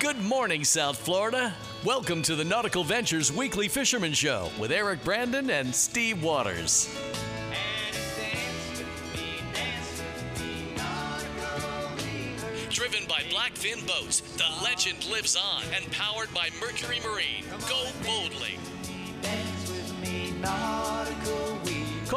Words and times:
Good 0.00 0.22
morning, 0.22 0.64
South 0.64 0.96
Florida. 0.96 1.52
Welcome 1.84 2.22
to 2.22 2.34
the 2.34 2.42
Nautical 2.42 2.84
Ventures 2.84 3.30
Weekly 3.30 3.68
Fisherman 3.68 4.14
Show 4.14 4.48
with 4.58 4.72
Eric 4.72 5.04
Brandon 5.04 5.50
and 5.50 5.74
Steve 5.74 6.22
Waters. 6.22 6.88
Driven 12.70 13.04
by 13.06 13.20
Blackfin 13.28 13.86
Boats, 13.86 14.20
the 14.38 14.46
legend 14.64 15.06
lives 15.10 15.36
on 15.36 15.64
and 15.74 15.92
powered 15.92 16.32
by 16.32 16.48
Mercury 16.58 17.00
Marine. 17.04 17.44
Go 17.68 17.84
boldly. 18.02 18.56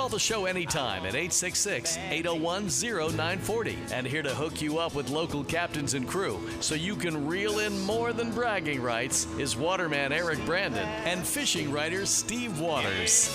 Call 0.04 0.10
the 0.10 0.20
show 0.20 0.48
anytime 0.48 1.06
at 1.06 1.16
866 1.16 1.98
801 1.98 2.68
0940 2.68 3.78
and 3.94 4.06
here 4.06 4.22
to 4.22 4.36
hook 4.36 4.62
you 4.62 4.78
up 4.78 4.96
with 4.96 5.10
local 5.10 5.46
captains 5.46 5.94
and 5.94 6.06
crew 6.06 6.42
so 6.60 6.76
you 6.76 6.98
can 6.98 7.26
reel 7.26 7.60
in 7.60 7.80
more 7.80 8.12
than 8.12 8.30
bragging 8.30 8.82
rights 8.82 9.28
is 9.40 9.56
waterman 9.56 10.12
Eric 10.12 10.46
Brandon 10.46 10.90
and 11.06 11.26
fishing 11.26 11.72
writer 11.72 12.06
Steve 12.06 12.60
Waters. 12.60 13.30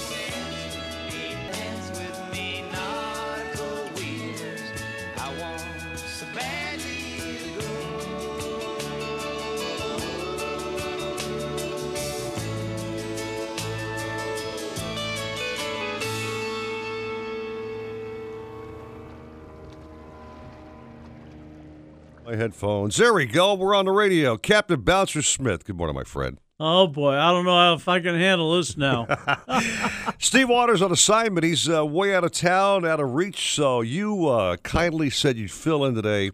Headphones. 22.38 22.96
There 22.96 23.12
we 23.12 23.26
go. 23.26 23.54
We're 23.54 23.74
on 23.74 23.84
the 23.84 23.92
radio. 23.92 24.36
Captain 24.36 24.80
Bouncer 24.80 25.22
Smith. 25.22 25.64
Good 25.64 25.76
morning, 25.76 25.94
my 25.96 26.04
friend. 26.04 26.38
Oh 26.60 26.88
boy, 26.88 27.14
I 27.14 27.30
don't 27.30 27.44
know 27.44 27.74
if 27.74 27.86
I 27.88 28.00
can 28.00 28.16
handle 28.16 28.56
this 28.56 28.76
now. 28.76 29.06
Steve 30.18 30.48
Waters 30.48 30.82
on 30.82 30.90
assignment. 30.90 31.44
He's 31.44 31.68
uh, 31.68 31.86
way 31.86 32.14
out 32.14 32.24
of 32.24 32.32
town, 32.32 32.84
out 32.84 32.98
of 32.98 33.14
reach. 33.14 33.54
So 33.54 33.80
you 33.80 34.26
uh, 34.28 34.56
kindly 34.58 35.08
said 35.10 35.36
you'd 35.36 35.52
fill 35.52 35.84
in 35.84 35.94
today, 35.94 36.32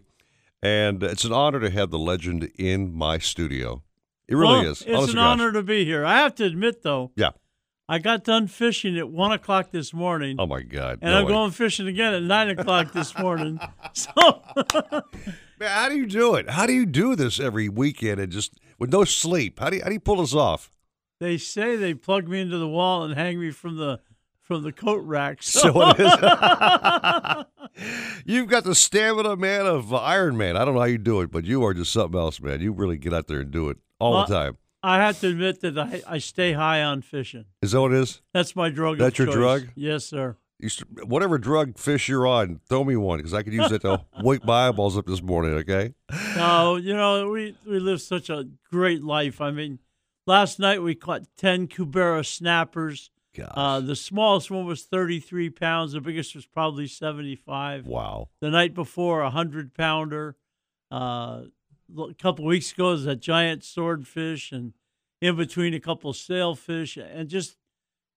and 0.63 1.03
it's 1.03 1.25
an 1.25 1.31
honor 1.33 1.59
to 1.59 1.69
have 1.69 1.91
the 1.91 1.99
legend 1.99 2.49
in 2.57 2.91
my 2.91 3.19
studio. 3.19 3.83
It 4.27 4.33
really 4.35 4.61
Well, 4.63 4.71
is. 4.71 4.81
It's 4.81 4.89
Honest 4.95 5.09
an 5.09 5.15
gosh. 5.17 5.25
honor 5.27 5.51
to 5.51 5.61
be 5.61 5.85
here. 5.85 6.03
I 6.03 6.17
have 6.17 6.33
to 6.35 6.45
admit 6.45 6.81
though, 6.81 7.11
Yeah. 7.15 7.31
I 7.87 7.99
got 7.99 8.23
done 8.23 8.47
fishing 8.47 8.97
at 8.97 9.07
one 9.07 9.31
o'clock 9.31 9.69
this 9.69 9.93
morning, 9.93 10.37
Oh 10.39 10.47
my 10.47 10.63
God. 10.63 10.97
and 11.03 11.11
No 11.11 11.19
I'm 11.19 11.25
way. 11.25 11.31
going 11.33 11.51
fishing 11.51 11.87
again 11.87 12.15
at 12.15 12.23
nine 12.23 12.49
o'clock 12.49 12.93
this 12.93 13.15
morning. 13.19 13.59
So 13.93 14.11
Man, 15.59 15.69
how 15.69 15.89
do 15.89 15.95
you 15.95 16.05
do 16.05 16.35
it? 16.35 16.49
How 16.49 16.65
do 16.65 16.73
you 16.73 16.85
do 16.85 17.15
this 17.15 17.39
every 17.39 17.69
weekend 17.69 18.19
and 18.19 18.31
just 18.31 18.53
with 18.77 18.91
no 18.91 19.03
sleep? 19.05 19.59
How 19.59 19.69
do 19.69 19.77
you, 19.77 19.81
how 19.83 19.87
do 19.89 19.93
you 19.93 19.99
pull 19.99 20.17
this 20.17 20.33
off? 20.33 20.69
they 21.21 21.37
say 21.37 21.77
they 21.77 21.93
plug 21.93 22.27
me 22.27 22.41
into 22.41 22.57
the 22.57 22.67
wall 22.67 23.03
and 23.03 23.13
hang 23.15 23.39
me 23.39 23.49
from 23.51 23.77
the 23.77 23.99
from 24.41 24.63
the 24.63 24.71
coat 24.71 25.01
rack. 25.05 25.41
So, 25.41 25.59
So 25.71 25.89
it 25.91 25.99
is. 26.01 27.45
You've 28.25 28.47
got 28.47 28.63
the 28.63 28.75
stamina, 28.75 29.35
man, 29.37 29.65
of 29.65 29.93
Iron 29.93 30.37
Man. 30.37 30.55
I 30.55 30.65
don't 30.65 30.75
know 30.75 30.81
how 30.81 30.85
you 30.85 30.97
do 30.97 31.21
it, 31.21 31.31
but 31.31 31.45
you 31.45 31.63
are 31.65 31.73
just 31.73 31.91
something 31.91 32.19
else, 32.19 32.39
man. 32.39 32.61
You 32.61 32.71
really 32.73 32.97
get 32.97 33.13
out 33.13 33.27
there 33.27 33.39
and 33.39 33.49
do 33.49 33.69
it 33.69 33.77
all 33.99 34.11
Well, 34.11 34.25
the 34.27 34.33
time. 34.35 34.57
I 34.83 34.97
have 34.97 35.19
to 35.21 35.29
admit 35.29 35.61
that 35.61 35.79
I, 35.79 36.01
I 36.07 36.17
stay 36.19 36.53
high 36.53 36.83
on 36.83 37.01
fishing. 37.01 37.45
Is 37.61 37.71
that 37.71 37.81
what 37.81 37.91
it 37.91 37.99
is? 37.99 38.21
That's 38.33 38.55
my 38.55 38.69
drug. 38.69 38.99
That's 38.99 39.17
your 39.17 39.27
choice. 39.27 39.35
drug? 39.35 39.67
Yes, 39.73 40.05
sir. 40.05 40.37
Whatever 41.03 41.37
drug 41.37 41.77
fish 41.77 42.07
you're 42.07 42.25
on, 42.25 42.61
throw 42.69 42.83
me 42.83 42.95
one 42.95 43.17
because 43.19 43.33
I 43.33 43.43
could 43.43 43.53
use 43.53 43.71
it 43.71 43.81
to 43.81 44.05
wake 44.23 44.45
my 44.45 44.69
eyeballs 44.69 44.97
up 44.97 45.05
this 45.05 45.21
morning. 45.21 45.53
Okay. 45.55 45.93
No, 46.35 46.77
you 46.77 46.95
know, 46.95 47.29
we, 47.29 47.55
we 47.67 47.79
live 47.79 48.01
such 48.01 48.29
a 48.29 48.47
great 48.71 49.03
life. 49.03 49.41
I 49.41 49.51
mean, 49.51 49.79
last 50.25 50.59
night 50.59 50.81
we 50.81 50.95
caught 50.95 51.23
10 51.37 51.67
Cubera 51.67 52.25
snappers. 52.25 53.09
Uh, 53.53 53.81
the 53.81 53.95
smallest 53.95 54.49
one 54.49 54.65
was 54.65 54.83
33 54.83 55.49
pounds. 55.49 55.91
The 55.91 56.01
biggest 56.01 56.35
was 56.35 56.45
probably 56.45 56.87
75. 56.87 57.85
wow. 57.85 58.29
The 58.39 58.49
night 58.49 58.73
before, 58.73 59.21
a 59.21 59.25
100 59.25 59.73
pounder. 59.73 60.37
Uh, 60.89 61.43
a 61.97 62.13
couple 62.17 62.45
weeks 62.45 62.71
ago, 62.71 62.91
was 62.91 63.05
a 63.05 63.15
giant 63.15 63.63
swordfish, 63.63 64.51
and 64.51 64.73
in 65.21 65.35
between, 65.35 65.73
a 65.73 65.79
couple 65.79 66.13
sailfish. 66.13 66.97
And 66.97 67.27
just, 67.27 67.57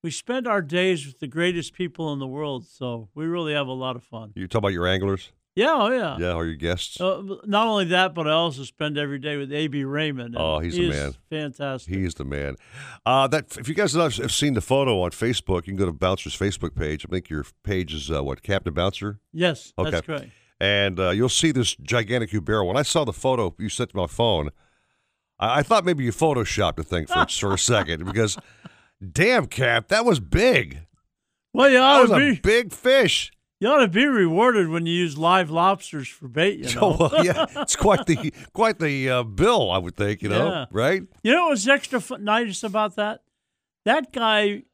we 0.03 0.11
spend 0.11 0.47
our 0.47 0.63
days 0.63 1.07
with 1.07 1.19
the 1.19 1.27
greatest 1.27 1.73
people 1.75 2.13
in 2.13 2.19
the 2.19 2.27
world. 2.27 2.67
So 2.67 3.09
we 3.15 3.27
really 3.27 3.53
have 3.55 3.67
a 3.67 3.73
lot 3.73 3.97
of 3.97 4.05
fun. 4.05 4.33
You 4.35 4.47
talk 4.49 4.61
about 4.61 4.73
your 4.73 4.87
anglers? 4.87 5.33
Yeah, 5.57 5.75
oh, 5.75 5.91
yeah. 5.91 6.17
Yeah, 6.21 6.35
or 6.35 6.47
your 6.47 6.55
guests? 6.55 7.01
Uh, 7.01 7.21
not 7.45 7.67
only 7.67 7.87
that, 7.87 8.15
but 8.15 8.29
I 8.29 8.31
also 8.31 8.63
spend 8.63 8.97
every 8.97 9.19
day 9.19 9.37
with 9.37 9.53
A.B. 9.53 9.83
Raymond. 9.83 10.37
Oh, 10.39 10.61
he's 10.61 10.77
he 10.77 10.85
the 10.85 10.91
man. 10.91 11.15
Fantastic. 11.31 11.93
He's 11.93 12.15
the 12.15 12.25
man. 12.25 12.55
Uh, 13.05 13.27
that 13.27 13.57
if 13.57 13.69
you 13.69 13.75
guys 13.75 13.93
have 13.95 14.15
have 14.19 14.31
seen 14.33 14.55
the 14.55 14.61
photo 14.61 15.03
on 15.03 15.11
Facebook, 15.11 15.67
you 15.67 15.73
can 15.73 15.77
go 15.77 15.87
to 15.87 15.93
Bouncer's 15.93 16.37
Facebook 16.39 16.77
page. 16.77 17.05
I 17.09 17.11
think 17.11 17.29
your 17.29 17.45
page 17.65 17.93
is 17.93 18.09
uh, 18.09 18.23
what 18.23 18.43
Captain 18.45 18.73
Bouncer. 18.73 19.19
yes, 19.33 19.73
Okay. 19.77 19.91
that's 19.91 20.07
correct. 20.07 20.27
and 20.61 21.01
uh, 21.01 21.11
you'll 21.11 21.29
see 21.29 21.51
this 21.51 21.75
gigantic 21.75 22.31
Cubera. 22.31 22.65
When 22.65 22.77
I 22.77 22.83
saw 22.83 23.05
the 23.05 23.13
photo 23.13 23.53
you 23.59 23.69
sent 23.69 23.91
to 23.91 23.97
my 23.97 24.07
phone, 24.07 24.51
I, 25.41 25.59
I 25.59 25.63
thought 25.65 25.85
maybe 25.85 26.05
you 26.05 26.13
photoshopped 26.13 26.77
the 26.77 26.85
thing 26.85 27.07
for 27.07 27.27
for 27.29 27.55
a 27.55 27.59
second 27.59 28.05
because, 28.05 28.39
damn, 29.13 29.47
Cap, 29.47 29.89
that 29.89 30.05
was 30.05 30.21
big. 30.21 30.81
Well, 31.55 31.69
you 31.69 31.79
That 31.79 31.83
ought 31.83 32.01
was 32.03 32.11
to 32.11 32.17
a 32.17 32.33
be 32.35 32.41
big 32.41 32.73
fish. 32.73 33.33
you 33.61 33.69
ought 33.69 33.79
to 33.81 33.89
be 33.89 34.07
rewarded 34.07 34.69
when 34.69 34.87
you 34.87 34.93
use 34.95 35.17
live 35.19 35.51
lobsters 35.51 36.07
for 36.09 36.29
bait. 36.29 36.59
You 36.59 36.75
know. 36.81 36.97
Well, 36.99 37.25
yeah, 37.25 37.47
it's 37.57 37.75
quite 37.77 38.07
the 38.07 38.33
quite 38.53 38.79
the 38.79 39.11
uh, 39.11 39.23
bill, 39.25 39.71
I 39.71 39.79
would 39.79 39.97
think. 39.97 40.23
You 40.23 40.29
know, 40.29 40.49
Yeah. 40.49 40.67
right? 40.71 41.03
You 41.23 41.33
know 41.33 41.45
what 41.45 41.51
was 41.51 41.67
extra 41.69 42.01
nice 42.19 42.63
about 42.63 42.97
that? 42.97 43.23
That 43.85 44.13
guy, 44.13 44.65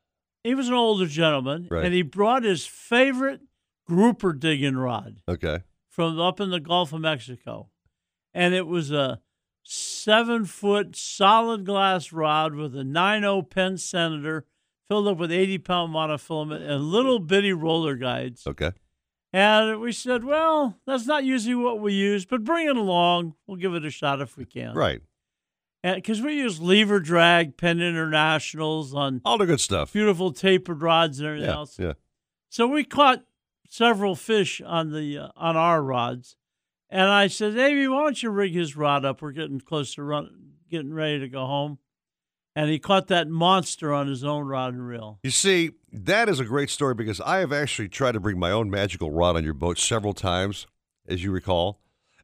he 0.42 0.54
was 0.54 0.68
an 0.68 0.74
older 0.74 1.06
gentleman, 1.06 1.68
Right. 1.70 1.84
and 1.84 1.94
he 1.94 2.02
brought 2.02 2.42
his 2.42 2.66
favorite 2.66 3.40
grouper 3.86 4.32
digging 4.32 4.76
rod 4.76 5.20
Okay. 5.28 5.60
from 5.88 6.18
up 6.18 6.40
in 6.40 6.50
the 6.50 6.58
Gulf 6.60 6.92
of 6.92 7.00
Mexico, 7.02 7.68
and 8.34 8.52
it 8.54 8.66
was 8.66 8.90
a 8.90 9.20
seven 9.64 10.44
foot 10.44 10.94
solid 10.94 11.64
glass 11.64 12.12
rod 12.12 12.54
with 12.54 12.76
a 12.76 12.82
9.0 12.82 13.48
Penn 13.50 13.76
Senator 13.78 14.44
filled 14.88 15.08
up 15.08 15.16
with 15.19 15.32
80 15.32 15.58
pound 15.58 15.94
monofilament 15.94 16.69
and 16.69 16.84
little 16.84 17.19
bitty 17.19 17.52
roller 17.52 17.97
guides. 17.97 18.47
Okay. 18.47 18.72
And 19.32 19.80
we 19.80 19.91
said, 19.91 20.22
well, 20.22 20.78
that's 20.86 21.06
not 21.06 21.25
usually 21.25 21.56
what 21.56 21.80
we 21.80 21.92
use, 21.92 22.25
but 22.25 22.44
bring 22.44 22.69
it 22.69 22.76
along. 22.76 23.34
We'll 23.47 23.56
give 23.56 23.75
it 23.75 23.84
a 23.84 23.91
shot 23.91 24.20
if 24.20 24.36
we 24.36 24.44
can. 24.44 24.75
Right. 24.75 25.00
Because 25.82 26.22
we 26.22 26.34
use 26.36 26.60
lever 26.60 27.00
drag, 27.00 27.56
Penn 27.56 27.81
Internationals 27.81 28.94
on 28.94 29.20
All 29.25 29.36
the 29.36 29.44
good 29.46 29.60
stuff. 29.60 29.92
beautiful 29.92 30.32
tapered 30.32 30.82
rods 30.82 31.19
and 31.19 31.26
everything 31.28 31.48
Yeah. 31.50 31.54
else. 31.56 31.78
Yeah. 31.78 31.92
So 32.48 32.66
we 32.69 32.84
caught 32.84 33.25
several 33.69 34.14
fish 34.14 34.60
on 34.64 34.92
the 34.92 35.19
uh, 35.19 35.28
on 35.36 35.56
our 35.56 35.82
rods, 35.82 36.36
and 36.94 37.10
I 37.10 37.27
said, 37.27 37.55
Davey, 37.55 37.87
why 37.88 38.05
don't 38.05 38.22
you 38.22 38.31
rig 38.31 38.55
his 38.55 38.75
rod 38.77 39.05
up? 39.05 39.21
We're 39.21 39.32
getting 39.32 39.60
close 39.60 39.94
to 39.97 40.03
run, 40.03 40.31
getting 40.71 40.94
ready 40.94 41.19
to 41.21 41.28
go 41.28 41.44
home." 41.47 41.78
And 42.56 42.71
he 42.71 42.78
caught 42.78 43.09
that 43.09 43.28
monster 43.28 43.93
on 43.93 44.06
his 44.06 44.22
own 44.22 44.47
rod 44.47 44.75
and 44.75 44.87
reel. 44.87 45.19
You 45.25 45.31
see, 45.31 45.72
that 45.93 46.28
is 46.28 46.38
a 46.38 46.44
great 46.44 46.71
story 46.71 46.94
because 46.94 47.21
I 47.21 47.38
have 47.38 47.53
actually 47.53 47.88
tried 47.88 48.12
to 48.12 48.21
bring 48.21 48.38
my 48.38 48.53
own 48.53 48.71
magical 48.71 49.10
rod 49.10 49.34
on 49.34 49.43
your 49.43 49.55
boat 49.55 49.77
several 49.77 50.15
times, 50.15 50.66
as 51.09 51.25
you 51.25 51.32
recall. 51.32 51.81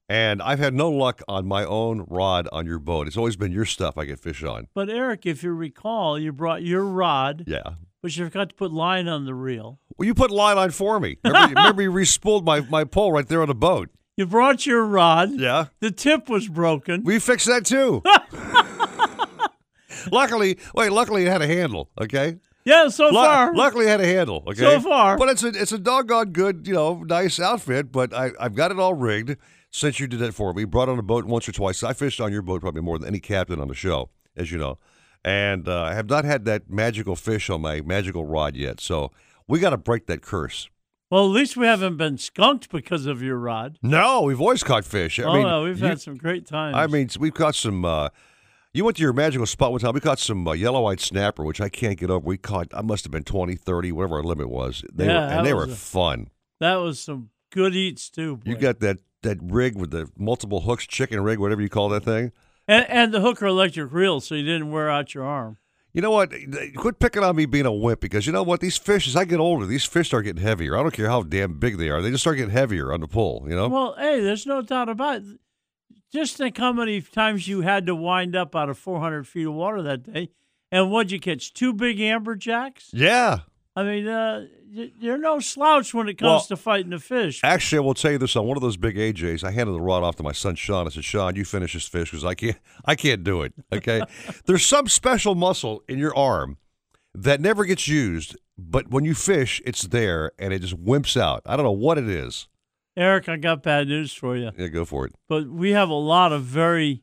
And 0.08 0.40
I've 0.42 0.60
had 0.60 0.72
no 0.74 0.88
luck 0.90 1.20
on 1.28 1.46
my 1.46 1.64
own 1.64 2.04
rod 2.08 2.48
on 2.52 2.64
your 2.66 2.78
boat. 2.78 3.08
It's 3.08 3.16
always 3.16 3.36
been 3.36 3.50
your 3.52 3.64
stuff 3.64 3.98
I 3.98 4.04
get 4.04 4.20
fish 4.20 4.42
on. 4.44 4.68
But 4.74 4.88
Eric, 4.88 5.26
if 5.26 5.42
you 5.42 5.52
recall, 5.52 6.16
you 6.18 6.32
brought 6.32 6.62
your 6.62 6.84
rod, 6.84 7.44
Yeah. 7.48 7.62
but 8.02 8.16
you 8.16 8.24
forgot 8.24 8.48
to 8.50 8.54
put 8.54 8.72
line 8.72 9.08
on 9.08 9.24
the 9.24 9.34
reel. 9.34 9.80
Well, 9.98 10.06
you 10.06 10.14
put 10.14 10.30
line 10.30 10.58
on 10.58 10.70
for 10.70 10.98
me. 11.00 11.18
Remember, 11.24 11.54
remember 11.60 11.82
you 11.82 11.90
re-spooled 11.90 12.44
my, 12.44 12.60
my 12.60 12.84
pole 12.84 13.12
right 13.12 13.26
there 13.26 13.42
on 13.42 13.48
the 13.48 13.54
boat. 13.54 13.88
You 14.20 14.26
brought 14.26 14.66
your 14.66 14.84
rod. 14.84 15.30
Yeah. 15.40 15.68
The 15.78 15.90
tip 15.90 16.28
was 16.28 16.46
broken. 16.46 17.04
We 17.04 17.18
fixed 17.18 17.46
that 17.46 17.64
too. 17.64 18.02
luckily, 20.12 20.58
wait, 20.74 20.92
luckily 20.92 21.24
it 21.24 21.28
had 21.28 21.40
a 21.40 21.46
handle, 21.46 21.88
okay? 21.98 22.36
yeah, 22.66 22.88
so 22.88 23.06
Lu- 23.06 23.12
far. 23.12 23.54
luckily 23.54 23.86
it 23.86 23.88
had 23.88 24.02
a 24.02 24.06
handle, 24.06 24.44
okay? 24.46 24.60
So 24.60 24.80
far. 24.82 25.16
But 25.16 25.30
it's 25.30 25.42
a 25.42 25.48
it's 25.48 25.72
a 25.72 25.78
doggone 25.78 26.32
good, 26.32 26.66
you 26.66 26.74
know, 26.74 27.02
nice 27.02 27.40
outfit, 27.40 27.90
but 27.90 28.12
I, 28.12 28.32
I've 28.38 28.54
got 28.54 28.70
it 28.70 28.78
all 28.78 28.92
rigged 28.92 29.38
since 29.70 29.98
you 29.98 30.06
did 30.06 30.20
it 30.20 30.34
for 30.34 30.52
me. 30.52 30.64
Brought 30.64 30.90
on 30.90 30.98
a 30.98 31.02
boat 31.02 31.24
once 31.24 31.48
or 31.48 31.52
twice. 31.52 31.82
I 31.82 31.94
fished 31.94 32.20
on 32.20 32.30
your 32.30 32.42
boat 32.42 32.60
probably 32.60 32.82
more 32.82 32.98
than 32.98 33.08
any 33.08 33.20
captain 33.20 33.58
on 33.58 33.68
the 33.68 33.74
show, 33.74 34.10
as 34.36 34.52
you 34.52 34.58
know. 34.58 34.76
And 35.24 35.66
uh, 35.66 35.80
I 35.84 35.94
have 35.94 36.10
not 36.10 36.26
had 36.26 36.44
that 36.44 36.68
magical 36.68 37.16
fish 37.16 37.48
on 37.48 37.62
my 37.62 37.80
magical 37.80 38.26
rod 38.26 38.54
yet. 38.54 38.80
So 38.80 39.12
we 39.48 39.60
got 39.60 39.70
to 39.70 39.78
break 39.78 40.08
that 40.08 40.20
curse. 40.20 40.68
Well, 41.10 41.24
at 41.24 41.30
least 41.32 41.56
we 41.56 41.66
haven't 41.66 41.96
been 41.96 42.18
skunked 42.18 42.70
because 42.70 43.06
of 43.06 43.20
your 43.20 43.36
rod. 43.36 43.78
No, 43.82 44.22
we've 44.22 44.40
always 44.40 44.62
caught 44.62 44.84
fish. 44.84 45.18
I 45.18 45.24
oh, 45.24 45.32
mean, 45.32 45.42
no, 45.42 45.62
we've 45.64 45.78
you- 45.80 45.86
had 45.86 46.00
some 46.00 46.16
great 46.16 46.46
times. 46.46 46.76
I 46.76 46.86
mean, 46.86 47.08
we've 47.18 47.34
caught 47.34 47.56
some. 47.56 47.84
Uh, 47.84 48.10
you 48.72 48.84
went 48.84 48.96
to 48.98 49.02
your 49.02 49.12
magical 49.12 49.46
spot 49.46 49.72
one 49.72 49.80
time. 49.80 49.92
We 49.94 50.00
caught 50.00 50.20
some 50.20 50.46
uh, 50.46 50.52
yellow-eyed 50.52 51.00
snapper, 51.00 51.42
which 51.44 51.60
I 51.60 51.68
can't 51.68 51.98
get 51.98 52.10
over. 52.10 52.24
We 52.24 52.36
caught. 52.36 52.68
I 52.72 52.82
must 52.82 53.04
have 53.04 53.10
been 53.10 53.24
20, 53.24 53.56
30, 53.56 53.90
whatever 53.92 54.16
our 54.18 54.22
limit 54.22 54.48
was. 54.48 54.84
They 54.92 55.06
Yeah, 55.06 55.26
were, 55.26 55.32
and 55.38 55.46
they 55.46 55.52
were 55.54 55.64
a- 55.64 55.68
fun. 55.68 56.30
that 56.60 56.76
was 56.76 57.00
some 57.00 57.30
good 57.50 57.74
eats 57.74 58.08
too. 58.08 58.38
You 58.44 58.54
got 58.56 58.78
that 58.80 58.98
that 59.22 59.38
rig 59.42 59.76
with 59.76 59.90
the 59.90 60.08
multiple 60.16 60.60
hooks, 60.60 60.86
chicken 60.86 61.20
rig, 61.22 61.40
whatever 61.40 61.60
you 61.60 61.68
call 61.68 61.88
that 61.88 62.04
thing. 62.04 62.30
and, 62.68 62.88
and 62.88 63.12
the 63.12 63.20
hooker 63.20 63.46
electric 63.46 63.92
reel, 63.92 64.20
so 64.20 64.36
you 64.36 64.44
didn't 64.44 64.70
wear 64.70 64.88
out 64.88 65.12
your 65.14 65.24
arm. 65.24 65.58
You 65.92 66.02
know 66.02 66.10
what? 66.10 66.32
Quit 66.76 66.98
picking 67.00 67.24
on 67.24 67.34
me 67.34 67.46
being 67.46 67.66
a 67.66 67.72
wimp 67.72 68.00
because 68.00 68.26
you 68.26 68.32
know 68.32 68.44
what? 68.44 68.60
These 68.60 68.76
fish, 68.76 69.08
as 69.08 69.16
I 69.16 69.24
get 69.24 69.40
older, 69.40 69.66
these 69.66 69.84
fish 69.84 70.08
start 70.08 70.24
getting 70.24 70.42
heavier. 70.42 70.76
I 70.76 70.82
don't 70.82 70.94
care 70.94 71.08
how 71.08 71.22
damn 71.22 71.58
big 71.58 71.78
they 71.78 71.88
are; 71.90 72.00
they 72.00 72.10
just 72.10 72.22
start 72.22 72.36
getting 72.36 72.52
heavier 72.52 72.92
on 72.92 73.00
the 73.00 73.08
pull. 73.08 73.44
You 73.48 73.56
know? 73.56 73.68
Well, 73.68 73.94
hey, 73.98 74.20
there's 74.20 74.46
no 74.46 74.62
doubt 74.62 74.88
about 74.88 75.22
it. 75.22 75.40
Just 76.12 76.36
think 76.36 76.58
how 76.58 76.72
many 76.72 77.00
times 77.00 77.48
you 77.48 77.60
had 77.62 77.86
to 77.86 77.94
wind 77.94 78.34
up 78.36 78.54
out 78.54 78.68
of 78.68 78.78
400 78.78 79.26
feet 79.26 79.46
of 79.46 79.54
water 79.54 79.82
that 79.82 80.02
day, 80.12 80.30
and 80.70 80.90
what'd 80.90 81.10
you 81.12 81.20
catch? 81.20 81.52
Two 81.52 81.72
big 81.72 81.98
amberjacks. 81.98 82.90
yeah. 82.92 83.40
I 83.76 83.84
mean, 83.84 84.08
uh, 84.08 84.46
you're 84.72 85.18
no 85.18 85.38
slouch 85.40 85.94
when 85.94 86.08
it 86.08 86.14
comes 86.18 86.28
Well, 86.28 86.40
to 86.42 86.56
fighting 86.56 86.90
the 86.90 86.98
fish. 86.98 87.40
Actually, 87.44 87.78
I 87.78 87.80
will 87.82 87.94
tell 87.94 88.12
you 88.12 88.18
this: 88.18 88.34
on 88.36 88.46
one 88.46 88.56
of 88.56 88.62
those 88.62 88.76
big 88.76 88.96
AJs, 88.96 89.44
I 89.44 89.50
handed 89.52 89.72
the 89.72 89.80
rod 89.80 90.02
off 90.02 90.16
to 90.16 90.22
my 90.22 90.32
son 90.32 90.54
Sean. 90.56 90.86
I 90.86 90.90
said, 90.90 91.04
"Sean, 91.04 91.36
you 91.36 91.44
finish 91.44 91.74
this 91.74 91.86
fish 91.86 92.10
because 92.10 92.24
I 92.24 92.34
can't, 92.34 92.56
I 92.84 92.94
can't 92.94 93.22
do 93.24 93.42
it." 93.42 93.52
Okay, 93.72 94.02
there's 94.46 94.66
some 94.66 94.88
special 94.88 95.34
muscle 95.34 95.82
in 95.88 95.98
your 95.98 96.16
arm 96.16 96.56
that 97.14 97.40
never 97.40 97.64
gets 97.64 97.88
used, 97.88 98.36
but 98.58 98.90
when 98.90 99.04
you 99.04 99.14
fish, 99.14 99.60
it's 99.64 99.82
there 99.82 100.32
and 100.38 100.52
it 100.52 100.60
just 100.60 100.76
wimps 100.82 101.20
out. 101.20 101.42
I 101.46 101.56
don't 101.56 101.64
know 101.64 101.72
what 101.72 101.98
it 101.98 102.08
is. 102.08 102.48
Eric, 102.96 103.28
I 103.28 103.36
got 103.36 103.62
bad 103.62 103.88
news 103.88 104.12
for 104.12 104.36
you. 104.36 104.50
Yeah, 104.56 104.66
go 104.68 104.84
for 104.84 105.06
it. 105.06 105.14
But 105.28 105.48
we 105.48 105.70
have 105.70 105.88
a 105.88 105.94
lot 105.94 106.32
of 106.32 106.42
very 106.42 107.02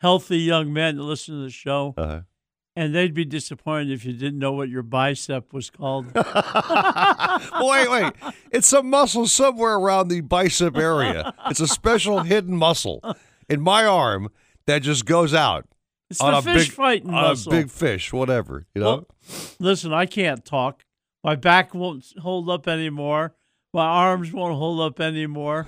healthy 0.00 0.38
young 0.38 0.72
men 0.72 0.96
that 0.96 1.02
listen 1.02 1.34
to 1.36 1.42
the 1.42 1.50
show, 1.50 1.94
Uh-huh. 1.96 2.20
And 2.76 2.94
they'd 2.94 3.14
be 3.14 3.24
disappointed 3.24 3.90
if 3.92 4.04
you 4.04 4.12
didn't 4.12 4.38
know 4.38 4.52
what 4.52 4.68
your 4.68 4.82
bicep 4.82 5.52
was 5.52 5.70
called. 5.70 6.06
wait, 6.14 7.90
wait. 7.90 8.12
It's 8.50 8.72
a 8.72 8.82
muscle 8.82 9.26
somewhere 9.26 9.74
around 9.76 10.08
the 10.08 10.20
bicep 10.20 10.76
area. 10.76 11.32
It's 11.48 11.60
a 11.60 11.68
special 11.68 12.20
hidden 12.20 12.56
muscle 12.56 13.00
in 13.48 13.60
my 13.60 13.84
arm 13.84 14.28
that 14.66 14.80
just 14.82 15.06
goes 15.06 15.34
out 15.34 15.66
It's 16.10 16.20
on 16.20 16.32
the 16.32 16.38
a 16.38 16.54
fish 16.54 16.68
big 16.68 16.72
fighting 16.76 17.08
on 17.08 17.22
muscle. 17.22 17.52
a 17.52 17.56
big 17.56 17.70
fish, 17.70 18.12
whatever. 18.12 18.66
You 18.74 18.80
know. 18.82 18.86
Well, 18.86 19.06
listen, 19.58 19.92
I 19.92 20.06
can't 20.06 20.44
talk. 20.44 20.84
My 21.22 21.36
back 21.36 21.74
won't 21.74 22.04
hold 22.20 22.50
up 22.50 22.68
anymore. 22.68 23.34
My 23.72 23.86
arms 23.86 24.32
won't 24.32 24.54
hold 24.54 24.80
up 24.80 25.00
anymore. 25.00 25.66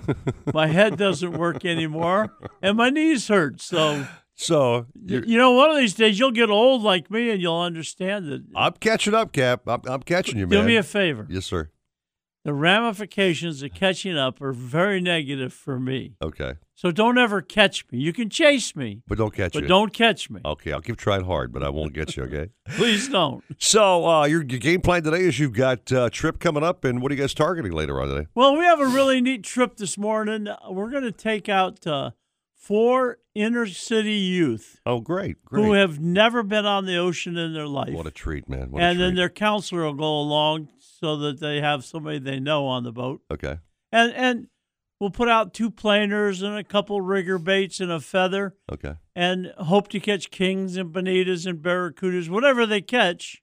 my 0.55 0.69
head 0.69 0.97
doesn't 0.97 1.33
work 1.37 1.65
anymore, 1.65 2.33
and 2.63 2.77
my 2.77 2.89
knees 2.91 3.27
hurt. 3.27 3.61
So, 3.61 4.07
so 4.37 4.87
you're, 5.05 5.23
know, 5.27 5.53
one 5.53 5.71
of 5.71 5.77
these 5.79 5.95
days 5.95 6.19
you'll 6.19 6.31
get 6.31 6.51
old 6.51 6.83
like 6.83 7.11
me, 7.11 7.31
and 7.31 7.41
you'll 7.43 7.61
understand 7.61 8.31
that. 8.31 8.45
I'm 8.55 8.75
catching 8.75 9.15
up, 9.15 9.33
Cap. 9.33 9.63
I'm, 9.67 9.81
I'm 9.87 10.03
catching 10.03 10.39
you, 10.39 10.47
Do 10.47 10.63
me 10.63 10.77
a 10.77 10.83
favor. 10.83 11.27
yes, 11.29 11.47
sir. 11.47 11.71
The 12.45 12.53
ramifications 12.55 13.61
of 13.65 13.75
catching 13.75 14.17
up 14.17 14.41
are 14.41 14.53
very 14.53 15.01
negative 15.01 15.53
for 15.53 15.81
me. 15.81 16.15
Okay, 16.23 16.55
So 16.77 16.93
don't 16.93 17.19
ever 17.19 17.43
catch 17.43 17.85
me. 17.91 17.99
You 17.99 18.13
can 18.13 18.31
chase 18.31 18.77
me, 18.77 19.03
but 19.09 19.19
don't 19.19 19.35
catch 19.35 19.55
but 19.55 19.63
you. 19.63 19.69
don't 19.69 19.93
catch 19.93 20.31
me. 20.31 20.43
Okay, 20.45 20.71
I'll 20.71 20.81
keep 20.81 20.97
trying 20.97 21.25
hard, 21.25 21.53
but 21.53 21.65
I 21.65 21.71
won't 21.71 21.93
get 21.93 22.17
you. 22.17 22.23
Okay. 22.23 22.51
Please 22.77 23.09
don't. 23.09 23.43
so 23.59 24.07
uh, 24.07 24.27
your, 24.27 24.45
your 24.45 24.61
game 24.61 24.81
plan 24.81 25.03
today 25.03 25.23
is 25.23 25.41
you've 25.41 25.55
got 25.55 25.91
uh, 25.91 26.09
trip 26.11 26.39
coming 26.39 26.63
up, 26.63 26.85
and 26.85 27.03
what 27.03 27.11
are 27.11 27.17
you 27.17 27.21
guys 27.21 27.35
targeting 27.35 27.73
later 27.73 28.01
on 28.01 28.07
today? 28.09 28.29
Well, 28.37 28.57
we 28.57 28.65
have 28.65 28.79
a 28.79 28.87
really 28.87 29.21
neat 29.21 29.43
trip 29.43 29.77
this 29.77 29.99
morning. 29.99 30.47
We're 30.71 30.91
going 30.91 31.03
to 31.03 31.11
take 31.11 31.49
out 31.49 31.85
uh, 31.85 32.13
four 32.67 33.19
inner 33.35 33.67
city 33.67 34.15
youth 34.15 34.81
Oh, 34.85 35.01
great, 35.01 35.45
great. 35.45 35.65
who 35.65 35.73
have 35.73 36.01
never 36.01 36.43
been 36.43 36.67
on 36.67 36.87
the 36.87 36.97
ocean 36.97 37.37
in 37.37 37.53
their 37.55 37.67
life. 37.67 37.93
what 37.93 38.07
a 38.07 38.11
treat, 38.11 38.49
man. 38.49 38.71
What 38.71 38.83
a 38.83 38.87
and 38.87 39.01
then 39.01 39.15
their 39.15 39.29
counselor 39.29 39.83
will 39.85 39.95
go 39.95 40.19
along 40.21 40.69
so 40.79 41.17
that 41.19 41.39
they 41.41 41.61
have 41.61 41.85
somebody 41.85 42.19
they 42.19 42.41
know 42.41 42.67
on 42.67 42.83
the 42.85 42.93
boat. 42.93 43.23
okay. 43.31 43.59
And 43.93 44.13
and 44.15 44.47
we'll 45.01 45.11
put 45.11 45.29
out 45.29 45.55
two 45.55 45.71
planers 45.71 46.43
and 46.43 46.57
a 46.57 46.65
couple 46.65 47.01
rigger 47.01 47.39
baits 47.39 47.79
and 47.81 47.93
a 47.93 48.01
feather 48.01 48.55
Okay. 48.73 48.95
and 49.15 49.53
hope 49.59 49.89
to 49.89 50.01
catch 50.01 50.31
kings 50.31 50.77
and 50.77 50.93
bonitas 50.93 51.47
and 51.47 51.63
barracudas, 51.63 52.29
whatever 52.29 52.67
they 52.67 52.81
catch 52.81 53.43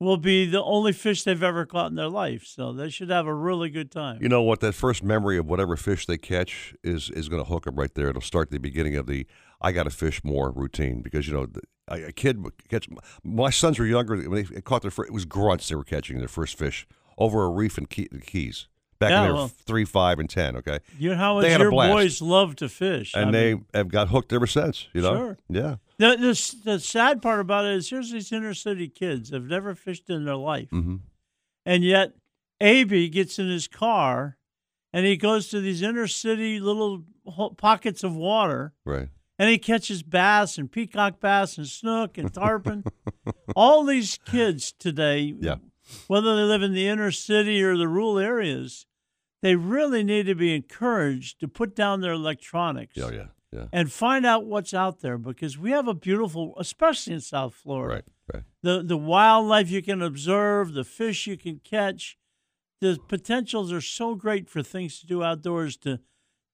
will 0.00 0.16
be 0.16 0.46
the 0.46 0.62
only 0.62 0.92
fish 0.92 1.22
they've 1.22 1.42
ever 1.42 1.66
caught 1.66 1.90
in 1.90 1.94
their 1.94 2.08
life. 2.08 2.44
So 2.46 2.72
they 2.72 2.88
should 2.88 3.10
have 3.10 3.26
a 3.26 3.34
really 3.34 3.68
good 3.70 3.90
time. 3.92 4.18
You 4.22 4.28
know 4.28 4.42
what? 4.42 4.60
That 4.60 4.72
first 4.72 5.04
memory 5.04 5.36
of 5.38 5.46
whatever 5.46 5.76
fish 5.76 6.06
they 6.06 6.18
catch 6.18 6.74
is 6.82 7.10
is 7.10 7.28
going 7.28 7.42
to 7.44 7.48
hook 7.48 7.64
them 7.66 7.76
right 7.76 7.94
there. 7.94 8.08
It'll 8.08 8.20
start 8.22 8.50
the 8.50 8.58
beginning 8.58 8.96
of 8.96 9.06
the 9.06 9.26
I 9.60 9.72
got 9.72 9.82
to 9.84 9.90
fish 9.90 10.24
more 10.24 10.50
routine 10.50 11.02
because 11.02 11.28
you 11.28 11.34
know 11.34 11.46
the, 11.46 11.60
a 11.88 12.12
kid 12.12 12.42
would 12.42 12.54
catch. 12.68 12.88
My 13.22 13.50
sons 13.50 13.78
were 13.78 13.84
younger 13.86 14.16
when 14.16 14.46
they 14.50 14.60
caught 14.62 14.82
their 14.82 14.90
first. 14.90 15.10
It 15.10 15.12
was 15.14 15.26
grunts 15.26 15.68
they 15.68 15.74
were 15.74 15.84
catching 15.84 16.18
their 16.18 16.28
first 16.28 16.56
fish 16.58 16.86
over 17.18 17.44
a 17.44 17.50
reef 17.50 17.76
in 17.76 17.84
Key, 17.86 18.08
the 18.10 18.20
Keys 18.20 18.68
back 18.98 19.10
Yeah, 19.10 19.20
when 19.20 19.28
they 19.28 19.32
were 19.32 19.38
well- 19.40 19.48
three, 19.48 19.84
five, 19.84 20.18
and 20.18 20.30
ten. 20.30 20.56
Okay, 20.56 20.78
You 20.98 21.10
know 21.10 21.16
how 21.16 21.40
They 21.42 21.50
had 21.50 21.60
your 21.60 21.70
boys 21.70 22.22
love 22.22 22.56
to 22.56 22.68
fish. 22.70 23.12
and 23.14 23.28
I 23.28 23.32
they 23.32 23.54
mean, 23.54 23.66
have 23.74 23.88
got 23.88 24.08
hooked 24.08 24.32
ever 24.32 24.46
since. 24.46 24.88
You 24.94 25.02
know, 25.02 25.14
Sure. 25.16 25.38
yeah. 25.50 25.76
The, 26.00 26.16
the 26.16 26.70
the 26.72 26.80
sad 26.80 27.22
part 27.22 27.40
about 27.40 27.64
it 27.66 27.74
is 27.76 27.90
here's 27.90 28.10
these 28.10 28.32
inner 28.32 28.54
city 28.54 28.88
kids 28.88 29.30
have 29.30 29.44
never 29.44 29.74
fished 29.74 30.08
in 30.10 30.24
their 30.24 30.36
life, 30.36 30.68
hmm 30.70 30.96
and 31.66 31.84
yet 31.84 32.14
Aby 32.60 33.08
gets 33.10 33.38
in 33.38 33.48
his 33.48 33.68
car, 33.68 34.36
and 34.92 35.04
he 35.06 35.16
goes 35.16 35.48
to 35.48 35.60
these 35.60 35.82
inner 35.82 36.06
city 36.06 36.58
little 36.58 37.04
pockets 37.56 38.02
of 38.02 38.16
water, 38.16 38.72
Right. 38.84 39.08
and 39.38 39.48
he 39.50 39.58
catches 39.58 40.02
bass 40.02 40.58
and 40.58 40.72
peacock 40.72 41.20
bass 41.20 41.58
and 41.58 41.66
snook 41.68 42.16
and 42.18 42.32
tarpon. 42.32 42.84
All 43.56 43.84
these 43.84 44.18
kids 44.24 44.72
today, 44.72 45.34
Yeah. 45.38 45.56
whether 46.06 46.34
they 46.36 46.42
live 46.42 46.62
in 46.62 46.72
the 46.72 46.86
inner 46.88 47.10
city 47.10 47.62
or 47.62 47.76
the 47.76 47.88
rural 47.88 48.18
areas, 48.18 48.86
they 49.42 49.54
really 49.56 50.02
need 50.02 50.26
to 50.26 50.34
be 50.34 50.54
encouraged 50.54 51.40
to 51.40 51.48
put 51.48 51.76
down 51.76 52.00
their 52.00 52.12
electronics 52.12 52.96
Oh, 52.98 53.10
Yeah. 53.10 53.26
Yeah. 53.52 53.66
and 53.72 53.90
find 53.90 54.24
out 54.24 54.46
what's 54.46 54.72
out 54.72 55.00
there 55.00 55.18
because 55.18 55.58
we 55.58 55.72
have 55.72 55.88
a 55.88 55.94
beautiful, 55.94 56.54
especially 56.58 57.14
in 57.14 57.20
South 57.20 57.54
Florida, 57.54 57.94
Right. 57.96 58.04
Right. 58.34 58.44
the 58.62 58.82
the 58.84 58.96
wildlife 58.96 59.70
you 59.70 59.82
can 59.82 60.00
observe, 60.02 60.72
the 60.72 60.84
fish 60.84 61.26
you 61.26 61.36
can 61.36 61.58
catch, 61.64 62.16
the 62.80 62.98
potentials 63.08 63.72
are 63.72 63.80
so 63.80 64.14
great 64.14 64.48
for 64.48 64.62
things 64.62 65.00
to 65.00 65.06
do 65.06 65.24
outdoors. 65.24 65.76
To 65.78 65.98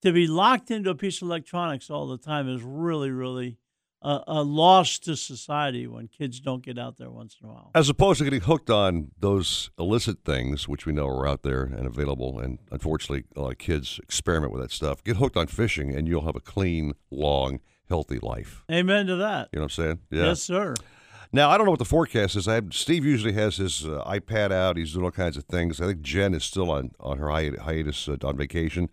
to 0.02 0.12
be 0.12 0.26
locked 0.26 0.70
into 0.70 0.88
a 0.90 0.94
piece 0.94 1.20
of 1.20 1.28
electronics 1.28 1.90
all 1.90 2.06
the 2.06 2.16
time 2.18 2.48
is 2.48 2.62
really, 2.62 3.10
really 3.10 3.58
a, 4.06 4.22
a 4.28 4.42
loss 4.42 5.00
to 5.00 5.16
society 5.16 5.86
when 5.88 6.06
kids 6.06 6.38
don't 6.38 6.64
get 6.64 6.78
out 6.78 6.96
there 6.96 7.10
once 7.10 7.36
in 7.42 7.48
a 7.48 7.52
while. 7.52 7.72
As 7.74 7.88
opposed 7.88 8.18
to 8.18 8.24
getting 8.24 8.40
hooked 8.40 8.70
on 8.70 9.10
those 9.18 9.70
illicit 9.78 10.18
things, 10.24 10.68
which 10.68 10.86
we 10.86 10.92
know 10.92 11.08
are 11.08 11.26
out 11.26 11.42
there 11.42 11.64
and 11.64 11.86
available, 11.86 12.38
and 12.38 12.60
unfortunately, 12.70 13.24
a 13.34 13.40
lot 13.40 13.52
of 13.52 13.58
kids 13.58 13.98
experiment 14.02 14.52
with 14.52 14.62
that 14.62 14.70
stuff. 14.70 15.02
Get 15.02 15.16
hooked 15.16 15.36
on 15.36 15.48
fishing, 15.48 15.92
and 15.92 16.06
you'll 16.06 16.24
have 16.24 16.36
a 16.36 16.40
clean, 16.40 16.92
long, 17.10 17.58
healthy 17.88 18.20
life. 18.20 18.62
Amen 18.70 19.06
to 19.06 19.16
that. 19.16 19.48
You 19.52 19.58
know 19.58 19.64
what 19.64 19.78
I'm 19.78 19.84
saying? 19.84 19.98
Yeah. 20.10 20.24
Yes, 20.26 20.42
sir. 20.42 20.74
Now 21.32 21.50
I 21.50 21.58
don't 21.58 21.66
know 21.66 21.72
what 21.72 21.80
the 21.80 21.84
forecast 21.84 22.36
is. 22.36 22.46
I 22.46 22.54
have, 22.54 22.72
Steve 22.72 23.04
usually 23.04 23.32
has 23.32 23.56
his 23.56 23.84
uh, 23.84 24.04
iPad 24.06 24.52
out. 24.52 24.76
He's 24.76 24.92
doing 24.92 25.04
all 25.04 25.10
kinds 25.10 25.36
of 25.36 25.44
things. 25.44 25.80
I 25.80 25.86
think 25.86 26.00
Jen 26.02 26.32
is 26.32 26.44
still 26.44 26.70
on 26.70 26.92
on 27.00 27.18
her 27.18 27.28
hiatus, 27.28 27.60
hiatus 27.60 28.08
uh, 28.08 28.16
on 28.22 28.36
vacation. 28.36 28.88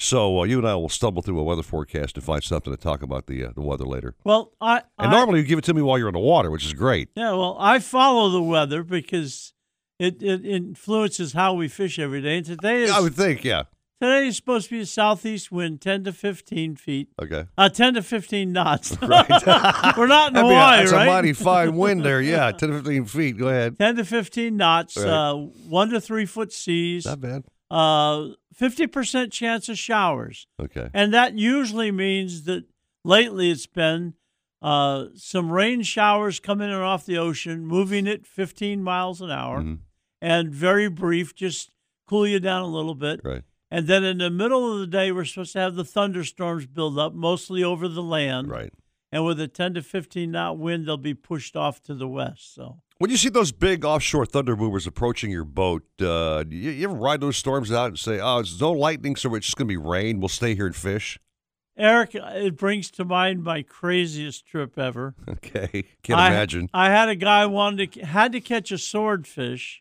So 0.00 0.40
uh, 0.40 0.44
you 0.44 0.58
and 0.58 0.68
I 0.68 0.76
will 0.76 0.88
stumble 0.88 1.22
through 1.22 1.38
a 1.40 1.42
weather 1.42 1.62
forecast 1.62 2.14
to 2.14 2.20
find 2.20 2.42
something 2.42 2.72
to 2.72 2.76
talk 2.80 3.02
about 3.02 3.26
the 3.26 3.46
uh, 3.46 3.50
the 3.54 3.62
weather 3.62 3.84
later. 3.84 4.14
Well, 4.24 4.52
I, 4.60 4.78
And 4.98 5.08
I 5.08 5.10
normally 5.10 5.40
you 5.40 5.44
give 5.46 5.58
it 5.58 5.64
to 5.64 5.74
me 5.74 5.82
while 5.82 5.98
you're 5.98 6.08
in 6.08 6.14
the 6.14 6.20
water, 6.20 6.50
which 6.50 6.64
is 6.64 6.72
great. 6.72 7.08
Yeah, 7.16 7.32
well, 7.32 7.56
I 7.58 7.80
follow 7.80 8.28
the 8.30 8.42
weather 8.42 8.84
because 8.84 9.52
it, 9.98 10.22
it 10.22 10.44
influences 10.46 11.32
how 11.32 11.54
we 11.54 11.66
fish 11.66 11.98
every 11.98 12.22
day. 12.22 12.36
And 12.38 12.46
today 12.46 12.82
is 12.84 12.90
I 12.92 13.00
would 13.00 13.16
think, 13.16 13.42
yeah. 13.42 13.64
today 14.00 14.28
is 14.28 14.36
supposed 14.36 14.68
to 14.68 14.76
be 14.76 14.80
a 14.82 14.86
southeast 14.86 15.50
wind, 15.50 15.80
ten 15.80 16.04
to 16.04 16.12
fifteen 16.12 16.76
feet, 16.76 17.08
Okay. 17.20 17.46
uh, 17.58 17.68
ten 17.68 17.94
to 17.94 18.02
fifteen 18.02 18.52
knots. 18.52 18.96
Right. 19.02 19.28
We're 19.96 20.06
not 20.06 20.28
in 20.28 20.34
mean, 20.34 20.44
Hawaii, 20.44 20.78
that's 20.78 20.92
right? 20.92 21.08
a 21.08 21.10
mighty 21.10 21.32
fine 21.32 21.76
wind 21.76 22.04
there. 22.04 22.22
Yeah, 22.22 22.52
10 22.52 22.68
to 22.68 22.74
15 22.76 23.04
feet. 23.06 23.36
Go 23.36 23.48
ahead. 23.48 23.76
ten 23.76 23.96
to 23.96 24.04
fifteen 24.04 24.56
knots, 24.56 24.96
Right. 24.96 25.08
uh, 25.08 25.34
one 25.68 25.90
to 25.90 26.00
three 26.00 26.24
foot 26.26 26.52
seas, 26.52 27.04
Not 27.04 27.20
bad. 27.20 27.44
Uh, 27.70 28.28
fifty 28.54 28.86
percent 28.86 29.32
chance 29.32 29.68
of 29.68 29.78
showers, 29.78 30.46
Okay. 30.60 30.88
and 30.94 31.12
that 31.14 31.34
usually 31.38 31.90
means 31.90 32.44
that 32.44 32.64
lately 33.04 33.50
it's 33.50 33.66
been. 33.66 34.14
Uh, 34.60 35.04
some 35.14 35.52
rain 35.52 35.82
showers 35.82 36.40
coming 36.40 36.68
in 36.68 36.74
off 36.74 37.06
the 37.06 37.16
ocean, 37.16 37.64
moving 37.64 38.08
at 38.08 38.26
15 38.26 38.82
miles 38.82 39.20
an 39.20 39.30
hour. 39.30 39.62
Mhm. 39.62 39.78
and 40.20 40.52
very 40.52 40.88
brief, 40.88 41.32
just 41.32 41.70
cool 42.08 42.26
you 42.26 42.40
down 42.40 42.62
a 42.62 42.66
little 42.66 42.96
bit. 42.96 43.20
Right. 43.22 43.44
And 43.70 43.86
then 43.86 44.02
in 44.02 44.18
the 44.18 44.30
middle 44.30 44.72
of 44.72 44.80
the 44.80 44.86
day, 44.88 45.12
we're 45.12 45.24
supposed 45.24 45.52
to 45.52 45.60
have 45.60 45.76
the 45.76 45.84
thunderstorms 45.84 46.66
build 46.66 46.98
up, 46.98 47.14
mostly 47.14 47.62
over 47.62 47.86
the 47.86 48.02
land. 48.02 48.48
Right. 48.50 48.72
And 49.12 49.24
with 49.24 49.40
a 49.40 49.46
10 49.46 49.74
to 49.74 49.82
15 49.82 50.32
knot 50.32 50.58
wind, 50.58 50.88
they'll 50.88 50.96
be 50.96 51.14
pushed 51.14 51.54
off 51.54 51.80
to 51.82 51.94
the 51.94 52.08
west. 52.08 52.52
So, 52.52 52.80
When 52.98 53.12
you 53.12 53.16
see 53.16 53.28
those 53.28 53.52
big 53.52 53.84
offshore 53.84 54.26
thunder 54.26 54.56
movers 54.56 54.84
approaching 54.84 55.30
your 55.30 55.44
boat, 55.44 55.84
uh, 56.00 56.42
you, 56.48 56.70
you 56.70 56.88
ever 56.88 56.96
ride 56.96 57.20
those 57.20 57.36
storms 57.36 57.70
out 57.70 57.86
and 57.86 57.98
say, 57.98 58.18
"Oh, 58.18 58.38
it's 58.40 58.60
no 58.60 58.72
lightning, 58.72 59.14
so 59.14 59.32
it's 59.36 59.46
just 59.46 59.56
going 59.56 59.68
to 59.68 59.72
be 59.72 59.76
rain. 59.76 60.18
We'll 60.18 60.28
stay 60.28 60.56
here 60.56 60.66
and 60.66 60.74
fish." 60.74 61.18
Eric, 61.76 62.16
it 62.16 62.56
brings 62.56 62.90
to 62.90 63.04
mind 63.04 63.44
my 63.44 63.62
craziest 63.62 64.46
trip 64.46 64.76
ever. 64.76 65.14
Okay, 65.28 65.84
can't 66.02 66.18
I, 66.18 66.28
imagine. 66.28 66.68
I 66.74 66.90
had 66.90 67.08
a 67.08 67.14
guy 67.14 67.46
wanted 67.46 67.92
to 67.92 68.04
had 68.04 68.32
to 68.32 68.40
catch 68.40 68.72
a 68.72 68.78
swordfish 68.78 69.80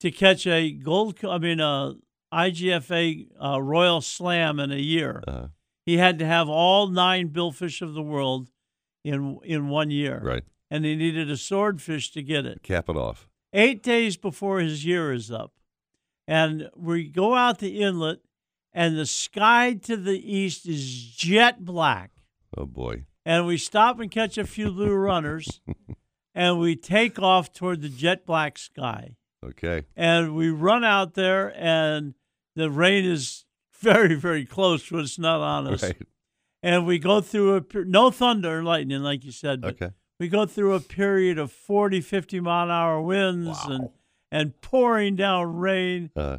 to 0.00 0.10
catch 0.10 0.46
a 0.46 0.70
gold. 0.72 1.24
I 1.24 1.38
mean, 1.38 1.58
a 1.58 1.94
IGFA 2.32 3.28
uh, 3.42 3.62
Royal 3.62 4.02
Slam 4.02 4.60
in 4.60 4.70
a 4.70 4.76
year. 4.76 5.22
Uh, 5.26 5.46
he 5.86 5.96
had 5.96 6.18
to 6.18 6.26
have 6.26 6.50
all 6.50 6.88
nine 6.88 7.30
billfish 7.30 7.80
of 7.80 7.94
the 7.94 8.02
world 8.02 8.50
in 9.02 9.38
in 9.42 9.70
one 9.70 9.90
year. 9.90 10.20
Right. 10.22 10.44
And 10.70 10.84
he 10.84 10.94
needed 10.94 11.30
a 11.30 11.36
swordfish 11.36 12.12
to 12.12 12.22
get 12.22 12.46
it. 12.46 12.62
Cap 12.62 12.88
it 12.88 12.96
off. 12.96 13.28
Eight 13.52 13.82
days 13.82 14.16
before 14.16 14.60
his 14.60 14.84
year 14.84 15.12
is 15.12 15.30
up. 15.30 15.52
And 16.28 16.70
we 16.76 17.08
go 17.08 17.34
out 17.34 17.58
the 17.58 17.80
inlet, 17.80 18.20
and 18.72 18.96
the 18.96 19.06
sky 19.06 19.74
to 19.74 19.96
the 19.96 20.32
east 20.32 20.66
is 20.68 21.06
jet 21.16 21.64
black. 21.64 22.12
Oh 22.56 22.66
boy. 22.66 23.06
And 23.26 23.46
we 23.46 23.56
stop 23.56 23.98
and 23.98 24.10
catch 24.10 24.38
a 24.38 24.46
few 24.46 24.70
blue 24.70 24.94
runners, 24.94 25.60
and 26.34 26.60
we 26.60 26.76
take 26.76 27.18
off 27.18 27.52
toward 27.52 27.82
the 27.82 27.88
jet 27.88 28.24
black 28.24 28.58
sky. 28.58 29.16
Okay. 29.44 29.86
And 29.96 30.36
we 30.36 30.50
run 30.50 30.84
out 30.84 31.14
there, 31.14 31.52
and 31.56 32.14
the 32.54 32.70
rain 32.70 33.04
is 33.04 33.44
very, 33.80 34.14
very 34.14 34.44
close, 34.44 34.88
but 34.88 35.00
it's 35.00 35.18
not 35.18 35.40
on 35.40 35.66
us. 35.66 35.82
Right. 35.82 35.96
And 36.62 36.86
we 36.86 36.98
go 36.98 37.20
through 37.20 37.56
a 37.56 37.64
no 37.84 38.10
thunder 38.10 38.58
and 38.58 38.66
lightning, 38.66 39.02
like 39.02 39.24
you 39.24 39.32
said, 39.32 39.64
Okay. 39.64 39.90
We 40.20 40.28
go 40.28 40.46
through 40.46 40.74
a 40.74 40.80
period 40.80 41.38
of 41.38 41.50
40, 41.50 42.00
50 42.02 42.38
mile 42.40 42.64
an 42.66 42.70
hour 42.70 43.00
winds 43.00 43.58
and, 43.64 43.84
Wow. 43.84 43.92
and 44.30 44.60
pouring 44.60 45.16
down 45.16 45.56
rain. 45.56 46.10
Uh, 46.14 46.38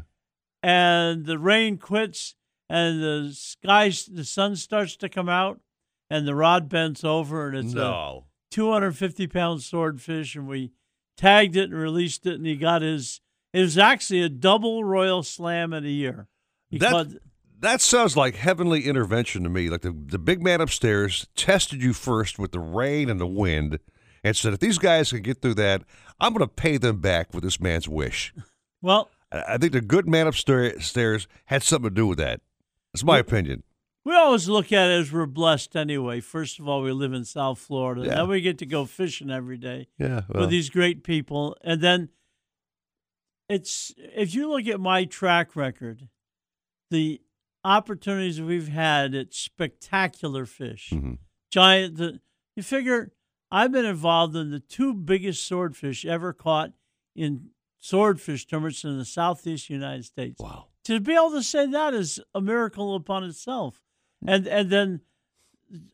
And 0.64 1.26
the 1.26 1.40
rain 1.40 1.80
quits, 1.80 2.36
and 2.70 3.02
the 3.02 3.32
sky, 3.34 3.90
the 3.90 4.24
sun 4.24 4.56
starts 4.56 4.96
to 4.98 5.10
come 5.10 5.28
out, 5.28 5.60
and 6.08 6.28
the 6.28 6.36
rod 6.36 6.70
bends 6.70 7.04
over, 7.04 7.48
and 7.50 7.58
it's 7.58 7.74
a 7.74 8.20
250 8.52 9.26
pound 9.28 9.64
swordfish, 9.64 10.36
and 10.36 10.48
we 10.48 10.72
tagged 11.18 11.56
it 11.56 11.72
and 11.72 11.74
released 11.74 12.28
it, 12.28 12.36
and 12.36 12.46
he 12.46 12.56
got 12.56 12.84
his. 12.84 13.22
It 13.54 13.62
was 13.62 13.78
actually 13.80 14.22
a 14.22 14.30
double 14.30 14.84
royal 14.84 15.24
slam 15.24 15.74
in 15.74 15.84
a 15.84 15.90
year. 15.90 16.28
He 16.70 16.78
That- 16.78 16.92
caught- 16.92 17.08
That 17.62 17.80
sounds 17.80 18.18
like 18.18 18.36
heavenly 18.36 18.86
intervention 18.86 19.44
to 19.44 19.50
me. 19.50 19.70
Like 19.70 19.82
the, 19.82 19.92
the 19.92 20.20
big 20.20 20.42
man 20.44 20.62
upstairs 20.62 21.28
tested 21.36 21.82
you 21.82 21.94
first 21.94 22.40
with 22.40 22.52
the 22.52 22.60
rain 22.60 23.10
and 23.10 23.20
the 23.20 23.28
wind 23.28 23.80
and 24.24 24.36
said, 24.36 24.54
if 24.54 24.60
these 24.60 24.78
guys 24.80 25.12
can 25.12 25.22
get 25.22 25.42
through 25.42 25.54
that, 25.56 25.84
I'm 26.20 26.34
going 26.34 26.48
to 26.48 26.54
pay 26.54 26.78
them 26.78 27.00
back 27.02 27.34
with 27.34 27.44
this 27.44 27.60
man's 27.60 27.88
wish. 27.88 28.34
well, 28.82 29.10
I 29.32 29.58
think 29.58 29.74
the 29.74 29.82
good 29.82 30.08
man 30.08 30.28
upstairs 30.28 31.28
had 31.46 31.64
something 31.64 31.90
to 31.90 31.96
do 31.96 32.08
with 32.08 32.18
that. 32.18 32.42
That's 32.94 33.04
my 33.04 33.20
opinion. 33.20 33.64
we 34.04 34.16
always 34.16 34.50
look 34.50 34.72
at 34.74 34.90
it 34.90 35.00
as 35.00 35.12
we're 35.12 35.26
blessed 35.28 35.76
anyway. 35.76 36.20
First 36.20 36.60
of 36.60 36.68
all, 36.68 36.82
we 36.82 36.92
live 36.92 37.14
in 37.14 37.24
South 37.26 37.60
Florida. 37.60 38.04
Yeah. 38.06 38.16
Then 38.16 38.28
we 38.28 38.42
get 38.42 38.58
to 38.58 38.66
go 38.66 38.86
fishing 38.86 39.30
every 39.30 39.58
day 39.58 39.88
Yeah. 40.00 40.22
well, 40.30 40.42
with 40.42 40.50
these 40.50 40.70
great 40.70 41.04
people. 41.04 41.56
And 41.64 41.80
then 41.80 42.10
it's 43.48 43.94
if 43.98 44.34
you 44.34 44.50
look 44.50 44.68
at 44.68 44.80
my 44.80 45.06
track 45.06 45.56
record, 45.56 46.08
the 46.90 47.22
opportunities 47.64 48.42
we've 48.42 48.68
had 48.70 49.14
at 49.16 49.34
spectacular 49.34 50.46
fish. 50.46 50.90
mhm. 50.94 51.18
giant. 51.52 51.98
The, 51.98 52.20
you 52.56 52.64
figure 52.64 53.12
I've 53.52 53.72
been 53.72 53.86
involved 53.86 54.36
in 54.36 54.52
the 54.52 54.60
two 54.60 54.94
biggest 54.94 55.46
swordfish 55.46 56.06
ever 56.06 56.34
caught 56.34 56.72
in 57.16 57.50
swordfish 57.80 58.46
tournaments 58.46 58.84
in 58.84 58.98
the 58.98 59.06
southeast 59.06 59.70
United 59.70 60.06
States. 60.06 60.40
Wow. 60.40 60.68
To 60.86 61.00
be 61.00 61.14
able 61.14 61.32
to 61.32 61.44
say 61.44 61.68
that 61.68 61.94
is 61.94 62.20
a 62.34 62.42
miracle 62.42 62.96
upon 62.96 63.24
itself, 63.24 63.82
and 64.26 64.48
and 64.48 64.70
then 64.70 65.02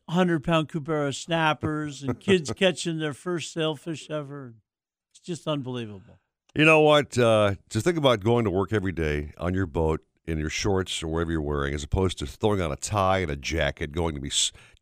hundred 0.08 0.44
pound 0.44 0.68
cubera 0.70 1.12
snappers 1.12 2.02
and 2.02 2.18
kids 2.18 2.52
catching 2.56 2.98
their 2.98 3.12
first 3.12 3.52
sailfish 3.52 4.08
ever. 4.10 4.54
It's 5.10 5.20
just 5.20 5.46
unbelievable. 5.46 6.18
You 6.54 6.64
know 6.64 6.80
what? 6.80 7.18
Uh, 7.18 7.56
just 7.68 7.84
think 7.84 7.98
about 7.98 8.20
going 8.20 8.44
to 8.44 8.50
work 8.50 8.72
every 8.72 8.92
day 8.92 9.32
on 9.36 9.52
your 9.54 9.66
boat 9.66 10.00
in 10.28 10.38
your 10.38 10.50
shorts 10.50 11.02
or 11.02 11.08
whatever 11.08 11.32
you're 11.32 11.40
wearing, 11.40 11.74
as 11.74 11.82
opposed 11.82 12.18
to 12.18 12.26
throwing 12.26 12.60
on 12.60 12.70
a 12.70 12.76
tie 12.76 13.18
and 13.18 13.30
a 13.30 13.36
jacket, 13.36 13.92
going 13.92 14.14
to 14.14 14.20
be 14.20 14.30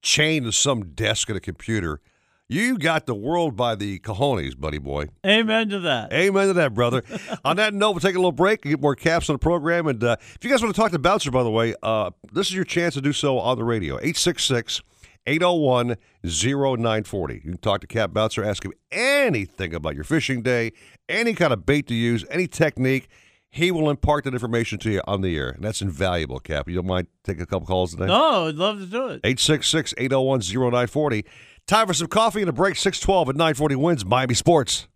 chained 0.03 0.47
to 0.47 0.53
some 0.53 0.87
desk 0.95 1.31
at 1.31 1.37
a 1.37 1.41
computer. 1.41 2.01
You 2.49 2.79
got 2.79 3.07
the 3.07 3.15
world 3.15 3.57
by 3.57 3.75
the 3.75 3.99
cojones, 3.99 4.59
buddy 4.59 4.79
boy. 4.79 5.09
Amen 5.27 5.69
to 5.71 5.81
that. 5.81 6.13
Amen 6.13 6.49
to 6.49 6.53
that, 6.55 6.75
brother. 6.75 7.03
on 7.45 7.57
that 7.57 7.75
note, 7.75 7.93
we'll 7.93 8.01
take 8.01 8.15
a 8.15 8.19
little 8.19 8.31
break 8.31 8.65
and 8.65 8.73
get 8.73 8.81
more 8.81 8.95
caps 8.95 9.29
on 9.29 9.35
the 9.35 9.39
program. 9.39 9.89
And 9.89 10.03
uh, 10.03 10.17
if 10.21 10.45
you 10.45 10.51
guys 10.51 10.63
want 10.63 10.75
to 10.75 10.81
talk 10.81 10.93
to 10.93 10.99
Bouncer, 10.99 11.31
by 11.33 11.43
the 11.43 11.51
way, 11.51 11.75
uh, 11.83 12.11
this 12.33 12.49
is 12.49 12.55
your 12.55 12.65
chance 12.65 12.95
to 12.95 13.01
do 13.01 13.13
so 13.13 13.39
on 13.39 13.59
the 13.59 13.65
radio. 13.65 13.95
866 13.95 14.81
801 15.27 15.97
0940. 16.25 17.35
You 17.35 17.41
can 17.41 17.59
talk 17.59 17.81
to 17.81 17.87
Cap 17.89 18.13
Bouncer, 18.13 18.45
ask 18.45 18.65
him 18.65 18.73
anything 18.93 19.75
about 19.75 19.97
your 19.97 20.05
fishing 20.05 20.43
day, 20.43 20.73
any 21.09 21.35
kind 21.35 21.53
of 21.53 21.67
bait 21.67 21.89
to 21.89 21.95
use, 21.95 22.25
any 22.31 22.47
technique. 22.47 23.09
He 23.57 23.71
will 23.71 23.89
impart 23.89 24.25
that 24.25 24.35
information 24.35 24.79
to 24.81 24.91
you 24.91 25.01
on 25.07 25.23
the 25.23 25.35
air. 25.35 25.49
And 25.49 25.65
that's 25.65 25.81
invaluable, 25.81 26.41
Cap. 26.41 26.69
You 26.69 26.75
don't 26.75 26.87
mind 26.87 27.07
taking 27.25 27.41
a 27.41 27.47
couple 27.47 27.67
calls 27.67 27.93
today? 27.93 28.05
No, 28.05 28.49
I'd 28.49 28.55
love 28.57 28.81
to 28.81 28.85
do 28.85 29.09
it. 29.09 29.23
866 29.25 29.95
801 29.97 30.41
0940. 30.41 31.25
Time 31.67 31.87
for 31.87 31.95
some 31.95 32.09
coffee 32.09 32.43
and 32.43 32.51
a 32.51 32.53
break. 32.53 32.77
612 32.77 33.31
at 33.31 33.35
940 33.35 33.77
wins 33.77 34.05
Miami 34.05 34.35
Sports. 34.35 34.89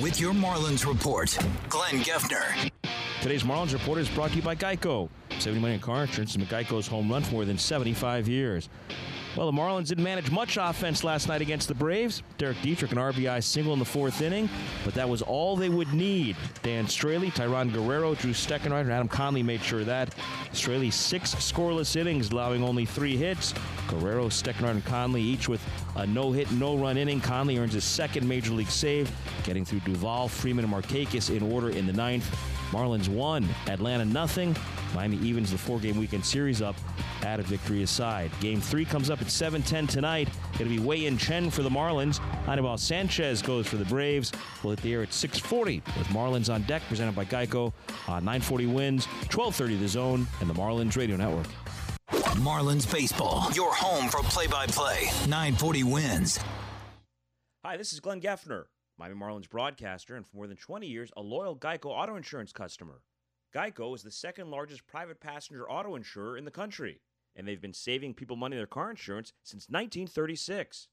With 0.00 0.18
your 0.18 0.32
Marlins 0.32 0.86
report, 0.86 1.36
Glenn 1.68 2.00
Geffner. 2.00 2.70
Today's 3.20 3.42
Marlins 3.42 3.74
Report 3.74 3.98
is 3.98 4.08
brought 4.08 4.30
to 4.30 4.36
you 4.36 4.42
by 4.42 4.54
Geico. 4.54 5.10
70 5.38 5.60
million 5.60 5.80
car 5.80 6.04
insurance 6.04 6.34
has 6.34 6.42
been 6.42 6.46
Geico's 6.46 6.86
home 6.86 7.10
run 7.10 7.22
for 7.22 7.32
more 7.32 7.44
than 7.44 7.58
75 7.58 8.28
years. 8.28 8.70
Well, 9.36 9.52
the 9.52 9.58
Marlins 9.58 9.88
didn't 9.88 10.04
manage 10.04 10.30
much 10.30 10.56
offense 10.56 11.04
last 11.04 11.28
night 11.28 11.42
against 11.42 11.68
the 11.68 11.74
Braves. 11.74 12.22
Derek 12.38 12.56
Dietrich, 12.62 12.92
an 12.92 12.96
RBI 12.96 13.44
single 13.44 13.74
in 13.74 13.78
the 13.78 13.84
fourth 13.84 14.22
inning, 14.22 14.48
but 14.82 14.94
that 14.94 15.06
was 15.06 15.20
all 15.20 15.56
they 15.56 15.68
would 15.68 15.92
need. 15.92 16.36
Dan 16.62 16.86
Straily, 16.86 17.30
Tayron 17.30 17.70
Guerrero, 17.70 18.14
Drew 18.14 18.30
Steckenrider, 18.30 18.80
and 18.80 18.92
Adam 18.92 19.08
Conley 19.08 19.42
made 19.42 19.62
sure 19.62 19.80
of 19.80 19.86
that. 19.86 20.14
Straily, 20.54 20.90
six 20.90 21.34
scoreless 21.34 21.96
innings, 21.96 22.30
allowing 22.30 22.64
only 22.64 22.86
three 22.86 23.18
hits. 23.18 23.52
Guerrero, 23.88 24.28
Steckenrider, 24.28 24.70
and 24.70 24.84
Conley 24.86 25.20
each 25.20 25.50
with 25.50 25.60
a 25.96 26.06
no-hit, 26.06 26.50
no-run 26.52 26.96
inning. 26.96 27.20
Conley 27.20 27.58
earns 27.58 27.74
his 27.74 27.84
second 27.84 28.26
major 28.26 28.52
league 28.52 28.70
save, 28.70 29.10
getting 29.44 29.66
through 29.66 29.80
Duvall, 29.80 30.28
Freeman, 30.28 30.64
and 30.64 30.72
Markakis 30.72 31.34
in 31.34 31.42
order 31.52 31.68
in 31.68 31.86
the 31.86 31.92
ninth. 31.92 32.26
Marlins 32.70 33.08
won, 33.08 33.46
Atlanta 33.68 34.04
nothing. 34.04 34.56
Miami 34.94 35.18
evens 35.18 35.52
the 35.52 35.58
four-game 35.58 35.96
weekend 35.98 36.24
series 36.24 36.62
up 36.62 36.74
at 37.22 37.38
a 37.38 37.42
victory 37.42 37.82
aside. 37.82 38.30
Game 38.40 38.60
three 38.60 38.84
comes 38.84 39.10
up 39.10 39.20
at 39.26 39.32
7:10 39.32 39.88
tonight. 39.88 40.28
It'll 40.54 40.68
be 40.68 40.78
Wei-Yin 40.78 41.18
Chen 41.18 41.50
for 41.50 41.62
the 41.62 41.68
Marlins. 41.68 42.20
Anibal 42.48 42.78
Sanchez 42.78 43.42
goes 43.42 43.66
for 43.66 43.76
the 43.76 43.84
Braves. 43.84 44.32
We'll 44.62 44.74
hit 44.74 44.82
the 44.82 44.92
air 44.92 45.02
at 45.02 45.12
6:40 45.12 45.82
with 45.98 46.06
Marlins 46.08 46.52
on 46.52 46.62
deck, 46.62 46.82
presented 46.88 47.14
by 47.14 47.24
Geico. 47.24 47.72
On 48.06 48.24
9:40 48.24 48.66
wins, 48.72 49.06
12:30 49.28 49.76
the 49.76 49.88
Zone, 49.88 50.26
and 50.40 50.48
the 50.48 50.54
Marlins 50.54 50.96
Radio 50.96 51.16
Network. 51.16 51.48
Marlins 52.36 52.90
Baseball, 52.90 53.50
your 53.52 53.74
home 53.74 54.08
for 54.08 54.20
play 54.22 54.46
by 54.46 54.66
play. 54.66 55.06
940 55.26 55.82
wins. 55.82 56.38
Hi, 57.64 57.76
this 57.76 57.92
is 57.92 57.98
Glenn 57.98 58.20
Geffner, 58.20 58.66
Miami 58.96 59.16
Marlins 59.16 59.48
broadcaster, 59.48 60.14
and 60.14 60.24
for 60.26 60.36
more 60.36 60.46
than 60.46 60.56
20 60.56 60.86
years, 60.86 61.10
a 61.16 61.22
loyal 61.22 61.56
Geico 61.56 61.86
auto 61.86 62.14
insurance 62.14 62.52
customer. 62.52 63.02
Geico 63.54 63.94
is 63.94 64.02
the 64.02 64.10
second 64.10 64.50
largest 64.50 64.86
private 64.86 65.18
passenger 65.18 65.68
auto 65.68 65.96
insurer 65.96 66.36
in 66.36 66.44
the 66.44 66.50
country, 66.50 67.00
and 67.36 67.46
they've 67.46 67.60
been 67.60 67.72
saving 67.72 68.14
people 68.14 68.34
money 68.34 68.56
on 68.56 68.58
their 68.58 68.66
car 68.66 68.90
insurance 68.90 69.32
since 69.44 69.68
1936. 69.68 70.88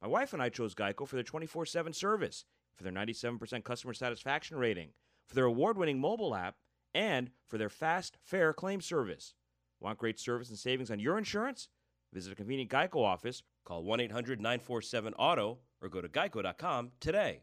My 0.00 0.08
wife 0.08 0.32
and 0.32 0.42
I 0.42 0.48
chose 0.48 0.74
Geico 0.74 1.06
for 1.06 1.14
their 1.14 1.22
24 1.22 1.66
7 1.66 1.92
service, 1.92 2.44
for 2.74 2.82
their 2.82 2.92
97% 2.92 3.62
customer 3.62 3.94
satisfaction 3.94 4.56
rating, 4.56 4.88
for 5.28 5.34
their 5.34 5.44
award 5.44 5.78
winning 5.78 6.00
mobile 6.00 6.34
app, 6.34 6.56
and 6.94 7.30
for 7.46 7.58
their 7.58 7.68
fast, 7.68 8.16
fair 8.24 8.52
claim 8.52 8.80
service. 8.80 9.34
Want 9.80 9.98
great 9.98 10.18
service 10.18 10.48
and 10.48 10.58
savings 10.58 10.90
on 10.90 10.98
your 10.98 11.18
insurance? 11.18 11.68
Visit 12.12 12.32
a 12.32 12.36
convenient 12.36 12.70
Geico 12.70 13.04
office, 13.04 13.42
call 13.64 13.82
1 13.84 14.00
800 14.00 14.40
947 14.40 15.14
AUTO, 15.18 15.58
or 15.80 15.88
go 15.88 16.00
to 16.00 16.08
geico.com 16.08 16.92
today. 17.00 17.40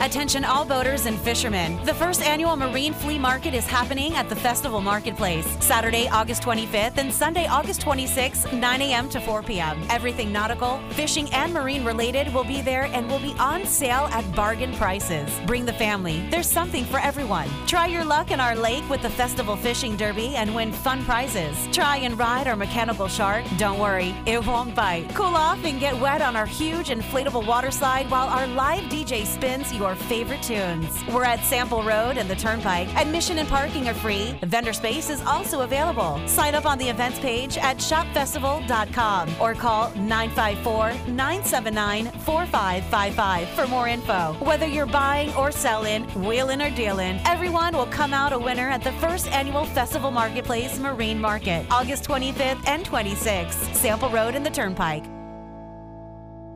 Attention 0.00 0.46
all 0.46 0.64
boaters 0.64 1.04
and 1.04 1.20
fishermen. 1.20 1.78
The 1.84 1.92
first 1.92 2.22
annual 2.22 2.56
Marine 2.56 2.94
Flea 2.94 3.18
Market 3.18 3.52
is 3.52 3.66
happening 3.66 4.14
at 4.14 4.30
the 4.30 4.34
Festival 4.34 4.80
Marketplace, 4.80 5.46
Saturday, 5.60 6.08
August 6.08 6.42
25th 6.42 6.96
and 6.96 7.12
Sunday, 7.12 7.46
August 7.46 7.82
26th, 7.82 8.50
9 8.50 8.80
a.m. 8.80 9.10
to 9.10 9.20
4 9.20 9.42
p.m. 9.42 9.78
Everything 9.90 10.32
nautical, 10.32 10.80
fishing, 10.92 11.30
and 11.34 11.52
marine 11.52 11.84
related 11.84 12.32
will 12.32 12.44
be 12.44 12.62
there 12.62 12.84
and 12.84 13.10
will 13.10 13.18
be 13.18 13.34
on 13.38 13.66
sale 13.66 14.08
at 14.10 14.24
bargain 14.34 14.72
prices. 14.76 15.28
Bring 15.46 15.66
the 15.66 15.74
family. 15.74 16.26
There's 16.30 16.50
something 16.50 16.86
for 16.86 16.98
everyone. 16.98 17.50
Try 17.66 17.86
your 17.88 18.04
luck 18.04 18.30
in 18.30 18.40
our 18.40 18.56
lake 18.56 18.88
with 18.88 19.02
the 19.02 19.10
Festival 19.10 19.54
Fishing 19.54 19.98
Derby 19.98 20.34
and 20.34 20.54
win 20.54 20.72
fun 20.72 21.04
prizes. 21.04 21.68
Try 21.72 21.98
and 21.98 22.18
ride 22.18 22.46
our 22.46 22.56
mechanical 22.56 23.06
shark. 23.06 23.44
Don't 23.58 23.78
worry, 23.78 24.14
it 24.24 24.46
won't 24.46 24.74
bite. 24.74 25.14
Cool 25.14 25.36
off 25.36 25.62
and 25.66 25.78
get 25.78 25.94
wet 26.00 26.22
on 26.22 26.36
our 26.36 26.46
huge 26.46 26.88
inflatable 26.88 27.46
water 27.46 27.70
slide 27.70 28.10
while 28.10 28.28
our 28.28 28.46
live 28.46 28.84
DJ 28.84 29.26
spins 29.26 29.74
your 29.74 29.89
your 29.90 29.96
favorite 30.06 30.42
tunes. 30.42 31.04
We're 31.08 31.24
at 31.24 31.40
Sample 31.44 31.82
Road 31.82 32.16
and 32.16 32.30
the 32.30 32.36
Turnpike. 32.36 32.88
Admission 32.94 33.38
and 33.38 33.48
parking 33.48 33.88
are 33.88 33.94
free. 33.94 34.38
Vendor 34.42 34.72
space 34.72 35.10
is 35.10 35.20
also 35.22 35.62
available. 35.62 36.20
Sign 36.28 36.54
up 36.54 36.64
on 36.64 36.78
the 36.78 36.88
events 36.88 37.18
page 37.18 37.58
at 37.58 37.78
shopfestival.com 37.78 39.28
or 39.40 39.54
call 39.54 39.90
954 39.96 40.92
979 41.12 42.06
4555 42.20 43.48
for 43.48 43.66
more 43.66 43.88
info. 43.88 44.36
Whether 44.40 44.66
you're 44.66 44.86
buying 44.86 45.34
or 45.34 45.50
selling, 45.50 46.04
wheeling 46.24 46.62
or 46.62 46.70
dealing, 46.70 47.20
everyone 47.24 47.76
will 47.76 47.86
come 47.86 48.14
out 48.14 48.32
a 48.32 48.38
winner 48.38 48.68
at 48.70 48.84
the 48.84 48.92
first 48.92 49.26
annual 49.28 49.64
Festival 49.64 50.12
Marketplace 50.12 50.78
Marine 50.78 51.20
Market, 51.20 51.66
August 51.70 52.04
25th 52.04 52.66
and 52.68 52.84
26th, 52.84 53.74
Sample 53.74 54.10
Road 54.10 54.36
and 54.36 54.46
the 54.46 54.50
Turnpike. 54.50 55.19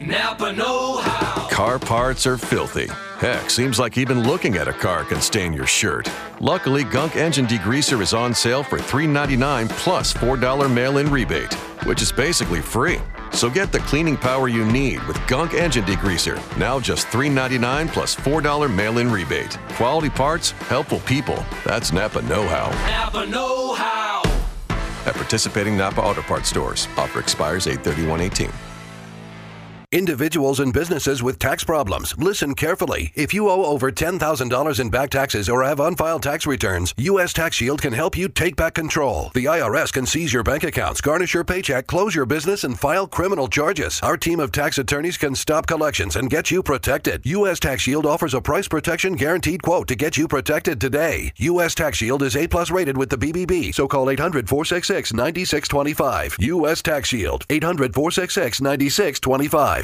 Napa 0.01 0.53
Know 0.53 0.99
How. 0.99 1.49
Car 1.49 1.79
parts 1.79 2.27
are 2.27 2.37
filthy. 2.37 2.89
Heck, 3.19 3.49
seems 3.49 3.79
like 3.79 3.97
even 3.97 4.25
looking 4.27 4.57
at 4.57 4.67
a 4.67 4.73
car 4.73 5.05
can 5.05 5.21
stain 5.21 5.53
your 5.53 5.67
shirt. 5.67 6.11
Luckily, 6.41 6.83
Gunk 6.83 7.15
Engine 7.17 7.47
Degreaser 7.47 8.01
is 8.03 8.13
on 8.13 8.35
sale 8.35 8.65
for 8.65 8.79
$3.99 8.79 9.69
plus 9.71 10.13
$4 10.13 10.73
mail 10.73 10.99
in 10.99 11.11
rebate, 11.11 11.55
which 11.85 12.03
is 12.03 12.11
basically 12.11 12.61
free. 12.61 13.01
So 13.31 13.49
get 13.49 13.71
the 13.71 13.79
cleaning 13.81 14.17
power 14.17 14.49
you 14.49 14.65
need 14.65 15.03
with 15.05 15.25
Gunk 15.29 15.55
Engine 15.55 15.85
Degreaser. 15.85 16.37
Now 16.59 16.81
just 16.81 17.07
$3.99 17.07 17.89
plus 17.93 18.17
$4 18.17 18.75
mail 18.75 18.99
in 18.99 19.11
rebate. 19.11 19.57
Quality 19.71 20.11
parts, 20.11 20.51
helpful 20.51 21.01
people. 21.01 21.45
That's 21.65 21.93
Napa 21.93 22.21
Know 22.23 22.47
How. 22.49 22.71
Napa 22.91 23.27
Know 23.27 23.75
How. 23.75 24.23
At 25.07 25.15
participating 25.15 25.77
Napa 25.77 26.01
Auto 26.01 26.23
Parts 26.23 26.49
stores. 26.49 26.89
Offer 26.97 27.21
expires 27.21 27.69
831 27.69 28.74
Individuals 29.95 30.59
and 30.59 30.73
businesses 30.73 31.23
with 31.23 31.39
tax 31.39 31.63
problems, 31.63 32.19
listen 32.19 32.57
carefully. 32.57 33.13
If 33.15 33.33
you 33.33 33.49
owe 33.49 33.65
over 33.65 33.93
$10,000 33.93 34.81
in 34.81 34.91
back 34.91 35.09
taxes 35.09 35.49
or 35.49 35.63
have 35.63 35.79
unfiled 35.79 36.25
tax 36.25 36.49
returns, 36.49 36.93
U.S. 36.97 37.33
Tax 37.33 37.55
Shield 37.55 37.81
can 37.81 37.93
help 37.93 38.17
you 38.17 38.29
take 38.29 38.57
back 38.57 38.75
control. 38.75 39.31
The 39.35 39.45
IRS 39.45 39.93
can 39.93 40.05
seize 40.05 40.33
your 40.33 40.43
bank 40.43 40.65
accounts, 40.65 41.01
garnish 41.01 41.33
your 41.33 41.45
paycheck, 41.45 41.87
close 41.87 42.13
your 42.13 42.27
business, 42.27 42.65
and 42.65 42.77
file 42.77 43.07
criminal 43.07 43.47
charges. 43.47 44.01
Our 44.03 44.17
team 44.17 44.41
of 44.41 44.51
tax 44.51 44.79
attorneys 44.79 45.17
can 45.17 45.37
stop 45.37 45.69
collections 45.69 46.17
and 46.17 46.29
get 46.29 46.51
you 46.51 46.61
protected. 46.61 47.25
U.S. 47.27 47.61
Tax 47.61 47.83
Shield 47.83 48.05
offers 48.05 48.35
a 48.35 48.41
price 48.41 48.67
protection 48.67 49.15
guaranteed 49.15 49.63
quote 49.63 49.87
to 49.87 49.95
get 49.95 50.17
you 50.17 50.27
protected 50.27 50.81
today. 50.81 51.33
U.S. 51.37 51.73
Tax 51.77 51.99
Shield 51.99 52.25
is 52.25 52.35
A 52.35 52.49
plus 52.49 52.73
rated 52.73 52.97
with 52.97 53.11
the 53.11 53.17
BBB, 53.17 53.73
so 53.73 53.87
call 53.87 54.11
800 54.11 54.49
466 54.49 55.13
9625. 55.13 56.37
U.S. 56.41 56.83
Tax 56.83 57.11
Shield, 57.11 57.47
800 57.49 57.95
466 57.95 58.61
9625. 58.61 59.84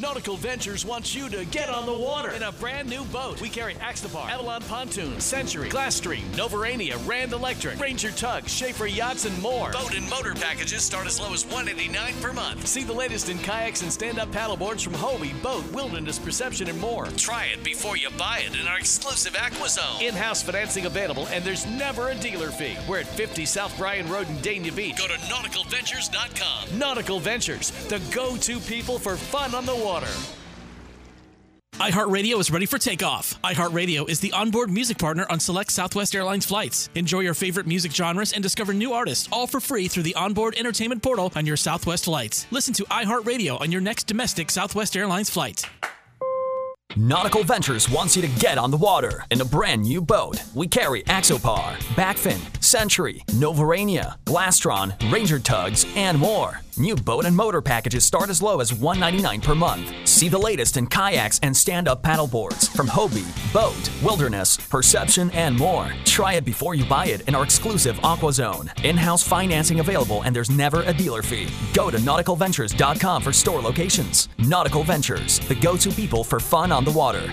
Nautical 0.00 0.36
Ventures 0.36 0.84
wants 0.84 1.14
you 1.14 1.28
to 1.28 1.44
get 1.46 1.68
on 1.68 1.84
the 1.84 1.92
water 1.92 2.30
in 2.30 2.44
a 2.44 2.52
brand 2.52 2.88
new 2.88 3.04
boat. 3.06 3.40
We 3.40 3.48
carry 3.48 3.74
Axopar, 3.74 4.30
Avalon 4.30 4.62
Pontoon, 4.62 5.20
Century, 5.20 5.68
Glasstream, 5.68 6.22
Novurania, 6.32 6.96
Rand 7.08 7.32
Electric, 7.32 7.80
Ranger 7.80 8.10
Tug, 8.12 8.48
Schaefer 8.48 8.86
Yachts, 8.86 9.24
and 9.24 9.40
more. 9.42 9.72
Boat 9.72 9.94
and 9.94 10.08
motor 10.08 10.34
packages 10.34 10.82
start 10.82 11.06
as 11.06 11.20
low 11.20 11.32
as 11.32 11.44
189 11.46 12.14
per 12.20 12.32
month. 12.32 12.66
See 12.66 12.84
the 12.84 12.92
latest 12.92 13.28
in 13.28 13.38
kayaks 13.38 13.82
and 13.82 13.92
stand-up 13.92 14.30
paddleboards 14.30 14.84
from 14.84 14.94
Hobie, 14.94 15.40
Boat, 15.42 15.64
Wilderness 15.72 16.18
Perception, 16.18 16.68
and 16.68 16.80
more. 16.80 17.06
Try 17.16 17.46
it 17.46 17.64
before 17.64 17.96
you 17.96 18.08
buy 18.16 18.42
it 18.46 18.58
in 18.58 18.66
our 18.66 18.78
exclusive 18.78 19.34
AquaZone. 19.34 20.02
In-house 20.02 20.42
financing 20.42 20.86
available, 20.86 21.26
and 21.28 21.44
there's 21.44 21.66
never 21.66 22.10
a 22.10 22.14
dealer 22.14 22.50
fee. 22.50 22.76
We're 22.88 23.00
at 23.00 23.06
50 23.06 23.44
South 23.46 23.76
Bryan 23.76 24.08
Road 24.08 24.28
in 24.28 24.36
Dania 24.36 24.74
Beach. 24.74 24.96
Go 24.96 25.08
to 25.08 25.14
nauticalventures.com. 25.14 26.78
Nautical 26.78 27.20
Ventures, 27.20 27.70
the 27.88 28.00
go-to 28.14 28.60
people 28.60 28.98
for 28.98 29.16
fun 29.16 29.54
on 29.54 29.66
the 29.68 29.84
water. 29.84 30.06
iHeartRadio 31.74 32.40
is 32.40 32.50
ready 32.50 32.64
for 32.64 32.78
takeoff. 32.78 33.40
iHeartRadio 33.42 34.08
is 34.08 34.18
the 34.18 34.32
onboard 34.32 34.70
music 34.70 34.96
partner 34.96 35.26
on 35.28 35.38
select 35.38 35.70
Southwest 35.70 36.14
Airlines 36.14 36.46
flights. 36.46 36.88
Enjoy 36.94 37.20
your 37.20 37.34
favorite 37.34 37.66
music 37.66 37.92
genres 37.92 38.32
and 38.32 38.42
discover 38.42 38.72
new 38.72 38.94
artists 38.94 39.28
all 39.30 39.46
for 39.46 39.60
free 39.60 39.86
through 39.86 40.04
the 40.04 40.14
onboard 40.14 40.56
entertainment 40.56 41.02
portal 41.02 41.30
on 41.36 41.44
your 41.44 41.58
Southwest 41.58 42.06
flights. 42.06 42.46
Listen 42.50 42.72
to 42.74 42.84
iHeartRadio 42.84 43.60
on 43.60 43.70
your 43.70 43.82
next 43.82 44.06
domestic 44.06 44.50
Southwest 44.50 44.96
Airlines 44.96 45.28
flight. 45.28 45.66
Nautical 46.96 47.44
Ventures 47.44 47.88
wants 47.90 48.16
you 48.16 48.22
to 48.22 48.40
get 48.40 48.56
on 48.56 48.70
the 48.70 48.76
water 48.76 49.24
in 49.30 49.40
a 49.42 49.44
brand 49.44 49.82
new 49.82 50.00
boat. 50.00 50.42
We 50.54 50.66
carry 50.66 51.02
Axopar, 51.04 51.76
Blackfin, 51.94 52.40
Century, 52.68 53.24
Novurania, 53.28 54.16
Glastron, 54.24 54.92
Ranger 55.10 55.38
Tugs, 55.38 55.86
and 55.96 56.18
more. 56.18 56.60
New 56.76 56.94
boat 56.94 57.24
and 57.24 57.34
motor 57.34 57.62
packages 57.62 58.04
start 58.04 58.28
as 58.28 58.42
low 58.42 58.60
as 58.60 58.72
199 58.72 59.40
per 59.40 59.54
month. 59.54 59.90
See 60.06 60.28
the 60.28 60.38
latest 60.38 60.76
in 60.76 60.86
kayaks 60.86 61.40
and 61.42 61.56
stand-up 61.56 62.02
paddleboards 62.02 62.68
from 62.76 62.86
Hobie, 62.86 63.26
Boat, 63.52 63.90
Wilderness, 64.04 64.56
Perception, 64.58 65.30
and 65.30 65.56
more. 65.56 65.92
Try 66.04 66.34
it 66.34 66.44
before 66.44 66.74
you 66.74 66.84
buy 66.84 67.06
it 67.06 67.22
in 67.22 67.34
our 67.34 67.42
exclusive 67.42 67.96
AquaZone. 68.00 68.84
In-house 68.84 69.22
financing 69.22 69.80
available 69.80 70.22
and 70.22 70.36
there's 70.36 70.50
never 70.50 70.82
a 70.82 70.92
dealer 70.92 71.22
fee. 71.22 71.48
Go 71.74 71.90
to 71.90 71.96
nauticalventures.com 71.96 73.22
for 73.22 73.32
store 73.32 73.62
locations. 73.62 74.28
Nautical 74.38 74.84
Ventures, 74.84 75.38
the 75.48 75.54
go-to 75.54 75.90
people 75.90 76.22
for 76.22 76.38
fun 76.38 76.70
on 76.70 76.84
the 76.84 76.92
water. 76.92 77.32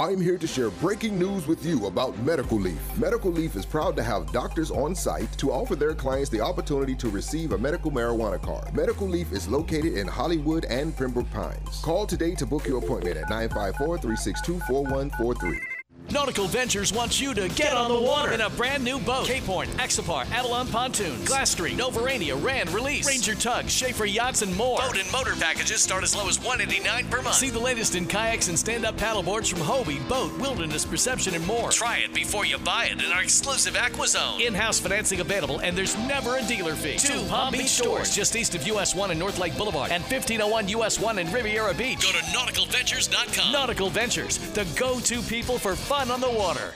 I'm 0.00 0.18
here 0.18 0.38
to 0.38 0.46
share 0.46 0.70
breaking 0.70 1.18
news 1.18 1.46
with 1.46 1.62
you 1.62 1.84
about 1.84 2.18
Medical 2.20 2.58
Leaf. 2.58 2.80
Medical 2.96 3.30
Leaf 3.30 3.54
is 3.54 3.66
proud 3.66 3.96
to 3.96 4.02
have 4.02 4.32
doctors 4.32 4.70
on 4.70 4.94
site 4.94 5.30
to 5.36 5.52
offer 5.52 5.76
their 5.76 5.94
clients 5.94 6.30
the 6.30 6.40
opportunity 6.40 6.94
to 6.94 7.10
receive 7.10 7.52
a 7.52 7.58
medical 7.58 7.90
marijuana 7.90 8.40
card. 8.40 8.74
Medical 8.74 9.06
Leaf 9.06 9.30
is 9.30 9.46
located 9.46 9.98
in 9.98 10.08
Hollywood 10.08 10.64
and 10.64 10.96
Pembroke 10.96 11.30
Pines. 11.32 11.82
Call 11.82 12.06
today 12.06 12.34
to 12.36 12.46
book 12.46 12.66
your 12.66 12.78
appointment 12.78 13.18
at 13.18 13.28
954 13.28 13.98
362 13.98 14.60
4143. 14.60 15.69
Nautical 16.12 16.48
Ventures 16.48 16.92
wants 16.92 17.20
you 17.20 17.34
to 17.34 17.48
get 17.50 17.72
on 17.76 17.88
the 17.88 18.00
water 18.00 18.32
in 18.32 18.40
a 18.40 18.50
brand 18.50 18.82
new 18.82 18.98
boat. 18.98 19.26
Cape 19.26 19.44
Horn, 19.44 19.68
Axopar, 19.78 20.28
Avalon 20.32 20.66
Pontoons, 20.66 21.28
Glasstream, 21.28 21.76
Novurania, 21.78 22.42
Rand, 22.42 22.68
Release, 22.70 23.06
Ranger 23.06 23.36
Tug, 23.36 23.68
Schaefer 23.68 24.06
Yachts, 24.06 24.42
and 24.42 24.54
more. 24.56 24.78
Boat 24.80 24.98
and 24.98 25.10
motor 25.12 25.36
packages 25.36 25.80
start 25.80 26.02
as 26.02 26.16
low 26.16 26.28
as 26.28 26.38
189 26.40 27.06
per 27.08 27.22
month. 27.22 27.36
See 27.36 27.50
the 27.50 27.60
latest 27.60 27.94
in 27.94 28.06
kayaks 28.06 28.48
and 28.48 28.58
stand-up 28.58 28.96
paddleboards 28.96 29.48
from 29.48 29.60
Hobie, 29.60 30.06
Boat, 30.08 30.36
Wilderness 30.40 30.84
Perception, 30.84 31.34
and 31.34 31.46
more. 31.46 31.70
Try 31.70 31.98
it 31.98 32.12
before 32.12 32.44
you 32.44 32.58
buy 32.58 32.86
it 32.86 33.00
in 33.00 33.12
our 33.12 33.22
exclusive 33.22 33.74
AquaZone. 33.74 34.44
In-house 34.44 34.80
financing 34.80 35.20
available, 35.20 35.60
and 35.60 35.78
there's 35.78 35.96
never 35.96 36.38
a 36.38 36.42
dealer 36.42 36.74
fee. 36.74 36.96
Two 36.96 37.24
Palm 37.28 37.52
Beach 37.52 37.68
stores 37.68 38.12
just 38.12 38.34
east 38.34 38.56
of 38.56 38.66
US 38.66 38.96
1 38.96 39.12
and 39.12 39.20
North 39.20 39.38
Lake 39.38 39.56
Boulevard, 39.56 39.92
and 39.92 40.02
1501 40.02 40.68
US 40.68 40.98
1 40.98 41.18
in 41.20 41.30
Riviera 41.30 41.72
Beach. 41.72 42.02
Go 42.02 42.10
to 42.10 42.24
nauticalventures.com. 42.36 43.52
Nautical 43.52 43.90
Ventures, 43.90 44.38
the 44.54 44.66
go-to 44.76 45.22
people 45.22 45.56
for 45.58 45.76
fun 45.76 45.99
on 46.08 46.20
the 46.20 46.30
water. 46.30 46.74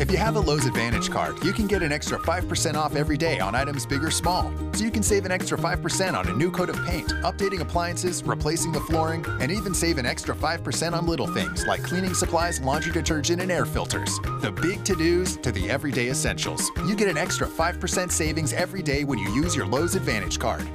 If 0.00 0.10
you 0.10 0.16
have 0.16 0.36
a 0.36 0.40
Lowe's 0.40 0.64
Advantage 0.64 1.10
card, 1.10 1.44
you 1.44 1.52
can 1.52 1.66
get 1.66 1.82
an 1.82 1.92
extra 1.92 2.18
5% 2.18 2.74
off 2.74 2.96
every 2.96 3.18
day 3.18 3.38
on 3.40 3.54
items 3.54 3.84
big 3.84 4.02
or 4.02 4.10
small. 4.10 4.50
So 4.72 4.84
you 4.84 4.90
can 4.90 5.02
save 5.02 5.26
an 5.26 5.30
extra 5.30 5.58
5% 5.58 6.14
on 6.14 6.26
a 6.26 6.32
new 6.32 6.50
coat 6.50 6.70
of 6.70 6.82
paint, 6.86 7.08
updating 7.22 7.60
appliances, 7.60 8.22
replacing 8.24 8.72
the 8.72 8.80
flooring, 8.80 9.24
and 9.40 9.52
even 9.52 9.74
save 9.74 9.98
an 9.98 10.06
extra 10.06 10.34
5% 10.34 10.92
on 10.94 11.06
little 11.06 11.26
things 11.26 11.66
like 11.66 11.82
cleaning 11.82 12.14
supplies, 12.14 12.60
laundry 12.60 12.92
detergent, 12.92 13.42
and 13.42 13.52
air 13.52 13.66
filters. 13.66 14.18
The 14.40 14.50
big 14.62 14.82
to 14.86 14.94
dos 14.94 15.36
to 15.36 15.52
the 15.52 15.68
everyday 15.68 16.08
essentials. 16.08 16.70
You 16.86 16.96
get 16.96 17.08
an 17.08 17.18
extra 17.18 17.46
5% 17.46 18.10
savings 18.10 18.52
every 18.54 18.82
day 18.82 19.04
when 19.04 19.18
you 19.18 19.30
use 19.34 19.54
your 19.54 19.66
Lowe's 19.66 19.94
Advantage 19.94 20.38
card. 20.38 20.66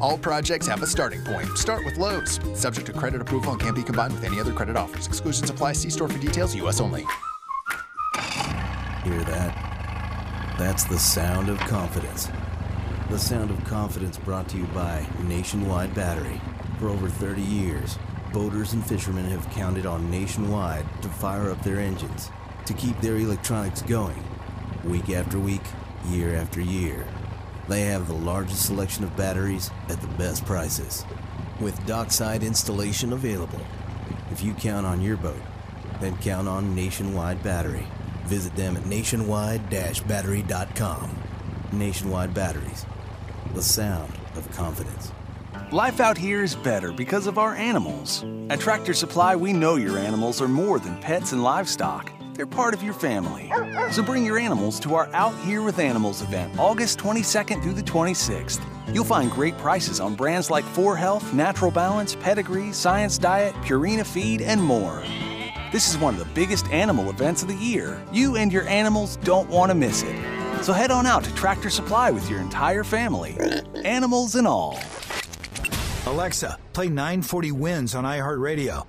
All 0.00 0.18
projects 0.18 0.66
have 0.66 0.82
a 0.82 0.86
starting 0.86 1.24
point. 1.24 1.56
Start 1.56 1.84
with 1.84 1.96
Lowe's. 1.96 2.38
Subject 2.54 2.86
to 2.86 2.92
credit 2.92 3.22
approval 3.22 3.52
and 3.52 3.60
can't 3.60 3.74
be 3.74 3.82
combined 3.82 4.12
with 4.12 4.24
any 4.24 4.38
other 4.38 4.52
credit 4.52 4.76
offers. 4.76 5.06
Exclusions 5.06 5.48
apply. 5.48 5.72
See 5.72 5.88
store 5.88 6.08
for 6.08 6.18
details. 6.18 6.54
U.S. 6.56 6.80
only. 6.80 7.06
Hear 9.04 9.24
that? 9.24 10.54
That's 10.58 10.84
the 10.84 10.98
sound 10.98 11.48
of 11.48 11.58
confidence. 11.60 12.28
The 13.08 13.18
sound 13.18 13.50
of 13.50 13.64
confidence 13.64 14.18
brought 14.18 14.48
to 14.50 14.58
you 14.58 14.64
by 14.66 15.06
Nationwide 15.22 15.94
Battery. 15.94 16.40
For 16.78 16.90
over 16.90 17.08
30 17.08 17.40
years, 17.40 17.98
boaters 18.32 18.74
and 18.74 18.84
fishermen 18.84 19.24
have 19.26 19.48
counted 19.50 19.86
on 19.86 20.10
Nationwide 20.10 20.84
to 21.02 21.08
fire 21.08 21.50
up 21.50 21.62
their 21.62 21.78
engines, 21.78 22.30
to 22.66 22.74
keep 22.74 23.00
their 23.00 23.16
electronics 23.16 23.80
going, 23.80 24.22
week 24.84 25.08
after 25.08 25.38
week, 25.38 25.62
year 26.10 26.34
after 26.34 26.60
year. 26.60 27.06
They 27.68 27.82
have 27.82 28.06
the 28.06 28.14
largest 28.14 28.66
selection 28.66 29.04
of 29.04 29.16
batteries 29.16 29.70
at 29.88 30.00
the 30.00 30.06
best 30.08 30.44
prices, 30.44 31.04
with 31.60 31.86
dockside 31.86 32.42
installation 32.42 33.12
available. 33.12 33.60
If 34.30 34.44
you 34.44 34.54
count 34.54 34.86
on 34.86 35.00
your 35.00 35.16
boat, 35.16 35.40
then 36.00 36.16
count 36.18 36.46
on 36.46 36.74
Nationwide 36.74 37.42
Battery. 37.42 37.86
Visit 38.26 38.54
them 38.54 38.76
at 38.76 38.84
nationwide-battery.com. 38.86 41.18
Nationwide 41.72 42.34
Batteries, 42.34 42.86
the 43.54 43.62
sound 43.62 44.12
of 44.36 44.50
confidence. 44.52 45.12
Life 45.72 46.00
out 46.00 46.16
here 46.16 46.44
is 46.44 46.54
better 46.54 46.92
because 46.92 47.26
of 47.26 47.38
our 47.38 47.54
animals. 47.54 48.24
At 48.50 48.60
Tractor 48.60 48.94
Supply, 48.94 49.34
we 49.34 49.52
know 49.52 49.74
your 49.74 49.98
animals 49.98 50.40
are 50.40 50.48
more 50.48 50.78
than 50.78 51.00
pets 51.00 51.32
and 51.32 51.42
livestock. 51.42 52.12
They're 52.36 52.46
part 52.46 52.74
of 52.74 52.82
your 52.82 52.92
family. 52.92 53.50
So 53.90 54.02
bring 54.02 54.26
your 54.26 54.38
animals 54.38 54.78
to 54.80 54.94
our 54.94 55.08
Out 55.14 55.34
Here 55.38 55.62
with 55.62 55.78
Animals 55.78 56.20
event, 56.20 56.58
August 56.58 56.98
22nd 56.98 57.62
through 57.62 57.72
the 57.72 57.82
26th. 57.82 58.60
You'll 58.92 59.04
find 59.04 59.30
great 59.30 59.56
prices 59.56 60.00
on 60.00 60.14
brands 60.14 60.50
like 60.50 60.64
4Health, 60.66 61.32
Natural 61.32 61.70
Balance, 61.70 62.14
Pedigree, 62.14 62.72
Science 62.72 63.16
Diet, 63.16 63.54
Purina 63.56 64.04
Feed, 64.04 64.42
and 64.42 64.62
more. 64.62 65.02
This 65.72 65.88
is 65.88 65.96
one 65.96 66.12
of 66.12 66.20
the 66.20 66.34
biggest 66.34 66.66
animal 66.66 67.08
events 67.08 67.40
of 67.40 67.48
the 67.48 67.54
year. 67.54 68.02
You 68.12 68.36
and 68.36 68.52
your 68.52 68.68
animals 68.68 69.16
don't 69.16 69.48
want 69.48 69.70
to 69.70 69.74
miss 69.74 70.02
it. 70.02 70.62
So 70.62 70.74
head 70.74 70.90
on 70.90 71.06
out 71.06 71.24
to 71.24 71.34
Tractor 71.34 71.70
Supply 71.70 72.10
with 72.10 72.28
your 72.28 72.40
entire 72.40 72.84
family, 72.84 73.34
animals 73.82 74.34
and 74.34 74.46
all. 74.46 74.78
Alexa, 76.04 76.58
play 76.74 76.88
940 76.88 77.52
Wins 77.52 77.94
on 77.94 78.04
iHeartRadio. 78.04 78.86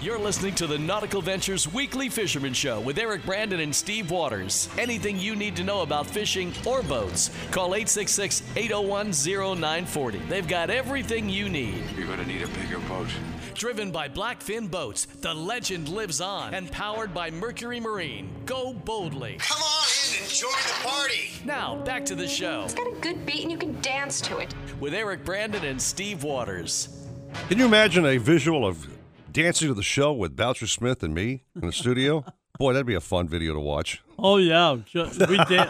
You're 0.00 0.18
listening 0.18 0.54
to 0.56 0.68
the 0.68 0.78
Nautical 0.78 1.20
Ventures 1.20 1.72
Weekly 1.72 2.08
Fisherman 2.08 2.52
Show 2.52 2.78
with 2.80 2.98
Eric 2.98 3.24
Brandon 3.24 3.58
and 3.58 3.74
Steve 3.74 4.12
Waters. 4.12 4.68
Anything 4.78 5.18
you 5.18 5.34
need 5.34 5.56
to 5.56 5.64
know 5.64 5.82
about 5.82 6.06
fishing 6.06 6.52
or 6.64 6.82
boats, 6.84 7.30
call 7.50 7.74
866 7.74 8.42
801 8.54 9.10
0940. 9.58 10.18
They've 10.28 10.46
got 10.46 10.70
everything 10.70 11.28
you 11.28 11.48
need. 11.48 11.82
You're 11.96 12.06
going 12.06 12.20
to 12.20 12.26
need 12.26 12.42
a 12.42 12.48
bigger 12.48 12.78
boat. 12.80 13.08
Driven 13.54 13.90
by 13.90 14.08
Blackfin 14.08 14.70
Boats, 14.70 15.06
the 15.20 15.34
legend 15.34 15.88
lives 15.88 16.20
on. 16.20 16.54
And 16.54 16.70
powered 16.70 17.12
by 17.12 17.30
Mercury 17.32 17.80
Marine. 17.80 18.30
Go 18.46 18.72
boldly. 18.72 19.38
Come 19.40 19.60
on 19.60 20.14
in 20.14 20.22
and 20.22 20.30
join 20.32 20.50
the 20.52 20.88
party. 20.88 21.30
Now, 21.44 21.74
back 21.84 22.04
to 22.06 22.14
the 22.14 22.28
show 22.28 22.62
It's 22.64 22.74
got 22.74 22.86
a 22.86 22.96
good 23.00 23.26
beat 23.26 23.42
and 23.42 23.50
you 23.50 23.58
can 23.58 23.78
dance 23.80 24.20
to 24.22 24.38
it. 24.38 24.54
with 24.78 24.94
Eric 24.94 25.24
Brandon 25.24 25.64
and 25.64 25.82
Steve 25.82 26.22
Waters. 26.22 26.88
Can 27.48 27.58
you 27.58 27.64
imagine 27.66 28.06
a 28.06 28.16
visual 28.16 28.64
of 28.64 28.86
dancing 29.32 29.68
to 29.68 29.74
the 29.74 29.82
show 29.82 30.12
with 30.12 30.36
Bouncer 30.36 30.66
Smith 30.66 31.02
and 31.02 31.14
me 31.14 31.44
in 31.54 31.66
the 31.66 31.72
studio? 31.72 32.24
Boy, 32.58 32.72
that'd 32.72 32.86
be 32.86 32.94
a 32.94 33.00
fun 33.00 33.28
video 33.28 33.54
to 33.54 33.60
watch. 33.60 34.02
Oh 34.18 34.38
yeah, 34.38 34.76
ju- 34.84 35.08
we 35.28 35.36
did. 35.44 35.68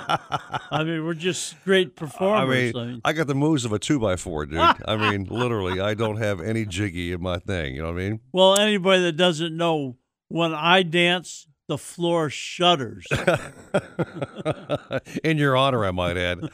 I 0.71 0.85
mean, 0.85 1.05
we're 1.05 1.13
just 1.13 1.63
great 1.65 1.97
performers. 1.97 2.41
I 2.41 2.45
performers. 2.69 2.93
mean, 2.93 3.01
I 3.05 3.13
got 3.13 3.27
the 3.27 3.35
moves 3.35 3.67
of 3.67 3.73
a 3.75 3.79
two 3.79 3.99
by 3.99 4.17
four, 4.17 4.47
dude. 4.47 4.59
I 4.59 4.97
mean, 5.11 5.25
literally, 5.25 5.81
I 5.81 5.93
don't 5.93 6.17
have 6.17 6.41
any 6.41 6.65
jiggy 6.65 7.13
in 7.13 7.21
my 7.21 7.39
thing. 7.39 7.75
You 7.75 7.83
know 7.83 7.93
what 7.93 8.01
I 8.01 8.09
mean? 8.09 8.21
well, 8.33 8.59
anybody 8.59 9.03
that 9.03 9.13
doesn't 9.19 9.55
know, 9.55 9.97
when 10.29 10.55
I 10.55 10.83
dance, 10.83 11.47
the 11.69 11.79
floor 11.79 12.31
shudders. 12.31 13.07
in 15.23 15.39
your 15.39 15.57
honor, 15.57 15.85
I 15.85 15.91
might 15.91 16.17
add. 16.17 16.51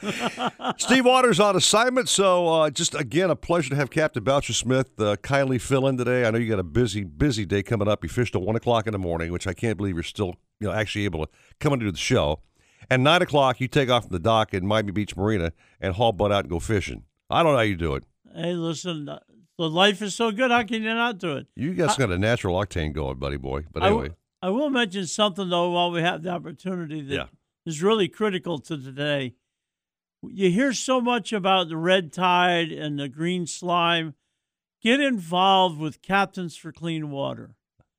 Steve 0.77 1.05
Waters 1.05 1.39
on 1.39 1.55
assignment, 1.55 2.09
so 2.09 2.47
uh, 2.47 2.69
just 2.69 2.93
again 2.93 3.31
a 3.31 3.35
pleasure 3.35 3.69
to 3.69 3.75
have 3.75 3.89
Captain 3.89 4.23
Bouncer 4.23 4.53
Smith 4.53 4.99
uh, 4.99 5.15
kindly 5.17 5.57
fill 5.57 5.87
in 5.87 5.97
today. 5.97 6.25
I 6.25 6.31
know 6.31 6.37
you 6.37 6.49
got 6.49 6.59
a 6.59 6.63
busy, 6.63 7.03
busy 7.03 7.45
day 7.45 7.63
coming 7.63 7.87
up. 7.87 8.03
You 8.03 8.09
fished 8.09 8.33
till 8.33 8.41
one 8.41 8.55
o'clock 8.55 8.87
in 8.87 8.91
the 8.91 8.99
morning, 8.99 9.31
which 9.31 9.47
I 9.47 9.53
can't 9.53 9.77
believe 9.77 9.95
you're 9.95 10.03
still, 10.03 10.35
you 10.59 10.67
know, 10.67 10.73
actually 10.73 11.05
able 11.05 11.25
to 11.25 11.31
come 11.59 11.73
into 11.73 11.91
the 11.91 11.97
show. 11.97 12.41
And 12.89 13.03
nine 13.03 13.21
o'clock, 13.21 13.59
you 13.59 13.67
take 13.67 13.89
off 13.89 14.03
from 14.03 14.11
the 14.11 14.19
dock 14.19 14.53
in 14.53 14.67
Miami 14.67 14.91
Beach 14.91 15.15
Marina 15.15 15.53
and 15.81 15.95
haul 15.95 16.11
butt 16.11 16.31
out 16.31 16.41
and 16.41 16.49
go 16.49 16.59
fishing. 16.59 17.03
I 17.29 17.41
don't 17.41 17.53
know 17.53 17.57
how 17.57 17.63
you 17.63 17.77
do 17.77 17.95
it. 17.95 18.03
hey, 18.35 18.53
listen, 18.53 19.09
uh, 19.09 19.19
the 19.57 19.69
life 19.69 20.01
is 20.01 20.13
so 20.13 20.31
good. 20.31 20.51
How 20.51 20.63
can 20.63 20.83
you 20.83 20.93
not 20.93 21.17
do 21.17 21.37
it? 21.37 21.47
You 21.55 21.73
guys 21.73 21.95
got 21.95 22.11
a 22.11 22.17
natural 22.17 22.55
octane 22.57 22.93
going, 22.93 23.17
buddy 23.17 23.37
boy. 23.37 23.63
But 23.71 23.83
anyway, 23.83 24.09
I 24.09 24.13
will 24.43 24.69
mention 24.69 25.07
something 25.07 25.49
though 25.49 25.71
while 25.71 25.91
we 25.91 26.01
have 26.01 26.23
the 26.23 26.29
opportunity 26.29 27.01
that 27.01 27.29
is 27.65 27.81
Yeah. 27.81 27.87
really 27.87 28.07
critical 28.07 28.59
to 28.59 28.77
today. 28.77 29.35
You 30.23 30.49
hear 30.49 30.73
so 30.73 31.01
much 31.01 31.33
about 31.33 31.69
the 31.69 31.77
red 31.77 32.11
tide 32.11 32.71
and 32.71 32.97
the 32.99 33.07
green 33.09 33.45
slime. 33.47 34.15
Get 34.81 34.99
involved 34.99 35.79
with 35.79 36.01
Captains 36.01 36.55
for 36.55 36.71
Clean 36.71 37.09
Water 37.09 37.55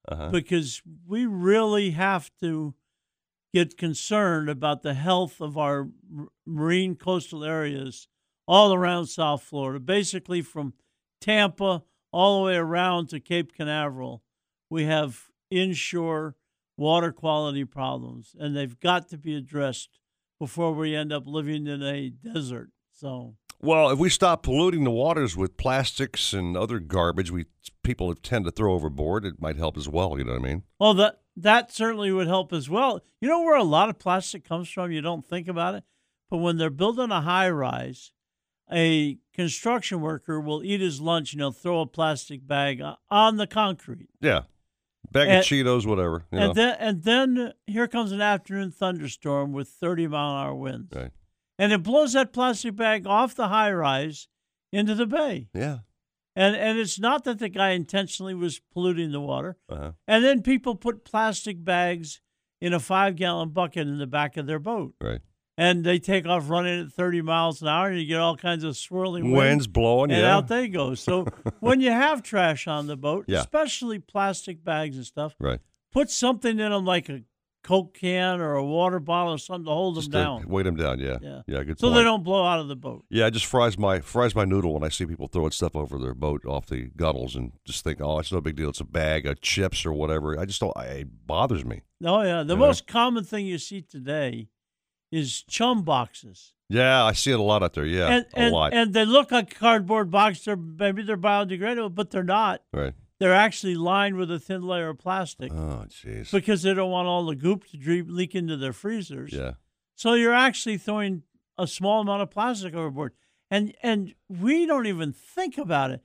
uh-huh. 0.08 0.30
because 0.30 0.82
we 1.06 1.26
really 1.26 1.90
have 1.90 2.30
to 2.40 2.74
get 3.52 3.76
concerned 3.78 4.48
about 4.48 4.82
the 4.82 4.94
health 4.94 5.40
of 5.40 5.56
our 5.56 5.88
marine 6.46 6.94
coastal 6.94 7.42
areas 7.44 8.08
all 8.46 8.72
around 8.72 9.06
South 9.06 9.42
Florida, 9.42 9.80
basically 9.80 10.42
from 10.42 10.74
Tampa 11.20 11.82
all 12.12 12.38
the 12.38 12.46
way 12.46 12.56
around 12.56 13.08
to 13.08 13.18
Cape 13.20 13.52
Canaveral. 13.52 14.22
We 14.70 14.84
have 14.84 15.26
inshore 15.50 16.36
water 16.76 17.12
quality 17.12 17.64
problems, 17.64 18.34
and 18.38 18.56
they've 18.56 18.78
got 18.80 19.08
to 19.08 19.16
be 19.18 19.34
addressed 19.34 19.98
before 20.38 20.72
we 20.72 20.94
end 20.94 21.12
up 21.12 21.24
living 21.26 21.66
in 21.66 21.82
a 21.82 22.10
desert. 22.10 22.70
So, 22.92 23.36
Well, 23.60 23.90
if 23.90 23.98
we 23.98 24.10
stop 24.10 24.42
polluting 24.42 24.84
the 24.84 24.90
waters 24.90 25.36
with 25.36 25.56
plastics 25.56 26.32
and 26.32 26.56
other 26.56 26.78
garbage 26.78 27.30
we 27.30 27.46
people 27.82 28.14
tend 28.14 28.44
to 28.44 28.50
throw 28.50 28.74
overboard, 28.74 29.24
it 29.24 29.40
might 29.40 29.56
help 29.56 29.76
as 29.76 29.88
well. 29.88 30.18
You 30.18 30.24
know 30.24 30.32
what 30.32 30.40
I 30.42 30.48
mean? 30.48 30.62
well, 30.78 30.94
that 30.94 31.20
that 31.38 31.70
certainly 31.72 32.10
would 32.12 32.26
help 32.26 32.52
as 32.52 32.68
well. 32.70 33.00
You 33.20 33.28
know 33.28 33.42
where 33.42 33.56
a 33.56 33.62
lot 33.62 33.88
of 33.90 33.98
plastic 33.98 34.44
comes 34.44 34.68
from? 34.70 34.90
You 34.92 35.00
don't 35.02 35.26
think 35.26 35.48
about 35.48 35.74
it, 35.74 35.84
but 36.30 36.38
when 36.38 36.56
they're 36.58 36.70
building 36.70 37.10
a 37.10 37.20
high 37.22 37.50
rise, 37.50 38.12
a 38.72 39.18
construction 39.34 40.00
worker 40.00 40.40
will 40.40 40.64
eat 40.64 40.80
his 40.80 41.00
lunch 41.00 41.32
and 41.32 41.40
he'll 41.40 41.52
throw 41.52 41.80
a 41.80 41.86
plastic 41.86 42.46
bag 42.46 42.82
on 43.10 43.36
the 43.36 43.46
concrete. 43.46 44.08
Yeah, 44.20 44.42
bag 45.12 45.28
And- 45.28 45.38
of 45.38 45.44
Cheetos, 45.44 45.86
whatever. 45.86 46.26
You 46.30 46.38
know? 46.38 46.46
And 46.48 46.54
then 46.56 46.76
and 46.78 47.02
then 47.02 47.52
here 47.66 47.88
comes 47.88 48.12
an 48.12 48.20
afternoon 48.20 48.70
thunderstorm 48.70 49.52
with 49.52 49.68
30 49.68 50.08
mile 50.08 50.36
an 50.36 50.46
hour 50.46 50.54
winds. 50.54 50.94
Right. 50.94 51.10
And 51.58 51.72
it 51.72 51.82
blows 51.82 52.12
that 52.12 52.32
plastic 52.32 52.76
bag 52.76 53.06
off 53.06 53.34
the 53.34 53.48
high 53.48 53.72
rise 53.72 54.28
into 54.72 54.94
the 54.94 55.06
bay. 55.06 55.48
Yeah. 55.54 55.78
And 56.34 56.54
and 56.54 56.78
it's 56.78 56.98
not 56.98 57.24
that 57.24 57.38
the 57.38 57.48
guy 57.48 57.70
intentionally 57.70 58.34
was 58.34 58.60
polluting 58.72 59.12
the 59.12 59.20
water. 59.20 59.56
Uh-huh. 59.68 59.92
And 60.06 60.22
then 60.24 60.42
people 60.42 60.74
put 60.74 61.04
plastic 61.04 61.64
bags 61.64 62.20
in 62.60 62.72
a 62.72 62.78
5-gallon 62.78 63.50
bucket 63.50 63.86
in 63.86 63.98
the 63.98 64.06
back 64.06 64.36
of 64.36 64.46
their 64.46 64.58
boat. 64.58 64.94
Right. 65.00 65.20
And 65.58 65.84
they 65.84 65.98
take 65.98 66.26
off 66.26 66.50
running 66.50 66.82
at 66.86 66.92
30 66.92 67.22
miles 67.22 67.62
an 67.62 67.68
hour 67.68 67.88
and 67.88 67.98
you 67.98 68.06
get 68.06 68.18
all 68.20 68.36
kinds 68.36 68.62
of 68.62 68.76
swirling 68.76 69.24
Winds 69.32 69.36
winds 69.36 69.66
blowing, 69.66 70.10
and 70.10 70.20
yeah. 70.20 70.36
out 70.36 70.48
they 70.48 70.68
go. 70.68 70.94
So 70.94 71.24
when 71.60 71.80
you 71.80 71.90
have 71.90 72.22
trash 72.22 72.66
on 72.66 72.86
the 72.88 72.96
boat, 72.96 73.24
Yeah. 73.26 73.38
especially 73.40 73.98
plastic 73.98 74.62
bags 74.62 74.96
and 74.96 75.06
stuff, 75.06 75.34
Right. 75.40 75.60
put 75.92 76.10
something 76.10 76.50
in 76.58 76.70
them 76.72 76.84
like 76.84 77.08
a 77.08 77.22
Coke 77.64 77.94
can 77.94 78.38
or 78.40 78.52
a 78.54 78.64
water 78.64 79.00
bottle 79.00 79.32
or 79.32 79.38
something 79.38 79.64
to 79.64 79.72
hold 79.72 79.96
Just 79.96 80.12
them 80.12 80.22
down. 80.42 80.48
weight 80.48 80.62
them 80.62 80.76
down. 80.76 81.00
Yeah. 81.00 81.18
Yeah. 81.20 81.42
Yeah. 81.48 81.64
Good. 81.64 81.80
so 81.80 81.88
point. 81.88 81.96
they 81.96 82.04
don't 82.04 82.22
blow 82.22 82.44
out 82.46 82.60
of 82.60 82.68
the 82.68 82.76
boat. 82.76 83.04
Yeah, 83.10 83.26
I 83.26 83.30
just 83.30 83.46
fries 83.46 83.76
my 83.76 83.98
fries 84.00 84.36
my 84.36 84.44
noodle 84.44 84.72
when 84.72 84.84
I 84.84 84.88
see 84.88 85.04
people 85.04 85.26
throwing 85.26 85.50
stuff 85.50 85.74
over 85.74 85.98
their 85.98 86.14
boat 86.14 86.44
off 86.46 86.66
the 86.66 86.90
gunnels 86.96 87.34
and 87.34 87.50
just 87.64 87.82
think, 87.82 88.00
oh, 88.00 88.20
it's 88.20 88.30
no 88.30 88.40
big 88.40 88.54
deal. 88.54 88.68
It's 88.68 88.78
a 88.78 88.84
bag 88.84 89.26
of 89.26 89.40
chips 89.40 89.84
or 89.84 89.92
whatever. 89.92 90.38
I 90.38 90.44
just 90.44 90.60
don't. 90.60 90.76
It 90.76 91.08
bothers 91.26 91.64
me. 91.64 91.80
Oh 92.04 92.20
yeah, 92.22 92.44
the 92.44 92.52
You 92.54 92.60
know? 92.60 92.66
most 92.66 92.86
common 92.86 93.24
thing 93.24 93.46
you 93.46 93.58
see 93.58 93.80
today 93.82 94.46
is 95.12 95.42
chum 95.42 95.82
boxes. 95.82 96.52
Yeah, 96.68 97.04
I 97.04 97.12
see 97.12 97.30
it 97.30 97.38
a 97.38 97.42
lot 97.42 97.62
out 97.62 97.74
there. 97.74 97.86
Yeah, 97.86 98.08
and, 98.08 98.26
a 98.34 98.38
and, 98.38 98.52
lot. 98.52 98.72
and 98.74 98.92
they 98.92 99.04
look 99.04 99.30
like 99.30 99.54
cardboard 99.54 100.10
boxes. 100.10 100.44
They're 100.46 100.56
maybe 100.56 101.02
they're 101.02 101.16
biodegradable, 101.16 101.94
but 101.94 102.10
they're 102.10 102.22
not. 102.24 102.62
right. 102.72 102.94
They're 103.18 103.32
actually 103.34 103.76
lined 103.76 104.16
with 104.16 104.30
a 104.30 104.38
thin 104.38 104.60
layer 104.62 104.90
of 104.90 104.98
plastic 104.98 105.50
Oh, 105.50 105.86
jeez. 105.88 106.30
because 106.30 106.62
they 106.62 106.74
don't 106.74 106.90
want 106.90 107.08
all 107.08 107.24
the 107.24 107.34
goop 107.34 107.64
to 107.70 108.04
leak 108.06 108.34
into 108.34 108.58
their 108.58 108.74
freezers. 108.74 109.32
Yeah. 109.32 109.52
So 109.94 110.12
you're 110.12 110.34
actually 110.34 110.76
throwing 110.76 111.22
a 111.56 111.66
small 111.66 112.02
amount 112.02 112.20
of 112.20 112.30
plastic 112.30 112.74
overboard. 112.74 113.12
And 113.50 113.72
and 113.82 114.14
we 114.28 114.66
don't 114.66 114.86
even 114.86 115.12
think 115.14 115.56
about 115.56 115.92
it. 115.92 116.02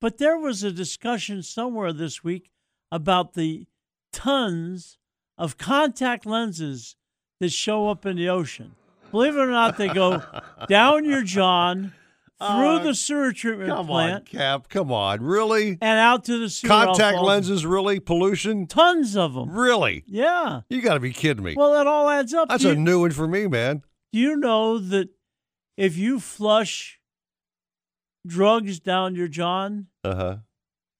But 0.00 0.18
there 0.18 0.36
was 0.38 0.64
a 0.64 0.72
discussion 0.72 1.42
somewhere 1.44 1.92
this 1.92 2.24
week 2.24 2.50
about 2.90 3.34
the 3.34 3.66
tons 4.12 4.98
of 5.36 5.58
contact 5.58 6.26
lenses 6.26 6.96
that 7.40 7.50
show 7.50 7.88
up 7.88 8.04
in 8.06 8.16
the 8.16 8.28
ocean. 8.28 8.74
Believe 9.10 9.36
it 9.36 9.40
or 9.40 9.46
not, 9.50 9.76
they 9.78 9.88
go 9.88 10.22
down 10.68 11.04
your 11.04 11.22
john, 11.22 11.92
through 12.38 12.46
Uh, 12.76 12.82
the 12.82 12.94
sewer 12.94 13.32
treatment 13.32 13.70
Come 13.70 13.86
plant, 13.86 14.14
on, 14.14 14.24
Cap. 14.26 14.68
Come 14.68 14.92
on. 14.92 15.22
Really? 15.22 15.70
and 15.80 15.98
out 15.98 16.24
to 16.26 16.38
the 16.38 16.48
sewer. 16.48 16.68
Contact 16.68 17.18
lenses, 17.18 17.64
really? 17.66 17.98
Pollution? 18.00 18.66
Tons 18.66 19.16
of 19.16 19.34
them. 19.34 19.50
Really? 19.50 20.04
Yeah. 20.06 20.60
You 20.68 20.80
got 20.82 20.94
to 20.94 21.00
be 21.00 21.12
kidding 21.12 21.42
me. 21.42 21.54
Well, 21.56 21.80
it 21.80 21.86
all 21.86 22.08
adds 22.08 22.34
up. 22.34 22.48
That's 22.48 22.62
Do 22.62 22.70
a 22.70 22.74
you- 22.74 22.80
new 22.80 23.00
one 23.00 23.10
for 23.12 23.26
me, 23.26 23.46
man. 23.46 23.82
Do 24.12 24.18
you 24.18 24.36
know 24.36 24.78
that 24.78 25.08
if 25.76 25.96
you 25.96 26.20
flush 26.20 26.98
drugs 28.26 28.78
down 28.80 29.14
your 29.14 29.28
john, 29.28 29.86
Uh 30.04 30.14
huh. 30.14 30.36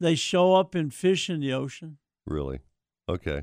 they 0.01 0.15
show 0.15 0.55
up 0.55 0.75
in 0.75 0.91
fish 0.91 1.29
in 1.31 1.41
the 1.41 1.53
ocean? 1.53 1.99
Really? 2.27 2.61
Okay. 3.09 3.43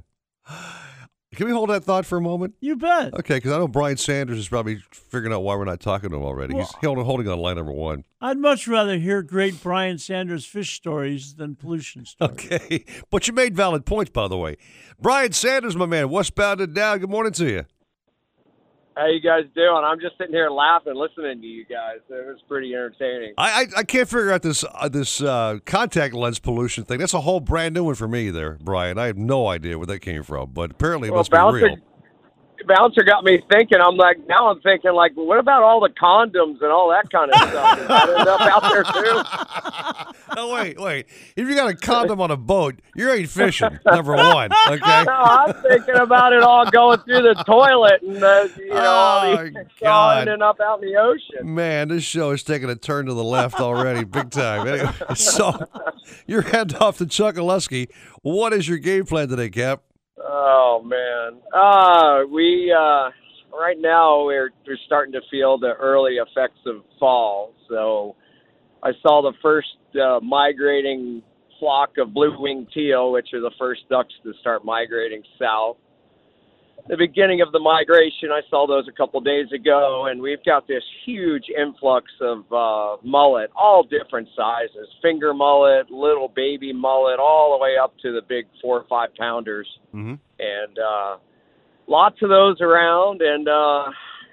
Can 1.36 1.48
we 1.48 1.52
hold 1.52 1.70
that 1.70 1.84
thought 1.84 2.06
for 2.06 2.18
a 2.18 2.22
moment? 2.22 2.56
You 2.62 2.76
bet. 2.76 3.14
Okay, 3.14 3.36
because 3.36 3.52
I 3.52 3.58
know 3.58 3.68
Brian 3.68 3.98
Sanders 3.98 4.38
is 4.38 4.48
probably 4.48 4.78
figuring 4.92 5.34
out 5.34 5.42
why 5.44 5.56
we're 5.56 5.66
not 5.66 5.80
talking 5.80 6.10
to 6.10 6.16
him 6.16 6.24
already. 6.24 6.54
Well- 6.54 6.64
He's 6.66 6.74
holding, 6.88 7.06
holding 7.06 7.28
on 7.28 7.40
line 7.40 7.56
number 7.58 7.72
one. 7.72 8.04
I'd 8.22 8.38
much 8.38 8.68
rather 8.68 8.98
hear 8.98 9.22
great 9.22 9.62
Brian 9.62 9.98
Sanders 9.98 10.46
fish 10.46 10.76
stories 10.76 11.36
than 11.36 11.56
pollution 11.56 12.06
stories. 12.06 12.32
Okay, 12.34 12.86
but 13.12 13.28
you 13.28 13.34
made 13.34 13.56
valid 13.56 13.86
points, 13.86 14.12
by 14.12 14.28
the 14.28 14.38
way. 14.38 14.56
Brian 15.00 15.32
Sanders, 15.32 15.76
my 15.76 15.86
man, 15.86 16.10
westbound 16.10 16.62
and 16.62 16.74
down. 16.74 17.00
Good 17.00 17.10
morning 17.10 17.34
to 17.34 17.46
you. 17.50 17.66
How 18.96 19.08
you 19.08 19.20
guys 19.20 19.44
doing? 19.54 19.84
I'm 19.86 20.00
just 20.00 20.18
sitting 20.18 20.34
here 20.34 20.50
laughing, 20.50 20.96
listening 20.96 21.42
to 21.42 21.48
you 21.48 21.66
guys. 21.66 21.98
It 22.10 22.14
was 22.26 22.42
pretty 22.48 22.74
entertaining. 22.74 23.34
I 23.38 23.64
I, 23.64 23.80
I 23.80 23.84
can't 23.84 24.08
figure 24.08 24.32
out 24.32 24.42
this 24.42 24.64
uh, 24.64 24.88
this 24.88 25.22
uh, 25.22 25.60
contact 25.66 26.14
lens 26.14 26.40
pollution 26.40 26.86
thing. 26.86 27.00
That's 27.00 27.14
a 27.14 27.22
whole 27.22 27.42
brand 27.42 27.76
new 27.76 27.84
one 27.84 27.96
for 27.96 28.08
me, 28.08 28.30
there, 28.30 28.58
Brian. 28.62 28.98
I 28.98 29.08
have 29.08 29.18
no 29.18 29.48
idea 29.48 29.78
where 29.78 29.88
that 29.88 30.00
came 30.00 30.24
from, 30.24 30.52
but 30.52 30.72
apparently 30.72 31.10
it 31.10 31.12
Well, 31.12 31.20
must 31.20 31.32
be 31.32 31.38
real. 31.38 31.76
Bouncer 32.68 33.04
got 33.04 33.24
me 33.24 33.42
thinking. 33.52 33.80
I'm 33.82 33.96
like, 33.96 34.18
now 34.28 34.50
I'm 34.50 34.60
thinking, 34.62 34.94
like, 34.94 35.14
what 35.16 35.38
about 35.40 35.64
all 35.64 35.80
the 35.80 35.90
condoms 35.90 36.62
and 36.62 36.72
all 36.72 36.90
that 36.90 37.10
kind 37.10 37.32
of 37.32 37.38
stuff? 37.38 37.78
Does 37.78 37.88
that 37.88 38.10
end 38.10 38.28
up 38.28 38.42
out 38.42 38.62
there 38.72 38.84
too? 38.84 40.36
no, 40.36 40.54
wait, 40.54 40.80
wait. 40.80 41.06
If 41.36 41.48
you 41.48 41.56
got 41.56 41.70
a 41.70 41.76
condom 41.76 42.20
on 42.22 42.32
a 42.32 42.38
boat, 42.38 42.80
you 42.96 43.12
ain't 43.12 43.30
fishing. 43.30 43.78
Number 43.86 44.14
one, 44.16 44.52
okay. 44.70 45.04
No, 45.06 45.14
I'm 45.14 45.54
thinking 45.62 45.96
about 45.96 46.34
it 46.34 46.44
all 46.44 46.70
going 46.70 47.00
through 47.00 47.22
the 47.22 47.44
toilet 47.46 48.02
and 48.02 48.24
uh, 48.24 48.48
you 48.58 48.70
know 48.70 48.82
all 48.86 49.26
Oh, 49.38 49.44
these 49.44 49.56
all 49.58 49.66
God. 49.82 50.28
ending 50.28 50.42
up 50.42 50.60
out 50.60 50.82
in 50.84 50.90
the 50.92 50.98
ocean. 51.00 51.54
Man, 51.56 51.88
this 51.90 52.04
show 52.04 52.32
is 52.32 52.44
taking 52.44 52.70
a 52.70 52.76
turn 52.76 53.06
to 53.08 53.14
the 53.14 53.24
left 53.24 53.60
already, 53.60 54.04
big 54.04 54.30
time. 54.32 54.68
Anyway, 54.68 54.92
so 55.16 55.54
you're 56.28 56.42
heading 56.42 56.78
off 56.78 56.98
to 57.00 57.06
Chokoloskee. 57.06 57.90
What 58.22 58.54
is 58.54 58.68
your 58.68 58.78
game 58.78 59.06
plan 59.06 59.28
today, 59.30 59.50
Cap? 59.50 59.82
Oh 60.18 60.82
man. 60.84 61.42
Uh 61.54 62.26
we 62.32 62.74
uh 62.78 63.10
right 63.58 63.78
now 63.80 64.26
we're 64.26 64.52
we're 64.66 64.78
starting 64.86 65.14
to 65.14 65.22
feel 65.30 65.58
the 65.58 65.74
early 65.80 66.16
effects 66.16 66.60
of 66.66 66.84
fall. 67.00 67.54
So 67.70 68.16
I 68.84 68.92
saw 69.02 69.22
the 69.22 69.34
first 69.42 69.68
uh, 70.00 70.20
migrating 70.22 71.24
flock 71.60 71.98
of 71.98 72.14
blue-winged 72.14 72.68
teal, 72.74 73.12
which 73.12 73.30
are 73.34 73.40
the 73.40 73.52
first 73.58 73.82
ducks 73.90 74.14
to 74.24 74.34
start 74.42 74.66
migrating 74.66 75.24
south. 75.40 75.78
The 76.88 76.98
beginning 76.98 77.42
of 77.42 77.52
the 77.52 77.60
migration, 77.60 78.30
I 78.32 78.42
saw 78.50 78.68
those 78.68 78.88
a 78.88 78.92
couple 78.92 79.20
days 79.20 79.52
ago, 79.52 80.06
and 80.08 80.22
we've 80.22 80.44
got 80.46 80.68
this 80.68 80.84
huge 81.04 81.46
influx 81.50 82.12
of 82.22 82.40
uh, 82.52 82.98
mullet, 83.04 83.50
all 83.56 83.84
different 83.84 84.28
sizes 84.36 84.88
finger 85.02 85.34
mullet, 85.34 85.90
little 85.90 86.28
baby 86.28 86.72
mullet, 86.72 87.20
all 87.20 87.58
the 87.58 87.64
way 87.64 87.76
up 87.82 87.94
to 88.04 88.12
the 88.12 88.22
big 88.30 88.46
four 88.62 88.80
or 88.80 88.86
five 88.88 89.10
pounders 89.18 89.68
Mm-hmm. 89.96 90.16
and 90.40 90.78
uh, 90.78 91.18
lots 91.88 92.18
of 92.22 92.30
those 92.30 92.60
around, 92.60 93.22
and 93.22 93.48
uh, 93.48 93.86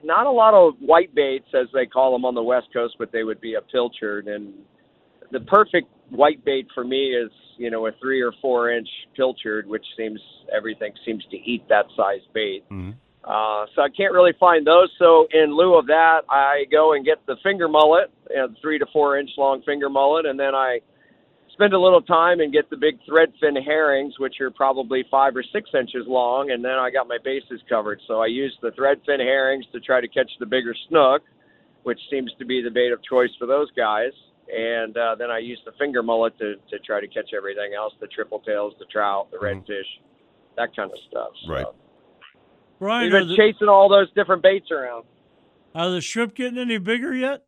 not 0.02 0.26
a 0.26 0.30
lot 0.30 0.54
of 0.54 0.74
white 0.80 1.14
baits 1.14 1.46
as 1.54 1.68
they 1.72 1.86
call 1.86 2.12
them 2.12 2.24
on 2.24 2.34
the 2.34 2.42
West 2.42 2.66
Coast, 2.72 2.96
but 2.98 3.12
they 3.12 3.22
would 3.22 3.40
be 3.40 3.54
a 3.54 3.60
pilchard. 3.60 4.26
And 4.26 4.52
the 5.30 5.40
perfect 5.40 5.88
white 6.12 6.44
bait 6.44 6.66
for 6.75 6.85
me 6.85 7.14
is 7.14 7.31
you 7.57 7.70
know 7.70 7.87
a 7.87 7.92
three 8.01 8.22
or 8.22 8.33
four 8.40 8.70
inch 8.72 8.88
pilchard, 9.18 9.66
which 9.66 9.85
seems 9.96 10.20
everything 10.55 10.92
seems 11.05 11.25
to 11.31 11.37
eat 11.37 11.68
that 11.68 11.87
size 11.96 12.20
bait. 12.33 12.64
Uh, 13.25 13.66
so 13.75 13.83
I 13.83 13.88
can't 13.96 14.12
really 14.12 14.33
find 14.40 14.66
those. 14.66 14.90
So 14.98 15.27
in 15.33 15.57
lieu 15.57 15.79
of 15.79 15.87
that, 15.87 16.22
I 16.29 16.64
go 16.72 16.94
and 16.94 17.05
get 17.05 17.25
the 17.27 17.37
finger 17.42 17.68
mullet, 17.68 18.11
you 18.31 18.37
know, 18.37 18.48
three 18.61 18.79
to 18.79 18.87
four 18.92 19.18
inch 19.18 19.31
long 19.38 19.62
finger 19.62 19.88
mullet, 19.88 20.27
and 20.27 20.38
then 20.38 20.55
I 20.55 20.81
spend 21.53 21.72
a 21.72 21.79
little 21.79 22.03
time 22.03 22.40
and 22.40 22.53
get 22.53 22.68
the 22.70 22.77
big 22.77 22.98
threadfin 23.09 23.62
herrings, 23.64 24.14
which 24.18 24.40
are 24.40 24.51
probably 24.51 25.05
five 25.11 25.37
or 25.37 25.44
six 25.53 25.70
inches 25.79 26.05
long, 26.09 26.51
and 26.51 26.64
then 26.64 26.72
I 26.72 26.90
got 26.90 27.07
my 27.07 27.18
bases 27.22 27.61
covered. 27.68 28.01
So 28.09 28.20
I 28.20 28.27
use 28.27 28.57
the 28.62 28.70
threadfin 28.70 29.20
herrings 29.20 29.66
to 29.72 29.81
try 29.81 30.01
to 30.01 30.09
catch 30.09 30.31
the 30.40 30.46
bigger 30.46 30.75
snook, 30.88 31.22
which 31.85 32.01
seems 32.11 32.33
to 32.38 32.44
be 32.44 32.62
the 32.62 32.70
bait 32.70 32.90
of 32.90 33.01
choice 33.09 33.31
for 33.38 33.46
those 33.46 33.70
guys. 33.77 34.12
And 34.54 34.96
uh, 34.96 35.14
then 35.18 35.30
I 35.30 35.38
use 35.38 35.58
the 35.64 35.72
finger 35.78 36.02
mullet 36.02 36.36
to, 36.38 36.56
to 36.70 36.78
try 36.84 37.00
to 37.00 37.08
catch 37.08 37.30
everything 37.36 37.72
else 37.76 37.94
the 38.00 38.06
triple 38.06 38.40
tails, 38.40 38.74
the 38.78 38.84
trout, 38.86 39.30
the 39.30 39.38
redfish, 39.38 39.88
that 40.56 40.76
kind 40.76 40.90
of 40.90 40.98
stuff. 41.08 41.30
So 41.46 41.52
Right. 41.52 41.66
Brian, 42.78 43.04
We've 43.04 43.14
are 43.14 43.20
been 43.20 43.28
the, 43.28 43.36
chasing 43.36 43.68
all 43.68 43.88
those 43.88 44.12
different 44.12 44.42
baits 44.42 44.70
around. 44.70 45.04
are 45.74 45.90
the 45.90 46.00
shrimp 46.00 46.34
getting 46.34 46.58
any 46.58 46.78
bigger 46.78 47.14
yet? 47.14 47.44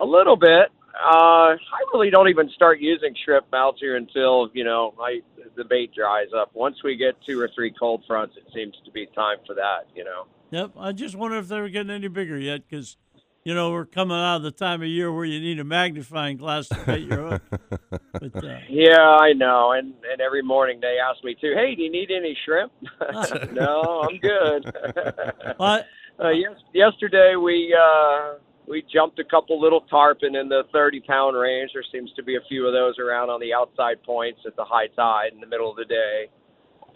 A 0.00 0.04
little 0.04 0.36
bit. 0.36 0.68
Uh, 0.94 1.56
I 1.56 1.56
really 1.92 2.10
don't 2.10 2.28
even 2.28 2.48
start 2.54 2.78
using 2.78 3.14
shrimp 3.24 3.46
Mouser 3.50 3.96
until 3.96 4.48
you 4.52 4.62
know 4.62 4.94
I 5.00 5.22
the 5.56 5.64
bait 5.64 5.92
dries 5.92 6.28
up. 6.36 6.50
Once 6.54 6.76
we 6.84 6.96
get 6.96 7.14
two 7.26 7.40
or 7.40 7.50
three 7.54 7.72
cold 7.72 8.04
fronts, 8.06 8.36
it 8.36 8.44
seems 8.54 8.74
to 8.84 8.90
be 8.92 9.06
time 9.06 9.38
for 9.46 9.54
that. 9.54 9.88
You 9.96 10.04
know. 10.04 10.26
Yep. 10.50 10.72
I 10.78 10.92
just 10.92 11.16
wonder 11.16 11.36
if 11.38 11.48
they 11.48 11.60
were 11.60 11.68
getting 11.68 11.90
any 11.90 12.06
bigger 12.06 12.38
yet 12.38 12.62
because, 12.68 12.96
you 13.44 13.54
know, 13.54 13.72
we're 13.72 13.84
coming 13.84 14.16
out 14.16 14.36
of 14.36 14.42
the 14.42 14.50
time 14.50 14.80
of 14.80 14.88
year 14.88 15.12
where 15.12 15.26
you 15.26 15.38
need 15.38 15.60
a 15.60 15.64
magnifying 15.64 16.38
glass 16.38 16.66
to 16.68 16.78
bait 16.86 17.06
your 17.06 17.28
hook. 17.28 17.42
But 18.12 18.44
uh, 18.44 18.58
Yeah, 18.70 19.00
I 19.00 19.32
know. 19.34 19.72
And 19.72 19.92
and 20.10 20.20
every 20.20 20.42
morning 20.42 20.78
they 20.80 20.96
ask 20.98 21.22
me 21.22 21.36
too. 21.38 21.52
Hey, 21.54 21.74
do 21.74 21.82
you 21.82 21.90
need 21.90 22.10
any 22.10 22.36
shrimp? 22.44 22.72
no, 23.52 24.08
I'm 24.08 24.18
good. 24.18 24.64
What? 25.56 25.86
uh, 26.22 26.30
yes, 26.30 26.54
yesterday 26.72 27.34
we 27.36 27.76
uh, 27.78 28.34
we 28.66 28.82
jumped 28.92 29.18
a 29.18 29.24
couple 29.24 29.60
little 29.60 29.82
tarpon 29.82 30.36
in 30.36 30.48
the 30.48 30.62
30 30.72 31.00
pound 31.00 31.36
range. 31.36 31.72
There 31.74 31.84
seems 31.92 32.12
to 32.14 32.22
be 32.22 32.36
a 32.36 32.40
few 32.48 32.66
of 32.66 32.72
those 32.72 32.98
around 32.98 33.30
on 33.30 33.40
the 33.40 33.52
outside 33.52 34.02
points 34.04 34.40
at 34.46 34.56
the 34.56 34.64
high 34.64 34.86
tide 34.96 35.32
in 35.34 35.40
the 35.40 35.46
middle 35.46 35.70
of 35.70 35.76
the 35.76 35.84
day. 35.84 36.28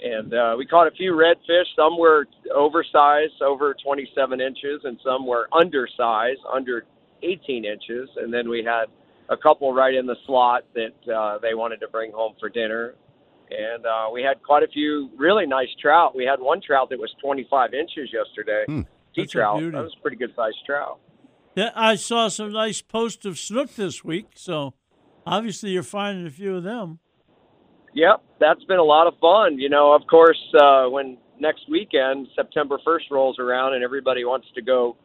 And 0.02 0.32
uh, 0.32 0.54
we 0.56 0.64
caught 0.66 0.86
a 0.86 0.92
few 0.92 1.12
redfish. 1.12 1.64
Some 1.74 1.98
were 1.98 2.26
oversized, 2.54 3.42
over 3.42 3.74
27 3.82 4.40
inches, 4.40 4.80
and 4.84 4.98
some 5.04 5.26
were 5.26 5.48
undersized, 5.52 6.40
under 6.52 6.84
18 7.22 7.64
inches. 7.64 8.08
And 8.16 8.32
then 8.32 8.48
we 8.48 8.62
had 8.64 8.86
a 9.28 9.36
couple 9.36 9.72
right 9.74 9.94
in 9.94 10.06
the 10.06 10.16
slot 10.26 10.64
that 10.74 11.12
uh, 11.12 11.38
they 11.38 11.54
wanted 11.54 11.80
to 11.80 11.88
bring 11.88 12.12
home 12.12 12.34
for 12.38 12.48
dinner. 12.48 12.94
And 13.50 13.86
uh, 13.86 14.08
we 14.12 14.22
had 14.22 14.42
quite 14.42 14.62
a 14.62 14.68
few 14.68 15.10
really 15.16 15.46
nice 15.46 15.68
trout. 15.80 16.14
We 16.14 16.24
had 16.24 16.38
one 16.38 16.60
trout 16.64 16.90
that 16.90 16.98
was 16.98 17.10
25 17.22 17.74
inches 17.74 18.10
yesterday. 18.12 18.64
Sea 19.14 19.22
That's 19.22 19.32
trout. 19.32 19.60
That 19.60 19.82
was 19.82 19.94
a 19.98 20.02
pretty 20.02 20.16
good 20.16 20.32
sized 20.36 20.58
trout. 20.66 21.00
yeah, 21.56 21.70
I 21.74 21.96
saw 21.96 22.28
some 22.28 22.52
nice 22.52 22.82
posts 22.82 23.24
of 23.24 23.38
snook 23.38 23.74
this 23.74 24.04
week. 24.04 24.26
So 24.34 24.74
obviously 25.26 25.70
you're 25.70 25.82
finding 25.82 26.26
a 26.26 26.30
few 26.30 26.56
of 26.56 26.62
them. 26.62 27.00
Yep, 27.98 28.22
that's 28.38 28.62
been 28.64 28.78
a 28.78 28.84
lot 28.84 29.08
of 29.08 29.14
fun. 29.20 29.58
You 29.58 29.68
know, 29.68 29.92
of 29.92 30.06
course, 30.06 30.38
uh, 30.54 30.84
when 30.84 31.18
next 31.40 31.68
weekend, 31.68 32.28
September 32.36 32.78
1st 32.86 33.10
rolls 33.10 33.40
around 33.40 33.74
and 33.74 33.82
everybody 33.82 34.24
wants 34.24 34.46
to 34.54 34.62
go 34.62 34.96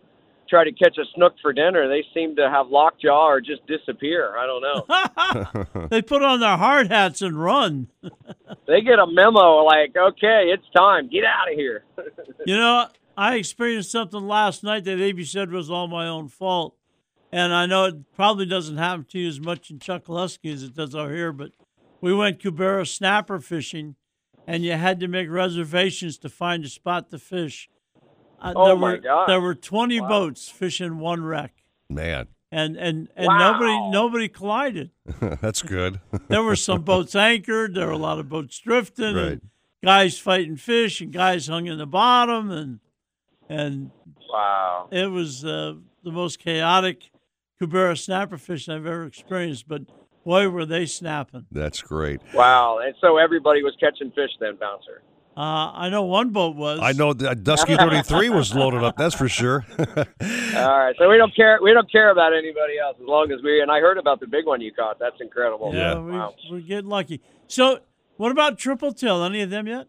try 0.48 0.64
to 0.64 0.72
catch 0.72 0.96
a 1.00 1.06
snook 1.16 1.34
for 1.42 1.54
dinner, 1.54 1.88
they 1.88 2.04
seem 2.14 2.36
to 2.36 2.48
have 2.48 2.68
lockjaw 2.68 3.26
or 3.28 3.42
just 3.42 3.66
disappear. 3.66 4.38
I 4.38 4.46
don't 4.46 4.62
know. 4.62 5.88
They 5.90 6.04
put 6.04 6.22
on 6.22 6.40
their 6.40 6.58
hard 6.58 6.92
hats 6.92 7.22
and 7.24 7.42
run. 7.42 7.88
they 8.68 8.82
get 8.82 9.00
a 9.00 9.08
memo 9.08 9.64
like, 9.64 9.96
okay, 9.96 10.52
it's 10.54 10.66
time. 10.76 11.10
Get 11.10 11.24
out 11.24 11.52
of 11.52 11.58
here. 11.58 11.84
You 12.46 12.58
know, 12.58 12.88
I 13.18 13.36
experienced 13.36 13.92
something 13.92 14.28
last 14.28 14.64
night 14.64 14.84
that 14.84 15.00
AB 15.00 15.24
said 15.24 15.50
was 15.50 15.70
all 15.70 15.88
my 15.88 16.08
own 16.08 16.28
fault. 16.28 16.76
And 17.32 17.54
I 17.54 17.66
know 17.66 17.86
it 17.86 18.14
probably 18.16 18.46
doesn't 18.46 18.76
happen 18.78 19.06
to 19.12 19.20
you 19.20 19.30
as 19.30 19.40
much 19.40 19.72
in 19.72 19.80
Chokoloskee 19.80 20.54
as 20.54 20.64
it 20.64 20.76
does 20.76 20.94
out 20.94 21.10
here, 21.10 21.32
but 21.32 21.52
we 22.04 22.14
went 22.14 22.40
Cubera 22.40 22.86
snapper 22.86 23.40
fishing, 23.40 23.96
and 24.46 24.66
you 24.66 24.74
had 24.74 25.00
to 25.00 25.08
make 25.08 25.30
reservations 25.30 26.18
to 26.18 26.28
find 26.30 26.66
a 26.66 26.68
spot 26.68 27.10
to 27.12 27.18
fish. 27.18 27.70
Uh, 28.42 28.52
Oh, 28.58 28.66
there 28.66 28.76
my 28.76 28.92
were, 28.92 28.98
God. 28.98 29.30
There 29.30 29.40
were 29.40 29.56
20 29.56 30.02
boats 30.02 30.50
fishing 30.50 31.00
one 31.00 31.24
wreck, 31.24 31.64
Man, 31.90 32.28
and, 32.52 32.76
and, 32.76 33.08
and 33.16 33.28
Wow. 33.28 33.38
nobody 33.54 33.90
nobody 33.92 34.28
collided. 34.28 34.92
that's 35.42 35.62
good. 35.62 36.02
There 36.28 36.44
were 36.44 36.58
some 36.58 36.82
boats 36.82 37.16
anchored. 37.16 37.74
There 37.74 37.86
were 37.88 37.94
a 37.94 37.98
lot 37.98 38.20
of 38.20 38.28
boats 38.28 38.60
drifting, 38.60 39.16
Right. 39.16 39.26
and 39.32 39.42
guys 39.82 40.20
fighting 40.20 40.58
fish, 40.58 41.00
and 41.00 41.14
guys 41.14 41.48
hung 41.48 41.68
in 41.68 41.78
the 41.78 41.86
bottom, 41.86 42.52
and 42.52 42.80
and 43.48 43.92
wow, 44.30 44.90
it 44.92 45.10
was 45.10 45.46
uh, 45.46 45.76
the 46.04 46.12
most 46.12 46.40
chaotic 46.40 47.12
Cubera 47.62 47.96
snapper 47.98 48.38
fishing 48.38 48.74
I've 48.74 48.86
ever 48.86 49.06
experienced. 49.06 49.70
But 49.70 49.84
boy, 50.24 50.50
were 50.50 50.66
they 50.66 50.86
snapping! 50.86 51.46
That's 51.52 51.82
great. 51.82 52.22
Wow. 52.34 52.80
And 52.84 52.96
so 53.02 53.18
everybody 53.18 53.64
was 53.64 53.76
catching 53.80 54.12
fish 54.12 54.32
then, 54.40 54.56
Bouncer. 54.56 55.02
Uh, 55.36 55.72
I 55.74 55.90
know 55.90 56.04
one 56.04 56.30
boat 56.30 56.56
was. 56.56 56.80
I 56.82 56.92
know 56.92 57.14
the 57.14 57.34
Dusky 57.34 57.76
33 57.76 58.30
was 58.30 58.54
loaded 58.54 58.84
up, 58.84 58.98
that's 58.98 59.16
for 59.16 59.28
sure. 59.28 59.66
All 59.80 59.86
right. 59.98 60.96
So 61.00 61.10
we 61.10 61.18
don't 61.18 61.36
care. 61.36 61.58
We 61.62 61.74
don't 61.74 61.92
care 61.92 62.12
about 62.12 62.34
anybody 62.34 62.78
else 62.78 62.98
as 63.02 63.08
long 63.08 63.32
as 63.32 63.42
we. 63.44 63.60
And 63.62 63.72
I 63.72 63.80
heard 63.80 63.98
about 63.98 64.20
the 64.20 64.28
big 64.28 64.46
one 64.46 64.62
you 64.62 64.72
caught. 64.72 65.00
That's 65.00 65.20
incredible. 65.20 65.74
Yeah, 65.74 66.00
we, 66.00 66.20
we're 66.52 66.62
getting 66.62 66.90
lucky. 66.90 67.20
So, 67.48 67.80
what 68.18 68.32
about 68.32 68.60
triple 68.60 68.94
tail? 68.94 69.24
Any 69.24 69.42
of 69.42 69.50
them 69.50 69.66
yet? 69.66 69.88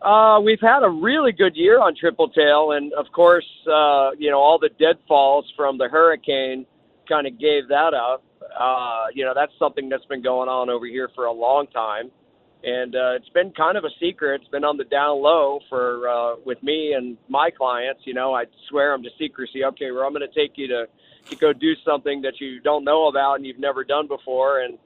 Uh, 0.00 0.40
we've 0.42 0.60
had 0.62 0.82
a 0.82 0.88
really 0.88 1.32
good 1.32 1.54
year 1.54 1.78
on 1.78 1.94
triple 1.94 2.30
tail, 2.30 2.72
and 2.72 2.92
of 2.94 3.04
course, 3.12 3.44
uh, 3.70 4.12
you 4.18 4.30
know, 4.30 4.38
all 4.38 4.58
the 4.58 4.70
deadfalls 4.78 5.44
from 5.54 5.76
the 5.76 5.88
hurricane 5.88 6.64
kind 7.06 7.26
of 7.26 7.38
gave 7.38 7.68
that 7.68 7.92
up. 7.92 8.24
Uh, 8.58 9.06
you 9.14 9.24
know, 9.24 9.32
that's 9.34 9.52
something 9.58 9.88
that's 9.88 10.04
been 10.06 10.22
going 10.22 10.48
on 10.48 10.70
over 10.70 10.86
here 10.86 11.08
for 11.14 11.26
a 11.26 11.32
long 11.32 11.66
time, 11.68 12.10
and 12.62 12.94
uh, 12.94 13.14
it's 13.14 13.28
been 13.30 13.52
kind 13.52 13.76
of 13.76 13.84
a 13.84 13.90
secret. 14.00 14.40
It's 14.42 14.50
been 14.50 14.64
on 14.64 14.76
the 14.76 14.84
down 14.84 15.22
low 15.22 15.60
for 15.68 16.08
uh, 16.08 16.34
with 16.44 16.62
me 16.62 16.94
and 16.96 17.16
my 17.28 17.50
clients. 17.50 18.02
You 18.04 18.14
know, 18.14 18.34
I 18.34 18.44
swear 18.68 18.92
them 18.92 19.02
to 19.02 19.10
secrecy. 19.18 19.64
Okay, 19.64 19.90
well, 19.90 20.04
I'm 20.04 20.12
going 20.12 20.26
to 20.28 20.34
take 20.34 20.52
you 20.56 20.68
to 20.68 20.86
to 21.28 21.36
go 21.36 21.52
do 21.52 21.74
something 21.84 22.22
that 22.22 22.40
you 22.40 22.60
don't 22.60 22.84
know 22.84 23.08
about 23.08 23.34
and 23.34 23.46
you've 23.46 23.58
never 23.58 23.84
done 23.84 24.08
before, 24.08 24.60
and 24.60 24.78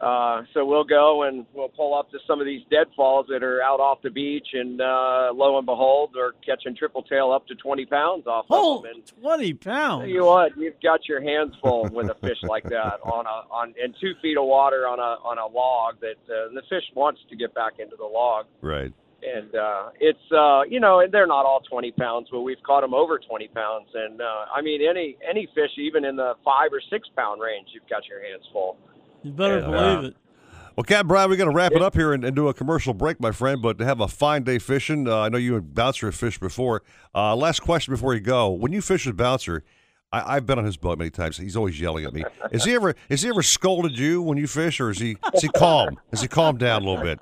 uh, 0.00 0.42
so 0.54 0.64
we'll 0.64 0.84
go 0.84 1.24
and 1.24 1.44
we'll 1.52 1.68
pull 1.68 1.94
up 1.94 2.10
to 2.10 2.18
some 2.26 2.40
of 2.40 2.46
these 2.46 2.62
deadfalls 2.70 3.26
that 3.28 3.42
are 3.42 3.62
out 3.62 3.80
off 3.80 4.00
the 4.02 4.10
beach, 4.10 4.48
and 4.54 4.80
uh, 4.80 5.30
lo 5.34 5.58
and 5.58 5.66
behold, 5.66 6.10
they're 6.14 6.32
catching 6.44 6.74
triple 6.74 7.02
tail 7.02 7.30
up 7.30 7.46
to 7.48 7.54
20 7.54 7.84
pounds 7.86 8.26
off 8.26 8.46
Oh, 8.50 8.78
of 8.78 8.82
them. 8.84 8.92
And 8.94 9.06
20 9.22 9.54
pounds. 9.54 10.00
tell 10.02 10.08
you 10.08 10.24
what, 10.24 10.56
you've 10.56 10.80
got 10.82 11.06
your 11.08 11.20
hands 11.20 11.54
full 11.62 11.88
with 11.92 12.08
a 12.10 12.14
fish 12.14 12.38
like 12.44 12.64
that 12.64 13.00
on 13.04 13.26
a 13.26 13.52
on 13.52 13.74
in 13.82 13.94
two 14.00 14.14
feet 14.22 14.38
of 14.38 14.44
water 14.46 14.88
on 14.88 14.98
a 14.98 15.20
on 15.22 15.38
a 15.38 15.46
log 15.46 16.00
that 16.00 16.16
uh, 16.32 16.48
the 16.54 16.62
fish 16.70 16.84
wants 16.94 17.20
to 17.28 17.36
get 17.36 17.54
back 17.54 17.74
into 17.78 17.96
the 17.96 18.04
log. 18.04 18.46
right. 18.62 18.92
and 19.22 19.54
uh, 19.54 19.90
it's 20.00 20.32
uh, 20.32 20.62
you 20.66 20.80
know, 20.80 21.00
and 21.00 21.12
they're 21.12 21.26
not 21.26 21.44
all 21.44 21.60
20 21.68 21.92
pounds, 21.92 22.28
but 22.32 22.40
we've 22.40 22.62
caught 22.62 22.80
them 22.80 22.94
over 22.94 23.18
20 23.18 23.48
pounds, 23.48 23.88
and 23.94 24.22
uh, 24.22 24.46
I 24.54 24.62
mean, 24.62 24.80
any 24.88 25.18
any 25.28 25.46
fish, 25.54 25.72
even 25.76 26.06
in 26.06 26.16
the 26.16 26.34
five 26.42 26.72
or 26.72 26.80
six 26.88 27.06
pound 27.14 27.42
range, 27.42 27.68
you've 27.74 27.86
got 27.88 28.06
your 28.08 28.22
hands 28.22 28.44
full. 28.50 28.78
You 29.22 29.32
better 29.32 29.60
Yeah. 29.60 29.66
believe 29.66 30.04
it. 30.10 30.16
Well, 30.76 30.84
Captain 30.84 31.08
Brian, 31.08 31.28
we're 31.28 31.36
going 31.36 31.50
to 31.50 31.54
wrap 31.54 31.72
it 31.72 31.82
up 31.82 31.94
here 31.94 32.12
and, 32.14 32.24
and 32.24 32.34
do 32.34 32.48
a 32.48 32.54
commercial 32.54 32.94
break, 32.94 33.20
my 33.20 33.32
friend. 33.32 33.60
But 33.60 33.80
have 33.80 34.00
a 34.00 34.08
fine 34.08 34.44
day 34.44 34.58
fishing, 34.58 35.06
uh, 35.08 35.20
I 35.22 35.28
know 35.28 35.36
you 35.36 35.56
and 35.56 35.74
Bouncer 35.74 36.06
have 36.06 36.14
fished 36.14 36.40
before. 36.40 36.82
Uh, 37.14 37.36
last 37.36 37.60
question 37.60 37.92
before 37.92 38.14
you 38.14 38.20
go: 38.20 38.48
When 38.48 38.72
you 38.72 38.80
fish 38.80 39.04
with 39.04 39.16
Bouncer, 39.16 39.62
I, 40.12 40.36
I've 40.36 40.46
been 40.46 40.58
on 40.58 40.64
his 40.64 40.76
boat 40.78 40.96
many 40.98 41.10
times. 41.10 41.36
He's 41.36 41.56
always 41.56 41.78
yelling 41.78 42.04
at 42.06 42.14
me. 42.14 42.24
Is 42.50 42.64
he 42.64 42.74
ever? 42.74 42.94
Is 43.10 43.22
he 43.22 43.28
ever 43.28 43.42
scolded 43.42 43.98
you 43.98 44.22
when 44.22 44.38
you 44.38 44.46
fish, 44.46 44.80
or 44.80 44.90
is 44.90 44.98
he? 44.98 45.16
Is 45.34 45.42
he 45.42 45.48
calm? 45.48 45.98
Has 46.12 46.22
he 46.22 46.28
calmed 46.28 46.60
down 46.60 46.82
a 46.82 46.88
little 46.88 47.02
bit? 47.04 47.18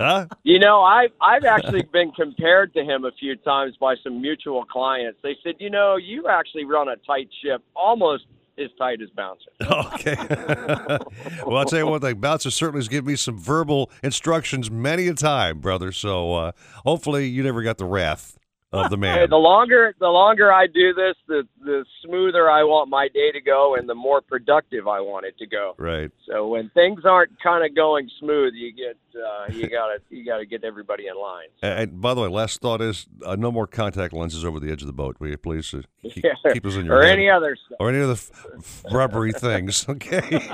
Huh? 0.00 0.26
You 0.42 0.58
know, 0.58 0.82
I've 0.82 1.10
I've 1.20 1.44
actually 1.44 1.82
been 1.92 2.10
compared 2.12 2.72
to 2.74 2.82
him 2.82 3.04
a 3.04 3.12
few 3.12 3.36
times 3.36 3.76
by 3.78 3.94
some 4.02 4.20
mutual 4.20 4.64
clients. 4.64 5.20
They 5.22 5.36
said, 5.44 5.54
you 5.60 5.70
know, 5.70 5.96
you 5.96 6.26
actually 6.26 6.64
run 6.64 6.88
a 6.88 6.96
tight 6.96 7.28
ship, 7.44 7.62
almost 7.76 8.24
as 8.60 8.70
tight 8.78 9.00
as 9.02 9.10
Bouncer. 9.10 9.50
Okay. 9.60 10.16
well, 11.46 11.58
I'll 11.58 11.64
tell 11.64 11.78
you 11.78 11.86
one 11.86 12.00
thing. 12.00 12.20
Bouncer 12.20 12.50
certainly 12.50 12.80
has 12.80 12.88
given 12.88 13.08
me 13.08 13.16
some 13.16 13.38
verbal 13.38 13.90
instructions 14.02 14.70
many 14.70 15.08
a 15.08 15.14
time, 15.14 15.58
brother. 15.60 15.92
So 15.92 16.34
uh, 16.34 16.52
hopefully 16.84 17.26
you 17.26 17.42
never 17.42 17.62
got 17.62 17.78
the 17.78 17.84
wrath 17.84 18.37
of 18.72 18.90
the 18.90 18.96
Hey, 19.00 19.00
man. 19.00 19.30
the 19.30 19.36
longer 19.36 19.94
the 19.98 20.08
longer 20.08 20.52
I 20.52 20.66
do 20.66 20.92
this, 20.94 21.14
the 21.26 21.46
the 21.64 21.84
smoother 22.04 22.50
I 22.50 22.64
want 22.64 22.90
my 22.90 23.08
day 23.08 23.32
to 23.32 23.40
go, 23.40 23.74
and 23.76 23.88
the 23.88 23.94
more 23.94 24.20
productive 24.20 24.86
I 24.88 25.00
want 25.00 25.26
it 25.26 25.36
to 25.38 25.46
go. 25.46 25.74
Right. 25.78 26.10
So 26.28 26.48
when 26.48 26.68
things 26.70 27.00
aren't 27.04 27.40
kind 27.42 27.64
of 27.64 27.74
going 27.74 28.10
smooth, 28.20 28.52
you 28.54 28.72
get 28.72 28.96
uh, 29.18 29.46
you 29.52 29.68
gotta 29.68 29.98
you 30.10 30.24
gotta 30.24 30.44
get 30.46 30.64
everybody 30.64 31.06
in 31.06 31.16
line. 31.18 31.48
And, 31.62 31.80
and 31.92 32.00
by 32.00 32.14
the 32.14 32.20
way, 32.20 32.28
last 32.28 32.60
thought 32.60 32.80
is 32.82 33.06
uh, 33.24 33.36
no 33.36 33.50
more 33.50 33.66
contact 33.66 34.12
lenses 34.12 34.44
over 34.44 34.60
the 34.60 34.70
edge 34.70 34.82
of 34.82 34.86
the 34.86 34.92
boat. 34.92 35.16
Will 35.18 35.28
you 35.28 35.38
please 35.38 35.72
uh, 35.74 35.80
keep, 36.02 36.24
Yeah. 36.24 36.52
keep 36.52 36.62
those 36.62 36.76
in 36.76 36.86
your 36.86 36.98
Or 36.98 37.02
head. 37.02 37.12
any 37.12 37.30
other 37.30 37.56
stuff. 37.56 37.76
or 37.80 37.88
any 37.90 38.00
other 38.02 38.12
f- 38.12 38.30
f- 38.58 38.84
rubbery 38.92 39.32
things. 39.32 39.86
Okay. 39.98 40.48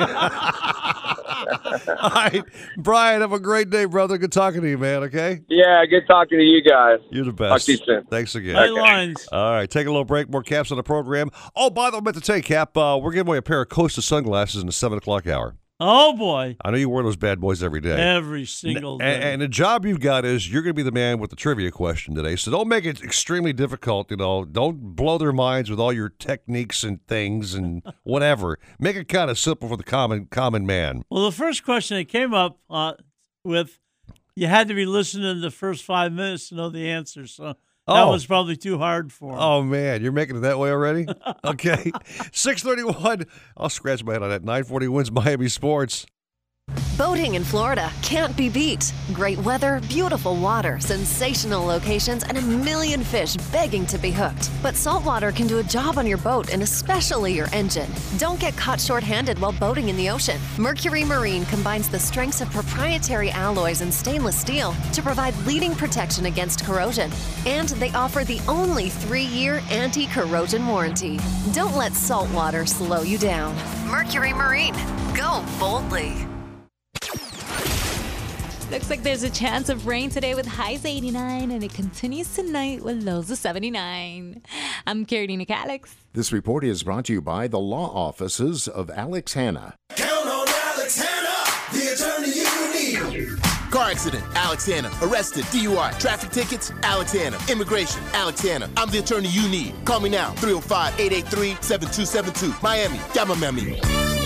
All 2.01 2.11
right, 2.11 2.43
Brian. 2.79 3.21
Have 3.21 3.33
a 3.33 3.39
great 3.41 3.69
day, 3.71 3.85
brother. 3.85 4.17
Good 4.19 4.33
talking 4.33 4.61
to 4.63 4.69
you, 4.69 4.79
man. 4.79 5.03
Okay. 5.05 5.41
Yeah, 5.49 5.85
good 5.87 6.07
talking 6.07 6.39
to 6.39 6.45
you 6.45 6.63
guys. 6.63 7.01
You're 7.11 7.25
the 7.27 7.33
best. 7.33 7.51
Talk 7.51 7.61
to 7.63 7.73
you 7.73 7.79
soon. 7.85 8.04
Thanks 8.11 8.35
again. 8.35 8.57
Hey, 8.57 8.69
lines. 8.71 9.27
All 9.33 9.53
right, 9.53 9.69
take 9.71 9.87
a 9.87 9.91
little 9.91 10.05
break. 10.05 10.29
More 10.31 10.43
caps 10.43 10.71
on 10.71 10.77
the 10.77 10.83
program. 10.83 11.31
Oh, 11.57 11.71
by 11.71 11.91
the 11.91 11.97
way, 11.97 12.01
I 12.01 12.05
meant 12.05 12.17
to 12.17 12.21
tell 12.23 12.37
you, 12.37 12.43
Cap, 12.43 12.77
uh, 12.77 12.99
we're 13.03 13.13
giving 13.13 13.29
away 13.29 13.39
a 13.39 13.43
pair 13.43 13.63
of 13.63 13.69
Costa 13.69 14.03
sunglasses 14.03 14.61
in 14.61 14.67
the 14.67 14.73
seven 14.73 14.99
o'clock 14.99 15.27
hour. 15.27 15.57
Oh 15.81 16.13
boy, 16.17 16.57
I 16.65 16.71
know 16.71 16.77
you 16.77 16.89
wear 16.89 17.03
those 17.03 17.17
bad 17.17 17.41
boys 17.41 17.61
every 17.61 17.81
day. 17.81 18.01
every 18.01 18.45
single 18.45 18.93
And, 19.03 19.21
day. 19.23 19.33
and 19.33 19.43
the 19.43 19.49
job 19.49 19.85
you've 19.85 19.99
got 19.99 20.25
is 20.25 20.51
you're 20.51 20.63
going 20.63 20.71
to 20.71 20.75
be 20.77 20.85
the 20.85 20.93
man 20.93 21.19
with 21.19 21.31
the 21.31 21.37
trivia 21.37 21.73
question 21.73 22.15
today. 22.15 22.37
So 22.37 22.53
don't 22.53 22.69
make 22.69 22.85
it 22.85 23.03
extremely 23.03 23.53
difficult. 23.53 24.09
You 24.13 24.19
know, 24.19 24.45
don't 24.45 24.95
blow 24.95 25.19
their 25.19 25.33
minds 25.33 25.71
with 25.71 25.81
all 25.81 25.93
your 25.93 26.11
techniques 26.11 26.85
and 26.85 27.05
things 27.09 27.55
and 27.55 27.83
whatever. 28.05 28.61
Make 28.79 28.95
it 28.95 29.09
kind 29.09 29.29
of 29.33 29.39
simple 29.39 29.69
for 29.69 29.77
the 29.77 29.83
common 29.83 30.27
common 30.27 30.65
man. 30.65 31.03
Well, 31.11 31.25
the 31.25 31.33
first 31.33 31.65
question 31.65 31.97
that 31.97 32.09
came 32.09 32.33
up 32.33 32.61
uh, 32.71 32.93
with, 33.45 33.81
you 34.37 34.47
had 34.47 34.69
to 34.69 34.75
be 34.75 34.87
listening 34.87 35.41
the 35.41 35.51
first 35.51 35.83
five 35.83 36.13
minutes 36.13 36.51
to 36.51 36.55
know 36.55 36.71
the 36.71 36.89
answer. 36.89 37.27
So 37.27 37.57
that 37.87 38.03
Oh. 38.03 38.11
was 38.13 38.25
probably 38.27 38.57
too 38.57 38.79
hard 38.79 39.13
for 39.13 39.33
him. 39.33 39.39
Oh 39.39 39.63
man, 39.63 40.03
you're 40.03 40.13
making 40.13 40.37
it 40.37 40.41
that 40.41 40.59
way 40.59 40.71
already? 40.71 41.07
Okay. 41.45 41.93
631. 42.33 43.27
I'll 43.57 43.69
scratch 43.69 44.03
my 44.05 44.15
head 44.15 44.23
on 44.23 44.31
that. 44.31 44.43
940 44.43 44.89
wins 44.89 45.13
Miami 45.13 45.49
Sports. 45.49 46.07
Boating 46.97 47.35
in 47.35 47.43
Florida 47.43 47.91
can't 48.03 48.37
be 48.37 48.49
beat. 48.49 48.93
Great 49.13 49.39
weather, 49.39 49.81
beautiful 49.89 50.37
water, 50.37 50.79
sensational 50.79 51.65
locations, 51.67 52.23
and 52.23 52.39
a 52.39 52.41
million 52.41 53.03
fish 53.03 53.37
begging 53.51 53.85
to 53.87 53.99
be 53.99 54.13
hooked. 54.13 54.49
But 54.63 54.77
saltwater 54.77 55.33
can 55.33 55.49
do 55.49 55.59
a 55.59 55.63
job 55.65 55.99
on 55.99 56.07
your 56.07 56.19
boat 56.19 56.53
and 56.53 56.63
especially 56.63 57.35
your 57.35 57.49
engine. 57.53 57.91
Don't 58.17 58.39
get 58.39 58.57
caught 58.57 58.81
short-handed 58.81 59.41
while 59.41 59.51
boating 59.53 59.89
in 59.89 59.97
the 59.97 60.09
ocean. 60.09 60.41
Mercury 60.57 61.03
Marine 61.03 61.45
combines 61.47 61.89
the 61.89 61.99
strengths 61.99 62.41
of 62.41 62.51
proprietary 62.53 63.31
alloys 63.31 63.81
and 63.81 63.93
stainless 63.93 64.39
steel 64.39 64.73
to 64.93 65.03
provide 65.03 65.37
leading 65.39 65.75
protection 65.75 66.27
against 66.27 66.65
corrosion. 66.65 67.11
And 67.45 67.71
they 67.71 67.91
offer 67.91 68.23
the 68.23 68.41
only 68.47 68.89
three-year 68.89 69.61
anti-corrosion 69.69 70.65
warranty. 70.65 71.19
Don't 71.53 71.77
let 71.77 71.95
saltwater 71.95 72.67
slow 72.67 73.03
you 73.03 73.19
down. 73.19 73.57
Mercury 73.85 74.33
Marine. 74.33 74.75
Go 75.17 75.45
boldly. 75.59 76.29
Looks 78.75 78.91
like 78.91 79.05
there's 79.05 79.23
a 79.23 79.31
chance 79.31 79.69
of 79.69 79.87
rain 79.87 80.11
today 80.11 80.35
with 80.35 80.47
highs 80.47 80.85
89 80.85 81.53
and 81.53 81.63
it 81.63 81.73
continues 81.73 82.35
tonight 82.35 82.83
with 82.83 83.05
lows 83.05 83.31
of 83.31 83.39
79. 83.39 84.43
I'm 84.85 85.05
Carolina 85.05 85.47
Calix. 85.47 85.95
This 86.13 86.33
report 86.33 86.65
is 86.65 86.83
brought 86.83 87.05
to 87.05 87.13
you 87.13 87.23
by 87.23 87.47
the 87.47 87.61
law 87.61 87.89
offices 87.95 88.67
of 88.67 88.91
Alex 88.91 89.35
Hanna. 89.35 89.77
Count 89.91 90.27
on 90.27 90.49
Alex 90.49 91.01
Hanna, 91.01 91.37
the 91.73 91.93
attorney 91.93 92.33
you 92.35 93.31
need. 93.37 93.41
Car 93.71 93.93
accident, 93.93 94.25
Alex 94.35 94.67
Hanna. 94.67 94.91
Arrested, 95.03 95.45
DUI. 95.45 95.97
Traffic 96.01 96.31
tickets, 96.31 96.73
Alex 96.83 97.13
Hanna. 97.13 97.39
Immigration, 97.49 98.03
Alex 98.13 98.41
Hanna. 98.41 98.69
I'm 98.77 98.91
the 98.91 98.99
attorney 98.99 99.29
you 99.29 99.49
need. 99.49 99.73
Call 99.85 100.01
me 100.01 100.09
now, 100.09 100.33
305 100.33 100.99
883 100.99 101.57
7272. 101.61 102.53
Miami, 102.61 102.99
Miami. 103.39 104.24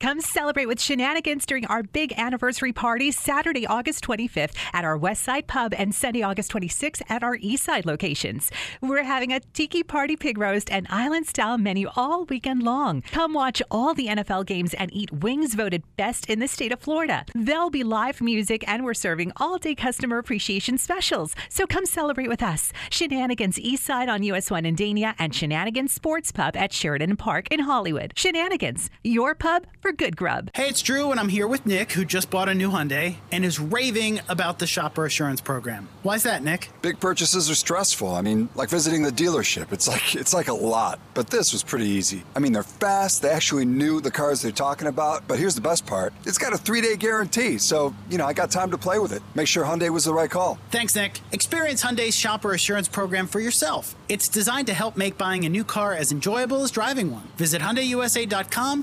Come 0.00 0.20
celebrate 0.20 0.66
with 0.66 0.80
shenanigans 0.80 1.44
during 1.44 1.66
our 1.66 1.82
big 1.82 2.16
anniversary 2.16 2.72
party 2.72 3.10
Saturday, 3.10 3.66
August 3.66 4.04
25th 4.04 4.54
at 4.72 4.84
our 4.84 4.96
West 4.96 5.24
Side 5.24 5.48
Pub 5.48 5.74
and 5.76 5.92
Sunday, 5.92 6.22
August 6.22 6.52
26th 6.52 7.02
at 7.08 7.24
our 7.24 7.36
East 7.40 7.64
Side 7.64 7.84
locations. 7.84 8.48
We're 8.80 9.02
having 9.02 9.32
a 9.32 9.40
tiki 9.40 9.82
party 9.82 10.14
pig 10.14 10.38
roast 10.38 10.70
and 10.70 10.86
island 10.88 11.26
style 11.26 11.58
menu 11.58 11.88
all 11.96 12.26
weekend 12.26 12.62
long. 12.62 13.02
Come 13.10 13.34
watch 13.34 13.60
all 13.72 13.92
the 13.92 14.06
NFL 14.06 14.46
games 14.46 14.72
and 14.72 14.94
eat 14.94 15.10
wings 15.12 15.54
voted 15.54 15.82
best 15.96 16.30
in 16.30 16.38
the 16.38 16.46
state 16.46 16.70
of 16.70 16.78
Florida. 16.78 17.24
There'll 17.34 17.68
be 17.68 17.82
live 17.82 18.20
music 18.20 18.62
and 18.68 18.84
we're 18.84 18.94
serving 18.94 19.32
all 19.38 19.58
day 19.58 19.74
customer 19.74 20.18
appreciation 20.18 20.78
specials. 20.78 21.34
So 21.48 21.66
come 21.66 21.86
celebrate 21.86 22.28
with 22.28 22.40
us. 22.40 22.72
Shenanigans 22.88 23.58
East 23.58 23.82
Side 23.82 24.08
on 24.08 24.22
US 24.22 24.48
1 24.48 24.64
in 24.64 24.76
Dania 24.76 25.16
and 25.18 25.34
Shenanigans 25.34 25.92
Sports 25.92 26.30
Pub 26.30 26.56
at 26.56 26.72
Sheridan 26.72 27.16
Park 27.16 27.48
in 27.50 27.58
Hollywood. 27.58 28.12
Shenanigans, 28.14 28.90
your 29.02 29.34
pub 29.34 29.66
for 29.80 29.87
good 29.92 30.16
grub. 30.16 30.50
Hey, 30.54 30.68
it's 30.68 30.82
Drew, 30.82 31.10
and 31.10 31.20
I'm 31.20 31.28
here 31.28 31.46
with 31.46 31.66
Nick, 31.66 31.92
who 31.92 32.04
just 32.04 32.30
bought 32.30 32.48
a 32.48 32.54
new 32.54 32.70
Hyundai 32.70 33.16
and 33.32 33.44
is 33.44 33.58
raving 33.58 34.20
about 34.28 34.58
the 34.58 34.66
Shopper 34.66 35.06
Assurance 35.06 35.40
Program. 35.40 35.88
Why's 36.02 36.22
that, 36.24 36.42
Nick? 36.42 36.70
Big 36.82 37.00
purchases 37.00 37.50
are 37.50 37.54
stressful. 37.54 38.14
I 38.14 38.22
mean, 38.22 38.48
like 38.54 38.68
visiting 38.68 39.02
the 39.02 39.10
dealership. 39.10 39.72
It's 39.72 39.88
like 39.88 40.14
it's 40.14 40.34
like 40.34 40.48
a 40.48 40.54
lot. 40.54 40.98
But 41.14 41.30
this 41.30 41.52
was 41.52 41.62
pretty 41.62 41.86
easy. 41.86 42.22
I 42.36 42.38
mean, 42.38 42.52
they're 42.52 42.62
fast. 42.62 43.22
They 43.22 43.30
actually 43.30 43.64
knew 43.64 44.00
the 44.00 44.10
cars 44.10 44.42
they're 44.42 44.52
talking 44.52 44.88
about. 44.88 45.26
But 45.26 45.38
here's 45.38 45.54
the 45.54 45.60
best 45.60 45.86
part: 45.86 46.12
it's 46.26 46.38
got 46.38 46.52
a 46.52 46.58
three-day 46.58 46.96
guarantee. 46.96 47.58
So 47.58 47.94
you 48.10 48.18
know, 48.18 48.26
I 48.26 48.32
got 48.32 48.50
time 48.50 48.70
to 48.70 48.78
play 48.78 48.98
with 48.98 49.12
it. 49.12 49.22
Make 49.34 49.48
sure 49.48 49.64
Hyundai 49.64 49.90
was 49.90 50.04
the 50.04 50.14
right 50.14 50.30
call. 50.30 50.58
Thanks, 50.70 50.94
Nick. 50.94 51.20
Experience 51.32 51.82
Hyundai's 51.82 52.14
Shopper 52.14 52.52
Assurance 52.52 52.88
Program 52.88 53.26
for 53.26 53.40
yourself. 53.40 53.94
It's 54.08 54.28
designed 54.28 54.66
to 54.68 54.74
help 54.74 54.96
make 54.96 55.18
buying 55.18 55.44
a 55.44 55.48
new 55.48 55.64
car 55.64 55.94
as 55.94 56.12
enjoyable 56.12 56.62
as 56.62 56.70
driving 56.70 57.10
one. 57.12 57.28
Visit 57.36 57.60
HyundaiUSA.com 57.60 58.82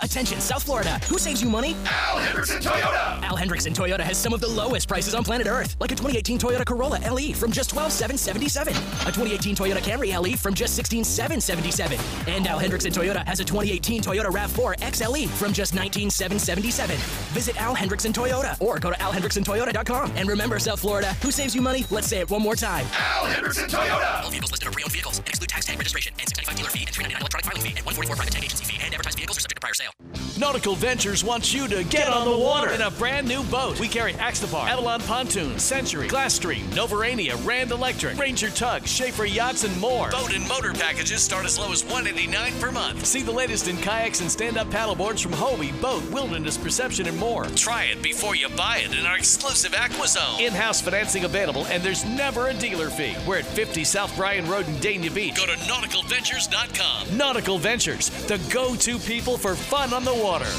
Attention, 0.00 0.40
South 0.40 0.62
Florida. 0.62 0.98
Who 1.08 1.18
saves 1.18 1.42
you 1.42 1.48
money? 1.48 1.74
Al 1.86 2.18
Hendrickson 2.20 2.60
Toyota. 2.60 3.22
Al 3.22 3.36
Hendrickson 3.36 3.74
Toyota 3.74 4.00
has 4.00 4.16
some 4.16 4.32
of 4.32 4.40
the 4.40 4.46
lowest 4.46 4.86
prices 4.86 5.14
on 5.14 5.24
planet 5.24 5.48
Earth, 5.48 5.76
like 5.80 5.90
a 5.90 5.96
2018 5.96 6.38
Toyota 6.38 6.64
Corolla 6.64 6.98
LE 7.10 7.32
from 7.34 7.50
just 7.50 7.70
12,777, 7.70 8.72
a 8.74 9.12
2018 9.12 9.56
Toyota 9.56 9.78
Camry 9.78 10.16
LE 10.18 10.36
from 10.36 10.54
just 10.54 10.76
16,777, 10.76 11.98
and 12.32 12.46
Al 12.46 12.60
Hendrickson 12.60 12.92
Toyota 12.92 13.26
has 13.26 13.40
a 13.40 13.44
2018 13.44 14.02
Toyota 14.02 14.26
RAV4 14.26 14.76
XLE 14.78 15.28
from 15.28 15.52
just 15.52 15.74
19,777. 15.74 16.96
Visit 17.34 17.60
Al 17.60 17.74
Hendrickson 17.74 18.12
Toyota 18.12 18.60
or 18.60 18.78
go 18.78 18.90
to 18.90 18.96
alhendricksontoyota.com. 18.98 20.12
And 20.14 20.28
remember, 20.28 20.58
South 20.58 20.80
Florida, 20.80 21.12
who 21.22 21.32
saves 21.32 21.54
you 21.54 21.60
money? 21.62 21.84
Let's 21.90 22.06
say 22.06 22.20
it 22.20 22.30
one 22.30 22.42
more 22.42 22.54
time. 22.56 22.86
Al 22.92 23.26
Hendrickson 23.26 23.68
Toyota. 23.68 24.22
All 24.22 24.30
vehicles 24.30 24.52
listed 24.52 24.68
are 24.68 24.72
pre-owned 24.72 24.92
vehicles 24.92 25.18
and 25.18 25.28
exclude 25.28 25.48
tax 25.48 25.66
tag 25.66 25.76
registration 25.76 26.12
and 26.20 26.28
695 26.28 26.56
dealer 26.56 26.70
fee 26.70 26.84
and 26.86 26.94
399 26.94 27.20
electronic 27.20 27.44
filing 27.46 27.62
fee 27.62 27.74
and 27.76 27.84
144 27.84 28.16
private 28.16 28.32
tag 28.32 28.44
agency 28.44 28.64
fee 28.64 28.78
and 28.80 28.94
advertised 28.94 29.16
vehicles 29.18 29.36
are 29.38 29.40
subject 29.40 29.56
to 29.56 29.60
prior 29.60 29.74
sale. 29.74 29.87
Nautical 30.38 30.76
Ventures 30.76 31.24
wants 31.24 31.52
you 31.52 31.66
to 31.66 31.82
get, 31.84 32.08
on 32.08 32.24
the 32.24 32.36
water 32.36 32.70
in 32.70 32.80
a 32.80 32.90
brand 32.92 33.26
new 33.26 33.42
boat. 33.44 33.80
We 33.80 33.88
carry 33.88 34.12
Axopar, 34.12 34.68
Avalon 34.68 35.00
Pontoon, 35.00 35.58
Century, 35.58 36.06
Glasstream, 36.06 36.62
Novurania, 36.70 37.34
Rand 37.44 37.72
Electric, 37.72 38.16
Ranger 38.16 38.50
Tug, 38.50 38.86
Schaefer 38.86 39.24
Yachts, 39.24 39.64
and 39.64 39.76
more. 39.80 40.10
Boat 40.10 40.32
and 40.32 40.46
motor 40.46 40.72
packages 40.72 41.22
start 41.22 41.44
as 41.44 41.58
low 41.58 41.72
as 41.72 41.82
189 41.84 42.52
per 42.60 42.70
month. 42.70 43.04
See 43.04 43.22
the 43.22 43.32
latest 43.32 43.66
in 43.66 43.76
kayaks 43.78 44.20
and 44.20 44.30
stand-up 44.30 44.68
paddleboards 44.68 45.20
from 45.20 45.32
Hobie, 45.32 45.78
Boat, 45.80 46.08
Wilderness 46.12 46.56
Perception, 46.56 47.08
and 47.08 47.18
more. 47.18 47.46
Try 47.56 47.84
it 47.84 48.00
before 48.00 48.36
you 48.36 48.48
buy 48.50 48.78
it 48.78 48.96
in 48.96 49.06
our 49.06 49.16
exclusive 49.16 49.72
AquaZone. 49.72 50.40
In-house 50.40 50.80
financing 50.80 51.24
available, 51.24 51.66
and 51.66 51.82
there's 51.82 52.04
never 52.04 52.48
a 52.48 52.54
dealer 52.54 52.90
fee. 52.90 53.16
We're 53.26 53.38
at 53.38 53.44
50 53.44 53.82
South 53.82 54.14
Bryan 54.16 54.48
Road 54.48 54.68
in 54.68 54.74
Dania 54.74 55.12
Beach. 55.12 55.36
Go 55.36 55.46
to 55.46 55.52
nauticalventures.com. 55.52 57.16
Nautical 57.16 57.58
Ventures, 57.58 58.10
the 58.26 58.38
go-to 58.52 58.98
people 59.00 59.36
for 59.36 59.56
fun 59.56 59.77
on 59.78 60.04
the 60.04 60.12
water. 60.12 60.50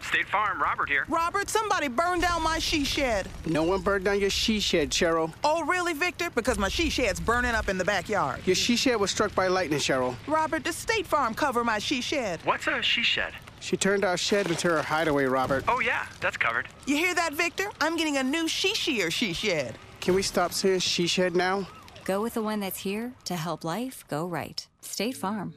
State 0.00 0.28
Farm, 0.28 0.62
Robert 0.62 0.88
here. 0.88 1.04
Robert, 1.08 1.50
somebody 1.50 1.88
burned 1.88 2.22
down 2.22 2.40
my 2.40 2.60
she 2.60 2.84
shed. 2.84 3.28
No 3.44 3.64
one 3.64 3.80
burned 3.80 4.04
down 4.04 4.20
your 4.20 4.30
she 4.30 4.60
shed, 4.60 4.90
Cheryl. 4.90 5.34
Oh, 5.42 5.64
really, 5.64 5.92
Victor? 5.92 6.30
Because 6.30 6.56
my 6.56 6.68
she 6.68 6.88
shed's 6.88 7.18
burning 7.18 7.56
up 7.56 7.68
in 7.68 7.76
the 7.78 7.84
backyard. 7.84 8.40
Your 8.46 8.54
she 8.54 8.76
shed 8.76 9.00
was 9.00 9.10
struck 9.10 9.34
by 9.34 9.48
lightning, 9.48 9.80
Cheryl. 9.80 10.14
Robert, 10.28 10.62
does 10.62 10.76
State 10.76 11.06
Farm 11.06 11.34
cover 11.34 11.64
my 11.64 11.80
she 11.80 12.00
shed? 12.00 12.38
What's 12.44 12.68
a 12.68 12.80
she 12.80 13.02
shed? 13.02 13.34
She 13.58 13.76
turned 13.76 14.04
our 14.04 14.16
shed 14.16 14.48
into 14.48 14.68
her 14.68 14.82
hideaway, 14.82 15.24
Robert. 15.24 15.64
Oh, 15.66 15.80
yeah, 15.80 16.06
that's 16.20 16.36
covered. 16.36 16.68
You 16.86 16.96
hear 16.96 17.14
that, 17.16 17.32
Victor? 17.32 17.68
I'm 17.80 17.96
getting 17.96 18.18
a 18.18 18.22
new 18.22 18.46
she 18.46 18.72
shear 18.74 19.10
she 19.10 19.32
shed. 19.32 19.76
Can 20.00 20.14
we 20.14 20.22
stop 20.22 20.52
saying 20.52 20.78
she 20.78 21.08
shed 21.08 21.34
now? 21.34 21.66
Go 22.04 22.22
with 22.22 22.34
the 22.34 22.42
one 22.42 22.60
that's 22.60 22.78
here 22.78 23.14
to 23.24 23.34
help 23.34 23.64
life 23.64 24.04
go 24.08 24.24
right. 24.24 24.68
State 24.86 25.16
Farm. 25.16 25.54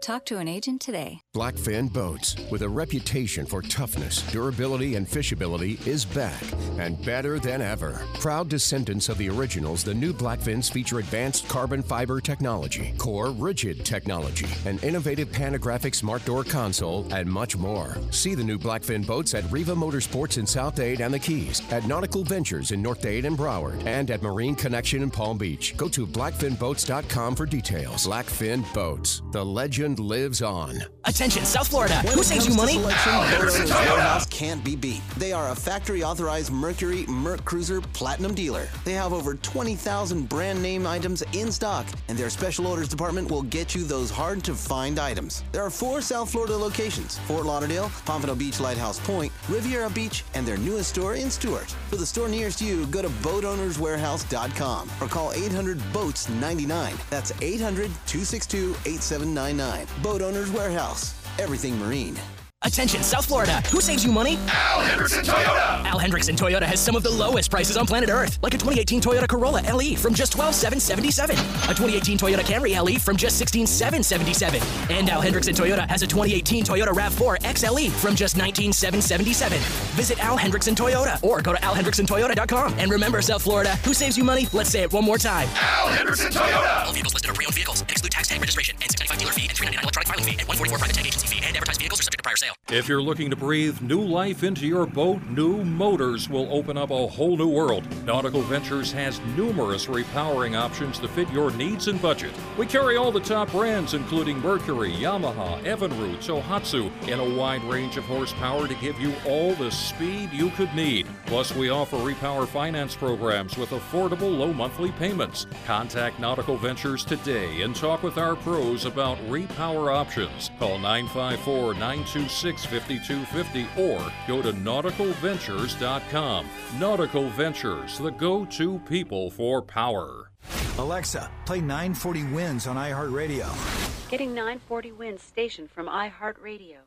Talk 0.00 0.24
to 0.26 0.38
an 0.38 0.46
agent 0.46 0.80
today. 0.80 1.20
Blackfin 1.34 1.92
Boats, 1.92 2.36
with 2.50 2.62
a 2.62 2.68
reputation 2.68 3.44
for 3.44 3.60
toughness, 3.60 4.22
durability, 4.30 4.94
and 4.94 5.06
fishability, 5.06 5.84
is 5.86 6.04
back 6.04 6.42
and 6.78 7.04
better 7.04 7.38
than 7.38 7.60
ever. 7.60 8.00
Proud 8.14 8.48
descendants 8.48 9.08
of 9.08 9.18
the 9.18 9.28
originals, 9.28 9.82
the 9.82 9.92
new 9.92 10.12
Blackfins 10.12 10.70
feature 10.70 11.00
advanced 11.00 11.48
carbon 11.48 11.82
fiber 11.82 12.20
technology, 12.20 12.94
core 12.96 13.30
rigid 13.30 13.84
technology, 13.84 14.46
an 14.66 14.78
innovative 14.80 15.28
panographic 15.28 15.94
smart 15.94 16.24
door 16.24 16.44
console, 16.44 17.06
and 17.12 17.28
much 17.28 17.56
more. 17.56 17.96
See 18.10 18.34
the 18.34 18.44
new 18.44 18.58
Blackfin 18.58 19.06
boats 19.06 19.34
at 19.34 19.50
Riva 19.50 19.74
Motorsports 19.74 20.38
in 20.38 20.46
South 20.46 20.76
Dade 20.76 21.00
and 21.00 21.12
the 21.12 21.18
Keys, 21.18 21.60
at 21.72 21.86
Nautical 21.86 22.22
Ventures 22.22 22.70
in 22.70 22.80
North 22.80 23.02
Dade 23.02 23.24
and 23.24 23.36
Broward, 23.36 23.84
and 23.84 24.10
at 24.10 24.22
Marine 24.22 24.54
Connection 24.54 25.02
in 25.02 25.10
Palm 25.10 25.38
Beach. 25.38 25.76
Go 25.76 25.88
to 25.88 26.06
blackfinboats.com 26.06 27.34
for 27.34 27.46
details. 27.46 28.06
Blackfin 28.06 28.72
Boats, 28.72 29.22
the 29.32 29.44
legend 29.44 29.87
lives 29.96 30.42
on. 30.42 30.82
Attention, 31.04 31.44
South 31.44 31.68
Florida. 31.68 32.00
When 32.02 32.14
Who 32.14 32.22
saves 32.22 32.46
you 32.46 32.54
money? 32.54 32.74
Selection, 32.74 33.12
Al 33.12 33.20
Boat 33.22 33.28
Hendrickson 33.30 33.60
Owners 33.60 33.70
Toyota. 33.70 33.92
Warehouse 33.92 34.26
can't 34.26 34.64
be 34.64 34.76
beat. 34.76 35.00
They 35.16 35.32
are 35.32 35.50
a 35.50 35.54
factory 35.54 36.02
authorized 36.02 36.52
Mercury 36.52 37.04
MerCruiser 37.04 37.82
Platinum 37.92 38.34
dealer. 38.34 38.68
They 38.84 38.92
have 38.92 39.12
over 39.12 39.34
20,000 39.34 40.28
brand 40.28 40.62
name 40.62 40.86
items 40.86 41.22
in 41.32 41.52
stock, 41.52 41.86
and 42.08 42.18
their 42.18 42.30
special 42.30 42.66
orders 42.66 42.88
department 42.88 43.30
will 43.30 43.42
get 43.42 43.74
you 43.74 43.84
those 43.84 44.10
hard 44.10 44.42
to 44.44 44.54
find 44.54 44.98
items. 44.98 45.44
There 45.52 45.62
are 45.62 45.70
four 45.70 46.00
South 46.00 46.30
Florida 46.30 46.56
locations 46.56 47.18
Fort 47.20 47.46
Lauderdale, 47.46 47.90
Pompano 48.04 48.34
Beach 48.34 48.60
Lighthouse 48.60 48.98
Point, 49.00 49.32
Riviera 49.48 49.88
Beach, 49.90 50.24
and 50.34 50.46
their 50.46 50.58
newest 50.58 50.90
store 50.90 51.14
in 51.14 51.30
Stuart. 51.30 51.70
For 51.88 51.96
the 51.96 52.06
store 52.06 52.28
nearest 52.28 52.60
you, 52.60 52.86
go 52.86 53.02
to 53.02 53.08
boatownerswarehouse.com 53.08 54.90
or 55.00 55.06
call 55.06 55.32
800 55.32 55.80
Boats 55.92 56.28
99. 56.28 56.94
That's 57.10 57.32
800 57.40 57.90
262 58.06 58.70
8799. 58.84 59.77
Boat 60.02 60.22
Owners 60.22 60.50
Warehouse. 60.50 61.14
Everything 61.38 61.78
Marine. 61.78 62.18
Attention, 62.62 63.04
South 63.04 63.26
Florida. 63.26 63.60
Who 63.70 63.80
saves 63.80 64.04
you 64.04 64.10
money? 64.10 64.36
Al 64.48 64.82
Hendrickson 64.82 65.22
Toyota. 65.22 65.84
Al 65.84 66.00
Hendrickson 66.00 66.36
Toyota 66.36 66.64
has 66.64 66.80
some 66.80 66.96
of 66.96 67.04
the 67.04 67.10
lowest 67.10 67.52
prices 67.52 67.76
on 67.76 67.86
planet 67.86 68.10
Earth, 68.10 68.36
like 68.42 68.52
a 68.52 68.58
2018 68.58 69.00
Toyota 69.00 69.28
Corolla 69.28 69.62
LE 69.72 69.94
from 69.94 70.12
just 70.12 70.32
12,777, 70.32 71.36
a 71.36 71.74
2018 71.74 72.18
Toyota 72.18 72.40
Camry 72.40 72.74
LE 72.74 72.98
from 72.98 73.16
just 73.16 73.38
16,777, 73.38 74.60
and 74.90 75.08
Al 75.08 75.22
Hendrickson 75.22 75.54
Toyota 75.54 75.88
has 75.88 76.02
a 76.02 76.06
2018 76.08 76.64
Toyota 76.64 76.88
RAV4 76.88 77.38
XLE 77.42 77.90
from 77.92 78.16
just 78.16 78.36
19,777. 78.36 79.58
Visit 79.94 80.18
Al 80.18 80.36
Hendrickson 80.36 80.74
Toyota 80.74 81.22
or 81.22 81.40
go 81.40 81.52
to 81.52 81.60
alhendricksontoyota.com. 81.60 82.74
And 82.78 82.90
remember, 82.90 83.22
South 83.22 83.42
Florida, 83.42 83.76
who 83.84 83.94
saves 83.94 84.18
you 84.18 84.24
money? 84.24 84.48
Let's 84.52 84.70
say 84.70 84.82
it 84.82 84.92
one 84.92 85.04
more 85.04 85.18
time. 85.18 85.48
Al 85.54 85.88
Hendrickson 85.90 86.32
Toyota. 86.32 86.86
All 86.86 86.92
vehicles 86.92 87.14
listed 87.14 87.30
are 87.30 87.34
pre-owned 87.34 87.54
vehicles 87.54 87.82
and 87.82 87.90
exclude 87.92 88.07
tax 88.28 88.34
tag 88.34 88.40
registration 88.40 88.76
and 88.82 88.90
695 88.90 89.18
dealer 89.18 89.32
fee 89.32 89.48
and 89.48 89.56
399 89.56 89.82
electronic 89.82 90.08
filing 90.08 90.24
fee 90.24 90.36
and 90.38 90.48
144 90.48 90.78
private 90.78 91.06
agency 91.06 91.26
fee 91.26 91.40
and 91.44 91.56
advertised 91.56 91.80
vehicles 91.80 92.00
are 92.00 92.02
subject 92.02 92.18
to 92.18 92.22
prior 92.22 92.36
sale. 92.36 92.54
If 92.70 92.88
you're 92.88 93.02
looking 93.02 93.30
to 93.30 93.36
breathe 93.36 93.80
new 93.80 94.02
life 94.02 94.42
into 94.42 94.66
your 94.66 94.86
boat, 94.86 95.22
new 95.24 95.64
motors 95.64 96.28
will 96.28 96.52
open 96.52 96.76
up 96.76 96.90
a 96.90 97.06
whole 97.06 97.36
new 97.36 97.48
world. 97.48 97.84
Nautical 98.04 98.42
Ventures 98.42 98.92
has 98.92 99.20
numerous 99.36 99.86
repowering 99.86 100.58
options 100.58 100.98
to 100.98 101.08
fit 101.08 101.30
your 101.30 101.50
needs 101.52 101.88
and 101.88 102.00
budget. 102.02 102.32
We 102.58 102.66
carry 102.66 102.96
all 102.96 103.10
the 103.10 103.20
top 103.20 103.50
brands, 103.50 103.94
including 103.94 104.38
Mercury, 104.40 104.92
Yamaha, 104.92 105.62
Evinrude, 105.64 106.18
Tohatsu, 106.18 106.90
in 107.08 107.20
a 107.20 107.36
wide 107.36 107.64
range 107.64 107.96
of 107.96 108.04
horsepower 108.04 108.68
to 108.68 108.74
give 108.74 109.00
you 109.00 109.14
all 109.26 109.54
the 109.54 109.70
speed 109.70 110.30
you 110.32 110.50
could 110.50 110.72
need. 110.74 111.06
Plus, 111.26 111.54
we 111.54 111.70
offer 111.70 111.96
repower 111.96 112.46
finance 112.46 112.94
programs 112.94 113.56
with 113.56 113.70
affordable 113.70 114.36
low 114.36 114.52
monthly 114.52 114.92
payments. 114.92 115.46
Contact 115.64 116.18
Nautical 116.20 116.56
Ventures 116.56 117.04
today 117.04 117.62
and 117.62 117.74
talk 117.74 118.02
with 118.02 118.17
our 118.18 118.36
pros 118.36 118.84
about 118.84 119.18
repower 119.28 119.94
options. 119.94 120.50
Call 120.58 120.78
954 120.78 121.74
926 121.74 122.66
5250 122.66 123.66
or 123.80 124.12
go 124.26 124.42
to 124.42 124.52
nauticalventures.com. 124.52 126.46
Nautical 126.78 127.28
Ventures, 127.30 127.98
the 127.98 128.10
go 128.10 128.44
to 128.44 128.78
people 128.80 129.30
for 129.30 129.62
power. 129.62 130.30
Alexa, 130.78 131.30
play 131.46 131.60
940 131.60 132.24
Wins 132.32 132.66
on 132.66 132.76
iHeartRadio. 132.76 133.88
Getting 134.10 134.32
940 134.34 134.92
wins 134.92 135.22
station 135.22 135.68
from 135.68 135.86
iHeartRadio. 135.86 136.78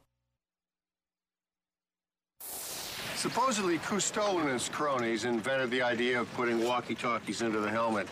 Supposedly, 3.16 3.78
Cousteau 3.78 4.40
and 4.42 4.50
his 4.50 4.68
cronies 4.70 5.26
invented 5.26 5.70
the 5.70 5.84
idea 5.84 6.20
of 6.20 6.34
putting 6.34 6.64
walkie-talkies 6.64 7.44
into 7.44 7.60
the 7.60 7.70
helmet. 7.70 8.08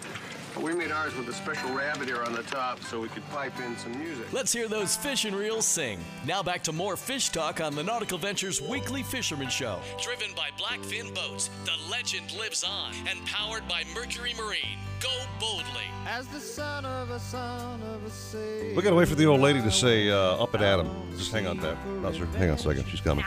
But 0.55 0.63
we 0.63 0.73
made 0.73 0.91
ours 0.91 1.15
with 1.15 1.27
a 1.29 1.33
special 1.33 1.71
rabbit 1.73 2.09
ear 2.09 2.23
on 2.23 2.33
the 2.33 2.43
top 2.43 2.79
so 2.83 2.99
we 2.99 3.07
could 3.09 3.27
pipe 3.29 3.57
in 3.59 3.77
some 3.77 3.97
music. 3.99 4.31
Let's 4.33 4.51
hear 4.51 4.67
those 4.67 4.95
fish 4.95 5.25
and 5.25 5.35
reels 5.35 5.65
sing. 5.65 5.99
Now 6.25 6.41
back 6.43 6.63
to 6.63 6.71
more 6.71 6.97
fish 6.97 7.29
talk 7.29 7.61
on 7.61 7.75
the 7.75 7.83
Nautical 7.83 8.17
Ventures 8.17 8.61
Weekly 8.61 9.03
Fisherman 9.03 9.49
Show. 9.49 9.79
Driven 10.01 10.33
by 10.35 10.49
Blackfin 10.57 11.13
Boats, 11.13 11.49
the 11.65 11.71
legend 11.91 12.33
lives 12.37 12.63
on, 12.63 12.93
and 13.07 13.23
powered 13.25 13.67
by 13.67 13.83
Mercury 13.93 14.33
Marine. 14.37 14.77
Go 15.01 15.09
boldly. 15.39 15.85
As 16.05 16.27
the 16.27 16.39
son 16.39 16.83
of 16.83 17.09
a 17.11 17.19
son 17.19 17.81
of 17.83 18.03
a 18.03 18.09
sea. 18.09 18.73
We 18.75 18.81
gotta 18.81 18.95
wait 18.95 19.07
for 19.07 19.15
the 19.15 19.25
old 19.25 19.39
lady 19.39 19.61
to 19.61 19.71
say 19.71 20.09
uh, 20.09 20.41
up 20.43 20.53
and 20.55 20.63
at 20.63 20.79
'em. 20.79 20.89
Just 21.15 21.31
hang 21.31 21.47
on, 21.47 21.59
Pat. 21.59 21.77
No, 21.87 22.11
sir. 22.11 22.25
Hang 22.37 22.49
on 22.49 22.55
a 22.55 22.59
second. 22.59 22.85
She's 22.89 22.99
coming. 23.01 23.23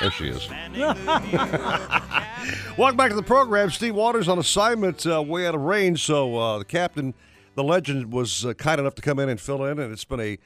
There 0.00 0.10
she 0.10 0.28
is. 0.28 0.48
Welcome 2.78 2.96
back 2.96 3.10
to 3.10 3.16
the 3.16 3.22
program. 3.22 3.70
Steve 3.70 3.94
Waters 3.94 4.28
on 4.28 4.38
assignment 4.38 5.06
uh, 5.06 5.22
way 5.22 5.46
out 5.46 5.54
of 5.54 5.60
range. 5.60 6.04
So 6.04 6.36
uh, 6.36 6.58
the 6.58 6.64
captain, 6.64 7.12
the 7.54 7.62
legend, 7.62 8.10
was 8.10 8.46
uh, 8.46 8.54
kind 8.54 8.80
enough 8.80 8.94
to 8.94 9.02
come 9.02 9.18
in 9.18 9.28
and 9.28 9.38
fill 9.38 9.62
in, 9.64 9.78
and 9.78 9.92
it's 9.92 10.06
been 10.06 10.20
a 10.20 10.38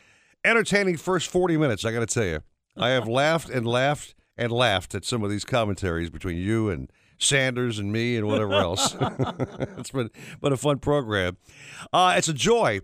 entertaining 0.44 0.96
first 0.96 1.30
40 1.30 1.56
minutes. 1.56 1.84
I 1.84 1.92
got 1.92 2.00
to 2.00 2.06
tell 2.06 2.24
you, 2.24 2.40
I 2.76 2.90
have 2.90 3.06
laughed 3.08 3.48
and 3.48 3.64
laughed 3.64 4.16
and 4.36 4.50
laughed 4.50 4.92
at 4.94 5.04
some 5.04 5.22
of 5.22 5.30
these 5.30 5.44
commentaries 5.44 6.10
between 6.10 6.36
you 6.36 6.68
and 6.68 6.90
Sanders 7.18 7.78
and 7.78 7.92
me 7.92 8.16
and 8.16 8.26
whatever 8.26 8.54
else. 8.54 8.96
it's 9.78 9.92
been 9.92 10.10
been 10.40 10.52
a 10.52 10.56
fun 10.56 10.80
program. 10.80 11.36
Uh, 11.92 12.14
it's 12.16 12.26
a 12.26 12.34
joy. 12.34 12.80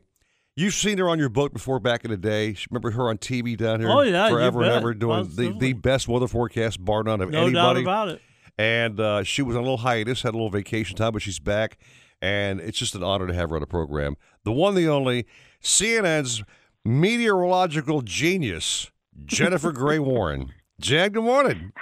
You've 0.61 0.75
seen 0.75 0.99
her 0.99 1.09
on 1.09 1.19
your 1.19 1.31
boat 1.31 1.55
before 1.55 1.81
back 1.81 2.05
in 2.05 2.11
the 2.11 2.19
day. 2.19 2.55
Remember 2.71 2.91
her 2.91 3.09
on 3.09 3.17
TV 3.17 3.57
down 3.57 3.81
here? 3.81 3.89
Oh, 3.91 4.03
yeah, 4.03 4.29
forever 4.29 4.61
and 4.63 4.71
ever 4.71 4.93
doing 4.93 5.27
the, 5.35 5.57
the 5.59 5.73
best 5.73 6.07
weather 6.07 6.29
forecast, 6.29 6.85
bar 6.85 7.03
none 7.03 7.23
of 7.23 7.31
No 7.31 7.45
anybody. 7.47 7.55
doubt 7.55 7.77
about 7.79 8.09
it. 8.11 8.21
And 8.59 9.01
uh, 9.01 9.23
she 9.23 9.41
was 9.41 9.57
on 9.57 9.61
a 9.61 9.65
little 9.65 9.79
hiatus, 9.79 10.21
had 10.21 10.31
a 10.31 10.37
little 10.37 10.51
vacation 10.51 10.97
time, 10.99 11.13
but 11.15 11.23
she's 11.23 11.39
back, 11.39 11.79
and 12.21 12.61
it's 12.61 12.79
just 12.79 12.95
an 12.95 13.03
honor 13.03 13.27
to 13.27 13.33
have 13.33 13.49
her 13.49 13.57
on 13.57 13.61
the 13.61 13.67
program. 13.67 14.17
The 14.45 14.53
one, 14.53 14.75
the 14.75 14.87
only, 14.87 15.25
CNN's 15.63 16.43
meteorological 16.85 18.03
genius, 18.03 18.91
Jennifer 19.25 19.73
Gray 19.73 19.99
Warren. 20.11 20.53
Jen, 20.79 21.13
good 21.13 21.25
morning. 21.25 21.73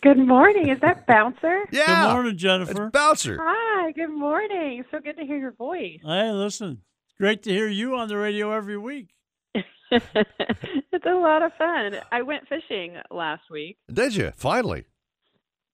Good 0.00 0.18
morning. 0.18 0.68
Is 0.68 0.78
that 0.78 1.06
Bouncer? 1.08 1.64
Yeah. 1.72 1.86
Good 2.06 2.12
morning, 2.14 2.36
Jennifer. 2.38 2.84
It's 2.86 2.92
Bouncer. 2.92 3.38
Hi, 3.42 3.90
good 3.92 4.10
morning. 4.12 4.84
So 4.92 5.00
good 5.00 5.16
to 5.16 5.24
hear 5.24 5.38
your 5.38 5.52
voice. 5.52 5.98
Hey, 6.04 6.30
listen, 6.30 6.70
it's 6.72 6.95
great 7.18 7.42
to 7.44 7.50
hear 7.50 7.68
you 7.68 7.96
on 7.96 8.08
the 8.08 8.16
radio 8.16 8.52
every 8.52 8.76
week. 8.78 9.08
it's 9.90 11.06
a 11.06 11.14
lot 11.14 11.42
of 11.42 11.52
fun. 11.58 11.92
I 12.12 12.22
went 12.22 12.48
fishing 12.48 12.96
last 13.10 13.42
week. 13.50 13.78
Did 13.92 14.14
you? 14.16 14.32
Finally. 14.36 14.84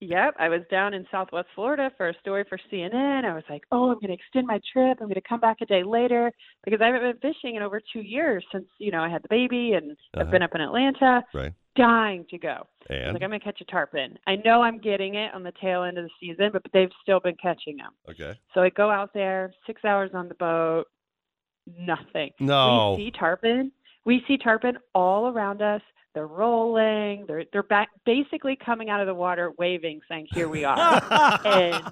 Yep, 0.01 0.35
I 0.37 0.49
was 0.49 0.61
down 0.69 0.93
in 0.93 1.05
Southwest 1.09 1.47
Florida 1.55 1.89
for 1.95 2.09
a 2.09 2.13
story 2.19 2.43
for 2.49 2.59
CNN. 2.71 3.23
I 3.23 3.33
was 3.33 3.43
like, 3.49 3.63
"Oh, 3.71 3.85
I'm 3.89 3.95
going 4.01 4.07
to 4.07 4.13
extend 4.13 4.45
my 4.47 4.59
trip. 4.73 4.97
I'm 4.99 5.07
going 5.07 5.13
to 5.15 5.21
come 5.21 5.39
back 5.39 5.57
a 5.61 5.65
day 5.65 5.81
later 5.83 6.29
because 6.65 6.81
I 6.81 6.87
haven't 6.87 7.21
been 7.21 7.31
fishing 7.33 7.55
in 7.55 7.61
over 7.63 7.79
two 7.93 8.01
years 8.01 8.43
since 8.51 8.65
you 8.79 8.91
know 8.91 8.99
I 9.01 9.07
had 9.09 9.23
the 9.23 9.29
baby, 9.29 9.73
and 9.73 9.95
I've 10.15 10.23
Uh-huh. 10.23 10.31
been 10.31 10.41
up 10.43 10.53
in 10.55 10.59
Atlanta, 10.61 11.23
Right. 11.33 11.53
dying 11.77 12.25
to 12.31 12.37
go. 12.37 12.67
I 12.89 12.93
was 12.93 13.13
like, 13.13 13.23
I'm 13.23 13.29
going 13.29 13.39
to 13.39 13.45
catch 13.45 13.61
a 13.61 13.65
tarpon. 13.65 14.19
I 14.27 14.35
know 14.43 14.61
I'm 14.61 14.77
getting 14.79 15.15
it 15.15 15.33
on 15.33 15.41
the 15.41 15.53
tail 15.61 15.83
end 15.83 15.97
of 15.97 16.03
the 16.03 16.09
season, 16.19 16.49
but 16.51 16.63
they've 16.73 16.91
still 17.01 17.21
been 17.21 17.37
catching 17.41 17.77
them. 17.77 17.93
Okay. 18.09 18.37
So 18.53 18.61
I 18.61 18.69
go 18.71 18.89
out 18.91 19.13
there, 19.13 19.53
six 19.65 19.85
hours 19.85 20.11
on 20.13 20.27
the 20.27 20.35
boat, 20.35 20.83
nothing. 21.67 22.31
No. 22.39 22.95
We 22.97 23.05
see 23.05 23.11
tarpon. 23.11 23.71
We 24.05 24.23
see 24.27 24.37
tarpon 24.37 24.77
all 24.93 25.27
around 25.27 25.61
us. 25.61 25.81
They're 26.13 26.27
rolling. 26.27 27.25
They're 27.27 27.45
they're 27.51 27.63
back 27.63 27.89
basically 28.05 28.55
coming 28.55 28.89
out 28.89 29.01
of 29.01 29.07
the 29.07 29.15
water, 29.15 29.51
waving, 29.57 30.01
saying, 30.07 30.27
"Here 30.31 30.47
we 30.47 30.63
are," 30.63 30.77
and 31.43 31.83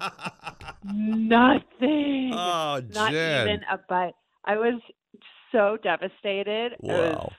nothing. 1.28 2.32
Oh, 2.32 2.80
Not 2.94 3.12
even 3.12 3.60
a 3.70 3.78
bite. 3.88 4.14
I 4.44 4.56
was 4.56 4.80
so 5.50 5.76
devastated. 5.82 6.72
It 6.72 6.82
was, 6.82 7.14
Wow. 7.16 7.32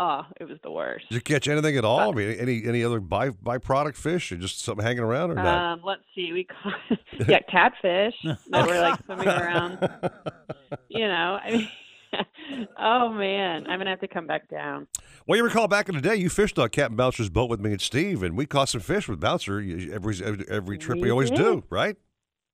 Oh, 0.00 0.22
it 0.40 0.48
was 0.48 0.58
the 0.64 0.70
worst. 0.70 1.08
Did 1.10 1.14
you 1.16 1.20
catch 1.20 1.46
anything 1.46 1.76
at 1.76 1.84
all? 1.84 2.10
I 2.10 2.14
mean, 2.14 2.30
any 2.32 2.64
any 2.66 2.82
other 2.82 2.98
by 2.98 3.30
byproduct 3.30 3.96
fish, 3.96 4.32
or 4.32 4.36
just 4.36 4.62
something 4.64 4.84
hanging 4.84 5.04
around, 5.04 5.30
or 5.30 5.34
not? 5.34 5.72
Um, 5.74 5.82
let's 5.84 6.02
see. 6.14 6.32
We 6.32 6.44
caught 6.44 6.98
yeah 7.28 7.40
catfish 7.50 8.14
that 8.24 8.66
were 8.66 8.80
like 8.80 8.98
swimming 9.04 9.28
around. 9.28 9.78
You 10.88 11.06
know, 11.06 11.38
I 11.42 11.50
mean, 11.50 11.68
oh 12.78 13.10
man, 13.12 13.66
I'm 13.68 13.78
gonna 13.78 13.90
have 13.90 14.00
to 14.00 14.08
come 14.08 14.26
back 14.26 14.48
down. 14.48 14.86
Well, 15.26 15.36
you 15.36 15.44
recall 15.44 15.68
back 15.68 15.88
in 15.88 15.94
the 15.94 16.00
day, 16.00 16.16
you 16.16 16.28
fished 16.28 16.58
on 16.58 16.68
Captain 16.68 16.96
Bouncer's 16.96 17.28
boat 17.30 17.50
with 17.50 17.60
me 17.60 17.72
and 17.72 17.80
Steve, 17.80 18.22
and 18.22 18.36
we 18.36 18.46
caught 18.46 18.68
some 18.68 18.80
fish 18.80 19.08
with 19.08 19.20
Bouncer 19.20 19.58
every 19.58 20.22
every, 20.22 20.44
every 20.48 20.78
trip. 20.78 20.96
We, 20.96 21.02
We 21.04 21.10
always 21.10 21.30
did. 21.30 21.38
do, 21.38 21.64
right? 21.70 21.96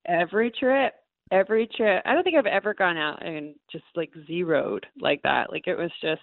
Every 0.06 0.50
trip, 0.50 0.94
every 1.30 1.68
trip. 1.74 2.02
I 2.04 2.14
don't 2.14 2.24
think 2.24 2.36
I've 2.36 2.46
ever 2.46 2.74
gone 2.74 2.96
out 2.96 3.24
and 3.26 3.54
just 3.70 3.84
like 3.94 4.12
zeroed 4.26 4.86
like 5.00 5.22
that. 5.22 5.50
Like 5.50 5.66
it 5.66 5.76
was 5.76 5.90
just 6.02 6.20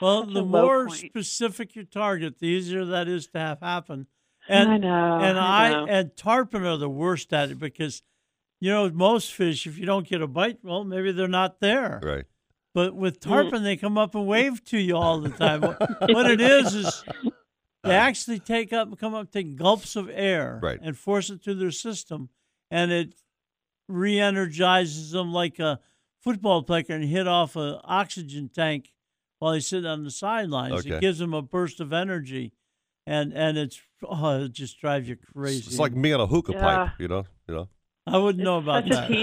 Well, 0.00 0.24
the 0.24 0.44
more 0.44 0.86
point. 0.86 0.98
specific 0.98 1.74
your 1.74 1.84
target, 1.84 2.38
the 2.38 2.46
easier 2.46 2.84
that 2.86 3.08
is 3.08 3.26
to 3.28 3.38
have 3.38 3.60
happen. 3.60 4.06
I 4.48 4.54
And 4.54 4.82
know, 4.82 5.18
and 5.20 5.38
I 5.38 5.66
I, 5.66 5.70
know. 5.70 5.86
and 5.88 6.16
tarpon 6.16 6.64
are 6.64 6.76
the 6.78 6.88
worst 6.88 7.32
at 7.32 7.50
it 7.50 7.58
because, 7.58 8.02
you 8.60 8.70
know, 8.70 8.88
most 8.90 9.32
fish, 9.32 9.66
if 9.66 9.78
you 9.78 9.86
don't 9.86 10.06
get 10.08 10.22
a 10.22 10.26
bite, 10.26 10.58
well, 10.62 10.84
maybe 10.84 11.12
they're 11.12 11.28
not 11.28 11.60
there. 11.60 12.00
Right. 12.02 12.24
But 12.72 12.94
with 12.94 13.22
hmm. 13.22 13.30
tarpon, 13.30 13.62
they 13.64 13.76
come 13.76 13.98
up 13.98 14.14
and 14.14 14.26
wave 14.26 14.64
to 14.66 14.78
you 14.78 14.96
all 14.96 15.20
the 15.20 15.30
time. 15.30 15.60
what 15.60 15.78
what 16.12 16.30
it 16.30 16.40
is 16.40 16.74
is 16.74 17.04
they 17.84 17.94
actually 17.94 18.38
take 18.38 18.72
up, 18.72 18.96
come 18.98 19.14
up, 19.14 19.30
take 19.30 19.56
gulps 19.56 19.96
of 19.96 20.08
air, 20.12 20.58
Right. 20.62 20.78
and 20.82 20.96
force 20.96 21.30
it 21.30 21.42
through 21.42 21.54
their 21.56 21.70
system, 21.70 22.30
and 22.70 22.90
it 22.92 23.14
re-energizes 23.88 25.10
them 25.10 25.32
like 25.32 25.58
a 25.58 25.80
football 26.20 26.62
player 26.62 26.84
and 26.88 27.04
hit 27.04 27.26
off 27.26 27.56
an 27.56 27.78
oxygen 27.84 28.48
tank 28.48 28.92
while 29.40 29.54
he's 29.54 29.66
sitting 29.66 29.86
on 29.86 30.04
the 30.04 30.10
sidelines. 30.12 30.74
Okay. 30.86 30.94
It 30.94 31.00
gives 31.00 31.20
him 31.20 31.34
a 31.34 31.42
burst 31.42 31.80
of 31.80 31.92
energy, 31.92 32.52
and 33.06 33.32
and 33.32 33.58
it's 33.58 33.80
oh, 34.08 34.44
it 34.44 34.52
just 34.52 34.80
drives 34.80 35.08
you 35.08 35.16
crazy. 35.16 35.64
It's 35.66 35.78
like 35.80 35.92
me 35.94 36.12
on 36.12 36.20
a 36.20 36.26
hookah 36.28 36.52
Yeah. 36.52 36.60
pipe, 36.60 36.90
you 37.00 37.08
know. 37.08 37.26
You 37.48 37.54
know. 37.54 37.68
I 38.12 38.18
wouldn't 38.18 38.42
know 38.42 38.58
about 38.58 38.84
such 38.84 38.92
that. 38.92 39.10
a 39.10 39.14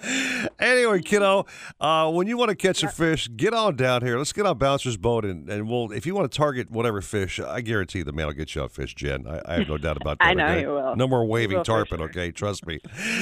tease. 0.00 0.50
anyway, 0.58 1.00
kiddo, 1.00 1.46
uh, 1.80 2.10
when 2.10 2.26
you 2.26 2.36
want 2.36 2.50
to 2.50 2.54
catch 2.54 2.82
a 2.82 2.88
fish, 2.88 3.28
get 3.36 3.52
on 3.52 3.76
down 3.76 4.02
here. 4.02 4.18
Let's 4.18 4.32
get 4.32 4.46
on 4.46 4.56
Bouncer's 4.58 4.96
boat, 4.96 5.24
and, 5.24 5.48
and 5.50 5.68
we'll. 5.68 5.92
If 5.92 6.06
you 6.06 6.14
want 6.14 6.30
to 6.30 6.36
target 6.36 6.70
whatever 6.70 7.00
fish, 7.00 7.40
I 7.40 7.60
guarantee 7.60 8.02
the 8.02 8.12
man 8.12 8.26
will 8.26 8.34
get 8.34 8.54
you 8.54 8.62
a 8.62 8.68
fish, 8.68 8.94
Jen. 8.94 9.26
I, 9.26 9.40
I 9.44 9.58
have 9.58 9.68
no 9.68 9.78
doubt 9.78 9.96
about 10.00 10.18
that. 10.20 10.26
I 10.26 10.34
know 10.34 10.46
okay? 10.46 10.60
he 10.60 10.66
will. 10.66 10.96
No 10.96 11.08
more 11.08 11.24
waving 11.24 11.58
will 11.58 11.64
tarpon, 11.64 11.98
sure. 11.98 12.08
okay? 12.08 12.30
Trust 12.30 12.66
me. 12.66 12.78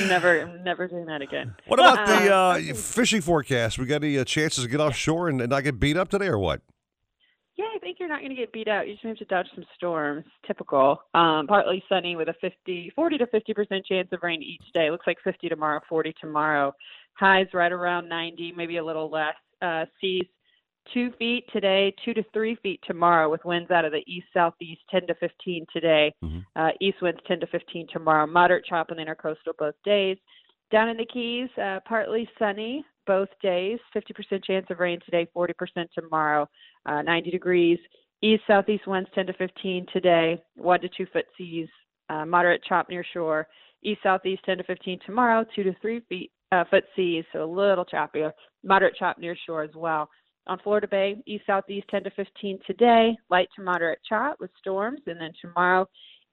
never, 0.09 0.47
never 0.65 0.87
doing 0.87 1.07
that 1.07 1.23
again. 1.23 1.55
What 1.67 1.81
about 1.81 2.07
the 2.07 2.35
uh, 2.35 2.75
fishing 2.75 3.21
forecast? 3.21 3.79
We 3.79 3.87
got 3.87 4.03
any 4.05 4.19
uh, 4.19 4.25
chances 4.25 4.65
to 4.65 4.71
get 4.71 4.81
offshore 4.81 5.29
and, 5.29 5.41
and 5.41 5.51
not 5.51 5.65
get 5.65 5.81
beat 5.81 5.97
up 5.97 6.09
today, 6.09 6.27
or 6.27 6.39
what? 6.39 6.61
Yeah, 7.57 7.67
I 7.75 7.79
think 7.79 7.99
you're 7.99 8.09
not 8.09 8.21
going 8.21 8.31
to 8.31 8.37
get 8.37 8.53
beat 8.53 8.69
out. 8.69 8.87
You 8.87 8.95
just 8.95 9.07
have 9.07 9.17
to 9.17 9.25
dodge 9.25 9.49
some 9.55 9.65
storms. 9.77 10.25
Typical. 10.47 11.01
Um, 11.15 11.47
partly 11.47 11.83
sunny 11.89 12.15
with 12.15 12.29
a 12.29 12.35
50, 12.41 12.93
40 12.95 13.19
to 13.19 13.27
50 13.27 13.55
percent 13.55 13.87
chance 13.87 14.09
of 14.13 14.21
rain 14.23 14.43
each 14.43 14.73
day. 14.75 14.91
Looks 14.91 15.07
like 15.07 15.17
50 15.25 15.49
tomorrow, 15.49 15.81
40 15.89 16.15
tomorrow. 16.21 16.75
Highs 17.15 17.47
right 17.55 17.73
around 17.73 18.09
90, 18.09 18.53
maybe 18.57 18.77
a 18.77 18.85
little 18.85 19.11
less. 19.11 19.35
Uh, 19.63 19.87
seas 20.01 20.27
two 20.93 21.11
feet 21.19 21.45
today, 21.53 21.95
two 22.05 22.13
to 22.15 22.23
three 22.33 22.57
feet 22.63 22.81
tomorrow, 22.87 23.31
with 23.31 23.45
winds 23.45 23.71
out 23.71 23.85
of 23.85 23.93
the 23.93 24.05
east 24.07 24.27
southeast 24.35 24.83
10 24.91 25.07
to 25.07 25.15
15 25.15 25.67
today. 25.73 26.13
Uh, 26.57 26.69
east 26.81 26.99
winds 27.01 27.21
10 27.27 27.41
to 27.41 27.47
15 27.47 27.87
tomorrow. 27.93 28.27
Moderate 28.27 28.67
chop 28.67 28.89
on 28.91 28.99
the 28.99 29.03
intercoastal 29.03 29.57
both 29.59 29.75
days. 29.85 30.19
Down 30.71 30.89
in 30.89 30.97
the 30.97 31.07
Keys, 31.07 31.49
uh, 31.63 31.81
partly 31.87 32.29
sunny 32.39 32.85
both 33.07 33.29
days. 33.43 33.79
50% 33.95 34.45
chance 34.45 34.67
of 34.71 34.81
rain 34.81 34.99
today, 35.05 35.27
40% 35.37 35.53
tomorrow. 35.95 36.49
Uh, 36.85 37.03
90 37.03 37.31
degrees. 37.31 37.79
East 38.23 38.43
southeast 38.47 38.87
winds 38.87 39.11
10 39.15 39.27
to 39.27 39.33
15 39.35 39.87
today. 39.93 40.43
One 40.57 40.81
to 40.81 40.89
two 40.89 41.07
foot 41.13 41.27
seas. 41.37 41.69
Uh, 42.09 42.25
moderate 42.25 42.63
chop 42.65 42.89
near 42.89 43.05
shore. 43.13 43.47
East 43.83 44.01
southeast 44.03 44.43
10 44.47 44.59
to 44.59 44.65
15 44.65 45.01
tomorrow. 45.05 45.45
Two 45.55 45.63
to 45.65 45.75
three 45.81 46.01
feet 46.09 46.31
uh, 46.53 46.65
foot 46.71 46.85
seas, 46.95 47.25
so 47.33 47.45
a 47.45 47.47
little 47.47 47.85
choppier. 47.85 48.33
Moderate 48.65 48.97
chop 48.97 49.19
near 49.19 49.37
shore 49.47 49.63
as 49.63 49.75
well. 49.75 50.09
On 50.47 50.59
Florida 50.63 50.87
Bay, 50.87 51.17
east 51.27 51.45
southeast 51.47 51.89
10 51.91 52.05
to 52.05 52.11
15 52.11 52.61
today. 52.67 53.17
Light 53.31 53.49
to 53.57 53.63
moderate 53.63 53.99
chop 54.09 54.37
with 54.39 54.51
storms, 54.61 55.01
and 55.07 55.21
then 55.21 55.33
tomorrow 55.41 55.87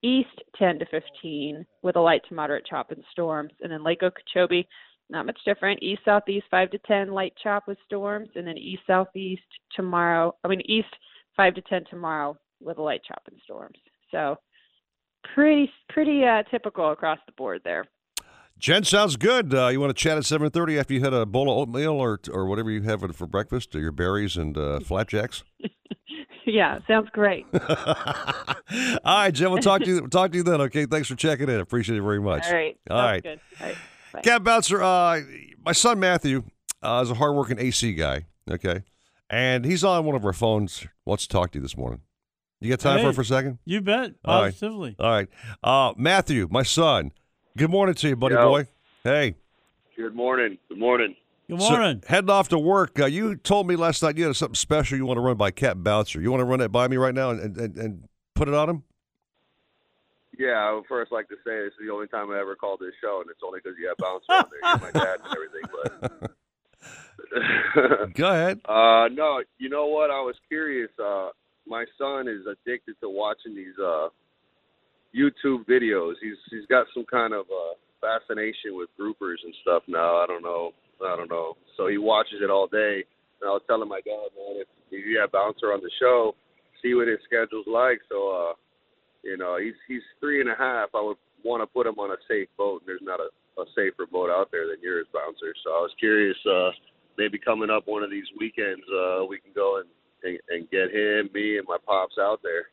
east 0.04 0.44
10 0.60 0.80
to 0.80 0.86
15 0.86 1.66
with 1.82 1.96
a 1.96 2.00
light 2.00 2.22
to 2.28 2.36
moderate 2.36 2.66
chop 2.66 2.92
and 2.92 3.04
storms. 3.12 3.54
And 3.62 3.72
then 3.72 3.84
Lake 3.84 4.04
Okeechobee, 4.04 4.68
not 5.10 5.26
much 5.26 5.40
different. 5.46 5.84
East 5.84 6.02
southeast 6.06 6.46
5 6.50 6.72
to 6.72 6.78
10 6.80 7.12
light 7.12 7.34
chop 7.42 7.68
with 7.68 7.78
storms, 7.86 8.30
and 8.36 8.48
then 8.48 8.58
east 8.58 8.84
southeast 8.88 9.42
tomorrow. 9.76 10.36
I 10.44 10.48
mean 10.48 10.62
east 10.66 10.88
5 11.38 11.56
to 11.56 11.62
10 11.62 11.86
tomorrow 11.90 12.38
with 12.62 12.78
a 12.78 12.82
light 12.82 13.02
chop 13.08 13.24
and 13.30 13.40
storms. 13.44 13.78
So 14.12 14.38
pretty 15.34 15.70
pretty 15.90 16.24
uh, 16.24 16.44
typical 16.50 16.92
across 16.92 17.20
the 17.26 17.32
board 17.34 17.62
there. 17.64 17.86
Jen, 18.60 18.84
sounds 18.84 19.18
good. 19.18 19.54
Uh, 19.54 19.68
you 19.68 19.80
want 19.80 19.90
to 19.90 20.02
chat 20.02 20.18
at 20.18 20.26
seven 20.26 20.50
thirty 20.50 20.78
after 20.78 20.94
you 20.94 21.02
had 21.02 21.14
a 21.14 21.26
bowl 21.26 21.52
of 21.52 21.58
oatmeal 21.58 21.94
or 21.94 22.20
or 22.32 22.46
whatever 22.46 22.72
you 22.72 22.82
have 22.84 23.02
for 23.16 23.28
breakfast, 23.28 23.76
or 23.76 23.80
your 23.80 23.92
berries 23.92 24.38
and 24.38 24.58
uh, 24.58 24.80
flapjacks. 24.86 25.44
yeah, 26.46 26.80
sounds 26.88 27.10
great. 27.12 27.46
All 27.54 29.18
right, 29.18 29.32
Jen. 29.34 29.52
We'll 29.52 29.62
talk 29.62 29.82
to 29.82 29.88
you. 29.88 30.02
We'll 30.02 30.10
talk 30.10 30.32
to 30.32 30.38
you 30.38 30.44
then. 30.44 30.62
Okay. 30.62 30.86
Thanks 30.86 31.08
for 31.08 31.16
checking 31.16 31.50
in. 31.50 31.60
Appreciate 31.60 31.98
it 31.98 32.04
very 32.04 32.22
much. 32.22 32.46
All 32.46 32.54
right. 32.54 32.78
All 32.90 33.02
right. 33.02 33.26
All 33.26 33.68
right. 33.68 33.78
Bye. 34.14 34.22
Cat 34.22 34.44
Bouncer, 34.44 34.82
uh, 34.82 35.22
my 35.66 35.72
son 35.72 36.00
Matthew 36.00 36.44
uh, 36.82 37.02
is 37.04 37.10
a 37.12 37.16
hardworking 37.16 37.60
AC 37.60 37.94
guy. 37.94 38.26
Okay, 38.50 38.84
and 39.30 39.66
he's 39.66 39.84
on 39.84 40.06
one 40.06 40.16
of 40.16 40.26
our 40.26 40.34
phones. 40.34 40.86
Wants 41.06 41.26
to 41.28 41.30
talk 41.30 41.52
to 41.52 41.58
you 41.58 41.62
this 41.64 41.76
morning. 41.78 42.02
You 42.62 42.70
got 42.70 42.80
time 42.80 43.00
for 43.00 43.04
Hey, 43.04 43.10
it 43.10 43.16
for 43.16 43.22
a 43.22 43.26
second? 43.26 43.58
You 43.66 43.82
bet, 43.82 44.12
All 44.24 44.42
right. 44.42 44.54
positively. 44.54 44.96
All 45.00 45.10
right, 45.10 45.28
uh, 45.64 45.94
Matthew, 45.98 46.48
my 46.52 46.64
son. 46.64 47.12
Good 47.58 47.70
morning 47.70 47.96
to 47.96 48.08
you, 48.10 48.16
buddy 48.16 48.36
Yo. 48.36 48.50
boy. 48.50 48.68
Hey. 49.04 49.36
Good 49.98 50.16
morning. 50.16 50.58
Good 50.70 50.80
morning. 50.80 51.16
Good 51.50 51.62
So, 51.62 52.00
heading 52.08 52.30
off 52.30 52.50
to 52.50 52.58
work. 52.58 53.00
Uh, 53.00 53.06
you 53.06 53.36
told 53.36 53.68
me 53.68 53.76
last 53.76 54.02
night 54.02 54.18
you 54.18 54.26
had 54.26 54.36
something 54.36 54.56
special 54.56 54.98
you 54.98 55.06
want 55.06 55.18
to 55.18 55.22
run 55.22 55.36
by 55.38 55.52
Cat 55.52 55.84
Bouncer. 55.84 56.20
You 56.22 56.32
want 56.32 56.42
to 56.42 56.46
run 56.46 56.60
that 56.60 56.70
by 56.70 56.88
me 56.88 56.98
right 56.98 57.14
now 57.14 57.30
and, 57.32 57.56
and, 57.58 57.78
and 57.78 58.04
put 58.34 58.48
it 58.48 58.54
on 58.54 58.70
him? 58.70 58.84
Yeah, 60.38 60.58
I 60.58 60.74
would 60.74 60.86
first 60.88 61.12
like 61.12 61.28
to 61.30 61.36
say 61.46 61.64
this 61.64 61.74
is 61.74 61.86
the 61.86 61.94
only 61.94 62.08
time 62.08 62.32
I 62.32 62.40
ever 62.40 62.56
called 62.56 62.80
this 62.80 62.94
show, 63.02 63.22
and 63.22 63.30
it's 63.30 63.42
only 63.46 63.60
because 63.64 63.78
you 63.80 63.88
have 63.88 63.98
Bouncer 63.98 64.32
on 64.32 64.50
there. 64.50 64.92
My 64.92 64.92
dad 64.92 65.20
and 65.24 65.34
everything. 65.36 65.66
But 65.72 66.32
Go 68.16 68.28
ahead. 68.30 68.60
uh, 68.66 69.08
no, 69.14 69.42
you 69.58 69.70
know 69.70 69.88
what? 69.88 70.10
I 70.12 70.22
was 70.22 70.36
curious. 70.48 70.90
Uh, 71.00 71.30
my 71.68 71.86
son 71.98 72.28
is 72.28 72.46
addicted 72.46 72.96
to 73.02 73.10
watching 73.10 73.56
these 73.56 73.78
uh, 73.82 74.10
YouTube 75.16 75.66
videos. 75.66 76.14
He's 76.22 76.38
he's 76.50 76.66
got 76.68 76.88
some 76.94 77.06
kind 77.10 77.34
of 77.34 77.46
uh, 77.46 77.74
fascination 78.02 78.76
with 78.76 78.90
groupers 79.00 79.38
and 79.44 79.54
stuff 79.62 79.84
now. 79.88 80.18
I 80.18 80.26
don't 80.28 80.44
know. 80.44 80.72
I 81.06 81.16
don't 81.16 81.30
know. 81.30 81.56
So 81.78 81.88
he 81.88 81.98
watches 81.98 82.40
it 82.42 82.50
all 82.50 82.68
day. 82.68 83.04
And 83.42 83.50
I 83.50 83.54
was 83.54 83.62
telling 83.68 83.90
my 83.90 84.02
dad, 84.06 84.30
man, 84.38 84.62
if, 84.62 84.68
if 84.92 85.06
you 85.06 85.20
have 85.20 85.32
Bouncer 85.32 85.74
on 85.74 85.82
the 85.82 85.92
show, 86.00 86.36
see 86.82 86.94
what 86.94 87.08
his 87.08 87.20
schedule's 87.26 87.68
like. 87.68 88.00
So, 88.10 88.30
uh, 88.32 88.54
you 89.24 89.38
know, 89.38 89.58
he's 89.58 89.76
he's 89.88 90.02
three 90.20 90.42
and 90.42 90.50
a 90.50 90.56
half. 90.56 90.90
I 90.94 91.02
would 91.02 91.18
want 91.44 91.62
to 91.62 91.68
put 91.68 91.88
him 91.88 92.00
on 92.00 92.12
a 92.12 92.18
safe 92.28 92.48
boat, 92.58 92.82
and 92.82 92.88
there's 92.88 93.02
not 93.02 93.20
a, 93.20 93.62
a 93.62 93.66
safer 93.76 94.06
boat 94.06 94.30
out 94.30 94.50
there 94.52 94.68
than 94.68 94.78
yours, 94.82 95.08
Bouncer. 95.14 95.54
So 95.64 95.72
I 95.72 95.80
was 95.80 95.92
curious, 96.00 96.38
uh, 96.46 96.72
maybe 97.18 97.38
coming 97.38 97.70
up 97.70 97.88
one 97.88 98.04
of 98.04 98.12
these 98.12 98.28
weekends, 98.40 98.84
uh, 98.90 99.26
we 99.26 99.40
can 99.40 99.52
go 99.54 99.80
and, 99.80 99.90
and 100.24 100.40
and 100.50 100.70
get 100.70 100.92
him, 100.92 101.30
me, 101.34 101.58
and 101.58 101.68
my 101.68 101.78
pops 101.86 102.16
out 102.20 102.42
there. 102.44 102.68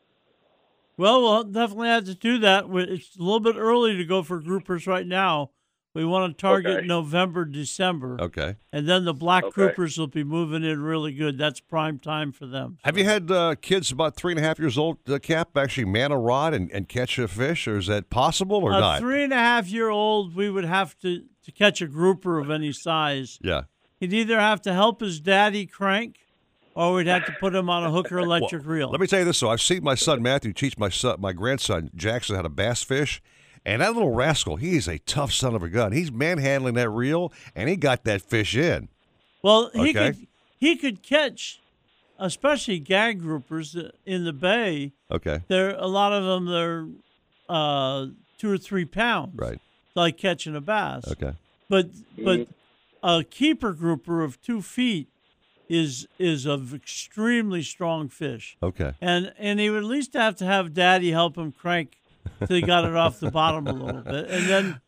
Well, 0.97 1.23
we'll 1.23 1.45
definitely 1.45 1.89
have 1.89 2.05
to 2.05 2.15
do 2.15 2.39
that. 2.41 2.67
It's 2.69 3.17
a 3.17 3.23
little 3.23 3.41
bit 3.41 3.57
early 3.57 3.97
to 3.97 4.05
go 4.05 4.23
for 4.23 4.41
groupers 4.41 4.87
right 4.87 5.07
now, 5.07 5.51
We 5.93 6.05
want 6.05 6.37
to 6.37 6.41
target 6.41 6.77
Okay. 6.79 6.87
November, 6.87 7.45
December. 7.45 8.17
Okay. 8.21 8.55
And 8.73 8.89
then 8.89 9.05
the 9.05 9.13
black 9.13 9.43
Okay. 9.45 9.61
groupers 9.63 9.99
will 9.99 10.07
be 10.07 10.23
moving 10.23 10.63
in 10.63 10.81
really 10.83 11.13
good. 11.13 11.37
That's 11.37 11.59
prime 11.59 11.99
time 11.99 12.31
for 12.31 12.47
them. 12.47 12.79
Have 12.85 12.97
you 12.97 13.05
had 13.05 13.29
uh, 13.31 13.57
kids 13.61 13.91
about 13.91 14.15
three 14.15 14.33
and 14.33 14.39
a 14.39 14.43
half 14.43 14.61
years 14.61 14.79
old, 14.79 14.99
uh, 15.09 15.19
Cap, 15.19 15.57
actually 15.57 15.87
man 15.87 16.13
a 16.13 16.19
rod 16.19 16.55
and, 16.55 16.71
and 16.71 16.89
catch 16.89 17.19
a 17.19 17.27
fish, 17.27 17.67
or 17.67 17.77
is 17.79 17.89
that 17.89 18.09
possible 18.09 18.59
or 18.59 18.73
a 18.73 18.79
not? 18.81 19.01
three 19.01 19.25
and 19.25 19.33
a 19.33 19.37
half 19.37 19.67
year 19.69 19.89
old, 19.89 20.37
we 20.37 20.49
would 20.49 20.65
have 20.65 20.97
to, 21.01 21.25
to 21.43 21.51
catch 21.51 21.83
a 21.83 21.87
grouper 21.89 22.39
of 22.39 22.51
any 22.51 22.71
size. 22.73 23.39
yeah. 23.43 23.63
He'd 23.99 24.13
either 24.15 24.39
have 24.41 24.63
to 24.63 24.73
help 24.73 25.01
his 25.01 25.21
daddy 25.21 25.67
crank 25.67 26.21
or 26.75 26.95
we'd 26.95 27.07
have 27.09 27.27
to 27.27 27.33
put 27.41 27.53
him 27.55 27.69
on 27.69 27.83
a 27.85 27.91
hooker 27.91 28.19
electric 28.21 28.63
Well, 28.63 28.71
reel. 28.77 28.91
Let 28.91 29.01
me 29.01 29.07
tell 29.09 29.19
you 29.19 29.25
this: 29.27 29.41
though, 29.41 29.51
I've 29.51 29.61
seen 29.61 29.83
my 29.83 29.97
son 29.97 30.23
Matthew 30.23 30.53
teach 30.53 30.79
my 30.79 30.89
son, 30.89 31.21
my 31.21 31.33
grandson 31.33 31.91
Jackson 31.97 32.37
how 32.37 32.43
to 32.43 32.49
bass 32.49 32.83
fish, 32.85 33.21
and 33.65 33.83
that 33.83 33.93
little 33.95 34.13
rascal, 34.13 34.57
he 34.57 34.77
is 34.77 34.89
a 34.89 34.99
tough 34.99 35.33
son 35.33 35.55
of 35.55 35.63
a 35.63 35.69
gun. 35.69 35.93
He's 35.93 36.11
manhandling 36.11 36.75
that 36.75 36.91
reel, 36.91 37.33
and 37.55 37.69
he 37.69 37.77
got 37.77 38.05
that 38.05 38.23
fish 38.23 38.57
in. 38.57 38.89
Well, 39.43 39.71
he 39.73 39.91
Okay. 39.91 39.93
could 40.13 40.27
he 40.59 40.77
could 40.77 41.03
catch, 41.03 41.61
especially 42.19 42.79
gag 42.79 43.23
groupers 43.23 43.91
in 44.05 44.25
the 44.25 44.33
bay. 44.33 44.93
Okay. 45.11 45.41
There, 45.49 45.71
a 45.71 45.87
lot 45.87 46.13
of 46.13 46.25
them 46.25 46.47
they're 46.47 46.87
uh, 47.49 48.07
two 48.39 48.51
or 48.53 48.59
three 48.59 48.85
pounds. 48.85 49.33
Right. 49.39 49.59
Like 49.95 50.17
catching 50.19 50.55
a 50.55 50.61
bass. 50.61 51.09
Okay. 51.09 51.33
But 51.69 51.89
but 52.23 52.49
a 53.03 53.25
keeper 53.25 53.73
grouper 53.73 54.23
of 54.23 54.41
two 54.43 54.61
feet 54.63 55.09
is 55.69 56.07
is 56.19 56.47
of 56.47 56.75
extremely 56.75 57.63
strong 57.63 58.09
fish. 58.09 58.57
Okay. 58.63 58.93
And 59.01 59.33
and 59.39 59.59
he 59.61 59.71
would 59.71 59.85
at 59.85 59.89
least 59.89 60.15
have 60.15 60.37
to 60.37 60.45
have 60.45 60.75
daddy 60.75 61.11
help 61.13 61.37
him 61.39 61.53
crank 61.53 61.97
till 62.47 62.57
he 62.57 62.63
got 62.63 62.85
it 62.85 62.95
off 62.97 63.21
the 63.21 63.31
bottom 63.31 63.67
a 63.67 63.73
little 63.73 64.01
bit, 64.03 64.29
and 64.31 64.47
then 64.47 64.81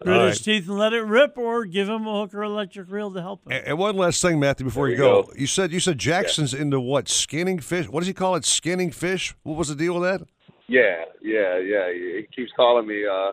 grit 0.00 0.16
All 0.16 0.26
his 0.26 0.38
right. 0.38 0.44
teeth 0.44 0.68
and 0.68 0.78
let 0.78 0.92
it 0.92 1.00
rip, 1.02 1.36
or 1.38 1.64
give 1.64 1.88
him 1.88 2.06
a 2.06 2.20
hooker 2.20 2.42
electric 2.42 2.90
reel 2.90 3.12
to 3.12 3.20
help 3.20 3.44
him. 3.46 3.52
And, 3.52 3.66
and 3.68 3.78
one 3.78 3.96
last 3.96 4.22
thing, 4.22 4.40
Matthew, 4.40 4.64
before 4.64 4.86
There 4.88 4.96
you 4.96 5.02
you 5.02 5.08
go. 5.10 5.22
go. 5.24 5.32
you 5.36 5.46
said 5.46 5.72
you 5.72 5.80
said 5.80 5.98
Jackson's 5.98 6.54
into 6.54 6.80
what? 6.80 7.08
Skinning 7.08 7.58
fish? 7.58 7.88
What 7.88 8.00
does 8.00 8.08
he 8.08 8.14
call 8.14 8.34
it? 8.36 8.44
Skinning 8.44 8.90
fish? 8.90 9.34
What 9.42 9.56
was 9.56 9.68
the 9.68 9.74
deal 9.74 9.94
with 10.00 10.02
that? 10.04 10.26
Yeah, 10.68 11.04
yeah, 11.22 11.58
yeah. 11.58 11.92
He 11.92 12.20
he 12.22 12.26
keeps 12.34 12.52
calling 12.56 12.86
me, 12.86 13.04
uh, 13.04 13.32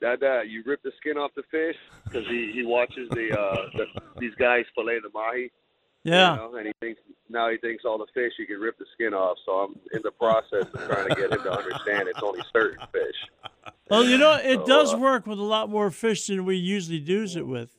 Dad, 0.00 0.20
Dad, 0.20 0.42
you 0.48 0.62
rip 0.64 0.82
the 0.82 0.92
skin 1.00 1.16
off 1.16 1.30
the 1.36 1.42
fish 1.50 1.76
because 2.04 2.26
he 2.28 2.52
he 2.54 2.64
watches 2.64 3.08
the 3.10 3.36
uh 3.38 3.56
the, 3.76 3.84
these 4.18 4.34
guys 4.38 4.64
fillet 4.74 4.98
the 5.02 5.10
mahi. 5.12 5.50
Yeah. 6.04 6.32
You 6.32 6.36
know, 6.40 6.54
and 6.56 6.66
he 6.66 6.72
thinks 6.80 7.00
now 7.28 7.48
he 7.50 7.56
thinks 7.58 7.84
all 7.84 7.96
the 7.98 8.06
fish 8.12 8.32
you 8.38 8.46
can 8.46 8.58
rip 8.58 8.78
the 8.78 8.86
skin 8.94 9.14
off. 9.14 9.38
So 9.46 9.52
I'm 9.52 9.76
in 9.92 10.02
the 10.02 10.10
process 10.10 10.66
of 10.74 10.80
trying 10.86 11.08
to 11.08 11.14
get 11.14 11.32
him 11.32 11.42
to 11.42 11.52
understand 11.52 12.08
it's 12.08 12.22
only 12.22 12.40
certain 12.52 12.80
fish. 12.92 13.72
Well, 13.88 14.04
you 14.04 14.18
know, 14.18 14.32
it 14.36 14.60
So, 14.60 14.66
does 14.66 14.94
uh, 14.94 14.98
work 14.98 15.26
with 15.26 15.38
a 15.38 15.42
lot 15.44 15.70
more 15.70 15.90
fish 15.90 16.26
than 16.26 16.44
we 16.44 16.56
usually 16.56 16.98
do 17.00 17.22
it 17.24 17.46
with. 17.46 17.76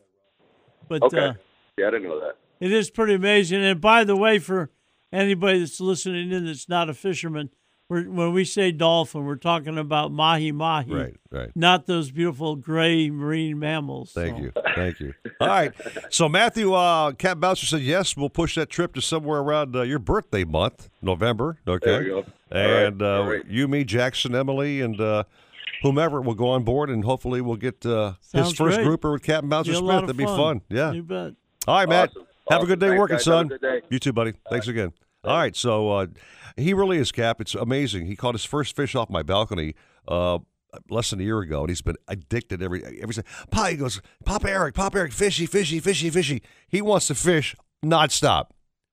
But 0.87 1.01
Okay. 1.03 1.17
uh, 1.27 1.33
yeah, 1.77 1.87
I 1.87 1.91
didn't 1.91 2.03
know 2.03 2.19
that. 2.19 2.37
it 2.59 2.71
is 2.71 2.89
pretty 2.89 3.13
amazing. 3.15 3.63
And 3.63 3.81
by 3.81 4.03
the 4.03 4.15
way, 4.15 4.39
for 4.39 4.69
anybody 5.11 5.59
that's 5.59 5.79
listening 5.81 6.31
in 6.31 6.45
that's 6.45 6.69
not 6.69 6.89
a 6.89 6.93
fisherman, 6.93 7.49
we're, 7.93 8.09
when 8.09 8.33
we 8.33 8.43
say 8.45 8.71
dolphin, 8.71 9.23
we're 9.25 9.35
talking 9.35 9.77
about 9.77 10.11
mahi 10.11 10.51
mahi, 10.51 10.91
Right, 10.91 11.15
right. 11.31 11.51
Not 11.55 11.85
those 11.85 12.09
beautiful 12.11 12.55
gray 12.55 13.09
marine 13.09 13.59
mammals. 13.59 14.11
Thank 14.13 14.37
So- 14.37 14.43
you. 14.43 14.51
Thank 14.75 14.99
you. 14.99 15.13
All 15.39 15.47
right. 15.47 15.71
So 16.09 16.27
Matthew, 16.27 16.73
uh, 16.73 17.11
Cat 17.11 17.39
Bouncer 17.39 17.65
said 17.67 17.81
yes. 17.81 18.17
We'll 18.17 18.29
push 18.29 18.55
that 18.55 18.69
trip 18.69 18.93
to 18.95 19.01
somewhere 19.01 19.39
around 19.39 19.75
uh, 19.75 19.83
your 19.83 19.99
birthday 19.99 20.43
month, 20.43 20.89
November. 21.01 21.59
Okay. 21.67 21.85
There 21.89 21.99
we 21.99 22.05
go. 22.07 22.17
All 22.17 22.23
right, 22.51 22.83
And 22.85 23.01
uh, 23.01 23.21
all 23.21 23.29
right. 23.29 23.45
you, 23.47 23.67
me, 23.67 23.83
Jackson, 23.83 24.33
Emily, 24.35 24.81
and 24.81 24.99
uh, 24.99 25.23
whomever 25.81 26.21
will 26.21 26.35
go 26.35 26.49
on 26.49 26.63
board, 26.63 26.89
and 26.89 27.03
hopefully 27.05 27.41
we'll 27.41 27.55
get 27.55 27.85
uh, 27.85 28.13
his 28.31 28.51
first 28.53 28.57
great. 28.77 28.83
grouper 28.83 29.11
with 29.11 29.23
Captain 29.23 29.49
Bouncer 29.49 29.71
Be 29.71 29.77
Smith. 29.77 30.01
That'd 30.01 30.17
be 30.17 30.25
fun. 30.25 30.61
Yeah. 30.69 30.91
You 30.91 31.03
bet. 31.03 31.33
All 31.67 31.75
right, 31.77 31.87
Matt. 31.89 32.09
Awesome. 32.09 32.27
Have 32.49 32.61
a 32.63 32.65
good 32.65 32.79
day 32.79 32.87
Thanks, 32.89 32.99
working, 32.99 33.15
guys. 33.17 33.25
Have 33.25 33.33
a 33.33 33.37
son. 33.37 33.47
good 33.47 33.61
day. 33.61 33.81
You 33.89 33.99
too, 33.99 34.11
buddy. 34.13 34.33
Thanks 34.49 34.67
again. 34.67 34.91
All 35.23 35.37
right, 35.37 35.55
so 35.55 35.89
uh, 35.91 36.07
he 36.57 36.73
really 36.73 36.97
is 36.97 37.11
Cap. 37.11 37.39
It's 37.39 37.55
amazing. 37.55 38.07
He 38.07 38.15
caught 38.15 38.35
his 38.35 38.43
first 38.45 38.75
fish 38.75 38.93
off 38.93 39.09
my 39.09 39.23
balcony 39.23 39.73
uh, 40.07 40.39
less 40.89 41.11
than 41.11 41.21
a 41.21 41.23
year 41.23 41.39
ago, 41.39 41.61
and 41.61 41.69
he's 41.69 41.81
been 41.81 41.95
addicted 42.07 42.61
every 42.61 42.83
every. 43.01 43.15
Pop, 43.51 43.69
he 43.69 43.77
goes, 43.77 44.01
Pop 44.25 44.45
Eric, 44.45 44.75
Pop 44.75 44.95
Eric, 44.95 45.13
fishy, 45.13 45.45
fishy, 45.45 45.79
fishy, 45.79 46.09
fishy. 46.09 46.41
He 46.67 46.81
wants 46.81 47.07
to 47.07 47.15
fish 47.15 47.55
nonstop, 47.85 48.47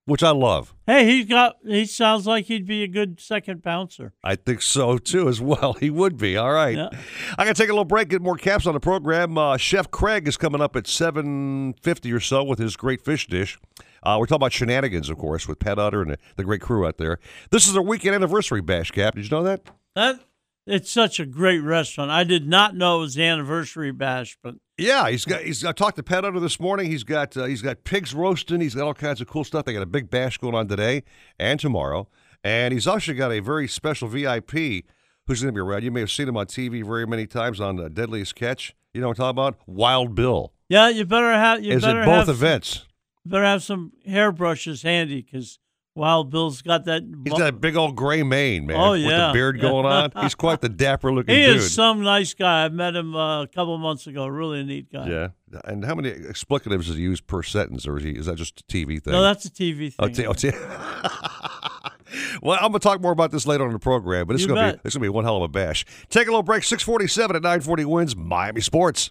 which 0.04 0.22
I 0.22 0.30
love. 0.30 0.72
Hey, 0.86 1.04
he's 1.06 1.26
got. 1.26 1.56
He 1.66 1.84
sounds 1.84 2.28
like 2.28 2.44
he'd 2.46 2.66
be 2.66 2.84
a 2.84 2.88
good 2.88 3.20
second 3.20 3.62
bouncer. 3.62 4.12
I 4.22 4.36
think 4.36 4.62
so 4.62 4.98
too, 4.98 5.28
as 5.28 5.40
well. 5.40 5.72
He 5.80 5.90
would 5.90 6.16
be. 6.16 6.36
All 6.36 6.52
right. 6.52 6.76
Yeah. 6.76 6.90
I 7.38 7.44
got 7.44 7.56
to 7.56 7.62
take 7.62 7.70
a 7.70 7.72
little 7.72 7.84
break, 7.84 8.08
get 8.08 8.22
more 8.22 8.36
caps 8.36 8.66
on 8.68 8.74
the 8.74 8.80
program. 8.80 9.36
Uh, 9.36 9.56
Chef 9.56 9.90
Craig 9.90 10.28
is 10.28 10.36
coming 10.36 10.60
up 10.60 10.76
at 10.76 10.86
seven 10.86 11.74
fifty 11.82 12.12
or 12.12 12.20
so 12.20 12.44
with 12.44 12.60
his 12.60 12.76
great 12.76 13.00
fish 13.04 13.26
dish. 13.26 13.58
Uh, 14.02 14.16
we're 14.18 14.26
talking 14.26 14.36
about 14.36 14.52
shenanigans, 14.52 15.10
of 15.10 15.18
course, 15.18 15.46
with 15.46 15.58
Pat 15.58 15.78
Utter 15.78 16.02
and 16.02 16.12
the, 16.12 16.18
the 16.36 16.44
great 16.44 16.60
crew 16.60 16.86
out 16.86 16.98
there. 16.98 17.18
This 17.50 17.66
is 17.66 17.72
their 17.72 17.82
weekend 17.82 18.14
anniversary 18.14 18.60
bash, 18.60 18.90
Cap. 18.90 19.14
Did 19.14 19.24
you 19.24 19.30
know 19.30 19.42
that? 19.42 19.62
That 19.94 20.20
it's 20.66 20.90
such 20.90 21.18
a 21.18 21.26
great 21.26 21.60
restaurant. 21.60 22.10
I 22.10 22.24
did 22.24 22.48
not 22.48 22.76
know 22.76 22.98
it 22.98 23.00
was 23.00 23.14
the 23.14 23.24
anniversary 23.24 23.92
bash, 23.92 24.38
but 24.42 24.54
Yeah, 24.78 25.08
he's 25.10 25.24
got. 25.24 25.42
He's. 25.42 25.64
I 25.64 25.72
talked 25.72 25.96
to 25.96 26.02
Pat 26.02 26.24
Utter 26.24 26.40
this 26.40 26.60
morning. 26.60 26.90
He's 26.90 27.04
got. 27.04 27.36
Uh, 27.36 27.44
he's 27.44 27.62
got 27.62 27.84
pigs 27.84 28.14
roasting. 28.14 28.60
He's 28.60 28.74
got 28.74 28.84
all 28.84 28.94
kinds 28.94 29.20
of 29.20 29.26
cool 29.26 29.44
stuff. 29.44 29.64
They 29.64 29.72
got 29.72 29.82
a 29.82 29.86
big 29.86 30.10
bash 30.10 30.38
going 30.38 30.54
on 30.54 30.68
today 30.68 31.02
and 31.38 31.58
tomorrow, 31.58 32.08
and 32.44 32.72
he's 32.72 32.86
also 32.86 33.14
got 33.14 33.32
a 33.32 33.40
very 33.40 33.66
special 33.68 34.08
VIP 34.08 34.84
who's 35.26 35.42
going 35.42 35.52
to 35.52 35.52
be 35.52 35.60
around. 35.60 35.82
You 35.82 35.90
may 35.90 36.00
have 36.00 36.10
seen 36.10 36.28
him 36.28 36.36
on 36.36 36.46
TV 36.46 36.84
very 36.84 37.06
many 37.06 37.26
times 37.26 37.60
on 37.60 37.80
uh, 37.80 37.88
Deadliest 37.88 38.34
Catch. 38.34 38.74
You 38.92 39.00
know 39.00 39.08
what 39.08 39.18
I'm 39.18 39.34
talking 39.34 39.54
about? 39.56 39.58
Wild 39.66 40.14
Bill. 40.14 40.52
yeah, 40.68 40.88
you 40.88 41.04
better 41.04 41.32
have. 41.32 41.64
You 41.64 41.74
is 41.74 41.82
better 41.82 42.00
at 42.00 42.06
both 42.06 42.26
have, 42.26 42.28
events. 42.28 42.86
Better 43.26 43.44
have 43.44 43.62
some 43.62 43.92
hairbrushes 44.08 44.82
handy 44.82 45.20
because 45.22 45.58
Wild 45.94 46.30
Bill's 46.30 46.62
got 46.62 46.84
that. 46.86 47.02
He's 47.24 47.32
got 47.34 47.48
a 47.48 47.52
big 47.52 47.76
old 47.76 47.96
gray 47.96 48.22
mane, 48.22 48.66
man. 48.66 48.76
Oh, 48.78 48.92
with 48.92 49.02
yeah. 49.02 49.26
the 49.26 49.32
beard 49.34 49.60
going 49.60 49.84
on. 49.84 50.10
He's 50.22 50.34
quite 50.34 50.60
the 50.60 50.68
dapper 50.68 51.12
looking 51.12 51.34
He 51.34 51.42
dude. 51.46 51.56
is 51.56 51.74
some 51.74 52.02
nice 52.02 52.32
guy. 52.32 52.64
I 52.64 52.68
met 52.70 52.94
him 52.96 53.14
uh, 53.14 53.42
a 53.42 53.46
couple 53.48 53.76
months 53.76 54.06
ago. 54.06 54.26
Really 54.26 54.62
neat 54.62 54.90
guy. 54.90 55.08
yeah. 55.08 55.28
And 55.64 55.84
how 55.84 55.94
many 55.96 56.10
explicatives 56.12 56.86
does 56.86 56.96
he 56.96 57.02
use 57.02 57.20
per 57.20 57.42
sentence, 57.42 57.86
or 57.86 57.98
is, 57.98 58.04
he, 58.04 58.10
is 58.12 58.26
that 58.26 58.36
just 58.36 58.60
a 58.60 58.64
TV 58.64 59.02
thing? 59.02 59.12
No, 59.12 59.20
that's 59.22 59.44
a 59.44 59.50
TV 59.50 59.92
thing. 59.92 59.96
Oh, 59.98 60.08
t- 60.08 60.26
oh, 60.26 60.32
t- 60.32 60.50
well, 62.42 62.56
I'm 62.60 62.68
gonna 62.68 62.78
talk 62.78 63.00
more 63.02 63.12
about 63.12 63.32
this 63.32 63.46
later 63.46 63.64
on 63.64 63.70
in 63.70 63.74
the 63.74 63.78
program, 63.80 64.26
but 64.26 64.34
it's 64.34 64.42
You 64.42 64.48
gonna 64.48 64.74
be 64.74 64.80
it's 64.84 64.94
gonna 64.94 65.02
be 65.04 65.08
one 65.08 65.24
hell 65.24 65.36
of 65.36 65.42
a 65.42 65.48
bash. 65.48 65.84
Take 66.08 66.28
a 66.28 66.30
little 66.30 66.42
break. 66.44 66.62
647 66.64 67.36
at 67.36 67.42
940 67.42 67.84
wins 67.84 68.16
Miami 68.16 68.60
Sports. 68.60 69.10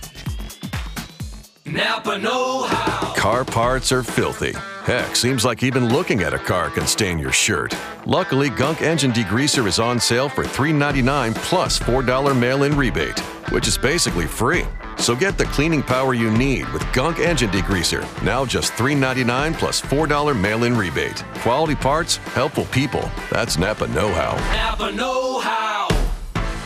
Napa 1.71 2.17
Know 2.17 2.63
How. 2.63 3.13
Car 3.15 3.45
parts 3.45 3.93
are 3.93 4.03
filthy. 4.03 4.51
Heck, 4.83 5.15
seems 5.15 5.45
like 5.45 5.63
even 5.63 5.87
looking 5.87 6.21
at 6.21 6.33
a 6.33 6.37
car 6.39 6.69
can 6.69 6.85
stain 6.85 7.17
your 7.17 7.31
shirt. 7.31 7.73
Luckily, 8.05 8.49
Gunk 8.49 8.81
Engine 8.81 9.11
Degreaser 9.13 9.65
is 9.67 9.79
on 9.79 9.97
sale 9.97 10.27
for 10.27 10.43
$3.99 10.43 11.33
plus 11.35 11.79
$4 11.79 12.37
mail 12.37 12.63
in 12.63 12.75
rebate, 12.75 13.17
which 13.51 13.69
is 13.69 13.77
basically 13.77 14.27
free. 14.27 14.65
So 14.97 15.15
get 15.15 15.37
the 15.37 15.45
cleaning 15.45 15.81
power 15.81 16.13
you 16.13 16.29
need 16.29 16.67
with 16.73 16.83
Gunk 16.91 17.19
Engine 17.19 17.49
Degreaser. 17.51 18.03
Now 18.21 18.45
just 18.45 18.73
$3.99 18.73 19.53
plus 19.53 19.79
$4 19.79 20.41
mail 20.41 20.65
in 20.65 20.75
rebate. 20.75 21.23
Quality 21.35 21.75
parts, 21.75 22.17
helpful 22.17 22.65
people. 22.65 23.09
That's 23.31 23.57
Napa 23.57 23.87
Know 23.87 24.11
How. 24.13 24.35
Napa 24.53 24.91
Know 24.91 25.39
How. 25.39 25.87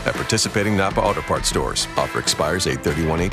At 0.05 0.15
participating 0.15 0.75
Napa 0.75 0.99
Auto 0.99 1.21
Parts 1.21 1.49
stores. 1.49 1.87
Offer 1.95 2.19
expires 2.19 2.65
831 2.65 3.29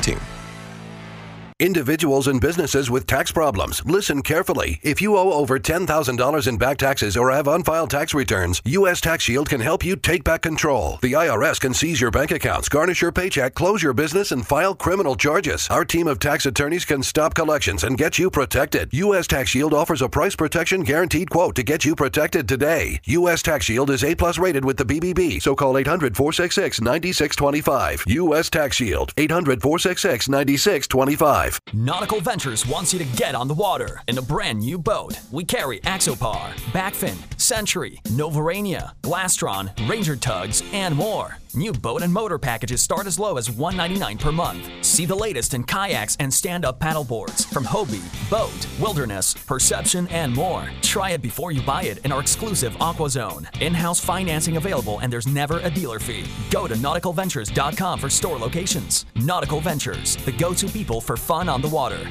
Individuals 1.59 2.27
and 2.27 2.41
businesses 2.41 2.89
with 2.89 3.05
tax 3.05 3.31
problems, 3.31 3.85
listen 3.85 4.23
carefully. 4.23 4.79
If 4.81 5.01
you 5.01 5.17
owe 5.17 5.33
over 5.33 5.59
$10,000 5.59 6.47
in 6.47 6.57
back 6.57 6.77
taxes 6.77 7.15
or 7.15 7.31
have 7.31 7.47
unfiled 7.47 7.91
tax 7.91 8.13
returns, 8.13 8.61
U.S. 8.65 8.99
Tax 8.99 9.23
Shield 9.23 9.49
can 9.49 9.61
help 9.61 9.85
you 9.85 9.95
take 9.95 10.23
back 10.23 10.41
control. 10.41 10.97
The 11.01 11.13
IRS 11.13 11.59
can 11.59 11.73
seize 11.73 12.01
your 12.01 12.09
bank 12.09 12.31
accounts, 12.31 12.69
garnish 12.69 13.01
your 13.01 13.11
paycheck, 13.11 13.53
close 13.53 13.83
your 13.83 13.93
business, 13.93 14.31
and 14.31 14.45
file 14.45 14.73
criminal 14.73 15.15
charges. 15.15 15.67
Our 15.69 15.85
team 15.85 16.07
of 16.07 16.19
tax 16.19 16.47
attorneys 16.47 16.85
can 16.85 17.03
stop 17.03 17.35
collections 17.35 17.83
and 17.83 17.97
get 17.97 18.17
you 18.17 18.31
protected. 18.31 18.89
U.S. 18.91 19.27
Tax 19.27 19.51
Shield 19.51 19.73
offers 19.73 20.01
a 20.01 20.09
price 20.09 20.35
protection 20.35 20.81
guaranteed 20.81 21.29
quote 21.29 21.55
to 21.55 21.63
get 21.63 21.85
you 21.85 21.95
protected 21.95 22.47
today. 22.47 22.99
U.S. 23.05 23.43
Tax 23.43 23.65
Shield 23.65 23.91
is 23.91 24.03
A 24.03 24.15
plus 24.15 24.39
rated 24.39 24.65
with 24.65 24.77
the 24.77 24.85
BBB, 24.85 25.41
so 25.41 25.55
call 25.55 25.77
800 25.77 26.17
466 26.17 26.81
9625. 26.81 28.05
U.S. 28.07 28.49
Tax 28.49 28.77
Shield, 28.77 29.13
800 29.17 29.61
466 29.61 30.29
9625. 30.29 31.42
855. 31.43 31.59
Nautical 31.73 32.21
Ventures 32.21 32.65
wants 32.67 32.93
you 32.93 32.99
to 32.99 33.05
get 33.17 33.35
on 33.35 33.47
the 33.47 33.53
water 33.53 34.01
in 34.07 34.17
a 34.17 34.21
brand 34.21 34.59
new 34.59 34.77
boat. 34.77 35.19
We 35.31 35.43
carry 35.43 35.79
Axopar, 35.81 36.53
Blackfin, 36.71 37.17
Century, 37.39 37.99
Novurania, 38.05 38.91
Glastron, 39.01 39.71
Ranger 39.89 40.15
Tugs, 40.15 40.63
and 40.73 40.95
more. 40.95 41.37
New 41.55 41.71
boat 41.71 42.01
and 42.01 42.11
motor 42.11 42.39
packages 42.39 42.81
start 42.81 43.05
as 43.05 43.19
low 43.19 43.37
as 43.37 43.51
199 43.51 44.17
per 44.17 44.31
month. 44.31 44.67
See 44.83 45.05
the 45.05 45.15
latest 45.15 45.53
in 45.53 45.63
kayaks 45.63 46.17
and 46.19 46.33
stand 46.33 46.65
up 46.65 46.79
paddleboards 46.79 47.45
from 47.53 47.63
Hobie, 47.63 48.01
Boat, 48.27 48.67
Wilderness, 48.81 49.35
Perception, 49.35 50.07
and 50.07 50.33
more. 50.33 50.67
Try 50.81 51.11
it 51.11 51.21
before 51.21 51.51
you 51.51 51.61
buy 51.61 51.83
it 51.83 51.99
in 51.99 52.11
our 52.11 52.21
exclusive 52.21 52.75
Aqua 52.81 53.07
Zone. 53.07 53.47
In 53.59 53.75
house 53.75 53.99
financing 53.99 54.57
available, 54.57 54.97
and 54.99 55.13
there's 55.13 55.27
never 55.27 55.59
a 55.59 55.69
dealer 55.69 55.99
fee. 55.99 56.25
Go 56.49 56.67
to 56.67 56.73
nauticalventures.com 56.73 57.99
for 57.99 58.09
store 58.09 58.39
locations. 58.39 59.05
Nautical 59.13 59.61
Ventures, 59.61 60.15
the 60.25 60.31
go 60.31 60.55
to 60.55 60.67
people 60.67 61.01
for 61.01 61.15
fun 61.15 61.49
on 61.49 61.61
the 61.61 61.69
water. 61.69 62.09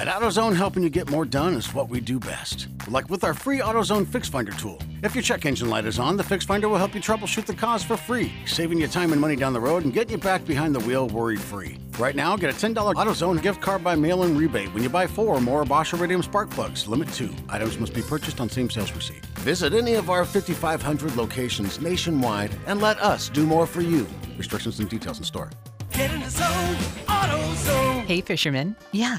At 0.00 0.08
AutoZone, 0.08 0.56
helping 0.56 0.82
you 0.82 0.88
get 0.88 1.10
more 1.10 1.26
done 1.26 1.52
is 1.52 1.74
what 1.74 1.90
we 1.90 2.00
do 2.00 2.18
best. 2.18 2.68
Like 2.88 3.10
with 3.10 3.22
our 3.22 3.34
free 3.34 3.58
AutoZone 3.58 4.06
Fix 4.06 4.30
Finder 4.30 4.52
tool. 4.52 4.78
If 5.02 5.14
your 5.14 5.20
check 5.20 5.44
engine 5.44 5.68
light 5.68 5.84
is 5.84 5.98
on, 5.98 6.16
the 6.16 6.24
Fix 6.24 6.42
Finder 6.42 6.70
will 6.70 6.78
help 6.78 6.94
you 6.94 7.02
troubleshoot 7.02 7.44
the 7.44 7.52
cause 7.52 7.84
for 7.84 7.98
free, 7.98 8.32
saving 8.46 8.80
you 8.80 8.88
time 8.88 9.12
and 9.12 9.20
money 9.20 9.36
down 9.36 9.52
the 9.52 9.60
road 9.60 9.84
and 9.84 9.92
getting 9.92 10.12
you 10.12 10.16
back 10.16 10.46
behind 10.46 10.74
the 10.74 10.80
wheel 10.80 11.06
worry 11.08 11.36
free. 11.36 11.76
Right 11.98 12.16
now, 12.16 12.34
get 12.34 12.48
a 12.48 12.54
$10 12.54 12.74
AutoZone 12.74 13.42
gift 13.42 13.60
card 13.60 13.84
by 13.84 13.94
mail 13.94 14.22
in 14.22 14.38
rebate 14.38 14.72
when 14.72 14.82
you 14.82 14.88
buy 14.88 15.06
four 15.06 15.36
or 15.36 15.40
more 15.42 15.66
Bosch 15.66 15.92
Iridium 15.92 16.22
spark 16.22 16.48
plugs. 16.48 16.88
Limit 16.88 17.12
two. 17.12 17.34
Items 17.50 17.78
must 17.78 17.92
be 17.92 18.00
purchased 18.00 18.40
on 18.40 18.48
same 18.48 18.70
sales 18.70 18.92
receipt. 18.92 19.26
Visit 19.40 19.74
any 19.74 19.96
of 19.96 20.08
our 20.08 20.24
5,500 20.24 21.14
locations 21.14 21.78
nationwide 21.78 22.56
and 22.66 22.80
let 22.80 22.98
us 23.00 23.28
do 23.28 23.44
more 23.44 23.66
for 23.66 23.82
you. 23.82 24.06
Restrictions 24.38 24.80
and 24.80 24.88
details 24.88 25.18
in 25.18 25.24
store. 25.24 25.50
Get 25.92 26.10
in 26.10 26.20
the 26.20 26.30
zone, 26.30 26.76
AutoZone. 27.06 28.04
Hey, 28.06 28.22
fisherman. 28.22 28.76
Yeah, 28.92 29.18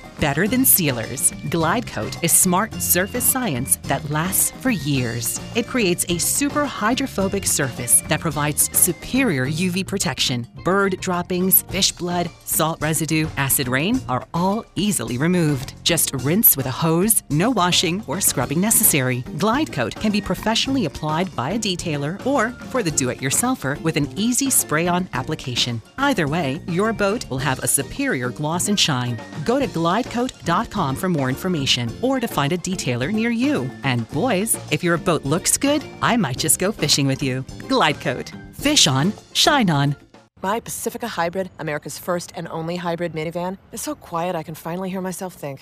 better 0.21 0.47
than 0.47 0.63
sealers. 0.63 1.33
Glide 1.49 1.87
Coat 1.87 2.23
is 2.23 2.31
smart 2.31 2.73
surface 2.75 3.25
science 3.25 3.77
that 3.87 4.07
lasts 4.11 4.51
for 4.61 4.69
years. 4.69 5.41
It 5.55 5.67
creates 5.67 6.05
a 6.09 6.19
super 6.19 6.63
hydrophobic 6.63 7.45
surface 7.45 8.01
that 8.01 8.21
provides 8.21 8.69
superior 8.77 9.47
UV 9.47 9.85
protection. 9.85 10.47
Bird 10.65 10.99
droppings, 10.99 11.61
fish 11.63 11.91
blood, 11.91 12.29
salt 12.45 12.81
residue, 12.81 13.27
acid 13.37 13.67
rain 13.67 14.01
are 14.09 14.27
all 14.33 14.65
easily 14.75 15.17
removed. 15.17 15.75
Just 15.83 16.13
rinse 16.25 16.57
with 16.57 16.65
a 16.65 16.71
hose, 16.83 17.23
no 17.29 17.49
washing 17.51 18.03
or 18.07 18.19
scrubbing 18.19 18.59
necessary. 18.59 19.23
Glide 19.37 19.71
Coat 19.71 19.95
can 19.95 20.11
be 20.11 20.21
professionally 20.21 20.85
applied 20.85 21.33
by 21.35 21.51
a 21.51 21.59
detailer 21.59 22.23
or 22.25 22.49
for 22.71 22.83
the 22.83 22.91
do-it-yourselfer 22.91 23.79
with 23.81 23.95
an 23.95 24.07
easy 24.17 24.49
spray-on 24.49 25.07
application. 25.13 25.81
Either 25.97 26.27
way, 26.27 26.61
your 26.67 26.91
boat 26.91 27.29
will 27.29 27.37
have 27.37 27.59
a 27.59 27.67
superior 27.67 28.29
gloss 28.29 28.67
and 28.67 28.79
shine. 28.79 29.17
Go 29.45 29.59
to 29.59 29.67
Glide 29.67 30.01
glidecoat.com 30.01 30.95
for 30.95 31.09
more 31.09 31.29
information 31.29 31.91
or 32.01 32.19
to 32.19 32.27
find 32.27 32.53
a 32.53 32.57
detailer 32.57 33.11
near 33.11 33.29
you. 33.29 33.69
And 33.83 34.09
boys, 34.09 34.57
if 34.71 34.83
your 34.83 34.97
boat 34.97 35.25
looks 35.25 35.57
good, 35.57 35.83
I 36.01 36.17
might 36.17 36.37
just 36.37 36.59
go 36.59 36.71
fishing 36.71 37.07
with 37.07 37.23
you. 37.23 37.43
Glide 37.67 37.99
Coat. 37.99 38.31
Fish 38.53 38.87
on, 38.87 39.13
shine 39.33 39.69
on. 39.69 39.95
My 40.43 40.59
Pacifica 40.59 41.07
Hybrid, 41.07 41.51
America's 41.59 41.99
first 41.99 42.31
and 42.33 42.47
only 42.47 42.77
hybrid 42.77 43.13
minivan, 43.13 43.59
is 43.71 43.79
so 43.81 43.93
quiet 43.93 44.35
I 44.35 44.41
can 44.41 44.55
finally 44.55 44.89
hear 44.89 44.99
myself 44.99 45.35
think. 45.35 45.61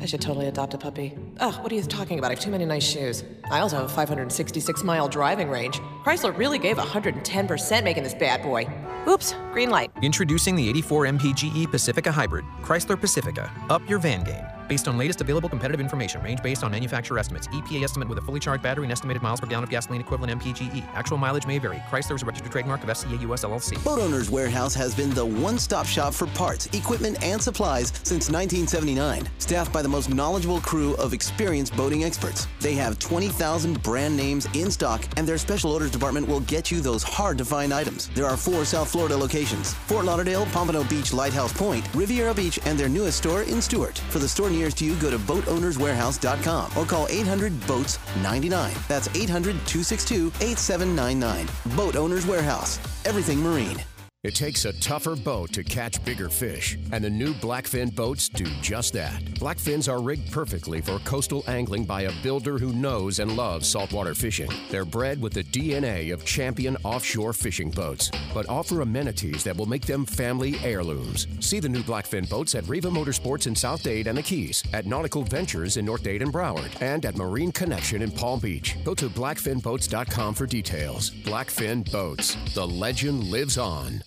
I 0.00 0.06
should 0.06 0.22
totally 0.22 0.46
adopt 0.46 0.72
a 0.72 0.78
puppy. 0.78 1.18
Ugh, 1.38 1.62
what 1.62 1.70
are 1.70 1.74
you 1.74 1.82
talking 1.82 2.18
about? 2.18 2.30
I 2.30 2.34
have 2.34 2.40
too 2.40 2.50
many 2.50 2.64
nice 2.64 2.82
shoes. 2.82 3.24
I 3.50 3.60
also 3.60 3.76
have 3.76 3.84
a 3.84 3.88
566 3.90 4.84
mile 4.84 5.06
driving 5.06 5.50
range. 5.50 5.80
Chrysler 6.02 6.34
really 6.34 6.58
gave 6.58 6.78
110% 6.78 7.84
making 7.84 8.02
this 8.02 8.14
bad 8.14 8.42
boy. 8.42 8.66
Oops, 9.06 9.34
green 9.52 9.68
light. 9.68 9.90
Introducing 10.00 10.56
the 10.56 10.66
84 10.70 11.04
MPGE 11.04 11.70
Pacifica 11.70 12.10
Hybrid, 12.10 12.46
Chrysler 12.62 12.98
Pacifica. 12.98 13.52
Up 13.68 13.86
your 13.86 13.98
van 13.98 14.24
game. 14.24 14.59
Based 14.70 14.86
on 14.86 14.96
latest 14.96 15.20
available 15.20 15.48
competitive 15.48 15.80
information, 15.80 16.22
range 16.22 16.40
based 16.44 16.62
on 16.62 16.70
manufacturer 16.70 17.18
estimates, 17.18 17.48
EPA 17.48 17.82
estimate 17.82 18.08
with 18.08 18.18
a 18.18 18.20
fully 18.20 18.38
charged 18.38 18.62
battery 18.62 18.84
and 18.84 18.92
estimated 18.92 19.20
miles 19.20 19.40
per 19.40 19.48
gallon 19.48 19.64
of 19.64 19.68
gasoline 19.68 20.00
equivalent 20.00 20.40
MPGE. 20.40 20.84
Actual 20.94 21.18
mileage 21.18 21.44
may 21.44 21.58
vary. 21.58 21.82
Chrysler 21.90 22.14
is 22.14 22.22
a 22.22 22.24
registered 22.24 22.52
trademark 22.52 22.84
of 22.84 22.88
FCA 22.88 23.20
US 23.22 23.42
LLC. 23.42 23.82
Boat 23.82 23.98
Owners 23.98 24.30
Warehouse 24.30 24.72
has 24.74 24.94
been 24.94 25.10
the 25.10 25.26
one-stop 25.26 25.86
shop 25.86 26.14
for 26.14 26.28
parts, 26.28 26.66
equipment, 26.66 27.20
and 27.20 27.42
supplies 27.42 27.88
since 28.04 28.30
1979. 28.30 29.28
Staffed 29.38 29.72
by 29.72 29.82
the 29.82 29.88
most 29.88 30.08
knowledgeable 30.08 30.60
crew 30.60 30.94
of 30.98 31.12
experienced 31.14 31.76
boating 31.76 32.04
experts. 32.04 32.46
They 32.60 32.74
have 32.74 32.96
20,000 33.00 33.82
brand 33.82 34.16
names 34.16 34.46
in 34.54 34.70
stock, 34.70 35.04
and 35.16 35.26
their 35.26 35.38
special 35.38 35.72
orders 35.72 35.90
department 35.90 36.28
will 36.28 36.42
get 36.42 36.70
you 36.70 36.80
those 36.80 37.02
hard-to-find 37.02 37.74
items. 37.74 38.08
There 38.14 38.26
are 38.26 38.36
four 38.36 38.64
South 38.64 38.88
Florida 38.92 39.16
locations: 39.16 39.74
Fort 39.88 40.04
Lauderdale, 40.04 40.46
Pompano 40.52 40.84
Beach, 40.84 41.12
Lighthouse 41.12 41.52
Point, 41.52 41.84
Riviera 41.92 42.32
Beach, 42.32 42.60
and 42.66 42.78
their 42.78 42.88
newest 42.88 43.18
store 43.18 43.42
in 43.42 43.60
Stuart. 43.60 43.98
For 44.10 44.20
the 44.20 44.28
store 44.28 44.48
nearest 44.60 44.80
you, 44.82 44.94
go 44.96 45.10
to 45.10 45.18
boatownerswarehouse.com 45.18 46.76
or 46.76 46.84
call 46.84 47.06
800 47.08 47.66
boats 47.66 47.98
99. 48.22 48.72
That's 48.88 49.08
800 49.16 49.52
262 49.66 50.28
8799. 50.40 51.76
Boat 51.76 51.96
Owners 51.96 52.26
Warehouse. 52.26 52.78
Everything 53.06 53.40
marine. 53.40 53.82
It 54.22 54.34
takes 54.34 54.66
a 54.66 54.78
tougher 54.80 55.16
boat 55.16 55.50
to 55.54 55.64
catch 55.64 56.04
bigger 56.04 56.28
fish, 56.28 56.76
and 56.92 57.02
the 57.02 57.08
new 57.08 57.32
Blackfin 57.32 57.94
boats 57.94 58.28
do 58.28 58.44
just 58.60 58.92
that. 58.92 59.18
Blackfins 59.40 59.90
are 59.90 60.02
rigged 60.02 60.30
perfectly 60.30 60.82
for 60.82 60.98
coastal 60.98 61.42
angling 61.48 61.86
by 61.86 62.02
a 62.02 62.12
builder 62.22 62.58
who 62.58 62.74
knows 62.74 63.18
and 63.18 63.34
loves 63.34 63.66
saltwater 63.66 64.14
fishing. 64.14 64.50
They're 64.70 64.84
bred 64.84 65.22
with 65.22 65.32
the 65.32 65.44
DNA 65.44 66.12
of 66.12 66.26
champion 66.26 66.76
offshore 66.84 67.32
fishing 67.32 67.70
boats, 67.70 68.10
but 68.34 68.46
offer 68.50 68.82
amenities 68.82 69.42
that 69.44 69.56
will 69.56 69.64
make 69.64 69.86
them 69.86 70.04
family 70.04 70.56
heirlooms. 70.62 71.26
See 71.40 71.58
the 71.58 71.70
new 71.70 71.82
Blackfin 71.82 72.28
boats 72.28 72.54
at 72.54 72.68
Riva 72.68 72.90
Motorsports 72.90 73.46
in 73.46 73.56
South 73.56 73.82
Dade 73.82 74.06
and 74.06 74.18
the 74.18 74.22
Keys, 74.22 74.62
at 74.74 74.84
Nautical 74.84 75.22
Ventures 75.22 75.78
in 75.78 75.86
North 75.86 76.02
Dade 76.02 76.20
and 76.20 76.30
Broward, 76.32 76.70
and 76.82 77.06
at 77.06 77.16
Marine 77.16 77.52
Connection 77.52 78.02
in 78.02 78.10
Palm 78.10 78.38
Beach. 78.38 78.76
Go 78.84 78.94
to 78.94 79.08
blackfinboats.com 79.08 80.34
for 80.34 80.44
details. 80.44 81.10
Blackfin 81.10 81.90
Boats. 81.90 82.36
The 82.52 82.68
legend 82.68 83.24
lives 83.24 83.56
on. 83.56 84.02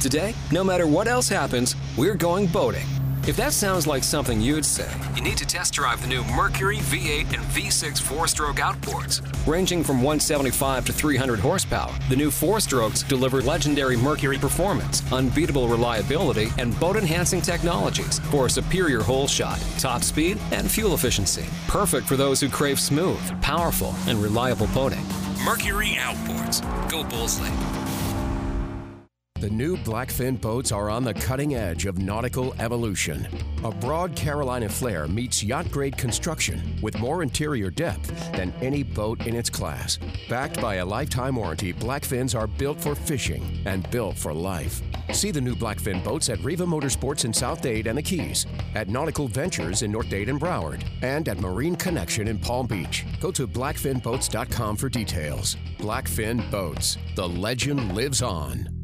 Today, 0.00 0.34
no 0.52 0.62
matter 0.62 0.86
what 0.86 1.08
else 1.08 1.28
happens, 1.28 1.74
we're 1.96 2.14
going 2.14 2.46
boating. 2.46 2.86
If 3.28 3.36
that 3.36 3.52
sounds 3.52 3.86
like 3.86 4.04
something 4.04 4.40
you'd 4.40 4.64
say, 4.64 4.90
you 5.14 5.20
need 5.20 5.36
to 5.36 5.44
test 5.44 5.74
drive 5.74 6.00
the 6.00 6.08
new 6.08 6.24
Mercury 6.24 6.78
V8 6.78 7.34
and 7.34 7.44
V6 7.52 8.00
four 8.00 8.26
stroke 8.26 8.56
outboards. 8.56 9.20
Ranging 9.46 9.84
from 9.84 9.98
175 9.98 10.86
to 10.86 10.92
300 10.94 11.38
horsepower, 11.38 11.92
the 12.08 12.16
new 12.16 12.30
four 12.30 12.58
strokes 12.58 13.02
deliver 13.02 13.42
legendary 13.42 13.98
Mercury 13.98 14.38
performance, 14.38 15.02
unbeatable 15.12 15.68
reliability, 15.68 16.48
and 16.56 16.78
boat 16.80 16.96
enhancing 16.96 17.42
technologies 17.42 18.18
for 18.30 18.46
a 18.46 18.50
superior 18.50 19.02
hole 19.02 19.28
shot, 19.28 19.62
top 19.78 20.02
speed, 20.02 20.38
and 20.50 20.70
fuel 20.70 20.94
efficiency. 20.94 21.44
Perfect 21.66 22.06
for 22.06 22.16
those 22.16 22.40
who 22.40 22.48
crave 22.48 22.80
smooth, 22.80 23.42
powerful, 23.42 23.94
and 24.06 24.22
reliable 24.22 24.68
boating. 24.68 25.06
Mercury 25.44 25.98
Outboards. 25.98 26.62
Go 26.88 27.04
Bullsley. 27.04 27.87
The 29.40 29.50
new 29.50 29.76
Blackfin 29.76 30.40
boats 30.40 30.72
are 30.72 30.90
on 30.90 31.04
the 31.04 31.14
cutting 31.14 31.54
edge 31.54 31.86
of 31.86 31.98
nautical 31.98 32.56
evolution. 32.58 33.28
A 33.62 33.70
broad 33.70 34.16
Carolina 34.16 34.68
flare 34.68 35.06
meets 35.06 35.44
yacht 35.44 35.70
grade 35.70 35.96
construction 35.96 36.76
with 36.82 36.98
more 36.98 37.22
interior 37.22 37.70
depth 37.70 38.08
than 38.32 38.52
any 38.60 38.82
boat 38.82 39.28
in 39.28 39.36
its 39.36 39.48
class. 39.48 40.00
Backed 40.28 40.60
by 40.60 40.76
a 40.76 40.84
lifetime 40.84 41.36
warranty, 41.36 41.72
Blackfins 41.72 42.36
are 42.36 42.48
built 42.48 42.80
for 42.80 42.96
fishing 42.96 43.62
and 43.64 43.88
built 43.92 44.18
for 44.18 44.34
life. 44.34 44.82
See 45.12 45.30
the 45.30 45.40
new 45.40 45.54
Blackfin 45.54 46.02
boats 46.02 46.28
at 46.30 46.42
Riva 46.42 46.66
Motorsports 46.66 47.24
in 47.24 47.32
South 47.32 47.62
Dade 47.62 47.86
and 47.86 47.96
the 47.96 48.02
Keys, 48.02 48.44
at 48.74 48.88
Nautical 48.88 49.28
Ventures 49.28 49.82
in 49.82 49.92
North 49.92 50.08
Dade 50.08 50.30
and 50.30 50.40
Broward, 50.40 50.82
and 51.02 51.28
at 51.28 51.38
Marine 51.38 51.76
Connection 51.76 52.26
in 52.26 52.40
Palm 52.40 52.66
Beach. 52.66 53.06
Go 53.20 53.30
to 53.30 53.46
blackfinboats.com 53.46 54.76
for 54.76 54.88
details. 54.88 55.56
Blackfin 55.78 56.50
Boats. 56.50 56.98
The 57.14 57.28
legend 57.28 57.94
lives 57.94 58.20
on. 58.20 58.77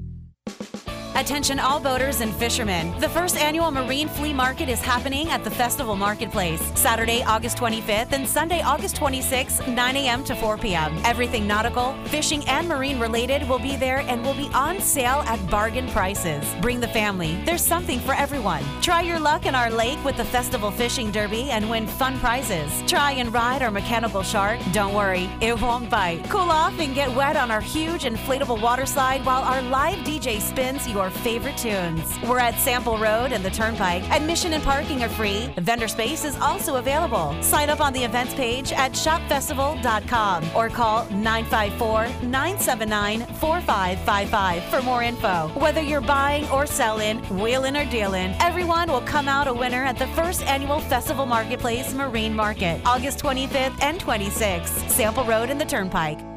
Attention 1.16 1.60
all 1.60 1.78
boaters 1.78 2.20
and 2.20 2.34
fishermen. 2.34 2.92
The 2.98 3.08
first 3.08 3.36
annual 3.36 3.70
Marine 3.70 4.08
Flea 4.08 4.32
Market 4.32 4.68
is 4.68 4.80
happening 4.80 5.28
at 5.28 5.44
the 5.44 5.50
Festival 5.50 5.94
Marketplace, 5.94 6.60
Saturday, 6.74 7.22
August 7.22 7.56
25th 7.56 8.10
and 8.10 8.28
Sunday, 8.28 8.62
August 8.62 8.96
26th, 8.96 9.72
9 9.72 9.96
a.m. 9.96 10.24
to 10.24 10.34
4 10.34 10.58
p.m. 10.58 11.00
Everything 11.04 11.46
nautical, 11.46 11.94
fishing, 12.06 12.44
and 12.48 12.66
marine 12.66 12.98
related 12.98 13.48
will 13.48 13.60
be 13.60 13.76
there 13.76 14.00
and 14.00 14.24
will 14.24 14.34
be 14.34 14.50
on 14.52 14.80
sale 14.80 15.22
at 15.26 15.38
bargain 15.48 15.88
prices. 15.90 16.44
Bring 16.60 16.80
the 16.80 16.88
family. 16.88 17.40
There's 17.44 17.64
something 17.64 18.00
for 18.00 18.14
everyone. 18.14 18.64
Try 18.82 19.02
your 19.02 19.20
luck 19.20 19.46
in 19.46 19.54
our 19.54 19.70
lake 19.70 20.02
with 20.04 20.16
the 20.16 20.24
Festival 20.24 20.72
Fishing 20.72 21.12
Derby 21.12 21.48
and 21.52 21.70
win 21.70 21.86
fun 21.86 22.18
prizes. 22.18 22.82
Try 22.88 23.12
and 23.12 23.32
ride 23.32 23.62
our 23.62 23.70
mechanical 23.70 24.24
shark. 24.24 24.58
Don't 24.72 24.94
worry, 24.94 25.30
it 25.40 25.60
won't 25.60 25.88
bite. 25.88 26.28
Cool 26.28 26.50
off 26.50 26.76
and 26.80 26.92
get 26.92 27.14
wet 27.14 27.36
on 27.36 27.52
our 27.52 27.60
huge 27.60 28.02
inflatable 28.02 28.60
water 28.60 28.84
slide 28.84 29.24
while 29.24 29.42
our 29.42 29.62
live 29.62 29.98
DJ 30.00 30.40
spins 30.40 30.88
your 30.88 31.03
favorite 31.10 31.56
tunes. 31.56 32.18
We're 32.22 32.38
at 32.38 32.58
Sample 32.58 32.98
Road 32.98 33.32
and 33.32 33.44
the 33.44 33.50
Turnpike. 33.50 34.02
Admission 34.10 34.52
and 34.52 34.62
parking 34.62 35.02
are 35.02 35.08
free. 35.08 35.52
Vendor 35.58 35.88
space 35.88 36.24
is 36.24 36.36
also 36.36 36.76
available. 36.76 37.34
Sign 37.42 37.70
up 37.70 37.80
on 37.80 37.92
the 37.92 38.02
events 38.02 38.34
page 38.34 38.72
at 38.72 38.92
shopfestival.com 38.92 40.44
or 40.54 40.68
call 40.68 41.04
954 41.10 42.08
979 42.28 43.20
4555 43.36 44.64
for 44.64 44.82
more 44.82 45.02
info. 45.02 45.48
Whether 45.54 45.80
you're 45.82 46.00
buying 46.00 46.48
or 46.50 46.66
selling, 46.66 47.18
wheeling 47.38 47.76
or 47.76 47.84
dealing, 47.86 48.34
everyone 48.40 48.90
will 48.90 49.02
come 49.02 49.28
out 49.28 49.48
a 49.48 49.54
winner 49.54 49.84
at 49.84 49.98
the 49.98 50.06
first 50.08 50.42
annual 50.42 50.80
Festival 50.80 51.26
Marketplace 51.26 51.94
Marine 51.94 52.34
Market, 52.34 52.80
August 52.84 53.18
25th 53.20 53.82
and 53.82 54.00
26th, 54.00 54.88
Sample 54.90 55.24
Road 55.24 55.50
and 55.50 55.60
the 55.60 55.64
Turnpike. 55.64 56.33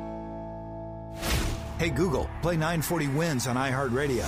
Hey 1.78 1.91
Google, 1.91 2.28
play 2.41 2.55
940 2.55 3.07
Wins 3.09 3.45
on 3.45 3.55
iHeartRadio. 3.55 4.25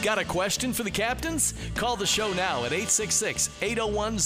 Got 0.00 0.18
a 0.18 0.24
question 0.24 0.72
for 0.72 0.84
the 0.84 0.92
captains? 0.92 1.54
Call 1.74 1.96
the 1.96 2.06
show 2.06 2.32
now 2.34 2.58
at 2.58 2.72
866 2.72 3.50
801 3.62 4.18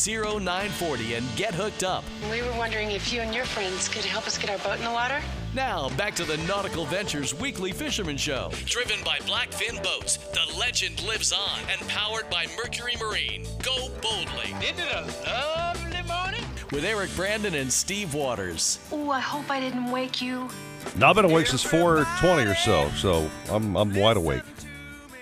0940 0.43 1.15
and 1.15 1.27
get 1.35 1.55
hooked 1.55 1.83
up. 1.83 2.05
We 2.31 2.43
were 2.43 2.53
wondering 2.59 2.91
if 2.91 3.11
you 3.11 3.23
and 3.23 3.35
your 3.35 3.47
friends 3.47 3.89
could 3.89 4.05
help 4.05 4.27
us 4.27 4.37
get 4.37 4.51
our 4.51 4.59
boat 4.59 4.77
in 4.77 4.85
the 4.85 4.91
water. 4.91 5.23
Now, 5.55 5.89
back 5.97 6.15
to 6.17 6.25
the 6.25 6.37
Nautical 6.47 6.85
Ventures 6.85 7.35
Weekly 7.35 7.73
Fisherman 7.73 8.17
Show. 8.19 8.51
Driven 8.67 9.03
by 9.03 9.19
Blackfin 9.21 9.83
Boats, 9.83 10.19
the 10.19 10.59
legend 10.59 11.03
lives 11.07 11.33
on 11.33 11.59
and 11.71 11.81
powered 11.89 12.29
by 12.31 12.47
Mercury 12.57 12.95
Marine. 13.01 13.47
Go 13.63 13.89
boldly. 14.03 14.55
Isn't 14.63 14.79
it 14.79 14.93
a 14.95 15.11
lovely 15.27 16.03
morning? 16.07 16.45
With 16.71 16.85
Eric 16.85 17.11
Brandon 17.17 17.55
and 17.55 17.73
Steve 17.73 18.13
Waters. 18.15 18.79
Oh, 18.93 19.11
I 19.11 19.21
hope 19.21 19.51
I 19.51 19.59
didn't 19.59 19.91
wake 19.91 20.21
you. 20.21 20.49
Now 20.97 21.11
I've 21.11 21.17
been 21.17 21.25
awake 21.25 21.47
since 21.47 21.65
4:20 21.65 22.51
or 22.51 22.55
so, 22.55 22.91
so 22.97 23.31
I'm 23.51 23.75
I'm 23.77 23.95
wide 23.95 24.19
awake. 24.19 24.43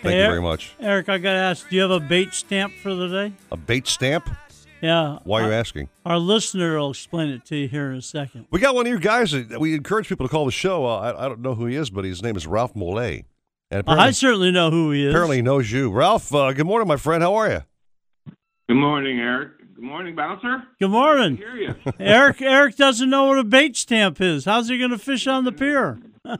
Thank 0.02 0.14
Hey, 0.14 0.20
you 0.22 0.26
very 0.28 0.42
much. 0.42 0.74
Eric, 0.80 1.08
I 1.08 1.18
got 1.18 1.32
to 1.32 1.38
ask, 1.38 1.68
do 1.68 1.76
you 1.76 1.82
have 1.82 1.90
a 1.90 2.00
bait 2.00 2.34
stamp 2.34 2.72
for 2.82 2.94
the 2.94 3.08
day? 3.08 3.32
A 3.50 3.56
bait 3.56 3.86
stamp? 3.88 4.28
Yeah. 4.86 5.18
Why 5.24 5.42
are 5.42 5.48
you 5.48 5.52
asking? 5.52 5.88
Our 6.04 6.18
listener 6.18 6.78
will 6.78 6.90
explain 6.90 7.30
it 7.30 7.44
to 7.46 7.56
you 7.56 7.66
here 7.66 7.90
in 7.90 7.96
a 7.98 8.02
second. 8.02 8.46
We 8.52 8.60
got 8.60 8.76
one 8.76 8.86
of 8.86 8.90
your 8.90 9.00
guys. 9.00 9.32
That 9.32 9.58
we 9.58 9.74
encourage 9.74 10.08
people 10.08 10.28
to 10.28 10.30
call 10.30 10.44
the 10.44 10.52
show. 10.52 10.86
Uh, 10.86 10.98
I, 10.98 11.24
I 11.26 11.28
don't 11.28 11.40
know 11.40 11.56
who 11.56 11.66
he 11.66 11.74
is, 11.74 11.90
but 11.90 12.04
his 12.04 12.22
name 12.22 12.36
is 12.36 12.46
Ralph 12.46 12.74
Mollet. 12.74 13.24
And 13.72 13.82
I 13.88 14.12
certainly 14.12 14.52
know 14.52 14.70
who 14.70 14.92
he 14.92 15.04
is. 15.04 15.10
apparently 15.12 15.36
he 15.36 15.42
knows 15.42 15.72
you. 15.72 15.90
Ralph, 15.90 16.32
uh, 16.32 16.52
good 16.52 16.66
morning, 16.66 16.86
my 16.86 16.96
friend. 16.96 17.20
How 17.20 17.34
are 17.34 17.50
you? 17.50 17.62
Good 18.68 18.76
morning, 18.76 19.18
Eric. 19.18 19.58
Good 19.74 19.82
morning, 19.84 20.14
bouncer. 20.14 20.62
Good 20.78 20.90
morning. 20.90 21.36
hear 21.36 21.56
you. 21.56 21.74
Eric 21.98 22.40
Eric 22.40 22.76
doesn't 22.76 23.10
know 23.10 23.24
what 23.24 23.40
a 23.40 23.44
bait 23.44 23.76
stamp 23.76 24.20
is. 24.20 24.44
How's 24.44 24.68
he 24.68 24.78
going 24.78 24.92
to 24.92 24.98
fish 24.98 25.26
on 25.26 25.44
the 25.44 25.52
pier? 25.52 25.98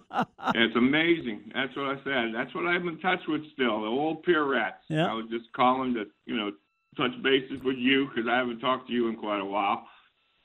It's 0.55 0.75
amazing. 0.75 1.53
That's 1.55 1.77
what 1.77 1.87
I 1.87 1.97
said. 2.03 2.35
That's 2.35 2.53
what 2.55 2.67
I'm 2.67 2.89
in 2.89 2.99
touch 2.99 3.21
with 3.29 3.43
still. 3.53 3.83
The 3.83 3.87
old 3.87 4.23
pier 4.25 4.45
rats. 4.45 4.83
Yeah. 4.89 5.07
I 5.07 5.15
was 5.15 5.27
just 5.31 5.53
calling 5.53 5.95
to, 5.95 6.05
you 6.25 6.37
know, 6.37 6.51
touch 6.97 7.13
bases 7.23 7.63
with 7.65 7.77
you 7.77 8.09
because 8.09 8.29
I 8.29 8.37
haven't 8.37 8.61
talked 8.61 8.89
to 8.89 8.93
you 8.93 9.09
in 9.09 9.17
quite 9.17 9.41
a 9.41 9.45
while. 9.45 9.87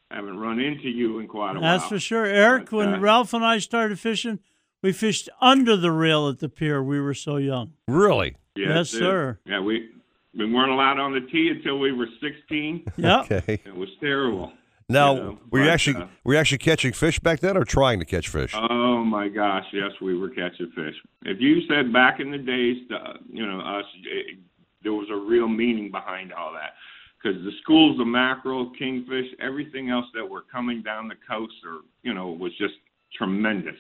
I 0.10 0.16
haven't 0.16 0.38
run 0.38 0.60
into 0.60 0.90
you 0.90 1.20
in 1.20 1.28
quite 1.28 1.52
a 1.52 1.54
That's 1.56 1.62
while. 1.64 1.78
That's 1.80 1.90
for 1.90 2.00
sure. 2.00 2.26
Eric, 2.26 2.66
But, 2.70 2.78
when 2.78 2.94
uh, 2.96 3.00
Ralph 3.00 3.34
and 3.34 3.46
I 3.46 3.60
started 3.60 4.00
fishing, 4.00 4.40
we 4.84 4.92
fished 4.92 5.30
under 5.40 5.78
the 5.78 5.92
rail 5.92 6.28
at 6.28 6.40
the 6.40 6.50
pier. 6.50 6.84
We 6.84 7.00
were 7.00 7.14
so 7.14 7.38
young. 7.38 7.74
Really? 7.88 8.36
Yes, 8.56 8.94
it- 8.94 8.98
sir. 8.98 9.40
Yeah, 9.46 9.62
we 9.62 9.90
we 10.34 10.52
weren't 10.52 10.72
allowed 10.72 11.00
on 11.00 11.14
the 11.14 11.22
tee 11.22 11.50
until 11.50 11.78
we 11.80 11.92
were 11.92 12.08
16. 12.22 12.86
Yeah. 12.98 13.22
Okay. 13.22 13.62
It 13.66 13.76
was 13.76 13.90
terrible. 14.00 14.54
Now, 14.88 15.14
You 15.16 15.22
know, 15.22 15.38
were 15.52 15.64
you 15.64 15.70
actually 15.70 15.96
uh, 16.02 16.08
were 16.26 16.34
you 16.34 16.40
actually 16.40 16.58
catching 16.58 16.92
fish 16.92 17.18
back 17.20 17.40
then, 17.40 17.56
or 17.56 17.64
trying 17.64 18.00
to 18.00 18.06
catch 18.06 18.28
fish? 18.28 18.54
Oh 18.54 19.06
my 19.06 19.30
gosh, 19.30 19.64
yes, 19.72 19.92
we 20.02 20.18
were 20.18 20.30
catching 20.30 20.70
fish. 20.76 20.96
If 21.24 21.40
you 21.40 21.62
said 21.70 21.94
back 21.94 22.20
in 22.20 22.32
the 22.32 22.38
days, 22.38 22.78
uh, 22.92 23.14
you 23.30 23.46
know, 23.46 23.62
us, 23.62 23.86
it, 24.04 24.40
there 24.84 24.94
was 24.94 25.08
a 25.12 25.16
real 25.16 25.48
meaning 25.48 25.92
behind 25.92 26.34
all 26.34 26.54
that, 26.54 26.74
because 27.22 27.42
the 27.44 27.52
schools 27.62 28.00
of 28.00 28.08
mackerel, 28.08 28.72
kingfish, 28.78 29.28
everything 29.40 29.90
else 29.90 30.06
that 30.16 30.28
were 30.28 30.44
coming 30.52 30.82
down 30.82 31.08
the 31.08 31.16
coast, 31.30 31.54
or 31.66 31.82
you 32.04 32.14
know, 32.14 32.30
was 32.30 32.52
just 32.58 32.74
tremendous, 33.18 33.80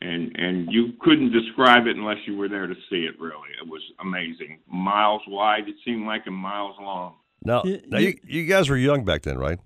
and 0.00 0.34
and 0.36 0.72
you 0.72 0.92
couldn't 1.00 1.32
describe 1.32 1.86
it 1.86 1.96
unless 1.96 2.18
you 2.26 2.36
were 2.36 2.48
there 2.48 2.66
to 2.66 2.74
see 2.90 3.06
it. 3.06 3.18
Really, 3.20 3.50
it 3.60 3.68
was 3.68 3.82
amazing. 4.00 4.60
Miles 4.66 5.22
wide, 5.28 5.68
it 5.68 5.76
seemed 5.84 6.06
like, 6.06 6.26
and 6.26 6.36
miles 6.36 6.76
long. 6.80 7.14
now, 7.44 7.62
now 7.88 7.98
you, 7.98 8.18
you 8.26 8.46
guys 8.46 8.68
were 8.68 8.76
young 8.76 9.04
back 9.04 9.22
then, 9.22 9.38
right? 9.38 9.58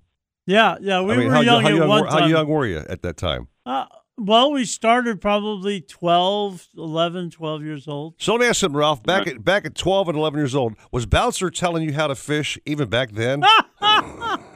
Yeah, 0.46 0.76
yeah. 0.80 1.03
We 1.03 1.12
I 1.12 1.16
mean, 1.18 1.28
were 1.28 1.34
how, 1.34 1.40
young 1.42 1.62
how 1.62 1.68
at 1.68 1.74
young 1.74 1.88
one 1.88 2.03
were, 2.03 2.09
time. 2.09 2.22
how 2.22 2.26
young 2.26 2.49
were 2.49 2.66
you 2.66 2.78
at 2.78 3.03
that 3.03 3.16
time? 3.18 3.49
Uh, 3.66 3.84
well, 4.18 4.52
we 4.52 4.64
started 4.64 5.20
probably 5.20 5.80
12, 5.80 6.68
11, 6.76 7.30
12 7.30 7.62
years 7.62 7.88
old. 7.88 8.14
So 8.18 8.32
let 8.32 8.40
me 8.40 8.46
ask 8.46 8.60
something, 8.60 8.76
Ralph. 8.78 9.02
Back 9.02 9.26
at 9.26 9.44
back 9.44 9.64
at 9.64 9.74
twelve 9.74 10.08
and 10.08 10.18
eleven 10.18 10.38
years 10.38 10.54
old, 10.54 10.74
was 10.92 11.06
Bouncer 11.06 11.50
telling 11.50 11.82
you 11.84 11.92
how 11.94 12.08
to 12.08 12.14
fish 12.14 12.58
even 12.66 12.88
back 12.88 13.12
then? 13.12 13.42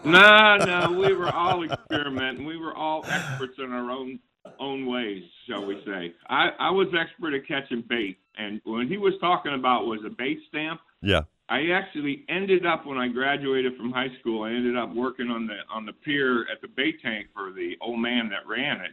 No, 0.05 0.57
no, 0.57 0.99
we 0.99 1.15
were 1.15 1.31
all 1.31 1.63
experimenting. 1.63 2.45
We 2.45 2.57
were 2.57 2.75
all 2.75 3.05
experts 3.07 3.55
in 3.59 3.71
our 3.73 3.89
own 3.91 4.19
own 4.59 4.87
ways, 4.87 5.23
shall 5.49 5.65
we 5.65 5.81
say. 5.87 6.13
I, 6.29 6.49
I 6.59 6.71
was 6.71 6.89
expert 6.99 7.35
at 7.35 7.47
catching 7.47 7.85
bait, 7.89 8.19
and 8.37 8.61
when 8.65 8.89
he 8.89 8.97
was 8.97 9.15
talking 9.21 9.55
about 9.55 9.87
was 9.87 10.01
a 10.05 10.11
bait 10.11 10.39
stamp, 10.49 10.81
yeah. 11.03 11.23
I 11.49 11.69
actually 11.73 12.25
ended 12.29 12.67
up 12.67 12.85
when 12.85 12.99
I 12.99 13.09
graduated 13.09 13.77
from 13.77 13.93
high 13.93 14.11
school. 14.21 14.43
I 14.43 14.51
ended 14.51 14.77
up 14.77 14.93
working 14.95 15.29
on 15.29 15.47
the 15.47 15.59
on 15.73 15.87
the 15.87 15.93
pier 15.93 16.43
at 16.53 16.61
the 16.61 16.69
bait 16.69 16.97
tank 17.01 17.29
for 17.33 17.53
the 17.53 17.75
old 17.81 18.01
man 18.01 18.29
that 18.31 18.47
ran 18.49 18.81
it, 18.81 18.93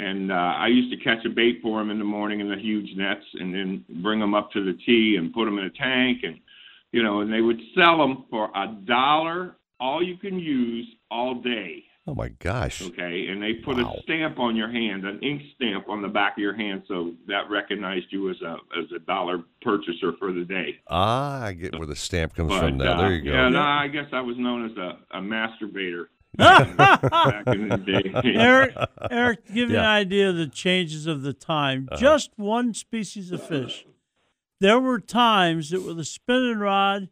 and 0.00 0.32
uh, 0.32 0.34
I 0.34 0.68
used 0.68 0.90
to 0.96 1.04
catch 1.04 1.24
a 1.26 1.28
bait 1.28 1.60
for 1.62 1.80
him 1.80 1.90
in 1.90 1.98
the 1.98 2.04
morning 2.04 2.40
in 2.40 2.48
the 2.48 2.56
huge 2.56 2.88
nets, 2.96 3.24
and 3.34 3.52
then 3.54 3.84
bring 4.02 4.18
them 4.18 4.34
up 4.34 4.50
to 4.52 4.64
the 4.64 4.78
tee 4.86 5.16
and 5.18 5.32
put 5.32 5.44
them 5.44 5.58
in 5.58 5.66
a 5.66 5.70
tank, 5.70 6.20
and 6.22 6.38
you 6.92 7.02
know, 7.02 7.20
and 7.20 7.32
they 7.32 7.40
would 7.40 7.60
sell 7.76 7.98
them 7.98 8.24
for 8.30 8.50
a 8.54 8.66
dollar, 8.86 9.56
all 9.78 10.02
you 10.02 10.16
can 10.16 10.38
use 10.38 10.86
all 11.10 11.34
day. 11.34 11.84
Oh 12.06 12.14
my 12.14 12.28
gosh. 12.28 12.82
Okay, 12.82 13.26
and 13.28 13.40
they 13.42 13.52
put 13.52 13.78
a 13.78 13.84
stamp 14.02 14.38
on 14.38 14.56
your 14.56 14.70
hand, 14.70 15.04
an 15.04 15.20
ink 15.22 15.42
stamp 15.54 15.88
on 15.88 16.02
the 16.02 16.08
back 16.08 16.32
of 16.32 16.38
your 16.38 16.56
hand, 16.56 16.82
so 16.88 17.12
that 17.28 17.42
recognized 17.50 18.06
you 18.10 18.30
as 18.30 18.40
a 18.40 18.56
as 18.78 18.86
a 18.96 18.98
dollar 19.00 19.44
purchaser 19.62 20.12
for 20.18 20.32
the 20.32 20.44
day. 20.44 20.76
Ah, 20.88 21.44
I 21.44 21.52
get 21.52 21.76
where 21.76 21.86
the 21.86 21.94
stamp 21.94 22.34
comes 22.34 22.48
But, 22.48 22.60
from 22.60 22.78
now. 22.78 22.94
uh, 22.94 23.02
there 23.02 23.12
you 23.12 23.24
go. 23.24 23.32
Yeah, 23.32 23.48
no, 23.50 23.60
I 23.60 23.86
guess 23.88 24.06
I 24.12 24.22
was 24.22 24.36
known 24.38 24.64
as 24.70 24.76
a, 24.76 25.18
a 25.18 25.20
masturbator 25.20 26.06
back 26.36 27.46
in 27.48 27.68
the 27.68 27.76
day. 27.76 28.12
Eric, 28.24 28.74
Eric, 29.10 29.46
to 29.46 29.52
give 29.52 29.70
you 29.70 29.78
an 29.78 29.84
idea 29.84 30.28
of 30.30 30.36
the 30.36 30.46
changes 30.46 31.06
of 31.06 31.22
the 31.22 31.32
time, 31.32 31.88
Uh-huh. 31.90 32.00
just 32.00 32.30
one 32.36 32.74
species 32.74 33.30
of 33.32 33.42
fish. 33.42 33.86
There 34.60 34.78
were 34.80 35.00
times 35.00 35.70
that 35.70 35.82
with 35.82 35.98
a 35.98 36.04
spinning 36.04 36.58
rod 36.58 37.08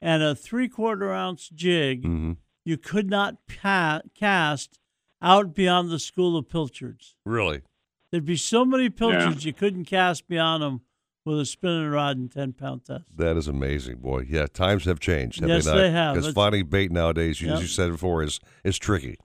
and 0.00 0.22
a 0.22 0.34
three 0.34 0.68
quarter 0.68 1.12
ounce 1.12 1.48
jig, 1.48 2.02
Mm-hmm. 2.02 2.32
you 2.64 2.76
could 2.76 3.10
not 3.10 3.36
pa- 3.46 4.02
cast 4.14 4.78
out 5.20 5.54
beyond 5.54 5.90
the 5.90 5.98
school 5.98 6.36
of 6.36 6.48
pilchards. 6.48 7.16
Really? 7.24 7.62
There'd 8.10 8.24
be 8.24 8.36
so 8.36 8.64
many 8.64 8.90
pilchards 8.90 9.44
you 9.44 9.52
couldn't 9.52 9.86
cast 9.86 10.28
beyond 10.28 10.62
them 10.62 10.80
with 11.24 11.40
a 11.40 11.46
spinning 11.46 11.88
rod 11.88 12.16
and 12.16 12.30
10 12.32 12.52
pound 12.54 12.84
test. 12.84 13.04
That 13.16 13.36
is 13.36 13.48
amazing, 13.48 13.98
boy. 13.98 14.26
Yeah, 14.28 14.46
times 14.46 14.84
have 14.86 14.98
changed. 15.00 15.40
Have 15.40 15.48
Yes, 15.48 15.64
they, 15.64 15.70
not? 15.70 15.76
they 15.78 15.90
have. 15.90 16.14
Because 16.14 16.26
It's- 16.28 16.34
finding 16.34 16.66
bait 16.66 16.90
nowadays, 16.90 17.40
Yep. 17.40 17.54
as 17.54 17.60
you 17.62 17.66
said 17.68 17.90
before, 17.92 18.22
is 18.22 18.40
is 18.64 18.78
tricky. 18.78 19.16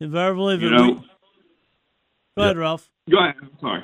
If 0.00 0.14
I 0.14 0.26
ever 0.26 0.34
believe 0.34 0.62
You 0.62 0.68
it, 0.68 0.70
know- 0.72 0.92
we- 0.92 1.10
Go 2.38 2.42
ahead, 2.44 2.56
Ralph. 2.58 2.90
Go 3.10 3.18
ahead. 3.18 3.34
I'm 3.40 3.50
sorry. 3.60 3.82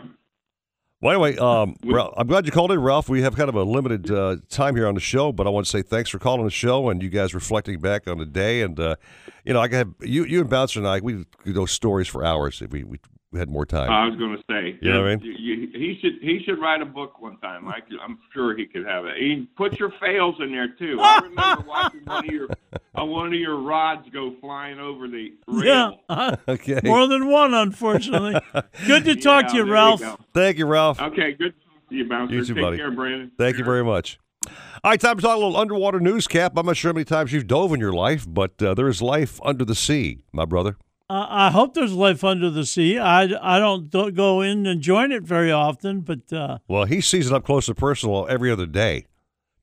Well, 1.00 1.12
anyway, 1.12 1.36
um, 1.38 1.74
Ralph, 1.84 2.12
I'm 2.18 2.26
glad 2.26 2.44
you 2.46 2.53
called 2.53 2.70
in, 2.70 2.78
Ralph. 2.80 3.09
We 3.09 3.22
have 3.22 3.34
kind 3.34 3.48
of 3.48 3.55
a 3.55 3.62
limited 3.64 4.11
uh, 4.11 4.36
time 4.50 4.76
here 4.76 4.86
on 4.86 4.94
the 4.94 5.00
show, 5.00 5.32
but 5.32 5.46
I 5.46 5.50
want 5.50 5.64
to 5.66 5.70
say 5.70 5.80
thanks 5.82 6.11
for 6.11 6.18
calling 6.18 6.44
the 6.44 6.50
show 6.50 6.90
and 6.90 7.03
you 7.03 7.09
guys 7.09 7.34
reflecting 7.34 7.80
back 7.80 8.07
on 8.07 8.18
the 8.18 8.26
day. 8.26 8.61
And 8.62 8.78
uh, 8.78 8.96
you 9.44 9.53
know, 9.55 9.61
I 9.61 9.68
have 9.68 9.88
you, 10.00 10.24
you 10.24 10.40
and 10.42 10.50
Bouncer 10.50 10.78
and 10.80 10.86
I, 10.86 11.00
we 11.00 11.24
could 11.38 11.55
go 11.55 11.64
stories 11.66 12.09
for 12.09 12.24
hours 12.24 12.61
if 12.62 12.70
we, 12.70 12.84
we, 12.84 12.98
we 13.33 13.39
had 13.39 13.49
more 13.49 13.64
time. 13.66 13.91
I 13.91 14.07
was 14.07 14.16
going 14.18 14.37
to 14.37 14.43
say, 14.49 14.78
You 14.83 14.93
know 14.93 15.03
what 15.03 15.11
I 15.11 15.16
mean? 15.16 15.24
you- 15.24 15.55
you- 15.55 15.68
he 15.72 15.99
should 16.01 16.12
he 16.20 16.43
should 16.45 16.61
write 16.61 16.83
a 16.83 16.85
book 16.87 17.20
one 17.20 17.39
time. 17.39 17.66
I, 17.66 17.78
am 18.05 18.18
sure 18.33 18.57
he 18.57 18.66
could 18.66 18.87
have 18.87 19.07
it. 19.07 19.16
He 19.16 19.49
put 19.57 19.78
your 19.80 19.91
fails 20.01 20.37
in 20.41 20.53
there 20.53 20.68
too. 20.68 20.99
I 21.01 21.20
remember 21.20 21.64
watching 21.66 22.01
one 22.05 22.24
of 22.26 22.30
your 22.30 22.49
uh, 22.99 23.05
one 23.05 23.28
of 23.28 23.35
your 23.35 23.57
rods 23.59 24.07
go 24.12 24.35
flying 24.41 24.78
over 24.78 25.09
the 25.09 25.33
rail. 25.49 25.99
Yeah. 26.09 26.37
Okay. 26.49 26.80
More 26.85 27.07
than 27.09 27.28
one, 27.28 27.55
unfortunately. 27.55 28.35
Good 28.87 29.05
to 29.07 29.16
talk 29.16 29.45
Yeah, 29.45 29.49
to 29.49 29.57
you, 29.57 29.62
there 29.64 29.66
you 29.66 29.72
Ralph. 29.72 30.03
Thank 30.35 30.59
you, 30.59 30.66
Ralph. 30.66 31.01
Okay, 31.01 31.33
good 31.33 31.55
to 31.55 31.66
see 31.89 31.97
you, 31.97 32.09
Bouncer. 32.09 32.35
You 32.35 32.45
too, 32.45 32.55
Take 32.55 32.62
buddy. 32.62 32.76
care, 32.76 32.91
Brandon. 32.91 33.33
Thank 33.39 33.57
you 33.59 33.64
very 33.64 33.83
much. 33.85 34.18
All 34.47 34.91
right, 34.91 35.01
time 35.01 35.16
to 35.16 35.22
talk 35.22 35.37
a 35.37 35.39
little 35.39 35.57
underwater 35.57 36.01
news, 36.01 36.26
Cap. 36.28 36.53
I'm 36.57 36.66
not 36.66 36.76
sure 36.76 36.91
how 36.91 36.95
many 36.95 37.05
times 37.05 37.33
you've 37.33 37.47
dove 37.47 37.72
in 37.72 37.80
your 37.80 37.93
life, 37.93 38.26
but 38.28 38.61
uh, 38.62 38.74
there 38.74 38.89
is 38.89 39.01
life 39.01 39.41
under 39.45 39.64
the 39.64 39.74
sea, 39.74 40.24
my 40.33 40.45
brother. 40.45 40.76
I 41.13 41.51
hope 41.51 41.75
there's 41.75 41.93
life 41.93 42.25
under 42.25 42.49
the 42.51 42.65
sea. 42.67 42.99
I, 42.99 43.23
I 43.41 43.59
don't, 43.59 43.91
don't 43.91 44.15
go 44.15 44.41
in 44.41 44.67
and 44.67 44.81
join 44.81 45.13
it 45.13 45.23
very 45.23 45.51
often, 45.53 46.01
but 46.01 46.33
uh, 46.33 46.59
Well, 46.69 46.85
he 46.85 47.01
sees 47.01 47.27
it 47.29 47.33
up 47.33 47.45
close 47.45 47.69
and 47.69 47.77
personal 47.77 48.27
every 48.29 48.51
other 48.51 48.67
day. 48.67 49.07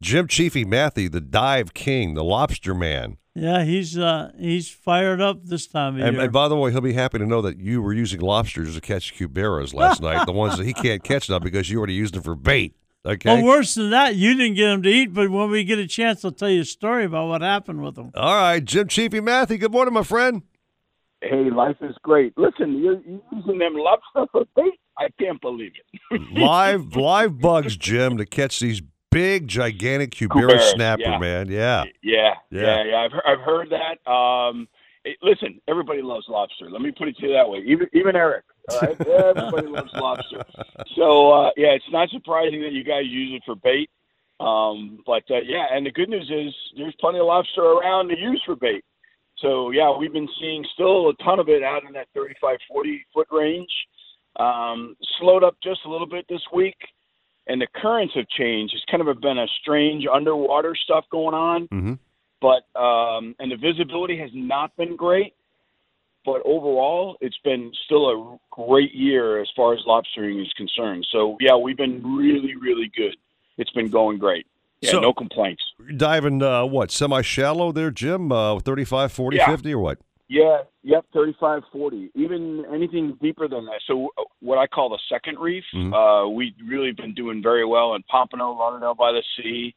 Jim 0.02 0.28
Chiefy 0.28 0.64
Matthew, 0.64 1.10
the 1.10 1.20
dive 1.22 1.74
king, 1.74 2.14
the 2.14 2.24
lobster 2.24 2.74
man. 2.74 3.18
yeah, 3.36 3.64
he's 3.66 3.98
uh, 3.98 4.32
he's 4.40 4.70
fired 4.70 5.20
up 5.22 5.44
this 5.46 5.68
time 5.68 5.96
of 5.96 6.02
And, 6.02 6.16
year. 6.16 6.24
and 6.26 6.32
by 6.34 6.48
the 6.48 6.56
way, 6.56 6.72
he'll 6.72 6.80
be 6.82 6.94
happy 6.94 7.18
to 7.20 7.26
know 7.26 7.42
that 7.42 7.60
you 7.60 7.82
were 7.82 7.94
using 7.94 8.22
lobsters 8.22 8.76
to 8.76 8.82
catch 8.82 9.14
cuberas 9.18 9.74
last 9.74 10.02
night, 10.02 10.26
the 10.26 10.32
ones 10.32 10.58
that 10.58 10.66
he 10.66 10.74
can't 10.74 11.04
catch 11.04 11.30
now 11.30 11.40
because 11.40 11.70
you 11.70 11.78
already 11.80 11.94
used 11.96 12.14
them 12.14 12.24
for 12.24 12.36
bait. 12.36 12.76
Okay. 13.06 13.36
Well, 13.42 13.44
worse 13.46 13.76
than 13.76 13.90
that, 13.92 14.16
you 14.16 14.36
didn't 14.36 14.56
get 14.56 14.68
them 14.68 14.84
to 14.84 14.90
eat, 14.90 15.14
but 15.14 15.30
when 15.30 15.50
we 15.50 15.64
get 15.64 15.80
a 15.80 15.88
chance, 15.88 16.24
I'll 16.24 16.32
tell 16.32 16.50
you 16.50 16.62
a 16.62 16.66
story 16.66 17.06
about 17.06 17.28
what 17.30 17.42
happened 17.42 17.82
with 17.82 17.96
them. 17.96 18.12
All 18.14 18.36
right, 18.36 18.64
Jim 18.64 18.88
Chiefy 18.90 19.20
Matthew. 19.22 19.58
Good 19.58 19.72
morning, 19.72 19.94
my 19.94 20.04
friend. 20.04 20.44
Hey, 21.22 21.50
life 21.50 21.76
is 21.82 21.96
great. 22.02 22.38
Listen, 22.38 22.78
you're, 22.82 23.02
using 23.32 23.60
them 23.60 23.74
lobster 23.74 24.26
for 24.32 24.46
bait. 24.56 24.80
I 24.98 25.10
can't 25.20 25.40
believe 25.42 25.74
it. 26.12 26.22
live 26.40 26.96
live 26.96 27.40
bugs, 27.40 27.76
Jim, 27.78 28.18
to 28.18 28.26
catch 28.26 28.60
these 28.60 28.82
big, 29.12 29.48
gigantic 29.48 30.12
cubera 30.12 30.60
snapper, 30.74 31.02
yeah. 31.02 31.20
man. 31.20 31.50
Yeah. 31.50 31.84
Yeah, 32.02 32.34
Yeah. 32.52 32.62
yeah, 32.62 32.84
yeah. 32.84 32.98
I've 32.98 33.12
heard, 33.12 33.24
I've 33.26 33.40
heard 33.40 33.70
that. 33.72 34.12
Um, 34.12 34.68
it- 35.04 35.18
listen, 35.22 35.60
everybody 35.68 36.02
loves 36.02 36.26
lobster. 36.30 36.70
Let 36.70 36.82
me 36.82 36.92
put 36.92 37.08
it 37.08 37.18
to 37.18 37.28
you 37.28 37.34
that 37.34 37.50
way. 37.50 37.60
Even 37.66 37.88
even 37.94 38.16
Eric. 38.16 38.44
All 38.70 38.80
right, 38.82 39.02
everybody 39.08 39.68
loves 39.68 39.92
lobster. 39.96 40.44
So 40.96 41.32
uh, 41.32 41.50
yeah, 41.58 41.70
it's 41.70 41.86
not 41.92 42.10
surprising 42.10 42.62
that 42.62 42.72
you 42.72 42.84
guys 42.84 43.06
use 43.08 43.34
it 43.36 43.44
for 43.46 43.56
bait. 43.56 43.90
Um, 44.40 45.00
but 45.06 45.24
uh, 45.30 45.42
yeah, 45.46 45.66
and 45.72 45.86
the 45.86 45.92
good 45.92 46.10
news 46.10 46.30
is 46.30 46.54
there's 46.78 46.96
plenty 47.00 47.20
of 47.20 47.26
lobster 47.26 47.62
around 47.62 48.10
to 48.10 48.18
use 48.18 48.42
for 48.46 48.56
bait. 48.56 48.84
So 49.42 49.72
yeah, 49.72 49.96
we've 49.98 50.14
been 50.14 50.30
seeing 50.40 50.66
still 50.74 51.10
a 51.10 51.14
ton 51.24 51.40
of 51.40 51.50
it 51.50 51.64
out 51.64 51.84
in 51.86 51.94
that 51.94 52.08
35, 52.14 52.58
40 52.68 53.06
foot 53.14 53.28
range. 53.32 53.70
Um, 54.36 54.96
slowed 55.20 55.44
up 55.44 55.58
just 55.64 55.82
a 55.86 55.90
little 55.90 56.08
bit 56.08 56.26
this 56.30 56.42
week, 56.54 56.78
and 57.48 57.60
the 57.62 57.68
currents 57.76 58.14
have 58.16 58.28
changed. 58.30 58.74
It's 58.76 58.86
kind 58.90 59.06
of 59.08 59.22
been 59.22 59.38
a 59.38 59.48
strange 59.62 60.06
underwater 60.12 60.76
stuff 60.76 61.06
going 61.12 61.36
on 61.36 61.68
Mm-hmm. 61.68 61.94
but 62.42 62.80
um, 62.80 63.36
and 63.40 63.52
the 63.52 63.58
visibility 63.58 64.18
has 64.18 64.30
not 64.34 64.76
been 64.78 64.96
great. 64.96 65.34
But 66.26 66.42
overall, 66.46 67.18
it's 67.22 67.40
been 67.44 67.72
still 67.86 68.10
a 68.10 68.38
great 68.52 68.94
year 68.94 69.42
as 69.42 69.50
far 69.56 69.74
as 69.74 69.80
lobstering 69.88 70.42
is 70.42 70.52
concerned. 70.58 71.08
So 71.12 71.38
yeah, 71.40 71.56
we've 71.56 71.78
been 71.78 72.04
really, 72.04 72.56
really 72.56 72.92
good. 72.96 73.16
It's 73.58 73.72
been 73.72 73.90
going 73.90 74.20
great. 74.20 74.46
Yeah, 74.82 74.92
So- 74.92 75.00
no 75.02 75.14
complaints. 75.14 75.64
Diving, 75.98 76.42
uh, 76.42 76.66
what, 76.66 76.92
semi 76.92 77.22
shallow 77.22 77.72
there, 77.72 77.92
Jim? 77.92 78.32
Uh, 78.32 78.60
35, 78.60 79.12
40, 79.12 79.38
Yeah. 79.38 79.48
50, 79.48 79.74
or 79.74 79.80
what? 79.80 79.98
Yeah, 80.30 80.62
yep, 80.84 81.06
35, 81.12 81.64
40, 81.72 82.12
even 82.14 82.64
anything 82.72 83.18
deeper 83.22 83.48
than 83.48 83.66
that. 83.66 83.82
So 83.88 84.10
uh, 84.18 84.24
what 84.42 84.58
I 84.60 84.68
call 84.68 84.90
the 84.90 85.00
second 85.10 85.40
reef, 85.40 85.64
Mhm. 85.74 85.92
uh, 85.94 86.30
we've 86.30 86.54
really 86.66 86.92
been 86.92 87.14
doing 87.16 87.42
very 87.42 87.66
well 87.66 87.96
in 87.96 88.04
Pompano, 88.04 88.52
Lauderdale 88.52 88.94
by 88.94 89.12
the 89.12 89.24
Sea. 89.36 89.74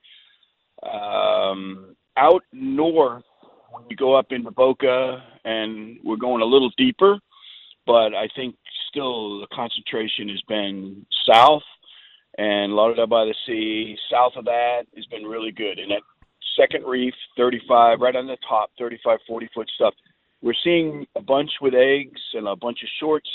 Um, 0.82 1.96
out 2.16 2.42
north, 2.52 3.24
when 3.70 3.84
you 3.88 3.96
go 3.96 4.14
up 4.14 4.30
into 4.32 4.50
Boca, 4.50 5.22
and 5.44 5.98
we're 6.04 6.16
going 6.16 6.42
a 6.42 6.44
little 6.44 6.70
deeper, 6.76 7.18
but 7.86 8.14
I 8.14 8.28
think 8.36 8.54
still 8.88 9.40
the 9.40 9.46
concentration 9.48 10.28
has 10.28 10.42
been 10.42 11.06
south 11.26 11.62
and 12.38 12.72
Lauderdale 12.72 13.06
by 13.06 13.24
the 13.24 13.34
Sea. 13.46 13.96
South 14.10 14.32
of 14.36 14.44
that 14.46 14.82
has 14.96 15.06
been 15.06 15.24
really 15.24 15.52
good. 15.52 15.78
And 15.78 15.90
that 15.90 16.02
second 16.58 16.84
reef, 16.84 17.14
35, 17.36 18.00
right 18.00 18.16
on 18.16 18.26
the 18.26 18.36
top, 18.48 18.70
35, 18.78 19.18
40 19.26 19.48
foot 19.54 19.70
stuff. 19.74 19.94
We're 20.40 20.54
seeing 20.64 21.06
a 21.14 21.22
bunch 21.22 21.50
with 21.60 21.74
eggs 21.74 22.20
and 22.34 22.48
a 22.48 22.56
bunch 22.56 22.78
of 22.82 22.88
shorts. 22.98 23.28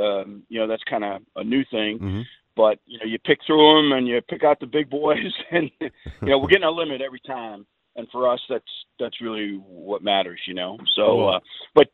Um, 0.00 0.44
you 0.48 0.60
know, 0.60 0.66
that's 0.66 0.82
kind 0.88 1.04
of 1.04 1.22
a 1.36 1.44
new 1.44 1.62
thing. 1.70 1.98
Mm-hmm. 1.98 2.20
But 2.56 2.78
you 2.86 2.98
know, 2.98 3.04
you 3.04 3.18
pick 3.18 3.38
through 3.46 3.82
them 3.82 3.92
and 3.92 4.06
you 4.06 4.20
pick 4.22 4.44
out 4.44 4.60
the 4.60 4.66
big 4.66 4.88
boys, 4.88 5.34
and 5.50 5.70
you 5.80 5.90
know, 6.22 6.38
we're 6.38 6.48
getting 6.48 6.64
our 6.64 6.72
limit 6.72 7.02
every 7.02 7.20
time. 7.26 7.66
And 7.96 8.08
for 8.10 8.28
us, 8.28 8.40
that's 8.48 8.64
that's 8.98 9.20
really 9.20 9.60
what 9.66 10.02
matters. 10.02 10.40
You 10.46 10.54
know. 10.54 10.78
So, 10.96 11.28
uh, 11.28 11.40
but 11.74 11.88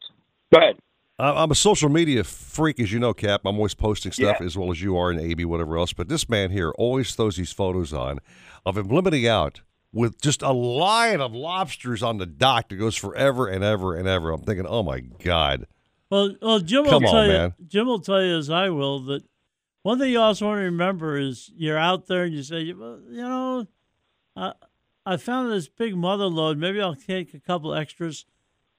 go 0.52 0.60
ahead. 0.60 0.76
I- 1.20 1.42
I'm 1.42 1.50
a 1.50 1.54
social 1.54 1.88
media 1.88 2.24
freak, 2.24 2.80
as 2.80 2.92
you 2.92 2.98
know, 2.98 3.12
Cap. 3.14 3.42
I'm 3.44 3.56
always 3.56 3.74
posting 3.74 4.12
stuff 4.12 4.38
Yeah. 4.40 4.46
as 4.46 4.56
well 4.56 4.70
as 4.70 4.80
you 4.82 4.96
are 4.96 5.10
and 5.10 5.20
AB, 5.20 5.44
whatever 5.44 5.76
else. 5.78 5.92
But 5.92 6.08
this 6.08 6.28
man 6.28 6.50
here 6.50 6.70
always 6.78 7.14
throws 7.14 7.36
these 7.36 7.52
photos 7.52 7.92
on 7.92 8.18
of 8.64 8.76
him 8.78 8.88
limiting 8.88 9.26
out 9.26 9.60
with 9.92 10.20
just 10.20 10.40
a 10.42 10.52
line 10.52 11.20
of 11.20 11.34
lobsters 11.34 12.02
on 12.02 12.18
the 12.18 12.26
dock 12.26 12.68
that 12.68 12.76
goes 12.76 12.96
forever 12.96 13.48
and 13.48 13.62
ever 13.64 13.94
and 13.96 14.06
ever. 14.08 14.30
I'm 14.30 14.42
thinking, 14.42 14.66
oh 14.66 14.82
my 14.82 15.00
God. 15.00 15.66
Well, 16.10 16.34
well, 16.40 16.58
Jim 16.60 16.84
Come 16.86 17.02
will 17.02 17.08
on, 17.10 17.14
tell 17.14 17.28
man. 17.28 17.54
you. 17.58 17.66
Jim 17.66 17.86
will 17.86 18.00
tell 18.00 18.22
you 18.22 18.36
as 18.36 18.50
I 18.50 18.68
will 18.70 19.00
that 19.06 19.22
one 19.82 19.98
thing 19.98 20.10
you 20.12 20.20
also 20.20 20.46
want 20.46 20.58
to 20.58 20.64
remember 20.64 21.16
is 21.16 21.50
you're 21.56 21.78
out 21.78 22.06
there 22.06 22.24
and 22.24 22.34
you 22.34 22.42
say, 22.42 22.72
well, 22.72 22.98
you 23.08 23.22
know, 23.22 23.66
I 24.36 24.52
I 25.06 25.16
found 25.16 25.50
this 25.50 25.68
big 25.68 25.96
mother 25.96 26.26
load. 26.26 26.58
Maybe 26.58 26.80
I'll 26.80 26.94
take 26.94 27.32
a 27.34 27.40
couple 27.40 27.74
extras. 27.74 28.26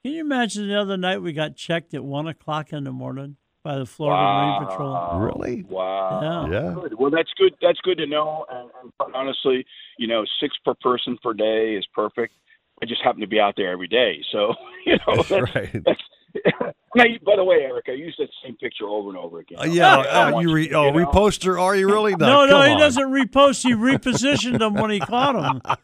Can 0.03 0.13
you 0.13 0.21
imagine 0.21 0.67
the 0.67 0.79
other 0.79 0.97
night 0.97 1.21
we 1.21 1.31
got 1.31 1.55
checked 1.55 1.93
at 1.93 2.03
one 2.03 2.27
o'clock 2.27 2.73
in 2.73 2.85
the 2.85 2.91
morning 2.91 3.37
by 3.63 3.77
the 3.77 3.85
Florida 3.85 4.23
Marine 4.23 4.67
Patrol? 4.67 5.19
Really? 5.19 5.63
Wow. 5.69 6.47
Yeah. 6.49 6.61
Yeah. 6.61 6.73
Good. 6.73 6.97
Well, 6.97 7.11
that's 7.11 7.29
good. 7.37 7.53
That's 7.61 7.79
good 7.81 7.99
to 7.99 8.07
know. 8.07 8.45
And, 8.49 8.71
and 8.81 9.15
honestly, 9.15 9.63
you 9.99 10.07
know, 10.07 10.25
six 10.39 10.55
per 10.65 10.73
person 10.73 11.19
per 11.21 11.33
day 11.33 11.75
is 11.75 11.85
perfect. 11.93 12.33
I 12.81 12.87
just 12.87 13.03
happen 13.03 13.21
to 13.21 13.27
be 13.27 13.39
out 13.39 13.53
there 13.57 13.71
every 13.71 13.87
day, 13.87 14.23
so 14.31 14.55
you 14.87 14.93
know. 14.93 15.17
That's 15.17 15.29
That's, 15.29 15.55
right. 15.55 15.83
that's, 15.85 16.01
now, 16.95 17.03
you- 17.05 17.19
by 17.25 17.35
the 17.35 17.43
way, 17.43 17.57
Eric, 17.61 17.85
I 17.89 17.93
use 17.93 18.15
that 18.19 18.29
same 18.43 18.55
picture 18.57 18.85
over 18.85 19.09
and 19.09 19.17
over 19.17 19.39
again. 19.39 19.59
Uh, 19.59 19.63
yeah, 19.65 19.95
uh, 19.97 20.39
you 20.39 20.51
re- 20.53 20.69
you 20.69 20.75
oh 20.75 20.89
know? 20.91 20.97
reposter? 20.97 21.57
Are 21.59 21.75
you 21.75 21.87
really? 21.87 22.15
No, 22.19 22.45
no, 22.45 22.51
come 22.59 22.65
he 22.67 22.73
on. 22.73 22.79
doesn't 22.79 23.09
repost. 23.11 23.63
He 23.63 23.73
repositioned 23.73 24.59
them 24.59 24.73
when 24.75 24.91
he 24.91 24.99
caught 25.13 25.33
them. 25.33 25.77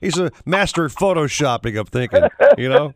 He's 0.00 0.18
a 0.18 0.30
master 0.44 0.84
at 0.86 0.90
photoshopping. 0.92 1.78
I'm 1.78 1.86
thinking, 1.86 2.22
you 2.58 2.68
know. 2.68 2.92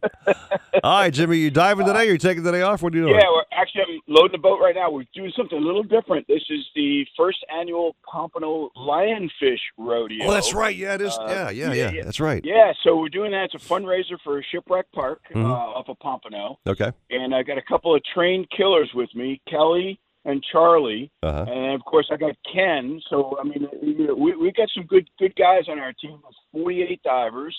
All 0.82 0.98
right, 1.00 1.12
Jimmy, 1.12 1.38
you 1.38 1.50
diving 1.50 1.86
today? 1.86 2.08
Or 2.08 2.12
you 2.12 2.18
taking 2.18 2.42
the 2.42 2.52
day 2.52 2.62
off? 2.62 2.82
What 2.82 2.92
are 2.92 2.96
you 2.96 3.04
doing? 3.04 3.14
Yeah, 3.14 3.28
we're 3.30 3.44
actually 3.52 3.82
I'm 3.82 4.00
loading 4.08 4.32
the 4.32 4.38
boat 4.38 4.60
right 4.60 4.74
now. 4.74 4.90
We're 4.90 5.04
doing 5.14 5.32
something 5.36 5.56
a 5.56 5.60
little 5.60 5.82
different. 5.84 6.26
This 6.26 6.42
is 6.50 6.60
the 6.74 7.06
first 7.16 7.38
annual 7.56 7.96
Pompano 8.10 8.70
Lionfish 8.76 9.58
Rodeo. 9.78 10.26
Oh, 10.26 10.30
that's 10.32 10.52
right. 10.52 10.74
Yeah, 10.76 10.94
it 10.94 11.00
is. 11.00 11.16
Uh, 11.16 11.50
yeah, 11.54 11.72
yeah, 11.72 11.90
yeah, 11.90 12.04
That's 12.04 12.20
right. 12.20 12.44
Yeah, 12.44 12.72
so 12.82 12.96
we're 12.96 13.08
doing 13.08 13.30
that. 13.32 13.50
It's 13.52 13.64
a 13.64 13.68
fundraiser 13.68 14.18
for 14.22 14.38
a 14.38 14.42
Shipwreck 14.52 14.90
Park 14.92 15.20
Mhm. 15.34 15.44
uh, 15.48 15.78
up 15.78 15.88
at 15.88 15.98
Pompano. 16.00 16.58
Okay. 16.66 16.83
And 17.10 17.34
I 17.34 17.42
got 17.42 17.58
a 17.58 17.62
couple 17.62 17.94
of 17.94 18.02
trained 18.14 18.48
killers 18.56 18.90
with 18.94 19.08
me, 19.14 19.40
Kelly 19.48 20.00
and 20.24 20.42
Charlie, 20.50 21.10
Uh-huh. 21.22 21.44
and 21.48 21.74
of 21.74 21.84
course 21.84 22.08
I 22.10 22.16
got 22.16 22.34
Ken. 22.52 23.00
So 23.10 23.36
I 23.40 23.44
mean, 23.44 23.68
we 24.16 24.34
we 24.36 24.52
got 24.52 24.68
some 24.74 24.84
good 24.86 25.08
good 25.18 25.34
guys 25.36 25.64
on 25.68 25.78
our 25.78 25.92
team. 25.92 26.18
48 26.52 27.02
divers 27.02 27.56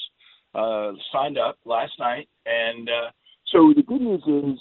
uh, 0.55 0.91
signed 1.11 1.37
up 1.37 1.57
last 1.65 1.93
night, 1.99 2.27
and 2.45 2.89
uh, 2.89 3.09
so 3.47 3.73
the 3.75 3.83
good 3.83 4.01
news 4.01 4.21
is 4.27 4.59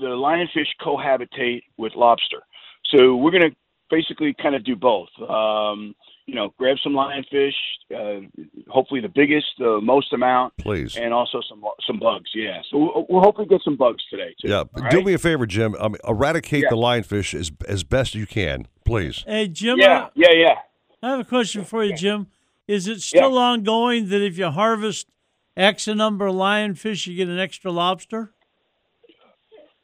the 0.00 0.06
lionfish 0.08 0.68
cohabitate 0.80 1.62
with 1.78 1.94
lobster. 1.94 2.42
So 2.86 3.16
we're 3.16 3.30
going 3.30 3.50
to 3.50 3.56
basically 3.90 4.34
kind 4.42 4.54
of 4.54 4.64
do 4.64 4.76
both. 4.76 5.08
Um, 5.28 5.94
you 6.26 6.34
know, 6.34 6.52
grab 6.58 6.76
some 6.82 6.92
lionfish, 6.92 7.52
uh, 7.94 8.20
hopefully 8.68 9.00
the 9.00 9.08
biggest, 9.08 9.46
the 9.58 9.80
most 9.80 10.12
amount, 10.12 10.52
Please. 10.58 10.96
and 10.96 11.14
also 11.14 11.40
some 11.48 11.62
some 11.86 11.98
bugs. 12.00 12.30
Yeah, 12.34 12.60
so 12.70 12.78
we'll, 12.78 13.06
we'll 13.08 13.22
hopefully 13.22 13.46
get 13.46 13.60
some 13.64 13.76
bugs 13.76 14.02
today 14.10 14.34
too. 14.42 14.48
Yeah, 14.48 14.58
all 14.58 14.90
do 14.90 14.96
right? 14.98 15.06
me 15.06 15.14
a 15.14 15.18
favor, 15.18 15.46
Jim. 15.46 15.76
Um, 15.78 15.94
eradicate 16.06 16.64
Yeah. 16.64 16.70
the 16.70 16.76
lionfish 16.76 17.32
as 17.38 17.52
as 17.68 17.84
best 17.84 18.14
you 18.14 18.26
can, 18.26 18.66
please. 18.84 19.22
Hey, 19.26 19.46
Jim. 19.48 19.78
Yeah, 19.78 20.08
yeah, 20.14 20.32
yeah. 20.32 20.54
I 21.02 21.10
have 21.10 21.20
a 21.20 21.24
question 21.24 21.64
for 21.64 21.84
you, 21.84 21.94
Jim. 21.94 22.26
Is 22.66 22.88
it 22.88 23.00
still 23.00 23.38
ongoing 23.38 24.08
that 24.08 24.20
if 24.20 24.36
you 24.36 24.50
harvest 24.50 25.06
X 25.56 25.86
number 25.86 26.26
of 26.26 26.34
lionfish, 26.34 27.06
you 27.06 27.16
get 27.16 27.28
an 27.28 27.38
extra 27.38 27.70
lobster? 27.70 28.32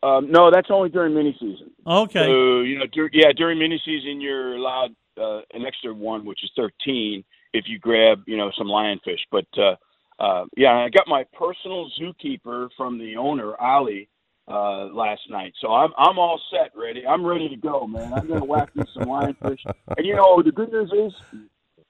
Um, 0.03 0.33
no, 0.33 0.51
that's 0.51 0.67
only 0.71 0.89
during 0.89 1.15
mini 1.15 1.37
season. 1.39 1.71
Okay. 1.87 2.25
So 2.27 2.63
you 2.63 2.81
know, 2.81 2.87
dur- 2.93 3.11
yeah, 3.13 3.31
during 3.37 3.61
mini 3.61 3.81
season 3.85 4.21
you're 4.21 4.57
allowed 4.57 4.97
uh, 5.23 5.41
an 5.55 5.65
extra 5.67 5.93
one, 5.95 6.25
which 6.25 6.43
is 6.45 6.51
13, 6.57 7.23
if 7.53 7.65
you 7.69 7.79
grab 7.79 8.23
you 8.27 8.37
know 8.37 8.51
some 8.59 8.67
lionfish. 8.67 9.21
But 9.31 9.47
uh, 9.57 9.77
uh, 10.19 10.47
yeah, 10.57 10.73
I 10.79 10.89
got 10.89 11.07
my 11.09 11.25
personal 11.33 11.91
zookeeper 12.01 12.69
from 12.77 12.99
the 12.99 13.17
owner 13.17 13.55
Ali 13.61 14.09
uh, 14.49 14.87
last 14.87 15.23
night, 15.31 15.53
so 15.61 15.73
I'm 15.73 15.93
I'm 15.97 16.19
all 16.19 16.41
set, 16.51 16.73
ready. 16.77 17.07
I'm 17.07 17.25
ready 17.25 17.49
to 17.49 17.57
go, 17.57 17.87
man. 17.87 18.13
I'm 18.13 18.27
gonna 18.29 18.45
whack 18.45 18.71
you 18.75 18.85
some 18.95 19.05
lionfish. 19.05 19.61
And 19.97 20.07
you 20.07 20.15
know, 20.17 20.43
the 20.43 20.53
good 20.53 20.73
news 20.73 20.93
is 20.93 21.13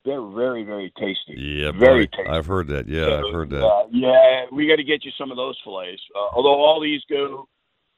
They're 0.05 0.21
very, 0.21 0.65
very 0.65 0.93
tasty. 0.99 1.35
Yeah, 1.39 1.71
very 1.73 2.09
tasty. 2.09 2.29
I've 2.29 2.47
heard 2.47 2.67
that. 2.69 2.89
Yeah, 2.89 3.05
So, 3.05 3.29
I've 3.29 3.35
heard 3.35 3.51
that. 3.51 3.65
uh, 3.65 3.87
yeah, 3.91 4.47
we 4.51 4.67
got 4.67 4.77
to 4.77 4.85
get 4.85 5.05
you 5.05 5.13
some 5.17 5.31
of 5.31 5.37
those 5.37 5.57
fillets. 5.65 6.03
Uh, 6.15 6.29
although 6.35 6.61
all 6.61 6.81
these 6.81 7.03
go 7.09 7.49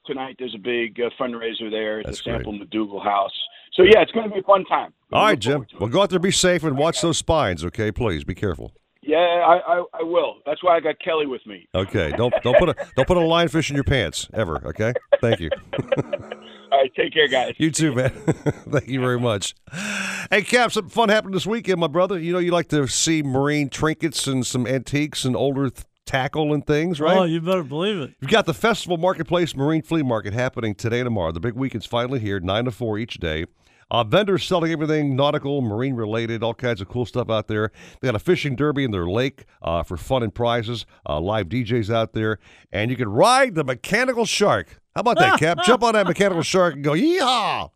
tonight, 0.05 0.37
there's 0.39 0.55
a 0.55 0.59
big 0.59 1.01
uh, 1.01 1.09
fundraiser 1.19 1.71
there 1.71 2.01
at 2.01 2.07
That's 2.07 2.19
the 2.23 2.31
Sample 2.33 2.53
McDougald 2.53 3.03
House. 3.05 3.33
So 3.75 3.83
yeah, 3.83 4.01
it's 4.01 4.13
going 4.13 4.29
to 4.29 4.35
be 4.35 4.41
a 4.41 4.45
fun 4.45 4.65
time. 4.67 4.93
All 5.13 5.25
right, 5.25 5.39
Jim. 5.39 5.67
Well, 5.79 5.89
go 5.89 6.03
out 6.03 6.11
there, 6.11 6.19
be 6.19 6.31
safe, 6.31 6.65
and 6.65 6.77
watch 6.79 7.01
those 7.01 7.19
spines. 7.19 7.65
Okay, 7.65 7.91
please 7.93 8.25
be 8.25 8.35
careful. 8.35 8.73
Yeah, 9.03 9.19
I, 9.19 9.59
I, 9.79 9.85
I 9.95 10.03
will. 10.03 10.37
That's 10.47 10.63
why 10.63 10.77
I 10.77 10.81
got 10.81 10.99
Kelly 10.99 11.27
with 11.27 11.45
me. 11.47 11.69
Okay, 11.75 12.13
don't 12.17 12.33
don't 12.43 12.59
put 12.59 12.71
a 12.71 12.75
don't 12.97 13.07
put 13.07 13.17
a 13.17 13.21
lionfish 13.21 13.69
in 13.69 13.75
your 13.75 13.85
pants 13.85 14.29
ever. 14.33 14.67
Okay, 14.67 14.95
thank 15.21 15.41
you. 15.41 15.51
All 16.73 16.81
right, 16.81 16.93
take 16.97 17.13
care, 17.13 17.29
guys. 17.29 17.55
You 17.59 17.71
too, 17.71 17.95
man. 17.95 18.11
Thank 18.69 18.89
you 18.89 18.99
very 18.99 19.21
much. 19.21 19.55
Hey, 20.29 20.43
Cap, 20.43 20.73
some 20.73 20.89
fun 20.89 21.09
happened 21.09 21.33
this 21.33 21.47
weekend, 21.47 21.79
my 21.79 21.87
brother. 21.87 22.19
You 22.19 22.33
know, 22.33 22.41
you 22.41 22.51
like 22.51 22.69
to 22.71 22.89
see 22.89 23.23
marine 23.23 23.69
trinkets 23.69 24.27
and 24.27 24.45
some 24.45 24.67
antiques 24.67 25.25
and 25.25 25.37
older 25.37 25.71
th- 25.71 25.87
tackle 26.05 26.53
and 26.53 26.67
things, 26.67 27.01
right? 27.01 27.17
Oh, 27.17 27.23
you 27.25 27.41
better 27.41 27.63
believe 27.63 27.99
it. 27.99 28.15
You've 28.21 28.31
got 28.33 28.47
the 28.47 28.55
Festival 28.55 28.97
Marketplace 28.97 29.55
Marine 29.55 29.83
Flea 29.83 30.03
Market 30.03 30.33
happening 30.33 30.75
today 30.75 30.99
and 30.99 31.07
tomorrow. 31.07 31.31
The 31.31 31.39
big 31.39 31.55
weekend's 31.55 31.87
finally 31.87 32.19
here, 32.19 32.41
9 32.41 32.65
to 32.65 32.71
4 32.73 32.99
each 32.99 33.19
day. 33.21 33.45
Uh, 33.91 34.05
vendors 34.05 34.45
selling 34.45 34.73
everything 34.73 35.17
nautical, 35.17 35.61
marine 35.63 35.95
related, 35.95 36.43
all 36.43 36.55
kinds 36.55 36.81
of 36.81 36.89
cool 36.89 37.07
stuff 37.07 37.31
out 37.31 37.49
there. 37.49 37.71
They 38.01 38.09
got 38.09 38.15
a 38.15 38.21
fishing 38.21 38.57
derby 38.57 38.85
in 38.85 38.91
their 38.91 39.07
lake 39.07 39.45
uh, 39.63 39.83
for 39.83 39.97
fun 39.97 40.23
and 40.23 40.35
prizes. 40.35 40.87
Uh, 41.09 41.21
live 41.21 41.49
DJs 41.49 41.93
out 41.93 42.13
there, 42.13 42.39
and 42.73 42.91
you 42.91 42.97
can 42.97 43.09
ride 43.09 43.55
the 43.55 43.65
mechanical 43.65 44.25
shark. 44.25 44.81
How 44.95 45.01
about 45.01 45.19
that, 45.19 45.39
Cap? 45.39 45.59
Jump 45.65 45.83
on 45.83 45.95
that 45.95 46.07
mechanical 46.07 46.43
shark 46.43 46.75
and 46.75 46.85
go 46.85 46.93
yeehaw! 46.93 47.71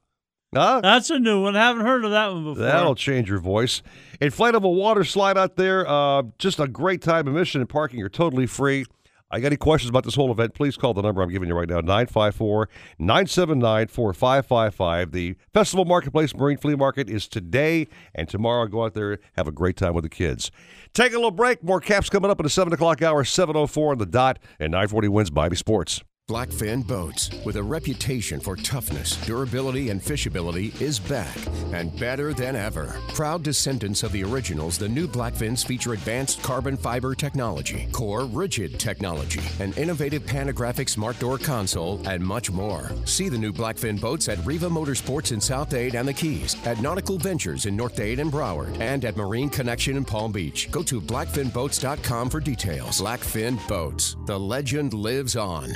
Huh? 0.54 0.80
That's 0.82 1.10
a 1.10 1.18
new 1.18 1.42
one. 1.42 1.56
I 1.56 1.66
haven't 1.66 1.84
heard 1.84 2.04
of 2.04 2.10
that 2.12 2.32
one 2.32 2.44
before. 2.44 2.64
That'll 2.64 2.94
change 2.94 3.28
your 3.28 3.38
voice. 3.38 3.82
Inflatable 4.20 4.74
water 4.74 5.04
slide 5.04 5.36
out 5.36 5.56
there. 5.56 5.86
Uh, 5.86 6.22
just 6.38 6.58
a 6.58 6.66
great 6.66 7.02
time. 7.02 7.28
Admission 7.28 7.60
and 7.60 7.68
parking 7.68 8.00
are 8.02 8.08
totally 8.08 8.46
free. 8.46 8.86
I 9.30 9.40
got 9.40 9.48
any 9.48 9.56
questions 9.56 9.90
about 9.90 10.04
this 10.04 10.14
whole 10.14 10.32
event, 10.32 10.54
please 10.54 10.76
call 10.76 10.94
the 10.94 11.02
number 11.02 11.20
I'm 11.20 11.28
giving 11.28 11.48
you 11.48 11.54
right 11.54 11.68
now, 11.68 11.80
954 11.80 12.68
979 12.98 13.88
4555. 13.88 15.12
The 15.12 15.36
Festival 15.52 15.84
Marketplace 15.84 16.34
Marine 16.34 16.56
Flea 16.56 16.76
Market 16.76 17.10
is 17.10 17.28
today 17.28 17.88
and 18.14 18.28
tomorrow. 18.28 18.66
Go 18.66 18.84
out 18.84 18.94
there, 18.94 19.18
have 19.36 19.46
a 19.46 19.52
great 19.52 19.76
time 19.76 19.92
with 19.92 20.04
the 20.04 20.08
kids. 20.08 20.50
Take 20.94 21.12
a 21.12 21.16
little 21.16 21.30
break. 21.30 21.62
More 21.62 21.80
caps 21.80 22.08
coming 22.08 22.30
up 22.30 22.40
at 22.40 22.44
the 22.44 22.50
7 22.50 22.72
o'clock 22.72 23.02
hour, 23.02 23.22
704 23.22 23.92
on 23.92 23.98
the 23.98 24.06
dot, 24.06 24.38
and 24.58 24.70
940 24.70 25.08
wins 25.08 25.30
Bobby 25.30 25.56
Sports. 25.56 26.02
Blackfin 26.28 26.86
Boats, 26.86 27.30
with 27.46 27.56
a 27.56 27.62
reputation 27.62 28.38
for 28.38 28.54
toughness, 28.54 29.16
durability, 29.24 29.88
and 29.88 29.98
fishability, 29.98 30.78
is 30.78 30.98
back 30.98 31.34
and 31.72 31.98
better 31.98 32.34
than 32.34 32.54
ever. 32.54 32.94
Proud 33.14 33.42
descendants 33.42 34.02
of 34.02 34.12
the 34.12 34.22
originals, 34.24 34.76
the 34.76 34.90
new 34.90 35.08
Blackfins 35.08 35.64
feature 35.64 35.94
advanced 35.94 36.42
carbon 36.42 36.76
fiber 36.76 37.14
technology, 37.14 37.88
core 37.92 38.26
rigid 38.26 38.78
technology, 38.78 39.40
an 39.58 39.72
innovative 39.78 40.22
panographic 40.24 40.90
smart 40.90 41.18
door 41.18 41.38
console, 41.38 41.98
and 42.06 42.22
much 42.22 42.50
more. 42.50 42.92
See 43.06 43.30
the 43.30 43.38
new 43.38 43.50
Blackfin 43.50 43.98
boats 43.98 44.28
at 44.28 44.44
Riva 44.44 44.68
Motorsports 44.68 45.32
in 45.32 45.40
South 45.40 45.70
Dade 45.70 45.94
and 45.94 46.06
the 46.06 46.12
Keys, 46.12 46.56
at 46.66 46.82
Nautical 46.82 47.16
Ventures 47.16 47.64
in 47.64 47.74
North 47.74 47.96
Dade 47.96 48.20
and 48.20 48.30
Broward, 48.30 48.78
and 48.80 49.06
at 49.06 49.16
Marine 49.16 49.48
Connection 49.48 49.96
in 49.96 50.04
Palm 50.04 50.32
Beach. 50.32 50.70
Go 50.70 50.82
to 50.82 51.00
blackfinboats.com 51.00 52.28
for 52.28 52.40
details. 52.40 53.00
Blackfin 53.00 53.66
Boats, 53.66 54.14
the 54.26 54.38
legend 54.38 54.92
lives 54.92 55.34
on. 55.34 55.72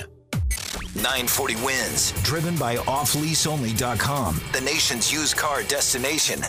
940 0.94 1.56
wins, 1.56 2.12
driven 2.22 2.56
by 2.56 2.76
offleaseonly.com, 2.76 4.40
the 4.52 4.60
nation's 4.60 5.12
used 5.12 5.36
car 5.36 5.62
destination. 5.62 6.42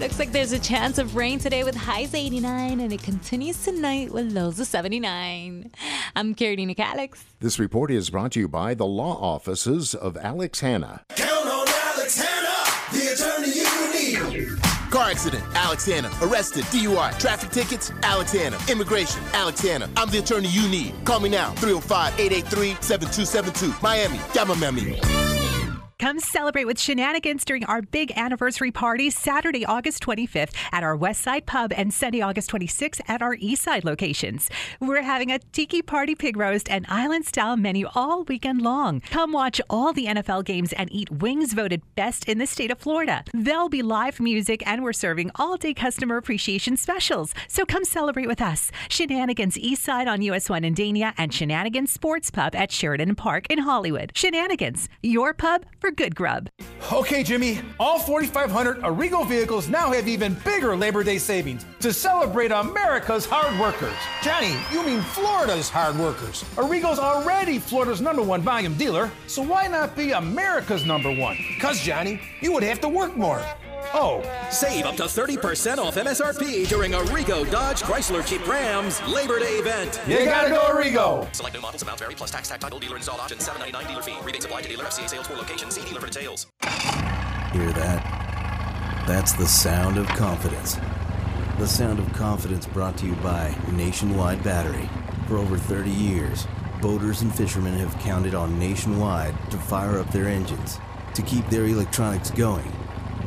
Looks 0.00 0.18
like 0.18 0.32
there's 0.32 0.52
a 0.52 0.58
chance 0.58 0.96
of 0.96 1.14
rain 1.14 1.38
today 1.38 1.62
with 1.62 1.74
highs 1.74 2.14
89 2.14 2.80
and 2.80 2.90
it 2.90 3.02
continues 3.02 3.62
tonight 3.62 4.10
with 4.10 4.32
lows 4.32 4.58
of 4.58 4.66
79. 4.66 5.70
I'm 6.16 6.34
Carolina 6.34 6.74
Calix. 6.74 7.22
This 7.40 7.58
report 7.58 7.90
is 7.90 8.08
brought 8.08 8.32
to 8.32 8.40
you 8.40 8.48
by 8.48 8.72
the 8.72 8.86
law 8.86 9.20
offices 9.20 9.94
of 9.94 10.16
Alex 10.16 10.60
Hanna. 10.60 11.02
Count 11.16 11.46
on 11.46 11.68
Alex 11.68 12.18
Hanna, 12.18 12.56
the 12.92 13.12
attorney 13.12 13.20
you 13.20 13.26
need. 13.26 13.29
Car 14.90 15.08
accident, 15.10 15.44
Alex 15.54 15.86
Hanna. 15.86 16.10
Arrested, 16.20 16.64
DUI. 16.64 17.16
Traffic 17.18 17.50
tickets, 17.50 17.92
Alex 18.02 18.32
Hanna. 18.32 18.58
Immigration, 18.68 19.22
Alex 19.32 19.60
Hanna. 19.60 19.88
I'm 19.96 20.10
the 20.10 20.18
attorney 20.18 20.48
you 20.48 20.68
need. 20.68 20.94
Call 21.04 21.20
me 21.20 21.28
now, 21.28 21.52
305 21.54 22.18
883 22.18 22.76
7272. 22.80 23.74
Miami, 23.82 24.20
llama 24.34 24.56
Miami. 24.56 25.39
Come 26.00 26.18
celebrate 26.18 26.64
with 26.64 26.80
shenanigans 26.80 27.44
during 27.44 27.62
our 27.66 27.82
big 27.82 28.10
anniversary 28.16 28.70
party 28.70 29.10
Saturday, 29.10 29.66
August 29.66 30.02
25th 30.02 30.54
at 30.72 30.82
our 30.82 30.96
West 30.96 31.20
Side 31.20 31.44
Pub 31.44 31.74
and 31.76 31.92
Sunday, 31.92 32.22
August 32.22 32.50
26th 32.52 33.02
at 33.06 33.20
our 33.20 33.34
East 33.34 33.64
Side 33.64 33.84
locations. 33.84 34.48
We're 34.80 35.02
having 35.02 35.30
a 35.30 35.38
tiki 35.38 35.82
party 35.82 36.14
pig 36.14 36.38
roast 36.38 36.70
and 36.70 36.86
island 36.88 37.26
style 37.26 37.54
menu 37.58 37.86
all 37.94 38.24
weekend 38.24 38.62
long. 38.62 39.00
Come 39.10 39.32
watch 39.32 39.60
all 39.68 39.92
the 39.92 40.06
NFL 40.06 40.46
games 40.46 40.72
and 40.72 40.90
eat 40.90 41.10
wings 41.10 41.52
voted 41.52 41.82
best 41.96 42.26
in 42.30 42.38
the 42.38 42.46
state 42.46 42.70
of 42.70 42.78
Florida. 42.78 43.22
There'll 43.34 43.68
be 43.68 43.82
live 43.82 44.20
music 44.20 44.66
and 44.66 44.82
we're 44.82 44.94
serving 44.94 45.30
all 45.34 45.58
day 45.58 45.74
customer 45.74 46.16
appreciation 46.16 46.78
specials. 46.78 47.34
So 47.46 47.66
come 47.66 47.84
celebrate 47.84 48.26
with 48.26 48.40
us. 48.40 48.72
Shenanigans 48.88 49.58
East 49.58 49.82
Side 49.82 50.08
on 50.08 50.22
US 50.22 50.48
1 50.48 50.64
in 50.64 50.74
Dania 50.74 51.12
and 51.18 51.34
Shenanigans 51.34 51.92
Sports 51.92 52.30
Pub 52.30 52.54
at 52.54 52.72
Sheridan 52.72 53.16
Park 53.16 53.44
in 53.50 53.58
Hollywood. 53.58 54.12
Shenanigans, 54.14 54.88
your 55.02 55.34
pub 55.34 55.66
for 55.78 55.89
good 55.90 56.14
grub. 56.14 56.48
Okay, 56.92 57.22
Jimmy, 57.22 57.60
all 57.78 57.98
4,500 57.98 58.78
Arrigo 58.82 59.26
vehicles 59.26 59.68
now 59.68 59.92
have 59.92 60.08
even 60.08 60.34
bigger 60.44 60.76
Labor 60.76 61.04
Day 61.04 61.18
savings 61.18 61.64
to 61.80 61.92
celebrate 61.92 62.50
America's 62.50 63.24
hard 63.24 63.58
workers. 63.60 63.94
Johnny, 64.22 64.54
you 64.72 64.84
mean 64.84 65.00
Florida's 65.00 65.68
hard 65.68 65.96
workers. 65.96 66.44
Arrigo's 66.56 66.98
already 66.98 67.58
Florida's 67.58 68.00
number 68.00 68.22
one 68.22 68.42
volume 68.42 68.74
dealer, 68.74 69.10
so 69.26 69.42
why 69.42 69.66
not 69.68 69.96
be 69.96 70.12
America's 70.12 70.84
number 70.84 71.14
one? 71.14 71.36
Because, 71.54 71.80
Johnny, 71.80 72.20
you 72.40 72.52
would 72.52 72.62
have 72.62 72.80
to 72.80 72.88
work 72.88 73.16
more. 73.16 73.44
Oh, 73.94 74.22
Save 74.50 74.84
up 74.84 74.96
to 74.96 75.04
30% 75.04 75.78
off 75.78 75.94
MSRP 75.94 76.68
during 76.68 76.92
Arrigo 76.92 77.48
Dodge 77.50 77.82
Chrysler 77.82 78.26
Jeep 78.26 78.46
Rams 78.46 79.00
Labor 79.08 79.38
Day 79.38 79.58
event. 79.58 80.00
You 80.06 80.24
gotta 80.24 80.50
go 80.50 80.60
Arrigo. 80.60 81.32
Select 81.34 81.54
new 81.54 81.60
models, 81.60 81.82
amounts 81.82 82.00
vary, 82.00 82.14
plus 82.14 82.30
tax, 82.30 82.48
tax, 82.48 82.60
title, 82.60 82.78
dealer 82.78 82.96
installed 82.96 83.20
option, 83.20 83.38
799 83.38 83.90
dealer 83.90 84.02
fee. 84.02 84.26
Rebates 84.26 84.44
applied 84.44 84.62
to 84.64 84.68
dealer 84.68 84.84
FCA 84.84 85.08
sales 85.08 85.26
for 85.26 85.36
location. 85.36 85.70
See 85.70 85.82
dealer 85.88 86.00
for 86.00 86.08
details. 86.08 86.46
Hear 87.52 87.72
that? 87.72 89.04
That's 89.06 89.32
the 89.32 89.46
sound 89.46 89.98
of 89.98 90.06
confidence. 90.08 90.78
The 91.58 91.66
sound 91.66 91.98
of 91.98 92.12
confidence 92.12 92.66
brought 92.66 92.96
to 92.98 93.06
you 93.06 93.14
by 93.16 93.54
Nationwide 93.72 94.42
Battery. 94.42 94.88
For 95.28 95.36
over 95.36 95.58
30 95.58 95.90
years, 95.90 96.46
boaters 96.80 97.22
and 97.22 97.34
fishermen 97.34 97.74
have 97.74 97.96
counted 98.00 98.34
on 98.34 98.58
Nationwide 98.58 99.34
to 99.50 99.58
fire 99.58 99.98
up 99.98 100.10
their 100.10 100.26
engines, 100.26 100.78
to 101.14 101.22
keep 101.22 101.46
their 101.48 101.66
electronics 101.66 102.30
going, 102.30 102.70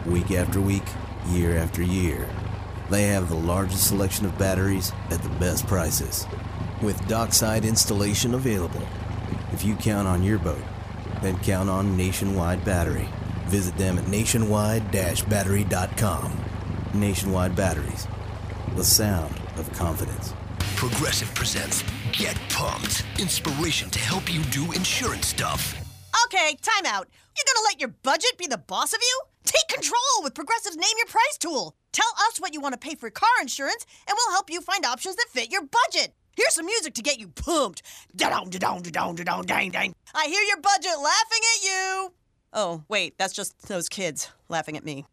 week 0.05 0.31
after 0.31 0.61
week, 0.61 0.83
year 1.27 1.57
after 1.57 1.81
year. 1.81 2.29
They 2.89 3.07
have 3.07 3.29
the 3.29 3.35
largest 3.35 3.87
selection 3.87 4.25
of 4.25 4.37
batteries 4.37 4.91
at 5.09 5.21
the 5.21 5.29
best 5.29 5.65
prices, 5.67 6.27
with 6.81 7.07
dockside 7.07 7.63
installation 7.65 8.33
available. 8.33 8.85
If 9.51 9.63
you 9.63 9.75
count 9.75 10.07
on 10.07 10.23
your 10.23 10.39
boat, 10.39 10.63
then 11.21 11.37
count 11.39 11.69
on 11.69 11.95
Nationwide 11.95 12.65
Battery. 12.65 13.07
Visit 13.45 13.77
them 13.77 13.97
at 13.97 14.07
nationwide-battery.com. 14.07 16.39
Nationwide 16.93 17.55
Batteries, 17.55 18.07
the 18.75 18.83
sound 18.83 19.33
of 19.57 19.71
confidence. 19.73 20.33
Progressive 20.75 21.33
presents 21.33 21.83
Get 22.11 22.37
Pumped. 22.49 23.05
Inspiration 23.19 23.89
to 23.89 23.99
help 23.99 24.31
you 24.31 24.43
do 24.43 24.71
insurance 24.73 25.27
stuff. 25.27 25.75
Okay, 26.25 26.57
time 26.61 26.85
out. 26.85 27.07
You're 27.35 27.45
gonna 27.53 27.65
let 27.65 27.79
your 27.79 27.89
budget 28.03 28.37
be 28.37 28.47
the 28.47 28.57
boss 28.57 28.93
of 28.93 28.99
you? 29.01 29.21
Take 29.53 29.67
control 29.67 30.23
with 30.23 30.33
Progressive's 30.33 30.77
Name 30.77 30.97
Your 30.97 31.05
Price 31.05 31.37
tool. 31.37 31.75
Tell 31.91 32.09
us 32.27 32.39
what 32.39 32.55
you 32.55 32.61
want 32.61 32.73
to 32.73 32.79
pay 32.79 32.95
for 32.95 33.11
car 33.11 33.29
insurance, 33.39 33.85
and 34.07 34.17
we'll 34.17 34.33
help 34.33 34.49
you 34.49 34.61
find 34.61 34.83
options 34.83 35.15
that 35.15 35.27
fit 35.29 35.51
your 35.51 35.61
budget. 35.61 36.15
Here's 36.35 36.55
some 36.55 36.65
music 36.65 36.95
to 36.95 37.03
get 37.03 37.19
you 37.19 37.27
pumped. 37.27 37.83
Da-dong, 38.15 38.49
da-dong, 38.49 38.81
da-dong, 38.81 39.15
da-dong. 39.15 39.45
I 40.15 40.25
hear 40.25 40.41
your 40.41 40.59
budget 40.59 40.97
laughing 40.97 41.39
at 41.55 41.63
you. 41.63 42.13
Oh, 42.51 42.83
wait, 42.87 43.15
that's 43.19 43.33
just 43.33 43.67
those 43.67 43.89
kids 43.89 44.31
laughing 44.49 44.75
at 44.75 44.83
me. 44.83 45.05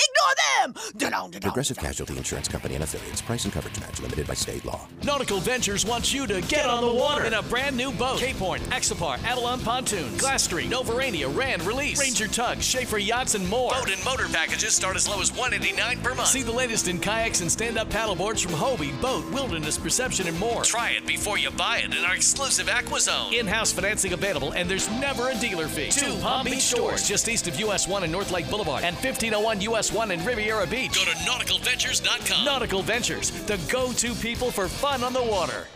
Ignore 0.00 0.34
them! 0.36 0.74
Da-dong, 0.96 1.30
da-dong. 1.30 1.50
Progressive 1.50 1.78
Casualty 1.78 2.16
Insurance 2.16 2.48
Company 2.48 2.74
and 2.74 2.84
affiliates. 2.84 3.20
Price 3.20 3.44
and 3.44 3.52
coverage 3.52 3.78
match 3.80 4.00
limited 4.00 4.26
by 4.26 4.34
state 4.34 4.64
law. 4.64 4.86
Nautical 5.04 5.40
Ventures 5.40 5.84
wants 5.84 6.12
you 6.12 6.26
to 6.26 6.40
get, 6.42 6.66
on 6.66 6.82
the 6.82 6.92
water 6.92 7.24
in 7.24 7.34
a 7.34 7.42
brand 7.42 7.76
new 7.76 7.92
boat. 7.92 8.18
Cape 8.18 8.36
Horn, 8.36 8.60
Axopar, 8.70 9.22
Avalon 9.24 9.60
Pontoons, 9.60 10.20
Glass 10.20 10.44
Street, 10.44 10.70
Novurania, 10.70 11.34
Rand 11.34 11.62
Release, 11.62 12.00
Ranger 12.00 12.28
Tugs, 12.28 12.64
Schaefer 12.64 12.98
Yachts, 12.98 13.34
and 13.34 13.46
more. 13.48 13.72
Boat 13.72 13.90
and 13.90 14.04
motor 14.04 14.26
packages 14.28 14.74
start 14.74 14.96
as 14.96 15.08
low 15.08 15.20
as 15.20 15.30
189 15.32 16.00
per 16.02 16.14
month. 16.14 16.28
See 16.28 16.42
the 16.42 16.52
latest 16.52 16.88
in 16.88 16.98
kayaks 16.98 17.40
and 17.40 17.50
stand-up 17.50 17.88
paddleboards 17.90 18.42
from 18.44 18.52
Hobie, 18.52 18.98
BOTE, 19.00 19.32
Wilderness 19.32 19.78
Perception, 19.78 20.28
and 20.28 20.38
more. 20.38 20.62
Try 20.62 20.90
it 20.90 21.06
before 21.06 21.38
you 21.38 21.50
buy 21.50 21.78
it 21.78 21.94
in 21.94 22.04
our 22.04 22.14
exclusive 22.14 22.66
AquaZone. 22.68 23.32
In-house 23.32 23.72
financing 23.72 24.12
available, 24.12 24.52
and 24.52 24.70
there's 24.70 24.90
never 24.92 25.28
a 25.30 25.34
dealer 25.36 25.66
fee. 25.68 25.90
Two 25.90 26.16
Palm 26.20 26.44
Beach 26.46 26.60
stores 26.60 27.06
just 27.06 27.28
east 27.28 27.48
of 27.48 27.58
US 27.60 27.88
1 27.88 28.02
and 28.02 28.12
North 28.12 28.30
Lake 28.30 28.48
Boulevard, 28.48 28.84
and 28.84 28.94
1501 28.96 29.60
US 29.62 29.89
There's 29.90 29.98
one 29.98 30.10
in 30.10 30.24
Riviera 30.24 30.66
Beach. 30.66 30.94
Go 30.94 31.04
to 31.04 31.16
nauticalventures.com. 31.18 32.44
Nautical 32.44 32.82
Ventures, 32.82 33.30
the 33.30 33.58
go 33.70 33.92
to 33.92 34.14
people 34.14 34.50
for 34.50 34.68
fun 34.68 35.02
on 35.02 35.12
the 35.12 35.22
water. 35.22 35.66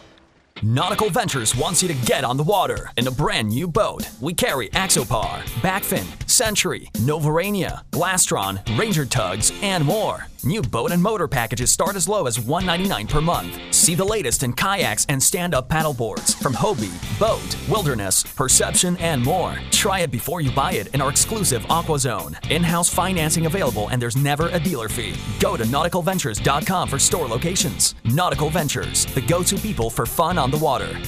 Nautical 0.62 1.10
Ventures 1.10 1.56
wants 1.56 1.82
you 1.82 1.88
to 1.88 2.06
get 2.06 2.22
on 2.22 2.36
the 2.36 2.42
water 2.42 2.90
in 2.96 3.06
a 3.08 3.10
brand 3.10 3.48
new 3.48 3.66
boat. 3.66 4.08
We 4.20 4.32
carry 4.32 4.68
Axopar, 4.70 5.42
Blackfin, 5.62 6.06
Century, 6.34 6.90
Novurania, 6.94 7.82
Glastron, 7.90 8.60
Ranger 8.76 9.06
Tugs, 9.06 9.52
and 9.62 9.84
more. 9.84 10.26
New 10.42 10.60
boat 10.60 10.90
and 10.90 11.02
motor 11.02 11.28
packages 11.28 11.70
start 11.70 11.94
as 11.96 12.08
low 12.08 12.26
as 12.26 12.38
199 12.38 13.06
per 13.06 13.20
month. 13.20 13.58
See 13.74 13.94
the 13.94 14.04
latest 14.04 14.42
in 14.42 14.52
kayaks 14.52 15.06
and 15.08 15.22
stand-up 15.22 15.68
paddleboards 15.68 16.34
from 16.42 16.52
Hobie, 16.52 16.92
BOTE, 17.18 17.56
Wilderness, 17.70 18.24
Perception, 18.24 18.96
and 18.98 19.22
more. 19.22 19.56
Try 19.70 20.00
it 20.00 20.10
before 20.10 20.40
you 20.40 20.50
buy 20.50 20.72
it 20.72 20.88
in 20.88 21.00
our 21.00 21.08
exclusive 21.08 21.62
AquaZone. 21.66 22.50
In-house 22.50 22.90
financing 22.90 23.46
available 23.46 23.88
and 23.88 24.02
there's 24.02 24.16
never 24.16 24.48
a 24.48 24.58
dealer 24.58 24.88
fee. 24.88 25.14
Go 25.40 25.56
to 25.56 25.64
nauticalventures.com 25.64 26.88
for 26.88 26.98
store 26.98 27.28
locations. 27.28 27.94
Nautical 28.04 28.50
Ventures, 28.50 29.06
the 29.14 29.22
go-to 29.22 29.56
people 29.56 29.88
for 29.88 30.04
fun 30.04 30.36
on 30.36 30.50
the 30.50 30.58
water. 30.58 30.98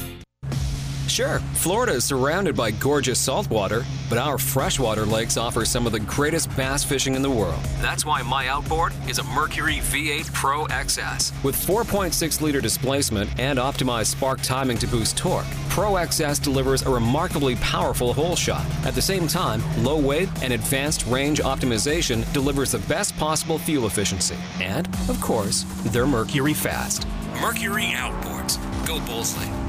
Sure, 1.16 1.38
Florida 1.55 1.94
is 1.94 2.05
surrounded 2.05 2.55
by 2.55 2.70
gorgeous 2.70 3.18
saltwater, 3.18 3.86
but 4.10 4.18
our 4.18 4.36
freshwater 4.36 5.06
lakes 5.06 5.38
offer 5.38 5.64
some 5.64 5.86
of 5.86 5.93
the 5.93 6.01
greatest 6.01 6.55
bass 6.59 6.84
fishing 6.84 7.14
in 7.14 7.22
the 7.22 7.30
world. 7.30 7.59
That's 7.80 8.05
why 8.05 8.20
my 8.20 8.48
outboard 8.48 8.93
is 9.09 9.18
a 9.18 9.22
Mercury 9.22 9.76
V8 9.76 10.30
Pro 10.34 10.66
XS. 10.66 11.32
With 11.43 11.56
4.6 11.56 12.43
liter 12.43 12.60
displacement 12.60 13.30
and 13.40 13.59
optimized 13.59 14.09
spark 14.09 14.43
timing 14.43 14.76
to 14.76 14.86
boost 14.88 15.16
torque, 15.16 15.47
Pro 15.70 15.93
XS 15.93 16.43
delivers 16.43 16.82
a 16.82 16.90
remarkably 16.90 17.56
powerful 17.62 18.12
hole 18.12 18.36
shot. 18.36 18.66
At 18.84 18.94
the 18.94 19.01
same 19.01 19.26
time, 19.26 19.62
low 19.82 19.98
weight 19.98 20.28
and 20.43 20.52
advanced 20.52 21.06
range 21.06 21.40
optimization 21.40 22.30
delivers 22.34 22.72
the 22.72 22.80
best 22.80 23.16
possible 23.16 23.59
fuel 23.59 23.86
efficiency. 23.86 24.36
And, 24.60 24.86
of 25.09 25.18
course, 25.22 25.64
they're 25.86 26.06
Mercury 26.06 26.52
fast. 26.52 27.09
Mercury 27.40 27.94
Outboards. 27.94 28.59
Go 28.86 29.01
Boldly. 29.06 29.65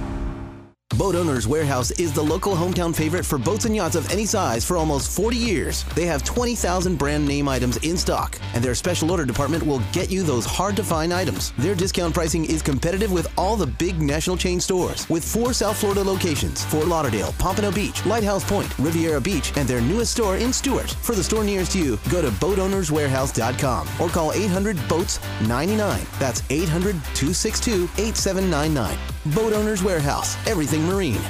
Boat 0.98 1.14
Owners 1.14 1.48
Warehouse 1.48 1.92
is 1.92 2.12
the 2.12 2.24
local 2.24 2.56
hometown 2.56 2.96
favorite 2.96 3.24
for 3.24 3.38
boats 3.38 3.66
and 3.66 3.76
yachts 3.76 3.96
of 3.96 4.10
any 4.10 4.26
size 4.26 4.66
for 4.66 4.78
almost 4.78 5.16
40 5.16 5.38
years. 5.38 5.84
They 5.96 6.08
have 6.08 6.24
20,000 6.24 6.96
brand 6.98 7.28
name 7.28 7.48
items 7.48 7.78
in 7.78 7.98
stock, 7.98 8.40
and 8.56 8.64
their 8.64 8.74
special 8.74 9.12
order 9.12 9.24
department 9.24 9.64
will 9.64 9.80
get 9.94 10.10
you 10.10 10.24
those 10.24 10.48
hard 10.48 10.76
to 10.78 10.84
find 10.84 11.14
items. 11.14 11.54
Their 11.60 11.76
discount 11.76 12.16
pricing 12.16 12.46
is 12.46 12.64
competitive 12.64 13.12
with 13.12 13.28
all 13.38 13.56
the 13.56 13.68
big 13.68 14.02
national 14.02 14.38
chain 14.38 14.60
stores, 14.60 15.08
with 15.08 15.24
four 15.24 15.54
South 15.54 15.78
Florida 15.78 16.04
locations 16.04 16.66
Fort 16.66 16.88
Lauderdale, 16.88 17.32
Pompano 17.38 17.72
Beach, 17.72 18.04
Lighthouse 18.08 18.44
Point, 18.44 18.78
Riviera 18.80 19.22
Beach, 19.22 19.54
and 19.56 19.70
their 19.70 19.82
newest 19.82 20.14
store 20.14 20.38
in 20.38 20.52
Stuart. 20.52 20.90
For 20.90 21.14
the 21.14 21.24
store 21.24 21.44
nearest 21.44 21.76
you, 21.76 22.00
go 22.10 22.24
to 22.24 22.30
boatownerswarehouse.com 22.30 23.88
or 24.00 24.10
call 24.10 24.34
800 24.34 24.76
Boats 24.90 25.20
99. 25.48 26.02
That's 26.18 26.42
800 26.50 26.94
262 27.14 27.84
8799. 27.98 29.17
Boat 29.32 29.54
Owners 29.54 29.84
Warehouse, 29.84 30.36
everything 30.48 30.86
marine. 30.86 31.22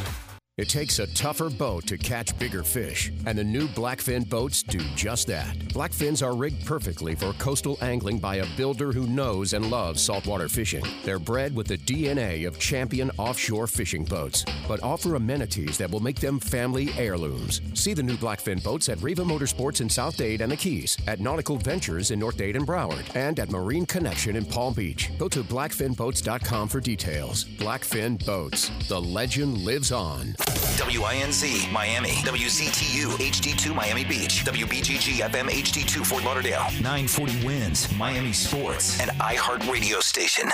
It 0.58 0.70
takes 0.70 0.98
a 0.98 1.06
tougher 1.14 1.52
boat 1.52 1.86
to 1.86 2.00
catch 2.00 2.36
bigger 2.40 2.64
fish, 2.64 3.12
and 3.28 3.38
the 3.38 3.44
new 3.44 3.68
Blackfin 3.68 4.28
boats 4.28 4.64
do 4.64 4.80
just 4.96 5.28
that. 5.28 5.56
Blackfins 5.70 6.26
are 6.26 6.36
rigged 6.36 6.66
perfectly 6.66 7.14
for 7.14 7.34
coastal 7.34 7.78
angling 7.84 8.18
by 8.18 8.38
a 8.38 8.56
builder 8.58 8.92
who 8.92 9.06
knows 9.06 9.54
and 9.54 9.70
loves 9.70 10.02
saltwater 10.02 10.48
fishing. 10.48 10.84
They're 11.06 11.20
bred 11.20 11.56
with 11.56 11.68
the 11.68 11.78
DNA 11.78 12.48
of 12.48 12.58
champion 12.58 13.12
offshore 13.20 13.68
fishing 13.68 14.04
boats, 14.04 14.46
but 14.68 14.82
offer 14.82 15.14
amenities 15.14 15.78
that 15.78 15.92
will 15.92 16.00
make 16.00 16.20
them 16.20 16.40
family 16.40 16.90
heirlooms. 16.98 17.62
See 17.76 17.94
the 17.94 18.02
new 18.02 18.18
Blackfin 18.18 18.64
boats 18.64 18.90
at 18.90 19.00
Riva 19.04 19.22
Motorsports 19.22 19.82
in 19.82 19.90
South 19.92 20.18
Dade 20.18 20.42
and 20.42 20.52
the 20.52 20.58
Keys, 20.58 20.98
at 21.06 21.20
Nautical 21.20 21.58
Ventures 21.58 22.10
in 22.10 22.18
North 22.18 22.38
Dade 22.38 22.56
and 22.56 22.66
Broward, 22.66 23.06
and 23.16 23.40
at 23.40 23.52
Marine 23.52 23.86
Connection 23.86 24.36
in 24.36 24.44
Palm 24.44 24.74
Beach. 24.74 25.12
Go 25.20 25.30
to 25.30 25.44
blackfinboats.com 25.44 26.68
for 26.68 26.80
details. 26.80 27.46
Blackfin 27.46 28.26
Boats. 28.26 28.72
The 28.88 29.00
legend 29.00 29.60
lives 29.60 29.92
on. 29.92 30.36
WINZ 30.48 31.72
Miami, 31.72 32.12
WZTU 32.24 33.08
HD2 33.18 33.76
Miami 33.76 34.04
Beach, 34.04 34.44
WBGG 34.46 35.20
FM 35.30 35.50
HD2 35.50 36.06
Fort 36.06 36.24
Lauderdale, 36.24 36.66
940 36.82 37.46
Wins 37.46 37.98
Miami 37.98 38.34
Sports, 38.34 39.00
and 39.00 39.12
iHeart 39.20 39.70
Radio 39.72 40.00
Station. 40.00 40.50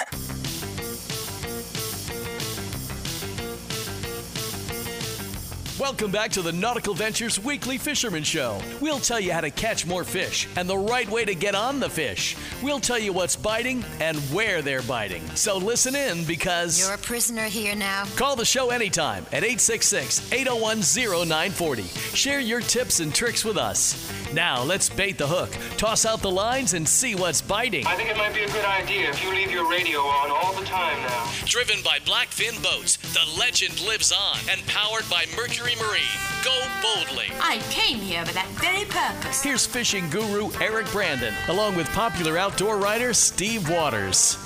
Welcome 5.80 6.12
back 6.12 6.30
to 6.32 6.44
the 6.44 6.52
Nautical 6.52 6.94
Ventures 6.94 7.44
Weekly 7.44 7.80
Fisherman 7.80 8.22
Show. 8.22 8.62
We'll 8.80 9.00
tell 9.00 9.20
you 9.20 9.32
how 9.34 9.42
to 9.42 9.50
catch 9.50 9.88
more 9.88 10.04
fish 10.04 10.48
and 10.56 10.70
the 10.70 10.78
right 10.78 11.10
way 11.10 11.26
to 11.26 11.34
get 11.34 11.56
on 11.56 11.80
the 11.80 11.90
fish. 11.90 12.38
We'll 12.62 12.80
tell 12.80 13.00
you 13.00 13.12
what's 13.12 13.36
biting 13.36 13.84
and 14.00 14.18
where 14.32 14.62
they're 14.62 14.84
biting. 14.84 15.26
So 15.36 15.58
listen 15.58 15.96
in 15.96 16.26
because 16.26 16.80
You're 16.80 16.94
a 16.94 16.98
prisoner 17.00 17.46
here 17.46 17.74
now. 17.76 18.06
call 18.16 18.36
the 18.36 18.46
show 18.46 18.70
anytime 18.70 19.24
at 19.32 19.44
866 19.44 20.32
801 20.32 20.82
0940. 20.82 21.84
Share 22.16 22.40
your 22.40 22.62
tips 22.62 23.00
and 23.00 23.14
tricks 23.14 23.44
with 23.44 23.58
us. 23.58 24.12
Now 24.32 24.62
let's 24.64 24.90
bait 24.90 25.18
the 25.18 25.28
hook, 25.28 25.56
toss 25.78 26.06
out 26.06 26.22
the 26.22 26.30
lines, 26.32 26.74
and 26.76 26.88
see 26.88 27.16
what's 27.16 27.42
biting. 27.42 27.86
I 27.88 27.96
think 27.96 28.10
it 28.10 28.18
might 28.18 28.34
be 28.34 28.44
a 28.44 28.48
good 28.50 28.66
idea 28.66 29.10
if 29.10 29.24
you 29.24 29.32
leave 29.34 29.52
your 29.52 29.68
radio 29.70 30.00
on 30.02 30.30
all 30.30 30.54
the 30.54 30.66
time 30.66 31.02
now. 31.02 31.32
Driven 31.46 31.82
by 31.84 31.98
Blackfin 32.00 32.62
Boats, 32.62 32.98
the 32.98 33.40
legend 33.40 33.80
lives 33.88 34.12
on 34.12 34.38
and 34.52 34.64
powered 34.68 35.08
by 35.10 35.26
Mercury 35.36 35.63
Marine. 35.64 36.04
Go 36.44 36.68
boldly. 36.82 37.28
I 37.40 37.60
came 37.70 37.98
here 37.98 38.26
for 38.26 38.34
that 38.34 38.48
very 38.50 38.86
purpose. 38.86 39.42
Here's 39.42 39.66
fishing 39.66 40.10
guru 40.10 40.52
Eric 40.60 40.92
Brandon, 40.92 41.34
along 41.48 41.76
with 41.76 41.88
popular 41.90 42.38
outdoor 42.38 42.78
writer 42.78 43.14
Steve 43.14 43.70
Waters. 43.70 44.38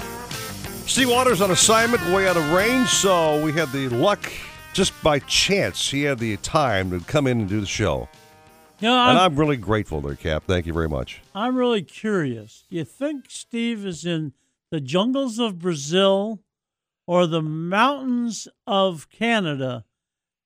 Steve 0.85 1.09
Waters 1.09 1.41
on 1.41 1.51
assignment, 1.51 2.01
way 2.13 2.27
out 2.27 2.37
of 2.37 2.51
range, 2.53 2.87
so 2.87 3.43
we 3.43 3.51
had 3.51 3.71
the 3.71 3.89
luck, 3.89 4.31
just 4.73 4.93
by 5.03 5.19
chance, 5.19 5.89
he 5.89 6.03
had 6.03 6.19
the 6.19 6.37
time 6.37 6.91
to 6.91 6.99
come 7.05 7.27
in 7.27 7.41
and 7.41 7.49
do 7.49 7.59
the 7.59 7.65
show. 7.65 8.07
You 8.79 8.87
know, 8.89 8.93
and 8.93 9.17
I'm, 9.17 9.31
I'm 9.31 9.39
really 9.39 9.57
grateful 9.57 10.01
there, 10.01 10.15
Cap. 10.15 10.43
Thank 10.45 10.67
you 10.67 10.73
very 10.73 10.87
much. 10.87 11.21
I'm 11.33 11.55
really 11.55 11.81
curious. 11.81 12.63
You 12.69 12.85
think 12.85 13.25
Steve 13.29 13.85
is 13.85 14.05
in 14.05 14.33
the 14.69 14.79
jungles 14.79 15.39
of 15.39 15.59
Brazil 15.59 16.41
or 17.07 17.25
the 17.25 17.41
mountains 17.41 18.47
of 18.67 19.09
Canada 19.09 19.83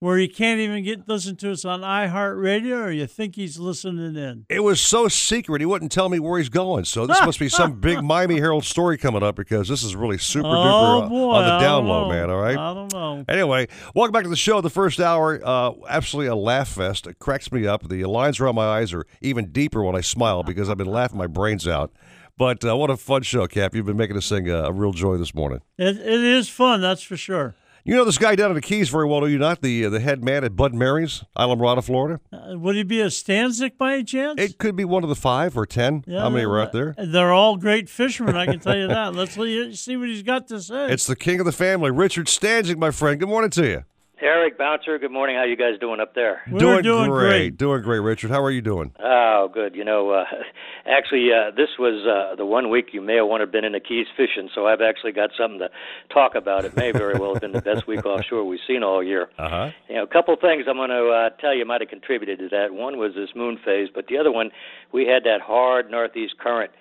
where 0.02 0.18
he 0.18 0.28
can't 0.28 0.60
even 0.60 0.84
get 0.84 1.08
listen 1.08 1.36
to 1.36 1.52
us 1.52 1.64
on 1.64 1.82
iHeartRadio, 1.82 2.86
or 2.86 2.92
you 2.92 3.06
think 3.06 3.36
he's 3.36 3.60
listening 3.60 4.16
in? 4.16 4.46
It 4.50 4.62
was 4.64 4.82
so 4.82 5.08
secret, 5.08 5.62
he 5.62 5.66
wouldn't 5.68 5.92
tell 5.92 6.10
me 6.10 6.18
where 6.18 6.40
he's 6.40 6.50
going. 6.50 6.86
So 6.86 7.06
this 7.06 7.22
must 7.22 7.38
be 7.38 7.48
some 7.48 7.80
big 7.80 8.04
Miami 8.04 8.38
Herald 8.40 8.66
story 8.66 8.98
coming 8.98 9.22
up 9.22 9.36
because 9.36 9.68
this 9.68 9.84
is 9.84 9.96
really 9.96 10.18
super 10.18 10.48
Oh, 10.48 10.52
duper 10.52 11.06
uh, 11.06 11.10
boy, 11.10 11.32
on 11.34 11.44
the 11.46 11.60
down 11.64 11.86
low, 11.88 12.06
know. 12.06 12.10
man. 12.10 12.32
All 12.32 12.42
right. 12.42 12.58
I 12.58 12.74
don't 12.74 12.92
know. 12.92 13.24
Anyway, 13.30 13.68
welcome 13.94 14.12
back 14.12 14.24
to 14.24 14.30
the 14.30 14.36
show. 14.36 14.60
The 14.60 14.72
first 14.72 15.00
hour, 15.00 15.40
uh, 15.46 15.74
absolutely 15.88 16.30
a 16.30 16.36
laugh 16.36 16.70
fest. 16.70 17.06
It 17.06 17.20
cracks 17.20 17.52
me 17.52 17.68
up. 17.68 17.88
The 17.88 18.04
lines 18.06 18.40
around 18.40 18.56
my 18.56 18.66
eyes 18.66 18.94
are 18.94 19.06
even 19.22 19.52
deeper 19.52 19.84
when 19.84 19.96
I 19.96 20.02
smile 20.02 20.42
because 20.42 20.68
I've 20.68 20.78
been 20.78 20.88
laughing 20.88 21.20
my 21.20 21.28
brains 21.28 21.68
out. 21.68 21.92
But 22.40 22.66
uh, 22.66 22.76
what 22.76 22.90
a 22.90 22.98
fun 22.98 23.22
show, 23.22 23.46
Cap. 23.46 23.76
You've 23.76 23.86
been 23.86 23.98
making 23.98 24.18
us 24.18 24.26
sing 24.26 24.50
uh, 24.50 24.64
a 24.64 24.72
real 24.74 24.94
joy 24.94 25.18
this 25.18 25.36
morning. 25.36 25.62
It, 25.78 25.98
it 25.98 26.24
is 26.24 26.50
fun, 26.50 26.82
that's 26.82 27.04
for 27.04 27.16
sure. 27.16 27.54
You 27.84 27.96
know 27.96 28.06
this 28.06 28.20
guy 28.20 28.36
down 28.36 28.52
in 28.52 28.56
the 28.56 28.62
Keys 28.62 28.90
very 28.90 29.08
well, 29.08 29.22
do 29.22 29.28
you 29.28 29.40
not? 29.40 29.62
The 29.62 29.86
uh, 29.86 29.90
the 29.90 30.00
head 30.00 30.24
man 30.24 30.44
at 30.44 30.56
Bud 30.56 30.74
Mary's, 30.74 31.24
Isla 31.40 31.56
Islamorada, 31.56 31.84
Florida. 31.84 32.20
Uh, 32.32 32.58
would 32.60 32.76
he 32.76 32.84
be 32.84 33.02
a 33.02 33.08
Stanczyk 33.08 33.78
by 33.78 33.94
any 33.96 34.04
chance? 34.04 34.40
It 34.40 34.60
could 34.60 34.76
be 34.76 34.86
one 34.86 35.02
of 35.04 35.10
the 35.10 35.16
five 35.16 35.58
or 35.58 35.66
ten. 35.66 36.04
How 36.08 36.30
many 36.30 36.46
are 36.46 36.60
out 36.60 36.74
there? 36.74 36.94
They're 36.98 37.34
all 37.34 37.58
great 37.58 37.90
fishermen, 37.90 38.36
I 38.36 38.46
can 38.46 38.60
tell 38.60 38.78
you 38.78 38.88
that. 38.88 39.16
Let's 39.16 39.34
see 39.82 39.98
what 39.98 40.10
he's 40.10 40.22
got 40.22 40.48
to 40.50 40.62
say. 40.62 40.92
It's 40.92 41.08
the 41.08 41.16
king 41.16 41.40
of 41.40 41.48
the 41.48 41.52
family, 41.52 41.90
Richard 41.90 42.28
Stanczyk, 42.28 42.78
my 42.78 42.92
friend. 42.92 43.20
Good 43.20 43.30
morning 43.30 43.50
to 43.52 43.66
you. 43.66 43.84
Eric 44.22 44.56
Bouncer, 44.56 45.00
good 45.00 45.12
morning. 45.12 45.36
How 45.36 45.46
you 45.46 45.56
guys 45.56 45.80
doing 45.80 46.00
up 46.00 46.14
there? 46.14 46.44
doing, 46.84 47.10
great. 47.10 47.58
Doing 47.58 47.82
great, 47.82 48.00
Richard. 48.00 48.30
How 48.30 48.44
are 48.44 48.52
you 48.52 48.62
doing? 48.62 48.92
Oh, 49.00 49.50
good. 49.52 49.76
You 49.76 49.84
know, 49.84 50.12
uh, 50.12 50.26
actually, 50.86 51.30
uh, 51.34 51.50
this 51.56 51.70
was 51.80 52.06
uh, 52.06 52.36
the 52.36 52.46
one 52.46 52.70
week 52.70 52.90
you 52.94 53.02
may 53.02 53.16
have 53.16 53.26
wanted 53.26 53.48
to 53.48 53.52
been 53.52 53.66
in 53.66 53.72
the 53.72 53.80
Keys 53.80 54.06
fishing, 54.16 54.48
so 54.54 54.68
I've 54.68 54.82
actually 54.82 55.14
got 55.14 55.32
something 55.36 55.58
to 55.60 55.70
talk 56.14 56.36
about. 56.36 56.66
It 56.66 56.76
may 56.78 56.92
very 56.92 57.18
well 57.18 57.34
have 57.34 57.42
been 57.42 57.52
the 57.52 57.64
best 57.64 57.88
week 57.88 58.06
offshore 58.06 58.46
we've 58.46 58.60
seen 58.68 58.84
all 58.84 59.02
year. 59.02 59.30
Uh 59.40 59.50
huh. 59.50 59.70
You 59.90 59.96
know, 59.96 60.04
a 60.04 60.08
couple 60.08 60.36
things 60.36 60.66
I'm 60.70 60.78
going 60.78 60.92
to 60.92 61.10
uh, 61.10 61.30
tell 61.42 61.56
you 61.56 61.66
might 61.66 61.82
have 61.82 61.90
contributed 61.90 62.38
to 62.40 62.50
that. 62.50 62.74
One 62.74 63.00
was 63.00 63.16
this 63.16 63.30
moon 63.36 63.58
phase, 63.66 63.90
but 63.94 64.06
the 64.08 64.20
other 64.20 64.32
one, 64.32 64.52
we 64.94 65.08
had 65.08 65.24
that 65.24 65.42
hard 65.42 65.90
northeast 65.90 66.38
current, 66.38 66.72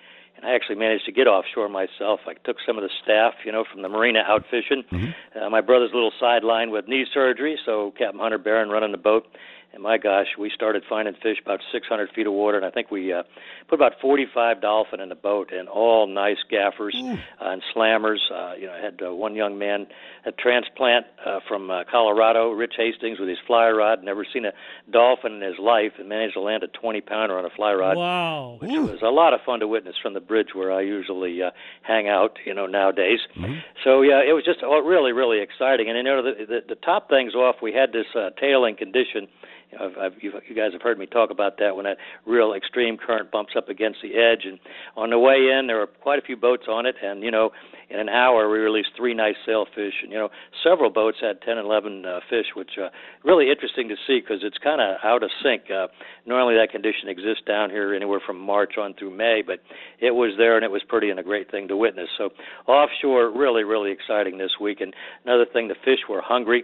and 0.41 0.49
I 0.49 0.55
actually 0.55 0.75
managed 0.75 1.05
to 1.05 1.11
get 1.11 1.27
offshore 1.27 1.69
myself. 1.69 2.21
I 2.27 2.33
took 2.43 2.57
some 2.65 2.77
of 2.77 2.83
the 2.83 2.89
staff, 3.03 3.33
you 3.45 3.51
know, 3.51 3.63
from 3.71 3.81
the 3.81 3.89
marina 3.89 4.19
out 4.27 4.43
fishing. 4.49 4.83
Uh, 5.39 5.49
my 5.49 5.61
brother's 5.61 5.91
a 5.91 5.95
little 5.95 6.11
sideline 6.19 6.71
with 6.71 6.87
knee 6.87 7.05
surgery, 7.13 7.57
so 7.65 7.93
Captain 7.97 8.19
Hunter 8.19 8.37
Barron 8.37 8.69
running 8.69 8.91
the 8.91 8.97
boat. 8.97 9.25
And 9.73 9.81
my 9.81 9.97
gosh, 9.97 10.27
we 10.37 10.51
started 10.53 10.83
finding 10.87 11.13
fish 11.15 11.37
about 11.43 11.61
600 11.71 12.09
feet 12.11 12.27
of 12.27 12.33
water, 12.33 12.57
and 12.57 12.65
I 12.65 12.71
think 12.71 12.91
we 12.91 13.13
uh, 13.13 13.23
put 13.69 13.75
about 13.75 13.93
45 14.01 14.61
dolphin 14.61 14.99
in 14.99 15.09
the 15.09 15.15
boat, 15.15 15.51
and 15.53 15.69
all 15.69 16.07
nice 16.07 16.37
gaffers 16.49 16.95
uh, 16.95 17.15
and 17.39 17.61
slammers. 17.73 18.19
Uh, 18.31 18.55
you 18.55 18.67
know, 18.67 18.73
I 18.73 18.83
had 18.83 18.99
uh, 19.05 19.13
one 19.13 19.35
young 19.35 19.57
man, 19.57 19.87
a 20.25 20.31
transplant 20.31 21.05
uh, 21.25 21.39
from 21.47 21.71
uh, 21.71 21.83
Colorado, 21.89 22.51
Rich 22.51 22.73
Hastings, 22.77 23.19
with 23.19 23.29
his 23.29 23.37
fly 23.47 23.69
rod. 23.69 24.03
Never 24.03 24.25
seen 24.31 24.45
a 24.45 24.51
dolphin 24.91 25.33
in 25.33 25.41
his 25.41 25.57
life, 25.57 25.93
and 25.99 26.09
managed 26.09 26.33
to 26.33 26.41
land 26.41 26.63
a 26.63 26.67
20 26.67 27.01
pounder 27.01 27.37
on 27.37 27.45
a 27.45 27.49
fly 27.49 27.73
rod. 27.73 27.95
Wow. 27.97 28.57
Which 28.59 28.71
was 28.71 29.01
a 29.01 29.09
lot 29.09 29.33
of 29.33 29.39
fun 29.45 29.61
to 29.61 29.67
witness 29.67 29.95
from 30.01 30.13
the 30.13 30.19
bridge 30.19 30.49
where 30.53 30.71
I 30.71 30.81
usually 30.81 31.41
uh, 31.41 31.51
hang 31.83 32.07
out, 32.09 32.37
you 32.45 32.53
know, 32.53 32.65
nowadays. 32.65 33.19
So 33.83 34.01
yeah, 34.01 34.21
it 34.21 34.33
was 34.33 34.43
just 34.43 34.63
uh, 34.63 34.81
really, 34.81 35.11
really 35.13 35.39
exciting. 35.41 35.87
And 35.87 35.97
you 35.97 36.03
know, 36.03 36.21
the, 36.21 36.45
the, 36.45 36.59
the 36.69 36.75
top 36.75 37.09
things 37.09 37.35
off, 37.35 37.55
we 37.61 37.71
had 37.73 37.91
this 37.93 38.05
uh, 38.15 38.31
tailing 38.39 38.75
condition. 38.75 39.27
I've, 39.79 39.97
I've, 39.97 40.11
you, 40.21 40.31
guys 40.55 40.73
have 40.73 40.81
heard 40.81 40.99
me 40.99 41.05
talk 41.05 41.29
about 41.29 41.57
that 41.59 41.75
when 41.75 41.85
that 41.85 41.97
real 42.25 42.53
extreme 42.53 42.97
current 42.97 43.31
bumps 43.31 43.53
up 43.57 43.69
against 43.69 43.99
the 44.01 44.15
edge. 44.15 44.45
And 44.45 44.59
on 44.95 45.09
the 45.09 45.19
way 45.19 45.35
in, 45.35 45.67
there 45.67 45.77
were 45.77 45.87
quite 45.87 46.19
a 46.19 46.21
few 46.21 46.35
boats 46.35 46.63
on 46.69 46.85
it, 46.85 46.95
and 47.01 47.23
you 47.23 47.31
know, 47.31 47.51
in 47.89 47.99
an 47.99 48.09
hour 48.09 48.49
we 48.49 48.59
released 48.59 48.89
three 48.95 49.13
nice 49.13 49.35
sailfish, 49.45 49.93
and 50.03 50.11
you 50.11 50.17
know, 50.17 50.29
several 50.63 50.89
boats 50.89 51.17
had 51.21 51.41
10, 51.41 51.57
11 51.57 52.05
uh, 52.05 52.19
fish, 52.29 52.47
which 52.55 52.71
uh, 52.81 52.89
really 53.23 53.49
interesting 53.49 53.89
to 53.89 53.95
see 54.07 54.19
because 54.19 54.43
it's 54.43 54.57
kind 54.57 54.81
of 54.81 54.97
out 55.03 55.23
of 55.23 55.29
sync. 55.43 55.63
Uh, 55.69 55.87
normally, 56.25 56.55
that 56.55 56.71
condition 56.71 57.07
exists 57.09 57.43
down 57.47 57.69
here 57.69 57.93
anywhere 57.93 58.21
from 58.25 58.39
March 58.39 58.73
on 58.77 58.93
through 58.93 59.15
May, 59.15 59.41
but 59.45 59.59
it 59.99 60.11
was 60.11 60.33
there, 60.37 60.55
and 60.55 60.65
it 60.65 60.71
was 60.71 60.81
pretty 60.87 61.09
and 61.09 61.19
a 61.19 61.23
great 61.23 61.51
thing 61.51 61.67
to 61.67 61.77
witness. 61.77 62.09
So 62.17 62.29
offshore, 62.67 63.29
really, 63.29 63.63
really 63.63 63.91
exciting 63.91 64.37
this 64.37 64.51
week. 64.59 64.81
And 64.81 64.93
another 65.25 65.45
thing, 65.51 65.67
the 65.67 65.75
fish 65.83 65.99
were 66.09 66.21
hungry. 66.21 66.63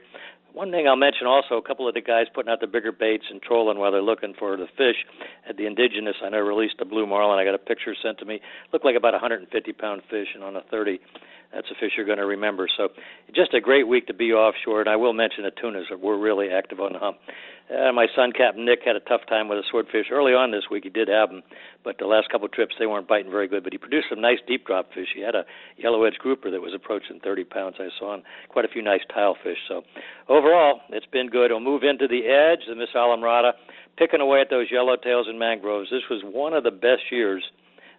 One 0.53 0.72
thing 0.72 0.88
I'll 0.88 0.95
mention 0.95 1.28
also, 1.28 1.56
a 1.56 1.61
couple 1.61 1.88
of 1.88 1.94
the 1.94 2.02
guys 2.02 2.26
putting 2.34 2.52
out 2.52 2.61
the 2.61 2.68
bigger 2.68 2.91
baits 2.91 3.26
and 3.30 3.41
trolling 3.41 3.78
while 3.78 3.91
they're 3.91 4.02
looking 4.02 4.34
for 4.38 4.57
the 4.57 4.68
fish. 4.78 4.95
At 5.48 5.57
the 5.57 5.65
Indigenous, 5.65 6.15
I 6.24 6.30
know 6.30 6.40
released 6.40 6.76
a 6.80 6.86
blue 6.86 7.06
marlin. 7.06 7.40
I 7.40 7.45
got 7.45 7.53
a 7.53 7.60
picture 7.60 7.95
sent 8.02 8.18
to 8.19 8.26
me. 8.26 8.40
Looked 8.74 8.86
like 8.86 8.95
about 8.95 9.14
a 9.14 9.22
150 9.22 9.74
pound 9.74 10.02
fish, 10.10 10.28
and 10.34 10.44
on 10.44 10.56
a 10.56 10.61
30, 10.72 10.99
that's 11.53 11.68
a 11.69 11.76
fish 11.80 11.91
you're 11.95 12.06
going 12.06 12.18
to 12.18 12.26
remember. 12.26 12.68
So, 12.76 12.90
just 13.36 13.53
a 13.53 13.61
great 13.61 13.88
week 13.88 14.07
to 14.07 14.14
be 14.14 14.34
offshore. 14.34 14.82
And 14.82 14.90
I 14.90 14.95
will 14.95 15.14
mention 15.14 15.44
the 15.44 15.52
tunas 15.52 15.86
We're 16.02 16.18
really 16.18 16.49
active 16.49 16.80
on 16.80 16.94
the 16.94 16.99
hump. 16.99 17.18
Uh, 17.68 17.91
my 17.91 18.07
son, 18.15 18.31
Captain 18.31 18.64
Nick, 18.64 18.80
had 18.85 18.95
a 18.95 19.02
tough 19.02 19.22
time 19.27 19.49
with 19.49 19.60
a 19.60 19.64
swordfish 19.69 20.07
early 20.10 20.31
on 20.34 20.52
this 20.52 20.64
week. 20.72 20.85
He 20.85 20.89
did 20.89 21.10
have 21.10 21.30
them, 21.30 21.44
but 21.84 21.98
the 21.99 22.06
last 22.06 22.30
couple 22.30 22.45
of 22.45 22.53
trips 22.53 22.76
they 22.80 22.85
weren't 22.85 23.10
biting 23.10 23.30
very 23.30 23.48
good. 23.48 23.64
But 23.64 23.73
he 23.73 23.77
produced 23.77 24.07
some 24.10 24.22
nice 24.22 24.39
deep 24.48 24.65
drop 24.65 24.94
fish. 24.94 25.10
He 25.14 25.22
had 25.22 25.35
a 25.35 25.44
yellow 25.76 26.06
edge 26.06 26.15
grouper 26.18 26.49
that 26.49 26.61
was 26.61 26.73
approaching 26.73 27.19
30 27.22 27.44
pounds. 27.44 27.76
I 27.80 27.89
saw, 27.99 28.14
and 28.14 28.23
quite 28.48 28.64
a 28.64 28.69
few 28.69 28.81
nice 28.81 29.02
tile 29.14 29.35
fish. 29.44 29.57
So 29.68 29.84
overall, 30.30 30.80
it's 30.89 31.06
been 31.07 31.27
good. 31.27 31.52
We'll 31.52 31.60
move 31.60 31.84
into 31.84 32.07
the 32.07 32.27
edge, 32.27 32.65
the 32.69 32.76
Miss 32.76 32.89
Islamorada, 32.95 33.52
picking 33.98 34.22
away 34.22 34.39
at 34.39 34.49
those 34.49 34.72
yellowtails 34.72 35.27
and 35.27 35.38
mangroves. 35.38 35.89
This 35.89 36.07
was 36.10 36.22
one 36.23 36.53
of 36.53 36.64
the 36.64 36.72
best 36.72 37.11
years 37.11 37.44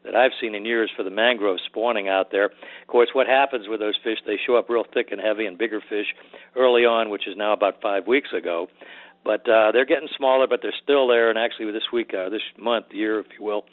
that 0.05 0.15
I've 0.15 0.33
seen 0.41 0.55
in 0.55 0.65
years 0.65 0.91
for 0.97 1.03
the 1.03 1.11
mangrove 1.11 1.59
spawning 1.67 2.09
out 2.09 2.31
there. 2.31 2.47
Of 2.47 2.87
course, 2.87 3.11
what 3.13 3.27
happens 3.27 3.67
with 3.69 3.81
those 3.81 3.97
fish, 4.03 4.19
they 4.25 4.39
show 4.47 4.57
up 4.57 4.71
real 4.71 4.85
thick 4.95 5.09
and 5.11 5.21
heavy 5.21 5.45
and 5.45 5.59
bigger 5.59 5.83
fish 5.87 6.07
early 6.57 6.87
on, 6.87 7.11
which 7.11 7.27
is 7.27 7.37
now 7.37 7.53
about 7.53 7.83
five 7.83 8.07
weeks 8.07 8.31
ago. 8.33 8.69
But 9.25 9.49
uh, 9.49 9.73
they're 9.73 9.85
getting 9.85 10.09
smaller, 10.17 10.47
but 10.47 10.61
they're 10.63 10.75
still 10.83 11.07
there. 11.07 11.29
And 11.31 11.39
actually, 11.39 11.71
this 11.73 11.93
week, 11.93 12.13
uh, 12.15 12.29
this 12.29 12.43
month, 12.59 12.87
year, 12.93 13.21
if 13.21 13.27
you 13.39 13.45
will, 13.45 13.65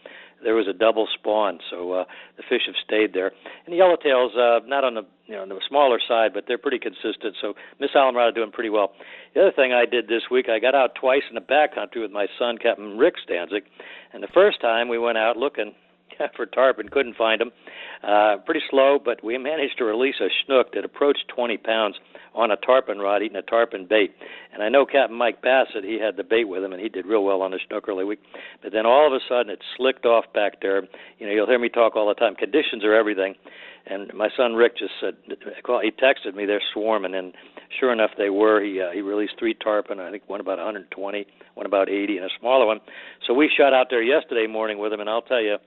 there 0.44 0.56
was 0.56 0.68
a 0.68 0.74
double 0.74 1.08
spawn, 1.14 1.60
so 1.72 1.92
uh, 1.94 2.06
the 2.38 2.44
fish 2.48 2.64
have 2.66 2.76
stayed 2.86 3.14
there. 3.14 3.32
And 3.66 3.74
the 3.74 3.80
yellowtails, 3.80 4.36
uh, 4.38 4.66
not 4.68 4.84
on 4.84 4.94
the 4.96 5.04
you 5.26 5.36
know 5.36 5.42
on 5.42 5.50
the 5.50 5.60
smaller 5.68 6.00
side, 6.06 6.32
but 6.34 6.44
they're 6.48 6.58
pretty 6.58 6.80
consistent. 6.80 7.36
So 7.42 7.54
Miss 7.80 7.92
Islamorada 7.96 8.36
doing 8.36 8.52
pretty 8.52 8.70
well. 8.70 8.92
The 9.34 9.42
other 9.42 9.52
thing 9.52 9.74
I 9.74 9.86
did 9.86 10.08
this 10.08 10.24
week, 10.30 10.48
I 10.50 10.60
got 10.60 10.76
out 10.76 10.96
twice 10.96 11.24
in 11.30 11.36
the 11.36 11.42
backcountry 11.42 12.02
with 12.02 12.12
my 12.12 12.28
son, 12.38 12.58
Captain 12.58 12.98
Rick 12.98 13.16
Stanczyk. 13.28 13.64
And 14.14 14.22
the 14.22 14.30
first 14.34 14.62
time 14.62 14.88
we 14.88 14.98
went 14.98 15.18
out 15.18 15.38
looking 15.38 15.74
for 16.36 16.46
tarpon, 16.46 16.90
couldn't 16.90 17.16
find 17.16 17.42
them. 17.42 17.52
Uh, 18.04 18.38
pretty 18.46 18.62
slow, 18.70 19.00
but 19.04 19.24
we 19.24 19.38
managed 19.38 19.78
to 19.78 19.86
release 19.86 20.16
a 20.22 20.28
snook 20.46 20.74
that 20.74 20.86
approached 20.86 21.26
20 21.36 21.58
pounds 21.58 21.96
on 22.34 22.52
a 22.52 22.58
tarpon 22.58 23.00
rod, 23.00 23.24
eating 23.24 23.38
a 23.38 23.42
tarpon 23.42 23.86
bait. 23.86 24.14
And 24.54 24.62
I 24.62 24.70
know 24.70 24.86
Captain 24.86 25.18
Mike 25.18 25.42
Bassett, 25.42 25.84
he 25.84 26.00
had 26.00 26.18
the 26.18 26.24
bait 26.24 26.46
with 26.46 26.64
him, 26.64 26.74
and 26.74 26.82
he 26.82 26.90
did 26.90 27.06
real 27.06 27.24
well 27.24 27.42
on 27.42 27.52
the 27.52 27.60
snook 27.68 27.88
early 27.88 28.04
week. 28.04 28.20
But 28.62 28.74
then 28.74 28.86
all 28.86 29.08
of 29.08 29.14
a 29.14 29.20
sudden, 29.28 29.50
it 29.50 29.60
slicked 29.78 30.06
off 30.06 30.26
back 30.34 30.62
there. 30.62 30.84
You 31.18 31.28
know, 31.28 31.34
you'll 31.34 31.48
hear 31.48 31.60
me 31.60 31.70
talk 31.70 31.96
all 31.96 32.08
the 32.08 32.14
time. 32.14 32.36
Conditions 32.36 32.84
are 32.84 32.94
everything. 32.94 33.36
And 33.88 34.12
my 34.14 34.30
son 34.36 34.56
Rick 34.56 34.78
just 34.78 34.94
said, 35.00 35.16
he 35.28 35.92
texted 35.92 36.36
me, 36.36 36.46
they're 36.46 36.62
swarming, 36.74 37.14
and 37.14 37.34
sure 37.80 37.94
enough, 37.94 38.12
they 38.18 38.30
were. 38.30 38.64
He 38.64 38.82
uh, 38.82 38.92
he 38.92 39.02
released 39.02 39.34
three 39.38 39.54
tarpon. 39.54 40.00
I 40.00 40.10
think 40.10 40.24
one 40.28 40.40
about 40.40 40.58
120, 40.58 41.28
one 41.54 41.66
about 41.66 41.88
80, 41.88 42.18
and 42.18 42.26
a 42.26 42.30
smaller 42.40 42.66
one. 42.66 42.80
So 43.28 43.34
we 43.34 43.50
shot 43.56 43.74
out 43.74 43.88
there 43.92 44.02
yesterday 44.02 44.48
morning 44.48 44.80
with 44.80 44.92
him, 44.92 45.02
and 45.02 45.10
I'll 45.10 45.22
tell 45.22 45.42
you 45.42 45.58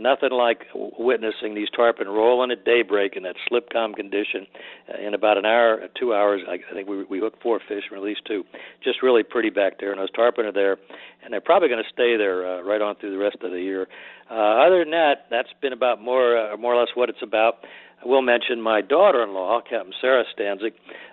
nothing 0.00 0.30
like 0.32 0.66
witnessing 0.74 1.54
these 1.54 1.68
tarpon 1.70 2.08
rolling 2.08 2.50
at 2.50 2.64
daybreak 2.64 3.16
in 3.16 3.22
that 3.24 3.36
slip 3.48 3.68
calm 3.70 3.94
condition. 3.94 4.46
Uh, 4.88 5.06
in 5.06 5.14
about 5.14 5.36
an 5.36 5.44
hour, 5.44 5.80
two 5.98 6.14
hours, 6.14 6.40
I, 6.48 6.54
I 6.54 6.74
think 6.74 6.88
we 6.88 7.04
we 7.04 7.20
hooked 7.20 7.42
four 7.42 7.60
fish 7.68 7.84
and 7.90 8.00
released 8.00 8.22
two. 8.26 8.44
Just 8.82 9.02
really 9.02 9.22
pretty 9.22 9.50
back 9.50 9.78
there, 9.78 9.92
and 9.92 10.00
those 10.00 10.10
tarpon 10.12 10.46
are 10.46 10.52
there, 10.52 10.78
and 11.22 11.32
they're 11.32 11.40
probably 11.40 11.68
going 11.68 11.82
to 11.82 11.90
stay 11.92 12.16
there 12.16 12.46
uh, 12.46 12.62
right 12.62 12.80
on 12.80 12.96
through 12.96 13.12
the 13.12 13.18
rest 13.18 13.36
of 13.42 13.50
the 13.50 13.60
year. 13.60 13.86
Uh, 14.30 14.64
other 14.66 14.78
than 14.80 14.90
that, 14.90 15.26
that's 15.30 15.52
been 15.60 15.72
about 15.72 16.00
more 16.00 16.36
uh, 16.36 16.56
more 16.56 16.74
or 16.74 16.80
less 16.80 16.90
what 16.94 17.08
it's 17.08 17.22
about. 17.22 17.64
I 18.02 18.08
will 18.08 18.22
mention 18.22 18.62
my 18.62 18.80
daughter-in-law, 18.80 19.60
Captain 19.68 19.92
Sarah 20.00 20.24
Stanczyk, 20.34 20.72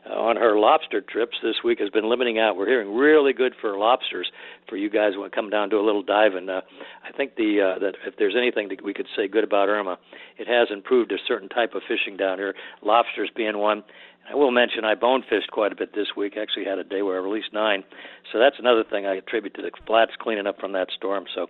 uh, 0.09 0.13
on 0.13 0.37
her 0.37 0.57
lobster 0.57 1.01
trips 1.01 1.35
this 1.43 1.55
week 1.63 1.79
has 1.79 1.89
been 1.89 2.09
limiting 2.09 2.39
out. 2.39 2.55
We're 2.55 2.67
hearing 2.67 2.95
really 2.95 3.33
good 3.33 3.53
for 3.59 3.77
lobsters 3.77 4.31
for 4.69 4.77
you 4.77 4.89
guys 4.89 5.13
when 5.17 5.29
come 5.29 5.49
down 5.49 5.69
to 5.71 5.77
a 5.77 5.85
little 5.85 6.01
dive. 6.01 6.35
And 6.35 6.49
uh, 6.49 6.61
I 7.03 7.11
think 7.15 7.35
the 7.35 7.75
uh, 7.75 7.79
that 7.79 7.95
if 8.05 8.15
there's 8.17 8.35
anything 8.37 8.69
that 8.69 8.83
we 8.83 8.93
could 8.93 9.07
say 9.17 9.27
good 9.27 9.43
about 9.43 9.67
Irma, 9.67 9.97
it 10.37 10.47
has 10.47 10.69
improved 10.71 11.11
a 11.11 11.17
certain 11.27 11.49
type 11.49 11.73
of 11.75 11.81
fishing 11.87 12.15
down 12.15 12.37
here. 12.37 12.55
Lobsters 12.81 13.29
being 13.35 13.57
one. 13.57 13.83
I 14.29 14.35
will 14.35 14.51
mention 14.51 14.83
I 14.83 14.95
bone 14.95 15.23
fished 15.29 15.51
quite 15.51 15.71
a 15.71 15.75
bit 15.75 15.93
this 15.93 16.07
week. 16.15 16.35
Actually 16.37 16.65
had 16.65 16.79
a 16.79 16.83
day 16.83 17.01
where 17.01 17.15
I 17.15 17.23
released 17.23 17.53
nine. 17.53 17.83
So 18.31 18.39
that's 18.39 18.57
another 18.59 18.83
thing 18.83 19.05
I 19.05 19.15
attribute 19.15 19.55
to 19.55 19.61
the 19.61 19.71
flats 19.85 20.11
cleaning 20.19 20.47
up 20.47 20.59
from 20.59 20.73
that 20.73 20.87
storm. 20.95 21.25
So 21.33 21.47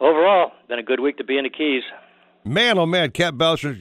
overall, 0.00 0.52
been 0.68 0.78
a 0.78 0.82
good 0.82 1.00
week 1.00 1.16
to 1.18 1.24
be 1.24 1.38
in 1.38 1.44
the 1.44 1.50
Keys. 1.50 1.82
Man, 2.48 2.78
oh 2.78 2.86
man, 2.86 3.10
Cap 3.10 3.36
Belcher, 3.36 3.76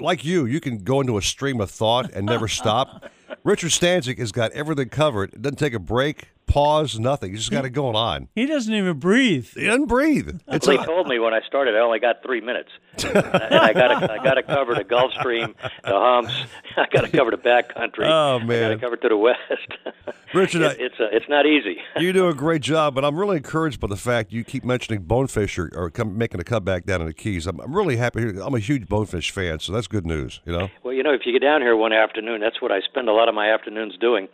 like 0.00 0.24
you, 0.24 0.44
you 0.44 0.60
can 0.60 0.78
go 0.78 1.00
into 1.00 1.16
a 1.18 1.22
stream 1.22 1.60
of 1.60 1.70
thought 1.70 2.10
and 2.12 2.26
never 2.26 2.48
stop. 2.62 3.10
Richard 3.44 3.70
Stanczyk 3.70 4.18
has 4.18 4.32
got 4.32 4.50
everything 4.52 4.88
covered. 4.88 5.32
It 5.34 5.42
doesn't 5.42 5.58
take 5.58 5.72
a 5.72 5.78
break, 5.78 6.28
pause, 6.46 6.98
nothing. 6.98 7.30
He's 7.30 7.40
just 7.40 7.50
got 7.50 7.64
it 7.64 7.70
going 7.70 7.96
on. 7.96 8.28
He 8.34 8.46
doesn't 8.46 8.72
even 8.72 8.98
breathe. 8.98 9.48
He 9.54 9.64
doesn't 9.64 9.86
breathe. 9.86 10.40
It's 10.48 10.66
he 10.66 10.76
told 10.78 11.08
me 11.08 11.18
when 11.18 11.34
I 11.34 11.40
started 11.46 11.74
I 11.74 11.80
only 11.80 11.98
got 11.98 12.22
three 12.22 12.40
minutes, 12.40 12.70
and 13.04 13.18
I 13.54 13.72
got 13.72 13.88
to, 13.88 14.12
I 14.12 14.22
got 14.22 14.34
to 14.34 14.42
cover 14.42 14.74
the 14.74 14.84
Gulf 14.84 15.12
Stream, 15.14 15.54
the 15.84 15.92
humps. 15.92 16.32
I 16.76 16.86
got 16.92 17.02
to 17.02 17.08
cover 17.08 17.30
the 17.30 17.36
back 17.36 17.74
country. 17.74 18.06
Oh 18.06 18.36
I 18.36 18.38
got 18.38 18.46
man, 18.46 18.70
to 18.70 18.78
cover 18.78 18.96
to 18.96 19.08
the 19.08 19.16
west. 19.16 19.38
Richard, 20.34 20.62
it, 20.62 20.80
it's 20.80 21.00
uh, 21.00 21.08
it's 21.12 21.28
not 21.28 21.46
easy. 21.46 21.78
you 21.98 22.12
do 22.12 22.28
a 22.28 22.34
great 22.34 22.62
job, 22.62 22.94
but 22.94 23.04
I'm 23.04 23.16
really 23.16 23.38
encouraged 23.38 23.80
by 23.80 23.88
the 23.88 23.96
fact 23.96 24.32
you 24.32 24.44
keep 24.44 24.64
mentioning 24.64 25.02
bonefish 25.02 25.58
or, 25.58 25.70
or 25.74 25.90
come, 25.90 26.16
making 26.18 26.40
a 26.40 26.44
comeback 26.44 26.84
down 26.84 27.00
in 27.00 27.06
the 27.06 27.14
Keys. 27.14 27.46
I'm, 27.46 27.60
I'm 27.60 27.74
really 27.74 27.96
happy. 27.96 28.20
Here. 28.20 28.40
I'm 28.40 28.54
a 28.54 28.58
huge 28.58 28.88
bonefish 28.88 29.30
fan, 29.30 29.60
so 29.60 29.72
that's 29.72 29.86
good 29.86 30.06
news. 30.06 30.40
You 30.44 30.52
know. 30.52 30.68
Well, 30.82 30.94
you 30.94 31.02
know, 31.02 31.12
if 31.12 31.22
you 31.24 31.32
get 31.32 31.42
down 31.42 31.60
here 31.60 31.76
one 31.76 31.92
afternoon, 31.92 32.40
that's 32.40 32.60
what 32.60 32.72
I 32.72 32.80
spend 32.80 33.08
a 33.08 33.12
lot 33.12 33.28
of 33.28 33.34
my 33.34 33.50
afternoons 33.52 33.96
doing. 33.98 34.28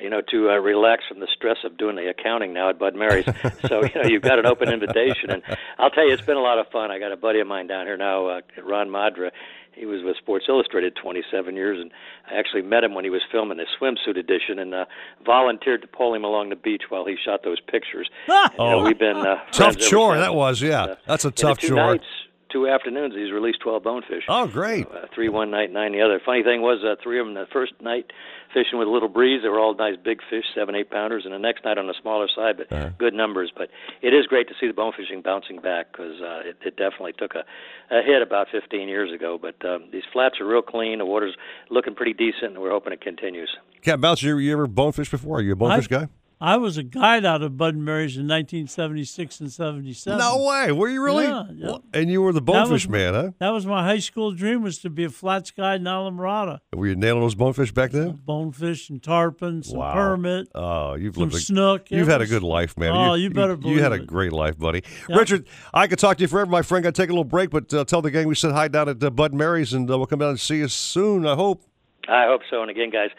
You 0.00 0.08
know, 0.08 0.22
to 0.30 0.50
uh, 0.50 0.54
relax 0.54 1.04
from 1.06 1.20
the 1.20 1.28
stress 1.34 1.51
of 1.64 1.76
doing 1.76 1.96
the 1.96 2.08
accounting 2.08 2.52
now 2.52 2.68
at 2.70 2.78
Bud 2.78 2.94
Mary's. 2.94 3.24
so 3.68 3.82
you 3.84 3.90
know, 3.94 4.08
you've 4.08 4.22
got 4.22 4.38
an 4.38 4.46
open 4.46 4.68
invitation, 4.72 5.30
and 5.30 5.42
I'll 5.78 5.90
tell 5.90 6.06
you, 6.06 6.12
it's 6.12 6.22
been 6.22 6.36
a 6.36 6.40
lot 6.42 6.58
of 6.58 6.66
fun. 6.68 6.90
I 6.90 6.98
got 6.98 7.12
a 7.12 7.16
buddy 7.16 7.40
of 7.40 7.46
mine 7.46 7.66
down 7.66 7.86
here 7.86 7.96
now, 7.96 8.26
uh, 8.26 8.40
Ron 8.62 8.88
Modra. 8.88 9.30
He 9.74 9.86
was 9.86 10.02
with 10.04 10.16
Sports 10.18 10.44
Illustrated 10.48 10.94
27 10.96 11.56
years, 11.56 11.80
and 11.80 11.90
I 12.30 12.34
actually 12.38 12.60
met 12.60 12.84
him 12.84 12.94
when 12.94 13.04
he 13.04 13.10
was 13.10 13.22
filming 13.32 13.56
the 13.56 13.64
swimsuit 13.80 14.18
edition, 14.18 14.58
and 14.58 14.74
uh, 14.74 14.84
volunteered 15.24 15.80
to 15.80 15.88
pull 15.88 16.14
him 16.14 16.24
along 16.24 16.50
the 16.50 16.56
beach 16.56 16.82
while 16.90 17.06
he 17.06 17.16
shot 17.22 17.42
those 17.42 17.60
pictures. 17.60 18.10
And, 18.28 18.50
you 18.52 18.58
know, 18.64 18.80
Oh. 18.80 18.84
we've 18.84 18.98
been 18.98 19.16
uh, 19.16 19.36
tough 19.50 19.78
chore 19.78 20.18
that 20.18 20.34
was. 20.34 20.60
Yeah, 20.60 20.96
that's 21.06 21.24
a 21.24 21.30
tough 21.30 21.58
chore. 21.58 21.76
Nights, 21.76 22.04
two 22.52 22.68
afternoons, 22.68 23.14
he's 23.14 23.32
released 23.32 23.60
12 23.60 23.82
bonefish. 23.82 24.24
Oh, 24.28 24.46
great. 24.46 24.86
Uh, 24.86 25.06
three 25.14 25.28
one 25.28 25.50
night, 25.50 25.72
nine 25.72 25.92
the 25.92 26.02
other. 26.02 26.20
Funny 26.24 26.42
thing 26.42 26.60
was, 26.60 26.84
uh, 26.84 26.96
three 27.02 27.18
of 27.18 27.26
them 27.26 27.34
the 27.34 27.46
first 27.52 27.72
night 27.80 28.12
fishing 28.52 28.78
with 28.78 28.86
a 28.86 28.90
little 28.90 29.08
breeze. 29.08 29.40
They 29.42 29.48
were 29.48 29.58
all 29.58 29.74
nice 29.74 29.96
big 29.96 30.18
fish, 30.28 30.44
seven, 30.54 30.74
eight 30.74 30.90
pounders, 30.90 31.22
and 31.24 31.32
the 31.32 31.38
next 31.38 31.64
night 31.64 31.78
on 31.78 31.86
the 31.86 31.94
smaller 32.00 32.28
side, 32.28 32.58
but 32.58 32.70
Uh-huh. 32.70 32.90
good 32.98 33.14
numbers. 33.14 33.50
But 33.56 33.70
it 34.02 34.12
is 34.12 34.26
great 34.26 34.46
to 34.48 34.54
see 34.60 34.66
the 34.66 34.74
bonefishing 34.74 35.22
bouncing 35.24 35.58
back 35.60 35.90
because 35.92 36.20
uh, 36.20 36.48
it, 36.50 36.56
it 36.64 36.76
definitely 36.76 37.14
took 37.14 37.34
a, 37.34 37.44
a 37.90 38.02
hit 38.02 38.20
about 38.20 38.48
15 38.52 38.88
years 38.88 39.10
ago. 39.12 39.38
But 39.40 39.56
um, 39.68 39.84
these 39.90 40.04
flats 40.12 40.38
are 40.40 40.46
real 40.46 40.60
clean. 40.62 40.98
The 40.98 41.06
water's 41.06 41.34
looking 41.70 41.94
pretty 41.94 42.12
decent, 42.12 42.52
and 42.52 42.58
we're 42.60 42.70
hoping 42.70 42.92
it 42.92 43.00
continues. 43.00 43.50
Cap 43.82 44.00
Belcher, 44.00 44.26
you, 44.28 44.38
you 44.38 44.52
ever 44.52 44.66
bonefish 44.66 45.10
before? 45.10 45.38
Are 45.38 45.42
you 45.42 45.52
a 45.52 45.56
bonefish 45.56 45.88
guy? 45.88 46.08
I 46.44 46.56
was 46.56 46.76
a 46.76 46.82
guide 46.82 47.24
out 47.24 47.40
of 47.42 47.56
Bud 47.56 47.74
and 47.76 47.84
Mary's 47.84 48.16
in 48.16 48.26
1976 48.26 49.40
and 49.40 49.52
77. 49.52 50.18
No 50.18 50.44
way. 50.44 50.72
Were 50.72 50.88
you 50.88 51.00
really? 51.00 51.22
Yeah, 51.24 51.44
yeah. 51.54 51.76
And 51.94 52.10
you 52.10 52.20
were 52.20 52.32
the 52.32 52.40
That 52.42 52.50
was- 52.52 52.68
bonefish 52.68 52.88
man, 52.88 53.14
huh? 53.14 53.30
That 53.38 53.50
was 53.50 53.64
my 53.64 53.84
high 53.84 54.00
school 54.00 54.32
dream 54.32 54.62
was 54.62 54.78
to 54.78 54.90
be 54.90 55.04
a 55.04 55.08
flats 55.10 55.52
guide 55.52 55.80
in 55.82 55.86
Islamorada. 55.86 56.58
Were 56.74 56.88
you 56.88 56.96
nailing 56.96 57.20
those 57.22 57.36
bonefish 57.36 57.70
back 57.72 57.92
then? 57.92 58.18
Bonefish 58.26 58.90
and 58.90 59.00
tarpon, 59.00 59.62
some 59.62 59.78
Wow. 59.78 59.94
permit. 59.94 60.48
Oh, 60.52 60.94
you've 60.94 61.14
some 61.14 61.22
lived 61.24 61.34
a, 61.36 61.38
snook. 61.38 61.90
You've 61.92 62.08
had 62.08 62.22
a 62.22 62.26
good 62.26 62.42
life, 62.42 62.76
man. 62.76 62.90
Oh, 62.92 63.14
you 63.14 63.30
better 63.30 63.56
You 63.62 63.80
had 63.80 63.92
a 63.92 64.00
great 64.00 64.32
life, 64.32 64.58
buddy. 64.58 64.82
Yep. 65.08 65.18
Richard, 65.20 65.46
I 65.72 65.86
could 65.86 66.00
talk 66.00 66.16
to 66.16 66.22
you 66.22 66.28
forever, 66.28 66.50
my 66.50 66.62
friend. 66.62 66.82
Got 66.82 66.96
to 66.96 67.02
take 67.02 67.10
a 67.10 67.12
little 67.12 67.22
break, 67.24 67.50
but 67.50 67.72
uh, 67.72 67.84
tell 67.84 68.02
the 68.02 68.10
gang 68.10 68.26
we 68.26 68.34
said 68.34 68.50
hi 68.50 68.66
down 68.66 68.88
at 68.88 69.02
uh, 69.04 69.10
Bud 69.10 69.32
Mary's, 69.32 69.72
and 69.72 69.88
uh, 69.88 69.96
we'll 69.96 70.06
come 70.08 70.18
down 70.18 70.30
and 70.30 70.40
see 70.40 70.56
you 70.56 70.66
soon. 70.68 71.24
I 71.24 71.34
hope. 71.36 71.62
I 72.08 72.26
hope 72.26 72.42
so. 72.50 72.62
And 72.62 72.70
again, 72.70 72.90
guys, 72.90 73.10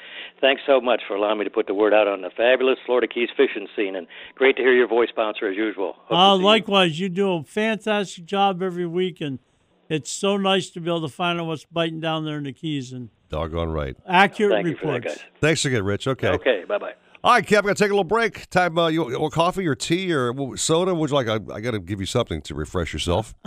thanks 0.42 0.62
so 0.66 0.82
much 0.82 1.02
for 1.08 1.16
allowing 1.16 1.38
me 1.40 1.46
to 1.46 1.50
put 1.50 1.68
the 1.68 1.74
word 1.74 1.94
out 1.94 2.08
on 2.08 2.22
the 2.22 2.30
fabulous 2.36 2.78
Florida 2.86 3.08
Keys 3.08 3.30
fishing 3.36 3.68
scene. 3.76 3.96
And 3.96 4.08
great 4.36 4.56
to 4.58 4.62
hear 4.62 4.74
your 4.74 4.88
voice, 4.88 5.10
bouncer, 5.16 5.48
as 5.50 5.56
usual. 5.56 5.94
Hope 6.06 6.12
Uh, 6.12 6.32
to 6.34 6.38
see 6.38 6.40
you. 6.42 6.46
likewise, 6.46 7.00
you 7.00 7.10
do 7.10 7.32
a 7.34 7.44
fantastic 7.44 8.26
job 8.26 8.62
every 8.62 8.86
week, 8.86 9.22
and 9.22 9.40
it's 9.90 10.12
so 10.12 10.38
nice 10.38 10.70
to 10.72 10.80
be 10.82 10.90
able 10.90 11.02
to 11.02 11.08
find 11.08 11.40
out 11.40 11.48
what's 11.48 11.66
biting 11.66 12.00
down 12.00 12.26
there 12.26 12.38
in 12.38 12.44
the 12.44 12.54
Keys 12.54 12.92
and 12.92 13.10
Doggone 13.30 13.70
right. 13.70 13.96
accurate 14.08 14.52
Thank 14.54 14.68
you 14.68 14.76
for 14.76 14.88
that, 14.94 15.04
guys. 15.04 15.20
Thanks 15.40 15.66
again, 15.66 15.84
Rich. 15.84 16.08
Okay. 16.08 16.30
Okay, 16.30 16.66
bye 16.68 16.78
bye. 16.78 16.94
All 17.24 17.32
right, 17.34 17.48
Cap, 17.48 17.64
I 17.64 17.68
got 17.68 17.78
to 17.78 17.84
take 17.84 17.90
a 17.90 17.94
little 17.94 18.04
break. 18.04 18.50
Time, 18.50 18.78
uh, 18.78 18.90
you, 18.90 19.10
you 19.10 19.18
want 19.18 19.34
coffee 19.34 19.66
or 19.66 19.76
tea 19.76 20.12
or 20.14 20.34
soda? 20.58 20.94
Would 20.94 21.10
you 21.10 21.16
like? 21.16 21.28
I, 21.30 21.36
I 21.54 21.62
got 21.62 21.72
to 21.72 21.80
give 21.80 22.02
you 22.02 22.06
something 22.06 22.42
to 22.42 22.54
refresh 22.54 22.92
yourself. 22.92 23.34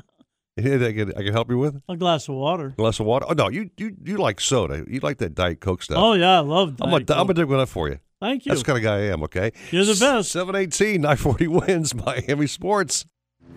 I 0.58 0.62
can, 0.92 1.12
I 1.16 1.22
can 1.22 1.32
help 1.32 1.50
you 1.50 1.58
with? 1.58 1.82
A 1.88 1.96
glass 1.96 2.28
of 2.28 2.34
water. 2.36 2.70
glass 2.70 2.98
of 2.98 3.06
water? 3.06 3.26
Oh 3.28 3.34
no, 3.34 3.48
you 3.50 3.70
you 3.76 3.94
you 4.04 4.16
like 4.16 4.40
soda? 4.40 4.84
You 4.88 5.00
like 5.00 5.18
that 5.18 5.34
Diet 5.34 5.60
Coke 5.60 5.82
stuff? 5.82 5.98
Oh 5.98 6.14
yeah, 6.14 6.36
I 6.36 6.40
love. 6.40 6.76
I'm 6.80 6.90
gonna 6.90 7.04
Diet 7.04 7.10
I'm 7.20 7.26
Coke. 7.26 7.36
gonna 7.36 7.44
dig 7.46 7.50
one 7.50 7.60
up 7.60 7.68
for 7.68 7.88
you. 7.90 7.98
Thank 8.20 8.46
you. 8.46 8.50
That's 8.50 8.62
the 8.62 8.66
kind 8.66 8.78
of 8.78 8.82
guy 8.82 8.96
I 8.96 9.02
am. 9.12 9.22
Okay, 9.24 9.52
You're 9.70 9.84
the 9.84 9.92
best. 10.00 10.30
718 10.32 11.02
940 11.02 11.46
wins 11.66 11.94
Miami 11.94 12.46
Sports. 12.46 13.04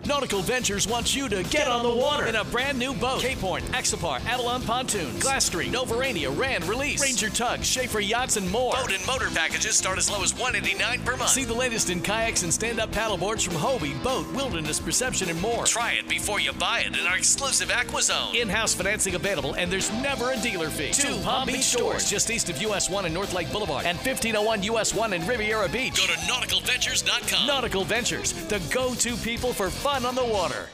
Nautical 0.06 0.40
Ventures 0.40 0.88
wants 0.88 1.14
you 1.14 1.28
to 1.28 1.42
get 1.44 1.68
on 1.68 1.82
the 1.82 1.94
water 1.94 2.26
in 2.26 2.34
a 2.34 2.44
brand 2.44 2.78
new 2.78 2.94
boat. 2.94 3.20
Cape 3.20 3.38
Horn, 3.38 3.62
Axopar, 3.64 4.24
Avalon 4.26 4.62
Pontoons, 4.62 5.22
Glass 5.22 5.44
Street, 5.44 5.70
Novurania, 5.70 6.36
Rand, 6.36 6.64
Release, 6.64 7.00
Ranger 7.00 7.28
Tugs, 7.28 7.66
Schaefer 7.66 8.00
Yachts, 8.00 8.36
and 8.36 8.50
more. 8.50 8.72
Boat 8.72 8.92
and 8.92 9.06
motor 9.06 9.28
packages 9.30 9.76
start 9.76 9.98
as 9.98 10.10
low 10.10 10.22
as 10.22 10.32
189 10.32 11.02
per 11.04 11.16
month. 11.16 11.30
See 11.30 11.44
the 11.44 11.54
latest 11.54 11.90
in 11.90 12.00
kayaks 12.00 12.42
and 12.42 12.52
stand-up 12.52 12.90
paddleboards 12.90 13.44
from 13.44 13.54
Hobie, 13.54 14.02
BOTE, 14.02 14.34
Wilderness 14.34 14.80
Perception, 14.80 15.28
and 15.28 15.40
more. 15.40 15.64
Try 15.64 15.92
it 15.92 16.08
before 16.08 16.40
you 16.40 16.52
buy 16.54 16.80
it 16.80 16.98
in 16.98 17.06
our 17.06 17.16
exclusive 17.16 17.68
AquaZone. 17.68 18.34
In-house 18.34 18.74
financing 18.74 19.14
available, 19.14 19.54
and 19.54 19.70
there's 19.70 19.92
never 19.92 20.32
a 20.32 20.40
dealer 20.40 20.70
fee. 20.70 20.92
Two 20.92 21.20
Palm 21.20 21.46
Beach 21.46 21.62
stores 21.62 22.08
just 22.08 22.30
east 22.30 22.48
of 22.48 22.60
US 22.62 22.88
1 22.88 23.04
and 23.04 23.14
North 23.14 23.34
Lake 23.34 23.52
Boulevard, 23.52 23.84
and 23.84 23.96
1501 23.98 24.62
US 24.64 24.94
1 24.94 25.12
in 25.12 25.26
Riviera 25.26 25.68
Beach. 25.68 25.96
Go 25.96 26.06
to 26.06 26.18
nauticalventures.com. 26.20 27.46
Nautical 27.46 27.84
Ventures, 27.84 28.32
the 28.48 28.60
go-to 28.72 29.14
people 29.16 29.52
for 29.52 29.68
fun 29.80 30.04
on 30.04 30.14
the 30.14 30.24
water. 30.24 30.68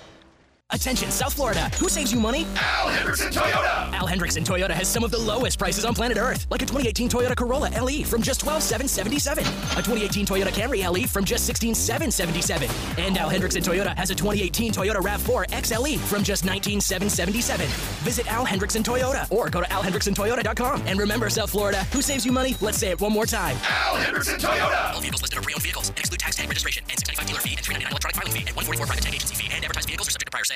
Attention, 0.72 1.12
South 1.12 1.32
Florida. 1.32 1.70
Who 1.78 1.88
saves 1.88 2.12
you 2.12 2.18
money? 2.18 2.44
Al 2.56 2.88
Hendrickson 2.88 3.30
Toyota. 3.32 3.92
Al 3.92 4.06
Hendrickson 4.06 4.44
Toyota 4.44 4.72
has 4.72 4.88
some 4.88 5.04
of 5.04 5.12
the 5.12 5.18
lowest 5.18 5.60
prices 5.60 5.84
on 5.84 5.94
planet 5.94 6.18
Earth, 6.18 6.44
like 6.50 6.60
a 6.60 6.66
2018 6.66 7.08
Toyota 7.08 7.36
Corolla 7.36 7.70
LE 7.80 8.02
from 8.04 8.20
just 8.20 8.40
12,777, 8.40 9.44
a 9.44 9.82
2018 9.82 10.26
Toyota 10.26 10.48
Camry 10.48 10.82
LE 10.84 11.06
from 11.06 11.24
just 11.24 11.46
16,777, 11.46 12.68
and 12.98 13.16
Al 13.16 13.30
Hendrickson 13.30 13.62
Toyota 13.62 13.96
has 13.96 14.10
a 14.10 14.14
2018 14.14 14.72
Toyota 14.72 14.96
RAV4 14.96 15.46
XLE 15.50 15.98
from 15.98 16.24
just 16.24 16.44
19,777. 16.44 17.66
Visit 18.04 18.26
Al 18.30 18.44
Hendrickson 18.44 18.82
Toyota 18.82 19.30
or 19.32 19.48
go 19.48 19.60
to 19.60 19.68
alhendricksontoyota.com. 19.68 20.82
And 20.86 20.98
remember, 20.98 21.30
South 21.30 21.50
Florida, 21.50 21.84
who 21.92 22.02
saves 22.02 22.26
you 22.26 22.32
money? 22.32 22.56
Let's 22.60 22.78
say 22.78 22.90
it 22.90 23.00
one 23.00 23.12
more 23.12 23.26
time. 23.26 23.56
Al 23.62 23.96
Hendrickson 23.96 24.38
Toyota. 24.38 24.94
All 24.94 25.00
vehicles 25.00 25.22
listed 25.22 25.38
are 25.38 25.42
pre-owned 25.42 25.62
vehicles 25.62 25.88
and 25.90 25.98
exclude 26.00 26.18
tax, 26.18 26.34
tag, 26.36 26.48
registration, 26.48 26.82
and 26.90 26.98
695 26.98 27.26
dealer 27.28 27.40
fee 27.40 27.54
and 27.56 27.64
399 27.64 27.92
electronic 27.92 28.16
filing 28.16 28.32
fee 28.32 28.44
and 28.48 28.56
144 28.56 28.86
private 28.86 29.04
tag 29.04 29.14
agency 29.14 29.34
fee 29.36 29.48
and 29.54 29.64
advertised 29.64 29.86
vehicles 29.88 30.08
are 30.08 30.10
subject 30.10 30.26
to 30.26 30.30
prior 30.30 30.44
sale. 30.44 30.55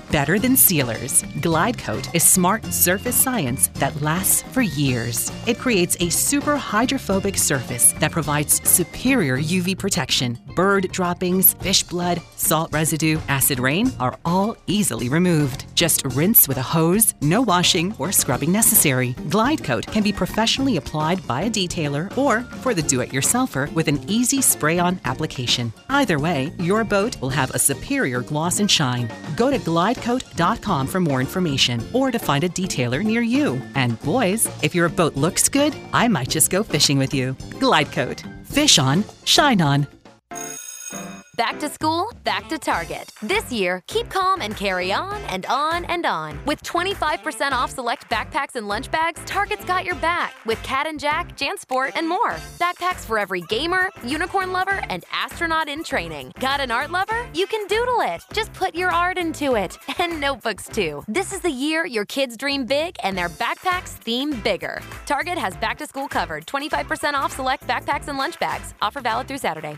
better 0.11 0.37
than 0.37 0.55
sealers. 0.55 1.23
Glide 1.39 1.77
Coat 1.77 2.13
is 2.13 2.23
smart 2.23 2.65
surface 2.65 3.15
science 3.15 3.69
that 3.75 4.01
lasts 4.01 4.41
for 4.51 4.61
years. 4.61 5.31
It 5.47 5.57
creates 5.57 5.95
a 5.99 6.09
super 6.09 6.57
hydrophobic 6.57 7.37
surface 7.37 7.93
that 7.93 8.11
provides 8.11 8.67
superior 8.69 9.37
UV 9.37 9.77
protection. 9.77 10.37
Bird 10.55 10.91
droppings, 10.91 11.53
fish 11.55 11.83
blood, 11.83 12.21
salt 12.35 12.73
residue, 12.73 13.19
acid 13.29 13.59
rain 13.59 13.91
are 13.99 14.19
all 14.25 14.55
easily 14.67 15.07
removed. 15.07 15.65
Just 15.75 16.03
rinse 16.05 16.47
with 16.47 16.57
a 16.57 16.61
hose, 16.61 17.13
no 17.21 17.41
washing 17.41 17.95
or 17.97 18.11
scrubbing 18.11 18.51
necessary. 18.51 19.15
Glide 19.29 19.63
Coat 19.63 19.87
can 19.87 20.03
be 20.03 20.11
professionally 20.11 20.77
applied 20.77 21.25
by 21.25 21.43
a 21.43 21.49
detailer 21.49 22.15
or 22.17 22.41
for 22.41 22.73
the 22.73 22.81
do-it-yourselfer 22.81 23.71
with 23.73 23.87
an 23.87 23.99
easy 24.07 24.41
spray-on 24.41 24.99
application. 25.05 25.71
Either 25.89 26.19
way, 26.19 26.51
your 26.59 26.83
boat 26.83 27.19
will 27.21 27.29
have 27.29 27.51
a 27.51 27.59
superior 27.59 28.21
gloss 28.21 28.59
and 28.59 28.69
shine. 28.69 29.09
Go 29.35 29.49
to 29.49 29.59
glidecoat.com 30.01 30.87
for 30.87 30.99
more 30.99 31.19
information 31.19 31.81
or 31.93 32.11
to 32.11 32.19
find 32.19 32.43
a 32.43 32.49
detailer 32.49 33.03
near 33.03 33.21
you. 33.21 33.61
And 33.75 34.01
boys, 34.01 34.47
if 34.63 34.75
your 34.75 34.89
boat 34.89 35.15
looks 35.15 35.49
good, 35.49 35.75
I 35.93 36.07
might 36.07 36.29
just 36.29 36.49
go 36.49 36.63
fishing 36.63 36.97
with 36.97 37.13
you. 37.13 37.35
Glide 37.59 37.91
Coat. 37.91 38.23
Fish 38.43 38.79
on, 38.79 39.05
shine 39.23 39.61
on. 39.61 40.00
Back 41.41 41.59
to 41.61 41.69
school, 41.69 42.13
back 42.23 42.47
to 42.49 42.59
Target. 42.59 43.11
This 43.23 43.51
year, 43.51 43.81
keep 43.87 44.07
calm 44.09 44.43
and 44.43 44.55
carry 44.55 44.93
on 44.93 45.19
and 45.23 45.43
on 45.47 45.85
and 45.85 46.05
on. 46.05 46.39
With 46.45 46.61
25% 46.61 47.51
off 47.51 47.71
select 47.71 48.07
backpacks 48.11 48.53
and 48.53 48.67
lunch 48.67 48.91
bags, 48.91 49.21
Target's 49.25 49.65
got 49.65 49.83
your 49.83 49.95
back 49.95 50.35
with 50.45 50.61
Cat 50.61 50.85
and 50.85 50.99
Jack, 50.99 51.35
JanSport, 51.35 51.93
and 51.95 52.07
more. 52.07 52.33
Backpacks 52.59 53.05
for 53.05 53.17
every 53.17 53.41
gamer, 53.41 53.89
unicorn 54.05 54.53
lover, 54.53 54.83
and 54.91 55.03
astronaut 55.11 55.67
in 55.67 55.83
training. 55.83 56.31
Got 56.39 56.59
an 56.59 56.69
art 56.69 56.91
lover? 56.91 57.27
You 57.33 57.47
can 57.47 57.65
doodle 57.65 58.01
it. 58.01 58.21
Just 58.31 58.53
put 58.53 58.75
your 58.75 58.91
art 58.91 59.17
into 59.17 59.55
it. 59.55 59.79
And 60.01 60.21
notebooks 60.21 60.67
too. 60.67 61.03
This 61.07 61.31
is 61.33 61.41
the 61.41 61.51
year 61.51 61.85
your 61.85 62.05
kids 62.05 62.37
dream 62.37 62.65
big 62.65 62.97
and 63.03 63.17
their 63.17 63.29
backpacks 63.29 63.89
theme 63.89 64.39
bigger. 64.41 64.81
Target 65.05 65.39
has 65.39 65.57
back 65.57 65.79
to 65.79 65.87
school 65.87 66.07
covered. 66.07 66.45
25% 66.45 67.15
off 67.15 67.35
select 67.35 67.67
backpacks 67.67 68.07
and 68.07 68.17
lunch 68.17 68.39
bags. 68.39 68.73
Offer 68.81 69.01
valid 69.01 69.27
through 69.27 69.39
Saturday. 69.39 69.77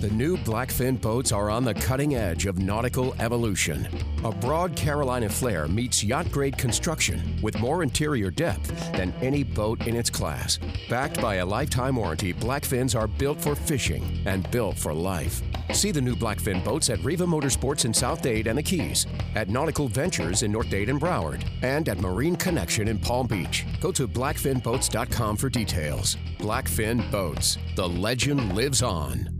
The 0.00 0.08
new 0.08 0.38
Blackfin 0.38 0.98
boats 0.98 1.30
are 1.30 1.50
on 1.50 1.62
the 1.62 1.74
cutting 1.74 2.14
edge 2.14 2.46
of 2.46 2.58
nautical 2.58 3.14
evolution. 3.18 3.86
A 4.24 4.32
broad 4.32 4.74
Carolina 4.74 5.28
flare 5.28 5.68
meets 5.68 6.02
yacht 6.02 6.32
grade 6.32 6.56
construction 6.56 7.38
with 7.42 7.60
more 7.60 7.82
interior 7.82 8.30
depth 8.30 8.70
than 8.92 9.12
any 9.20 9.44
boat 9.44 9.86
in 9.86 9.94
its 9.94 10.08
class. 10.08 10.58
Backed 10.88 11.20
by 11.20 11.34
a 11.34 11.44
lifetime 11.44 11.96
warranty, 11.96 12.32
Blackfins 12.32 12.98
are 12.98 13.08
built 13.08 13.42
for 13.42 13.54
fishing 13.54 14.22
and 14.24 14.50
built 14.50 14.78
for 14.78 14.94
life. 14.94 15.42
See 15.74 15.90
the 15.90 16.00
new 16.00 16.16
Blackfin 16.16 16.64
boats 16.64 16.88
at 16.88 17.04
Riva 17.04 17.26
Motorsports 17.26 17.84
in 17.84 17.92
South 17.92 18.22
Dade 18.22 18.46
and 18.46 18.56
the 18.56 18.62
Keys, 18.62 19.06
at 19.34 19.50
Nautical 19.50 19.86
Ventures 19.86 20.42
in 20.42 20.50
North 20.50 20.70
Dade 20.70 20.88
and 20.88 20.98
Broward, 20.98 21.46
and 21.60 21.86
at 21.90 22.00
Marine 22.00 22.36
Connection 22.36 22.88
in 22.88 22.98
Palm 22.98 23.26
Beach. 23.26 23.66
Go 23.82 23.92
to 23.92 24.08
blackfinboats.com 24.08 25.36
for 25.36 25.50
details. 25.50 26.16
Blackfin 26.38 27.10
Boats. 27.10 27.58
The 27.76 27.86
legend 27.86 28.54
lives 28.54 28.82
on. 28.82 29.39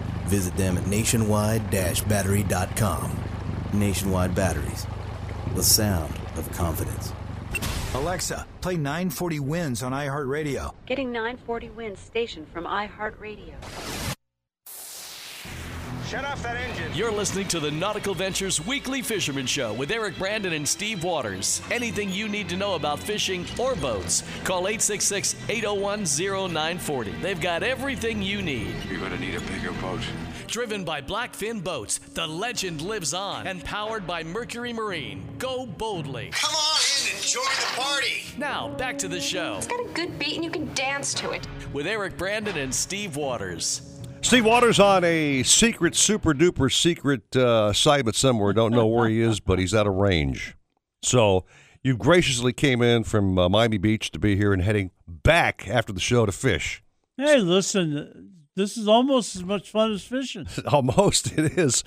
Visit 0.31 0.55
them 0.55 0.77
at 0.77 0.87
nationwide-battery.com. 0.87 3.11
Nationwide 3.73 4.33
Batteries. 4.33 4.87
The 5.55 5.63
sound 5.63 6.13
of 6.37 6.49
confidence. 6.53 7.11
Alexa, 7.93 8.47
play 8.61 8.77
940 8.77 9.41
Wins 9.41 9.83
on 9.83 9.91
iHeartRadio. 9.91 10.71
Getting 10.85 11.11
940 11.11 11.71
wins 11.71 11.99
station 11.99 12.45
from 12.53 12.63
iHeartRadio. 12.63 13.55
Shut 16.11 16.25
off 16.25 16.43
that 16.43 16.57
engine. 16.57 16.91
You're 16.93 17.09
listening 17.09 17.47
to 17.47 17.61
the 17.61 17.71
Nautical 17.71 18.13
Ventures 18.13 18.59
Weekly 18.67 19.01
Fisherman 19.01 19.45
Show 19.45 19.71
with 19.71 19.91
Eric 19.91 20.17
Brandon 20.17 20.51
and 20.51 20.67
Steve 20.67 21.05
Waters. 21.05 21.61
Anything 21.71 22.11
you 22.11 22.27
need 22.27 22.49
to 22.49 22.57
know 22.57 22.75
about 22.75 22.99
fishing 22.99 23.45
or 23.57 23.75
boats, 23.75 24.21
call 24.43 24.67
866 24.67 25.37
801 25.47 26.03
0940. 26.03 27.11
They've 27.21 27.39
got 27.39 27.63
everything 27.63 28.21
you 28.21 28.41
need. 28.41 28.75
You're 28.89 28.99
going 28.99 29.13
to 29.13 29.19
need 29.19 29.35
a 29.35 29.39
bigger 29.39 29.71
boat. 29.79 30.01
Driven 30.47 30.83
by 30.83 30.99
Blackfin 31.01 31.63
Boats, 31.63 31.99
the 32.13 32.27
legend 32.27 32.81
lives 32.81 33.13
on. 33.13 33.47
And 33.47 33.63
powered 33.63 34.05
by 34.05 34.21
Mercury 34.21 34.73
Marine. 34.73 35.23
Go 35.39 35.65
boldly. 35.65 36.31
Come 36.33 36.53
on 36.53 36.81
in 37.07 37.15
and 37.15 37.23
join 37.25 37.45
the 37.45 37.81
party. 37.81 38.23
Now, 38.37 38.67
back 38.67 38.97
to 38.97 39.07
the 39.07 39.21
show 39.21 39.55
It's 39.59 39.67
got 39.67 39.79
a 39.79 39.87
good 39.93 40.19
beat 40.19 40.35
and 40.35 40.43
you 40.43 40.51
can 40.51 40.73
dance 40.73 41.13
to 41.13 41.31
it. 41.31 41.47
with 41.71 41.87
Eric 41.87 42.17
Brandon 42.17 42.57
and 42.57 42.75
Steve 42.75 43.15
Waters. 43.15 43.90
Steve 44.23 44.45
Waters 44.45 44.79
on 44.79 45.03
a 45.03 45.43
secret, 45.43 45.95
super 45.95 46.33
duper 46.33 46.71
secret 46.71 47.35
uh, 47.35 47.69
assignment 47.71 48.15
somewhere. 48.15 48.53
Don't 48.53 48.71
know 48.71 48.87
where 48.87 49.09
he 49.09 49.19
is, 49.19 49.39
but 49.39 49.59
he's 49.59 49.73
out 49.73 49.87
of 49.87 49.95
range. 49.95 50.55
So 51.01 51.45
you 51.83 51.97
graciously 51.97 52.53
came 52.53 52.81
in 52.81 53.03
from 53.03 53.37
uh, 53.37 53.49
Miami 53.49 53.77
Beach 53.77 54.11
to 54.11 54.19
be 54.19 54.35
here 54.37 54.53
and 54.53 54.61
heading 54.61 54.91
back 55.07 55.67
after 55.67 55.91
the 55.91 55.99
show 55.99 56.25
to 56.25 56.31
fish. 56.31 56.81
Hey, 57.17 57.39
listen, 57.39 58.31
this 58.55 58.77
is 58.77 58.87
almost 58.87 59.35
as 59.35 59.43
much 59.43 59.69
fun 59.69 59.91
as 59.91 60.03
fishing. 60.03 60.47
Almost 60.67 61.37
it 61.37 61.57
is. 61.57 61.83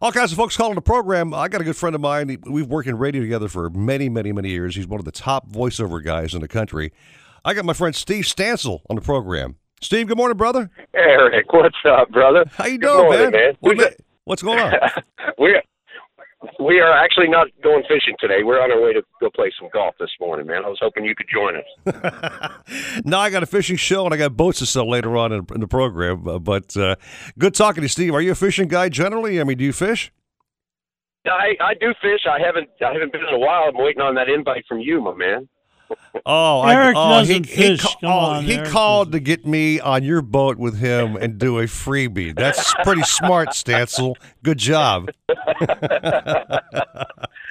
All 0.00 0.10
kinds 0.10 0.32
of 0.32 0.38
folks 0.38 0.56
calling 0.56 0.74
the 0.74 0.82
program. 0.82 1.32
I 1.34 1.48
got 1.48 1.60
a 1.60 1.64
good 1.64 1.76
friend 1.76 1.94
of 1.94 2.00
mine. 2.00 2.38
We've 2.46 2.66
worked 2.66 2.88
in 2.88 2.98
radio 2.98 3.20
together 3.20 3.48
for 3.48 3.70
many, 3.70 4.08
many, 4.08 4.32
many 4.32 4.50
years. 4.50 4.74
He's 4.74 4.86
one 4.86 5.00
of 5.00 5.04
the 5.04 5.12
top 5.12 5.48
voiceover 5.48 6.02
guys 6.02 6.34
in 6.34 6.40
the 6.40 6.48
country. 6.48 6.92
I 7.44 7.52
got 7.54 7.64
my 7.64 7.72
friend 7.72 7.94
Steve 7.94 8.24
Stansel 8.24 8.80
on 8.88 8.96
the 8.96 9.02
program. 9.02 9.56
Steve, 9.84 10.08
good 10.08 10.16
morning, 10.16 10.36
brother. 10.38 10.70
Eric, 10.94 11.52
what's 11.52 11.76
up, 11.86 12.10
brother? 12.10 12.46
How 12.56 12.64
you 12.64 12.78
doing, 12.78 13.04
morning, 13.04 13.30
man? 13.32 13.52
What- 13.60 13.96
What's 14.24 14.42
going 14.42 14.58
on? 14.58 14.72
we 15.38 15.60
we 16.58 16.80
are 16.80 16.90
actually 16.92 17.28
not 17.28 17.48
going 17.62 17.82
fishing 17.82 18.14
today. 18.18 18.42
We're 18.42 18.58
on 18.62 18.72
our 18.72 18.80
way 18.80 18.94
to 18.94 19.02
go 19.20 19.28
play 19.28 19.52
some 19.60 19.68
golf 19.74 19.94
this 20.00 20.08
morning, 20.18 20.46
man. 20.46 20.64
I 20.64 20.68
was 20.68 20.78
hoping 20.80 21.04
you 21.04 21.14
could 21.14 21.26
join 21.30 21.56
us. 21.56 23.02
now 23.04 23.18
I 23.20 23.28
got 23.28 23.42
a 23.42 23.46
fishing 23.46 23.76
show 23.76 24.06
and 24.06 24.14
I 24.14 24.16
got 24.16 24.34
boats 24.34 24.60
to 24.60 24.66
sell 24.66 24.88
later 24.88 25.14
on 25.18 25.30
in, 25.32 25.46
in 25.54 25.60
the 25.60 25.68
program. 25.68 26.26
Uh, 26.26 26.38
but 26.38 26.74
uh, 26.78 26.96
good 27.38 27.52
talking 27.52 27.82
to 27.82 27.84
you, 27.84 27.88
Steve. 27.88 28.14
Are 28.14 28.22
you 28.22 28.32
a 28.32 28.34
fishing 28.34 28.68
guy 28.68 28.88
generally? 28.88 29.38
I 29.38 29.44
mean, 29.44 29.58
do 29.58 29.64
you 29.64 29.74
fish? 29.74 30.10
I 31.26 31.56
I 31.60 31.74
do 31.78 31.92
fish. 32.00 32.20
I 32.26 32.38
haven't 32.42 32.70
I 32.80 32.94
haven't 32.94 33.12
been 33.12 33.20
in 33.28 33.34
a 33.34 33.38
while. 33.38 33.64
I'm 33.68 33.76
waiting 33.76 34.00
on 34.00 34.14
that 34.14 34.30
invite 34.30 34.64
from 34.66 34.80
you, 34.80 35.02
my 35.02 35.12
man. 35.14 35.46
Oh, 36.26 36.62
Eric 36.62 36.96
I, 36.96 37.00
oh, 37.00 37.10
doesn't 37.20 37.46
he, 37.46 37.52
fish. 37.56 37.82
He, 37.82 37.86
ca- 37.86 37.96
Come 38.00 38.10
oh, 38.10 38.16
on, 38.16 38.44
he 38.44 38.54
Eric 38.54 38.70
called 38.70 39.12
to 39.12 39.20
get 39.20 39.46
me 39.46 39.80
on 39.80 40.04
your 40.04 40.22
boat 40.22 40.56
with 40.56 40.78
him 40.78 41.16
and 41.16 41.38
do 41.38 41.58
a 41.58 41.64
freebie. 41.64 42.34
That's 42.34 42.72
pretty 42.82 43.02
smart, 43.02 43.50
Stancil. 43.50 44.14
Good 44.42 44.58
job. 44.58 45.10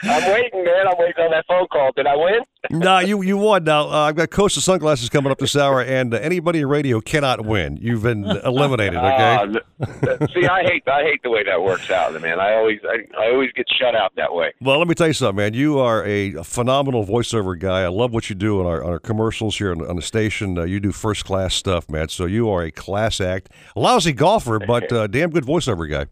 I'm 0.01 0.31
waiting, 0.31 0.63
man. 0.63 0.87
I'm 0.87 0.97
waiting 0.97 1.23
on 1.23 1.31
that 1.31 1.45
phone 1.47 1.67
call. 1.67 1.91
Did 1.95 2.07
I 2.07 2.15
win? 2.15 2.41
no, 2.71 2.99
you 2.99 3.21
you 3.21 3.37
won. 3.37 3.63
Now 3.63 3.89
uh, 3.89 4.07
I've 4.07 4.15
got 4.15 4.29
Costa 4.31 4.61
sunglasses 4.61 5.09
coming 5.09 5.31
up 5.31 5.37
this 5.37 5.55
hour, 5.55 5.81
and 5.81 6.13
uh, 6.13 6.17
anybody 6.17 6.59
in 6.59 6.67
radio 6.67 6.99
cannot 7.01 7.45
win. 7.45 7.77
You've 7.77 8.03
been 8.03 8.25
eliminated. 8.45 8.97
Okay. 8.97 9.05
Ah, 9.05 9.41
n- 9.43 10.27
see, 10.33 10.45
I 10.45 10.63
hate 10.63 10.83
I 10.87 11.03
hate 11.03 11.21
the 11.23 11.29
way 11.29 11.43
that 11.43 11.61
works 11.61 11.89
out, 11.89 12.19
man. 12.21 12.39
I 12.39 12.55
always 12.55 12.79
I, 12.83 13.21
I 13.21 13.31
always 13.31 13.51
get 13.53 13.65
shut 13.77 13.95
out 13.95 14.13
that 14.15 14.33
way. 14.33 14.53
Well, 14.61 14.77
let 14.79 14.87
me 14.87 14.95
tell 14.95 15.07
you 15.07 15.13
something, 15.13 15.37
man. 15.37 15.53
You 15.53 15.79
are 15.79 16.03
a 16.05 16.43
phenomenal 16.43 17.05
voiceover 17.05 17.57
guy. 17.59 17.81
I 17.81 17.87
love 17.87 18.13
what 18.13 18.29
you 18.29 18.35
do 18.35 18.59
on 18.59 18.65
our, 18.65 18.83
on 18.83 18.91
our 18.91 18.99
commercials 18.99 19.57
here 19.57 19.71
on, 19.71 19.85
on 19.85 19.95
the 19.95 20.01
station. 20.01 20.57
Uh, 20.57 20.63
you 20.63 20.79
do 20.79 20.91
first 20.91 21.25
class 21.25 21.53
stuff, 21.53 21.89
man. 21.89 22.09
So 22.09 22.25
you 22.25 22.49
are 22.49 22.63
a 22.63 22.71
class 22.71 23.19
act. 23.21 23.49
Lousy 23.75 24.13
golfer, 24.13 24.59
but 24.59 24.91
uh, 24.91 25.07
damn 25.07 25.31
good 25.31 25.45
voiceover 25.45 25.89
guy. 25.89 26.05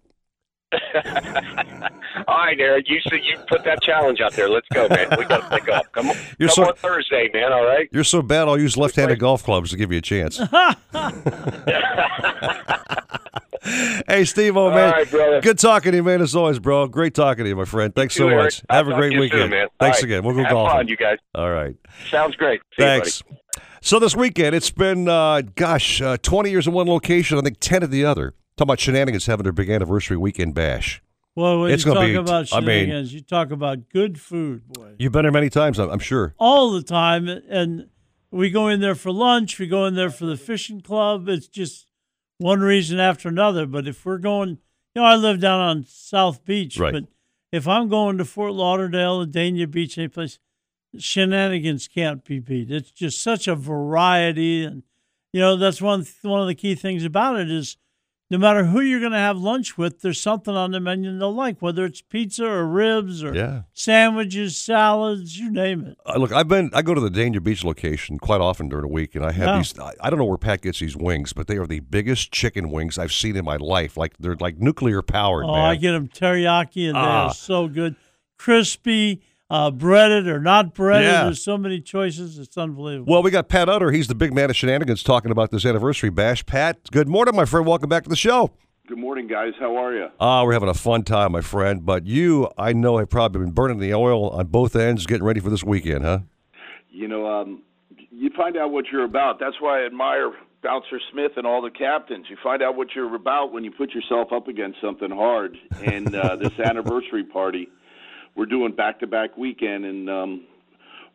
All 2.31 2.37
right, 2.37 2.59
Eric. 2.59 2.85
You 2.87 2.99
see, 3.01 3.19
you 3.23 3.37
put 3.47 3.63
that 3.65 3.81
challenge 3.81 4.21
out 4.21 4.33
there. 4.33 4.47
Let's 4.49 4.67
go, 4.73 4.87
man. 4.87 5.07
We 5.17 5.25
got 5.25 5.49
to 5.49 5.59
pick 5.59 5.67
up. 5.69 5.91
Come 5.91 6.09
on, 6.09 6.15
You're 6.39 6.47
come 6.49 6.55
so- 6.55 6.67
on 6.69 6.75
Thursday, 6.75 7.29
man. 7.33 7.51
All 7.51 7.65
right. 7.65 7.89
You're 7.91 8.03
so 8.05 8.21
bad, 8.21 8.47
I'll 8.47 8.59
use 8.59 8.77
left-handed 8.77 9.19
golf 9.19 9.43
clubs 9.43 9.71
to 9.71 9.77
give 9.77 9.91
you 9.91 9.97
a 9.97 10.01
chance. 10.01 10.37
hey, 14.07 14.25
Steve, 14.25 14.57
oh 14.57 14.69
man, 14.71 14.91
right, 14.91 15.09
brother. 15.09 15.41
good 15.41 15.59
talking 15.59 15.91
to 15.91 15.97
you, 15.97 16.03
man. 16.03 16.21
As 16.21 16.35
always, 16.35 16.59
bro. 16.59 16.87
Great 16.87 17.13
talking 17.13 17.43
to 17.43 17.49
you, 17.49 17.55
my 17.55 17.65
friend. 17.65 17.93
Thanks 17.93 18.15
too, 18.15 18.23
so 18.23 18.29
Eric. 18.29 18.43
much. 18.45 18.63
I'll 18.69 18.77
Have 18.77 18.87
a 18.87 18.93
great 18.95 19.09
to 19.09 19.15
you 19.15 19.21
soon, 19.29 19.33
weekend. 19.33 19.51
man. 19.51 19.67
Thanks 19.79 19.97
All 19.97 20.01
right. 20.01 20.03
again. 20.03 20.23
We'll 20.23 20.35
go 20.35 20.43
Have 20.43 20.51
golfing. 20.51 20.77
fun, 20.77 20.87
you 20.87 20.97
guys. 20.97 21.17
All 21.35 21.51
right. 21.51 21.75
Sounds 22.09 22.35
great. 22.35 22.61
See 22.77 22.83
you, 22.83 22.85
Thanks. 22.85 23.23
so 23.81 23.99
this 23.99 24.15
weekend, 24.15 24.55
it's 24.55 24.71
been, 24.71 25.07
uh, 25.07 25.41
gosh, 25.55 26.01
uh, 26.01 26.17
20 26.17 26.49
years 26.49 26.65
in 26.67 26.73
one 26.73 26.87
location. 26.87 27.37
I 27.37 27.41
think 27.41 27.57
10 27.59 27.83
at 27.83 27.91
the 27.91 28.05
other. 28.05 28.33
Talking 28.57 28.63
about 28.69 28.79
shenanigans 28.79 29.25
having 29.27 29.43
their 29.43 29.53
big 29.53 29.69
anniversary 29.69 30.17
weekend 30.17 30.53
bash. 30.55 31.01
Well, 31.35 31.61
when 31.61 31.71
It's 31.71 31.85
you 31.85 31.93
talk 31.93 32.05
be- 32.05 32.15
about 32.15 32.53
I 32.53 32.59
mean- 32.59 32.67
shenanigans, 32.87 33.13
you 33.13 33.21
talk 33.21 33.51
about 33.51 33.89
good 33.89 34.19
food, 34.19 34.67
boy, 34.67 34.95
You've 34.99 35.13
been 35.13 35.23
there 35.23 35.31
many 35.31 35.49
times, 35.49 35.79
I'm, 35.79 35.89
I'm 35.89 35.99
sure. 35.99 36.35
all 36.37 36.71
the 36.71 36.83
time. 36.83 37.27
And 37.29 37.87
we 38.31 38.49
go 38.49 38.67
in 38.67 38.81
there 38.81 38.95
for 38.95 39.11
lunch. 39.11 39.57
We 39.59 39.67
go 39.67 39.85
in 39.85 39.95
there 39.95 40.09
for 40.09 40.25
the 40.25 40.37
fishing 40.37 40.81
club. 40.81 41.29
It's 41.29 41.47
just 41.47 41.87
one 42.37 42.59
reason 42.61 42.99
after 42.99 43.29
another. 43.29 43.65
But 43.65 43.87
if 43.87 44.05
we're 44.05 44.17
going, 44.17 44.49
you 44.49 45.01
know, 45.01 45.03
I 45.03 45.15
live 45.15 45.39
down 45.39 45.59
on 45.61 45.85
South 45.87 46.43
Beach, 46.43 46.77
Right. 46.77 46.93
but 46.93 47.05
if 47.51 47.67
I'm 47.67 47.87
going 47.87 48.17
to 48.17 48.25
Fort 48.25 48.53
Lauderdale, 48.53 49.25
Dania 49.25 49.69
Beach, 49.69 49.97
any 49.97 50.07
place, 50.09 50.37
shenanigans 50.97 51.87
can't 51.87 52.23
be 52.25 52.39
beat. 52.39 52.69
It's 52.71 52.91
just 52.91 53.21
such 53.21 53.47
a 53.47 53.55
variety, 53.55 54.63
and 54.65 54.83
you 55.33 55.39
know 55.39 55.55
that's 55.55 55.81
one 55.81 56.05
one 56.21 56.41
of 56.41 56.47
the 56.47 56.55
key 56.55 56.75
things 56.75 57.03
about 57.05 57.39
it 57.39 57.49
is 57.49 57.77
no 58.31 58.37
matter 58.39 58.63
who 58.63 58.79
you're 58.81 58.99
going 59.01 59.11
to 59.11 59.17
have 59.17 59.37
lunch 59.37 59.77
with, 59.77 60.01
there's 60.01 60.19
something 60.19 60.55
on 60.55 60.71
the 60.71 60.79
menu 60.79 61.15
they'll 61.19 61.35
like, 61.35 61.61
whether 61.61 61.85
it's 61.85 62.01
pizza 62.01 62.45
or 62.47 62.65
ribs 62.65 63.23
or 63.23 63.35
Yeah. 63.35 63.63
sandwiches, 63.73 64.57
salads, 64.57 65.37
you 65.37 65.51
name 65.51 65.85
it. 65.85 65.97
Uh, 66.05 66.17
look, 66.17 66.31
I've 66.31 66.47
been. 66.47 66.71
I 66.73 66.81
go 66.81 66.93
to 66.93 67.01
the 67.01 67.09
Dania 67.09 67.43
Beach 67.43 67.63
location 67.63 68.17
quite 68.17 68.41
often 68.41 68.69
during 68.69 68.83
the 68.83 68.87
week, 68.93 69.15
and 69.15 69.25
I 69.25 69.31
have 69.33 69.57
these. 69.57 69.77
I, 69.77 69.93
I 69.99 70.09
don't 70.09 70.17
know 70.17 70.25
where 70.25 70.37
Pat 70.37 70.61
gets 70.61 70.79
these 70.79 70.95
wings, 70.95 71.33
but 71.33 71.47
they 71.47 71.57
are 71.57 71.67
the 71.67 71.81
biggest 71.81 72.31
chicken 72.31 72.71
wings 72.71 72.97
I've 72.97 73.13
seen 73.13 73.35
in 73.35 73.43
my 73.45 73.57
life. 73.57 73.97
Like 73.97 74.15
they're 74.17 74.37
like 74.37 74.57
nuclear 74.59 75.01
powered, 75.01 75.45
Oh, 75.45 75.53
man. 75.53 75.65
I 75.65 75.75
get 75.75 75.91
them 75.91 76.07
teriyaki, 76.07 76.87
and 76.87 76.97
Ah. 76.97 77.25
they're 77.27 77.33
so 77.33 77.67
good, 77.67 77.95
crispy, 78.37 79.21
uh, 79.51 79.69
breaded 79.69 80.27
or 80.27 80.39
not 80.39 80.73
breaded. 80.73 81.11
Yeah. 81.11 81.25
There's 81.25 81.43
so 81.43 81.57
many 81.57 81.81
choices; 81.81 82.39
it's 82.39 82.57
unbelievable. 82.57 83.11
well, 83.11 83.21
we 83.21 83.29
got 83.31 83.49
Pat 83.49 83.67
Utter. 83.67 83.91
He's 83.91 84.07
the 84.07 84.15
big 84.15 84.33
man 84.33 84.49
of 84.49 84.55
shenanigans 84.55 85.03
talking 85.03 85.29
about 85.29 85.51
this 85.51 85.65
anniversary 85.65 86.09
bash. 86.09 86.45
Pat, 86.45 86.79
good 86.91 87.09
morning, 87.09 87.35
my 87.35 87.45
friend. 87.45 87.67
Welcome 87.67 87.89
back 87.89 88.03
to 88.03 88.09
the 88.09 88.15
show. 88.15 88.51
Good 88.87 88.97
morning, 88.97 89.27
guys. 89.27 89.53
How 89.59 89.75
are 89.75 89.93
you? 89.93 90.07
Ah, 90.19 90.43
we're 90.43 90.53
having 90.53 90.69
a 90.69 90.73
fun 90.73 91.03
time, 91.03 91.33
my 91.33 91.41
friend. 91.41 91.85
But 91.85 92.07
you, 92.07 92.49
I 92.57 92.73
know, 92.73 92.97
have 92.97 93.09
probably 93.09 93.41
been 93.41 93.51
burning 93.51 93.79
the 93.79 93.93
oil 93.93 94.29
on 94.29 94.47
both 94.47 94.75
ends, 94.75 95.05
getting 95.05 95.23
ready 95.23 95.39
for 95.39 95.49
this 95.49 95.63
weekend, 95.63 96.03
huh? 96.03 96.19
You 96.89 97.07
know, 97.07 97.27
um, 97.27 97.61
you 98.09 98.29
find 98.35 98.57
out 98.57 98.71
what 98.71 98.85
you're 98.91 99.05
about. 99.05 99.39
That's 99.39 99.55
why 99.59 99.81
I 99.83 99.85
admire 99.85 100.31
Bouncer 100.63 100.99
Smith 101.11 101.33
and 101.37 101.45
all 101.45 101.61
the 101.61 101.71
captains. 101.71 102.27
You 102.29 102.37
find 102.43 102.61
out 102.61 102.75
what 102.75 102.89
you're 102.95 103.13
about 103.15 103.51
when 103.53 103.63
you 103.63 103.71
put 103.71 103.91
yourself 103.91 104.31
up 104.33 104.47
against 104.47 104.79
something 104.81 105.11
hard. 105.11 105.57
And 105.83 106.13
uh, 106.15 106.35
this 106.35 106.57
anniversary 106.65 107.23
party, 107.23 107.67
we're 108.35 108.45
doing 108.45 108.73
back-to-back 108.75 109.37
weekend, 109.37 109.85
and 109.85 110.09
um, 110.09 110.45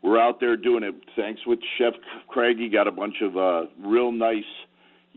we're 0.03 0.21
out 0.21 0.41
there 0.41 0.57
doing 0.57 0.83
it. 0.83 0.95
Thanks 1.17 1.41
with 1.47 1.59
Chef 1.79 1.95
Craig. 2.29 2.59
He 2.59 2.69
got 2.69 2.87
a 2.87 2.93
bunch 2.93 3.17
of 3.23 3.37
uh, 3.37 3.67
real 3.85 4.13
nice 4.13 4.45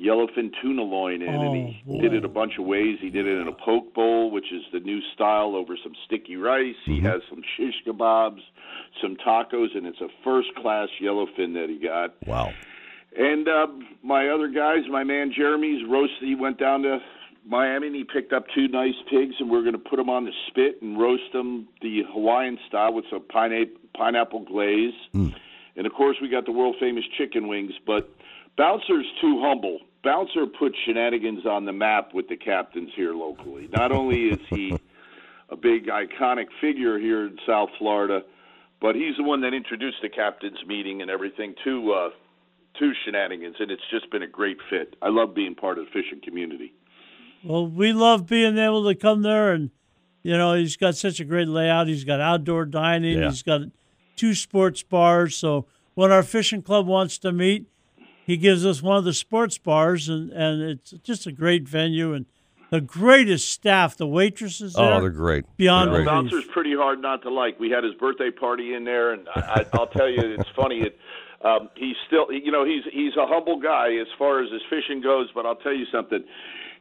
yellowfin 0.01 0.49
tuna 0.61 0.81
loin 0.81 1.21
in, 1.21 1.27
and 1.27 1.55
he 1.55 1.83
Oh, 1.89 2.01
did 2.01 2.13
it 2.13 2.23
a 2.23 2.29
bunch 2.29 2.53
of 2.57 2.65
ways. 2.65 2.97
He 3.01 3.09
did 3.09 3.27
it 3.27 3.37
in 3.41 3.47
a 3.49 3.51
poke 3.51 3.93
bowl, 3.93 4.31
which 4.31 4.45
is 4.53 4.61
the 4.71 4.79
new 4.79 4.99
style, 5.13 5.55
over 5.55 5.75
some 5.83 5.91
sticky 6.05 6.37
rice. 6.37 6.75
He 6.85 7.01
has 7.01 7.21
some 7.29 7.41
shish 7.57 7.75
kebabs, 7.85 8.39
some 9.01 9.17
tacos, 9.17 9.75
and 9.75 9.85
it's 9.85 9.99
a 9.99 10.07
first-class 10.23 10.87
yellowfin 11.01 11.53
that 11.55 11.65
he 11.67 11.79
got. 11.85 12.15
Wow. 12.25 12.53
And 13.17 13.49
uh, 13.49 13.67
my 14.01 14.29
other 14.29 14.47
guys, 14.47 14.83
my 14.89 15.03
man 15.03 15.33
Jeremy's 15.35 15.83
roast. 15.89 16.13
He 16.21 16.35
went 16.35 16.59
down 16.59 16.83
to 16.83 16.99
Miami 17.49 17.87
and 17.87 17.95
he 17.95 18.03
picked 18.03 18.31
up 18.31 18.45
two 18.53 18.67
nice 18.67 18.93
pigs, 19.09 19.33
and 19.39 19.49
we're 19.49 19.61
going 19.61 19.73
to 19.73 19.79
put 19.79 19.97
them 19.97 20.09
on 20.09 20.23
the 20.23 20.31
spit 20.47 20.81
and 20.81 20.99
roast 20.99 21.33
them 21.33 21.67
the 21.81 22.03
Hawaiian 22.13 22.59
style 22.67 22.93
with 22.93 23.05
some 23.09 23.23
pine- 23.27 23.75
pineapple 23.97 24.45
glaze. 24.45 24.93
And 25.75 25.85
of 25.87 25.93
course, 25.93 26.17
we 26.21 26.29
got 26.29 26.45
the 26.45 26.51
world 26.51 26.75
famous 26.79 27.03
chicken 27.17 27.47
wings. 27.47 27.73
But 27.87 28.09
Bouncer's 28.55 29.07
too 29.19 29.41
humble. 29.41 29.79
Bouncer 30.03 30.45
put 30.45 30.75
shenanigans 30.85 31.45
on 31.45 31.65
the 31.65 31.73
map 31.73 32.13
with 32.13 32.29
the 32.29 32.37
captains 32.37 32.91
here 32.95 33.13
locally. 33.13 33.67
Not 33.73 33.91
only 33.91 34.25
is 34.27 34.39
he 34.49 34.77
a 35.49 35.55
big 35.55 35.87
iconic 35.87 36.45
figure 36.61 36.99
here 36.99 37.25
in 37.25 37.37
South 37.47 37.69
Florida. 37.79 38.21
But 38.81 38.95
he's 38.95 39.17
the 39.17 39.23
one 39.23 39.41
that 39.41 39.53
introduced 39.53 39.97
the 40.01 40.09
captain's 40.09 40.63
meeting 40.65 41.01
and 41.01 41.11
everything 41.11 41.53
to 41.65 41.91
uh, 41.91 42.09
to 42.79 42.91
Shenanigans, 43.03 43.55
and 43.59 43.71
it's 43.71 43.81
just 43.91 44.09
been 44.11 44.23
a 44.23 44.27
great 44.27 44.57
fit. 44.69 44.95
I 45.01 45.09
love 45.09 45.35
being 45.35 45.55
part 45.55 45.77
of 45.79 45.85
the 45.85 45.91
fishing 45.91 46.21
community. 46.23 46.71
Well, 47.43 47.67
we 47.67 47.93
love 47.93 48.25
being 48.27 48.57
able 48.57 48.85
to 48.87 48.95
come 48.95 49.21
there, 49.21 49.51
and 49.53 49.69
you 50.23 50.37
know 50.37 50.53
he's 50.55 50.77
got 50.77 50.95
such 50.95 51.19
a 51.19 51.25
great 51.25 51.47
layout. 51.47 51.87
He's 51.87 52.03
got 52.03 52.19
outdoor 52.19 52.65
dining. 52.65 53.17
Yeah. 53.19 53.29
He's 53.29 53.43
got 53.43 53.61
two 54.15 54.33
sports 54.35 54.83
bars. 54.83 55.35
So 55.37 55.65
when 55.95 56.11
our 56.11 56.23
fishing 56.23 56.61
club 56.61 56.85
wants 56.87 57.17
to 57.19 57.31
meet, 57.31 57.65
he 58.25 58.35
gives 58.37 58.65
us 58.65 58.81
one 58.81 58.97
of 58.97 59.03
the 59.05 59.13
sports 59.13 59.57
bars, 59.57 60.09
and 60.09 60.31
and 60.31 60.61
it's 60.61 60.91
just 61.03 61.25
a 61.27 61.31
great 61.31 61.67
venue 61.67 62.13
and 62.13 62.25
the 62.71 62.81
greatest 62.81 63.49
staff. 63.51 63.95
The 63.97 64.05
waitresses 64.05 64.73
there, 64.73 64.93
Oh, 64.93 64.99
they're 65.01 65.09
great. 65.09 65.45
Beyond 65.57 65.91
They're 65.91 65.99
The 65.99 66.03
great. 66.03 66.13
belief. 66.15 66.31
bouncer's 66.31 66.51
pretty 66.53 66.75
hard 66.75 67.01
not 67.01 67.21
to 67.23 67.29
like. 67.31 67.59
We 67.59 67.69
had 67.71 67.83
his 67.83 67.93
birthday 67.95 68.29
party 68.31 68.73
in 68.75 68.83
there, 68.83 69.13
and 69.13 69.27
I, 69.35 69.39
I, 69.73 69.77
I'll 69.77 69.87
tell 69.87 70.09
you, 70.09 70.19
it's 70.37 70.49
funny. 70.55 70.81
It, 70.81 70.97
um, 71.43 71.69
he's 71.75 71.95
still, 72.05 72.27
you 72.31 72.51
know, 72.51 72.65
he's 72.65 72.83
he's 72.91 73.15
a 73.15 73.25
humble 73.25 73.59
guy 73.61 73.95
as 74.01 74.07
far 74.17 74.43
as 74.43 74.51
his 74.51 74.61
fishing 74.69 75.01
goes. 75.01 75.29
But 75.33 75.45
I'll 75.45 75.55
tell 75.55 75.73
you 75.73 75.85
something. 75.91 76.23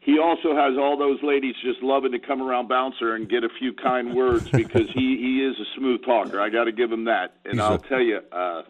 He 0.00 0.18
also 0.18 0.54
has 0.54 0.78
all 0.78 0.96
those 0.96 1.18
ladies 1.22 1.54
just 1.62 1.82
loving 1.82 2.12
to 2.12 2.18
come 2.18 2.40
around 2.42 2.68
bouncer 2.68 3.14
and 3.14 3.28
get 3.28 3.44
a 3.44 3.48
few 3.58 3.72
kind 3.74 4.14
words 4.14 4.48
because 4.52 4.88
he 4.90 5.16
he 5.18 5.44
is 5.44 5.56
a 5.60 5.64
smooth 5.78 6.04
talker. 6.04 6.40
I 6.40 6.48
got 6.48 6.64
to 6.64 6.72
give 6.72 6.90
him 6.90 7.04
that, 7.04 7.34
and 7.44 7.54
He's 7.54 7.60
I'll 7.60 7.74
a- 7.74 7.78
tell 7.78 8.00
you, 8.00 8.20
uh, 8.32 8.62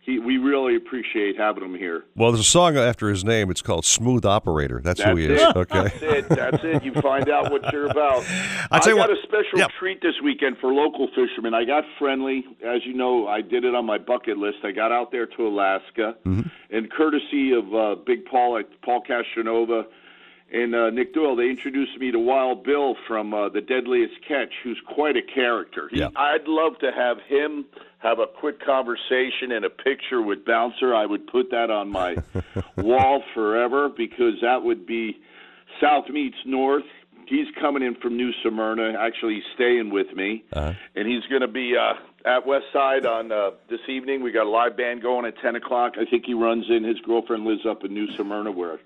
he 0.00 0.18
we 0.18 0.38
really 0.38 0.74
appreciate 0.76 1.36
having 1.36 1.62
him 1.64 1.74
here. 1.74 2.04
Well, 2.16 2.30
there's 2.32 2.40
a 2.40 2.44
song 2.48 2.76
after 2.76 3.08
his 3.08 3.24
name. 3.24 3.50
It's 3.50 3.60
called 3.62 3.84
Smooth 3.84 4.24
Operator. 4.24 4.80
That's, 4.82 5.00
who 5.02 5.14
he 5.16 5.26
is. 5.26 5.42
Okay. 5.42 5.82
That's 5.82 6.02
it. 6.02 6.28
That's 6.28 6.64
it. 6.64 6.84
You 6.84 6.92
find 6.94 7.28
out 7.28 7.50
what 7.52 7.72
you're 7.72 7.86
about. 7.90 8.24
I 8.70 8.80
you 8.86 8.94
got 8.96 9.08
what- 9.08 9.10
a 9.10 9.22
special 9.22 9.68
treat 9.78 10.00
this 10.02 10.14
weekend 10.22 10.58
for 10.58 10.72
local 10.72 11.08
fishermen. 11.14 11.54
I 11.54 11.64
got 11.64 11.84
friendly. 11.98 12.44
As 12.64 12.84
you 12.84 12.94
know, 12.94 13.26
I 13.28 13.40
did 13.40 13.64
it 13.64 13.74
on 13.74 13.84
my 13.84 13.98
bucket 13.98 14.36
list. 14.38 14.58
I 14.64 14.70
got 14.72 14.90
out 14.92 15.12
there 15.12 15.26
to 15.26 15.46
Alaska, 15.46 16.14
Mm-hmm. 16.24 16.48
and 16.76 16.90
courtesy 16.90 17.52
of 17.52 17.72
uh, 17.74 17.94
Big 18.04 18.24
Paul 18.26 18.58
at 18.58 18.66
Paul 18.82 19.02
Castronova 19.08 19.84
and 20.52 20.74
uh, 20.74 20.90
Nick 20.90 21.12
Doyle, 21.14 21.34
they 21.36 21.50
introduced 21.50 21.98
me 21.98 22.10
to 22.12 22.18
Wild 22.18 22.62
Bill 22.64 22.94
from 23.08 23.34
uh, 23.34 23.48
The 23.48 23.60
Deadliest 23.60 24.14
Catch, 24.26 24.52
who's 24.62 24.80
quite 24.86 25.16
a 25.16 25.22
character. 25.22 25.88
He, 25.90 25.98
Yeah. 26.00 26.08
I'd 26.16 26.46
love 26.46 26.78
to 26.80 26.92
have 26.92 27.18
him 27.26 27.64
have 27.98 28.18
a 28.20 28.26
quick 28.26 28.64
conversation 28.64 29.50
and 29.52 29.64
a 29.64 29.70
picture 29.70 30.22
with 30.22 30.44
Bouncer. 30.44 30.94
I 30.94 31.06
would 31.06 31.26
put 31.26 31.50
that 31.50 31.70
on 31.70 31.88
my 31.90 32.16
wall 32.76 33.22
forever 33.34 33.88
because 33.88 34.34
that 34.42 34.62
would 34.62 34.86
be 34.86 35.18
South 35.80 36.08
meets 36.08 36.36
North. 36.44 36.84
He's 37.26 37.48
coming 37.60 37.82
in 37.82 37.96
from 37.96 38.16
New 38.16 38.30
Smyrna. 38.42 38.92
Actually, 39.00 39.34
he's 39.36 39.44
staying 39.56 39.90
with 39.90 40.14
me, 40.14 40.44
Uh-huh. 40.52 40.72
and 40.94 41.08
he's 41.08 41.24
going 41.28 41.40
to 41.40 41.48
be 41.48 41.74
uh, 41.76 41.94
at 42.24 42.46
West 42.46 42.66
Side 42.72 43.04
on 43.04 43.32
uh, 43.32 43.50
this 43.68 43.80
evening. 43.88 44.22
We 44.22 44.30
got 44.30 44.46
a 44.46 44.50
live 44.50 44.76
band 44.76 45.02
going 45.02 45.26
at 45.26 45.36
ten 45.42 45.56
o'clock. 45.56 45.94
I 46.00 46.04
think 46.08 46.24
he 46.24 46.34
runs 46.34 46.66
in. 46.70 46.84
His 46.84 47.00
girlfriend 47.00 47.44
lives 47.44 47.66
up 47.68 47.82
in 47.84 47.92
New 47.92 48.06
Smyrna, 48.14 48.52
where 48.52 48.78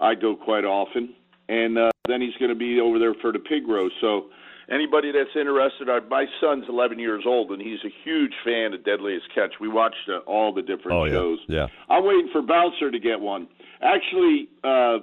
I 0.00 0.14
go 0.14 0.36
quite 0.36 0.64
often. 0.64 1.14
And 1.48 1.78
uh, 1.78 1.90
then 2.06 2.20
he's 2.20 2.34
going 2.38 2.50
to 2.50 2.54
be 2.58 2.80
over 2.80 2.98
there 2.98 3.14
for 3.22 3.32
the 3.32 3.38
pig 3.38 3.66
roast. 3.68 3.94
So 4.00 4.26
anybody 4.70 5.12
that's 5.12 5.34
interested, 5.34 5.88
uh, 5.88 6.00
my 6.10 6.26
son's 6.40 6.64
11 6.68 6.98
years 6.98 7.24
old, 7.26 7.50
and 7.52 7.60
he's 7.62 7.78
a 7.84 7.92
huge 8.04 8.32
fan 8.44 8.74
of 8.74 8.84
Deadliest 8.84 9.26
Catch. 9.34 9.54
We 9.60 9.68
watched 9.68 10.08
uh, 10.08 10.18
all 10.26 10.52
the 10.52 10.60
different 10.62 10.92
Oh, 10.92 11.04
yeah. 11.04 11.12
shows. 11.12 11.38
Yeah. 11.48 11.66
I'm 11.88 12.04
waiting 12.04 12.28
for 12.32 12.42
Bouncer 12.42 12.90
to 12.90 12.98
get 12.98 13.18
one. 13.20 13.48
Actually, 13.80 14.48
uh, 14.62 14.98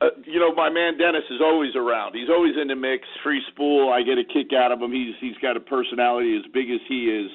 uh, 0.00 0.10
you 0.26 0.40
know, 0.40 0.52
my 0.54 0.68
man 0.68 0.98
Dennis 0.98 1.22
is 1.30 1.40
always 1.40 1.76
around. 1.76 2.14
He's 2.14 2.28
always 2.28 2.54
in 2.60 2.68
the 2.68 2.74
mix. 2.74 3.06
Free 3.22 3.40
spool. 3.52 3.92
I 3.92 4.02
get 4.02 4.18
a 4.18 4.24
kick 4.24 4.52
out 4.52 4.72
of 4.72 4.80
him. 4.82 4.90
He's 4.92 5.14
he's 5.20 5.36
got 5.40 5.56
a 5.56 5.60
personality 5.60 6.36
as 6.36 6.42
big 6.52 6.70
as 6.70 6.80
he 6.88 7.06
is. 7.06 7.30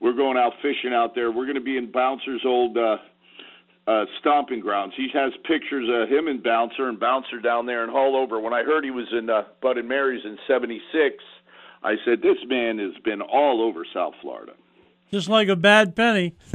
We're 0.00 0.14
going 0.16 0.36
out 0.38 0.52
fishing 0.62 0.92
out 0.94 1.14
there. 1.14 1.30
We're 1.30 1.44
going 1.44 1.56
to 1.56 1.60
be 1.60 1.76
in 1.76 1.92
Bouncer's 1.92 2.42
old 2.44 2.76
uh, 2.78 2.96
uh, 3.86 4.04
stomping 4.20 4.60
grounds. 4.60 4.94
He 4.96 5.08
has 5.12 5.32
pictures 5.44 5.88
of 5.92 6.08
him 6.08 6.28
and 6.28 6.42
Bouncer 6.42 6.88
and 6.88 6.98
Bouncer 7.00 7.40
down 7.40 7.66
there 7.66 7.82
and 7.82 7.90
all 7.90 8.16
over. 8.16 8.38
When 8.40 8.52
I 8.54 8.62
heard 8.62 8.84
he 8.84 8.90
was 8.90 9.06
in 9.12 9.28
uh, 9.28 9.42
Bud 9.60 9.78
and 9.78 9.88
Mary's 9.88 10.24
in 10.24 10.38
'76, 10.46 11.16
I 11.82 11.94
said 12.04 12.22
this 12.22 12.38
man 12.46 12.78
has 12.78 12.92
been 13.04 13.20
all 13.20 13.60
over 13.62 13.84
South 13.92 14.14
Florida. 14.22 14.52
Just 15.10 15.28
like 15.28 15.48
a 15.48 15.56
bad 15.56 15.94
penny. 15.94 16.34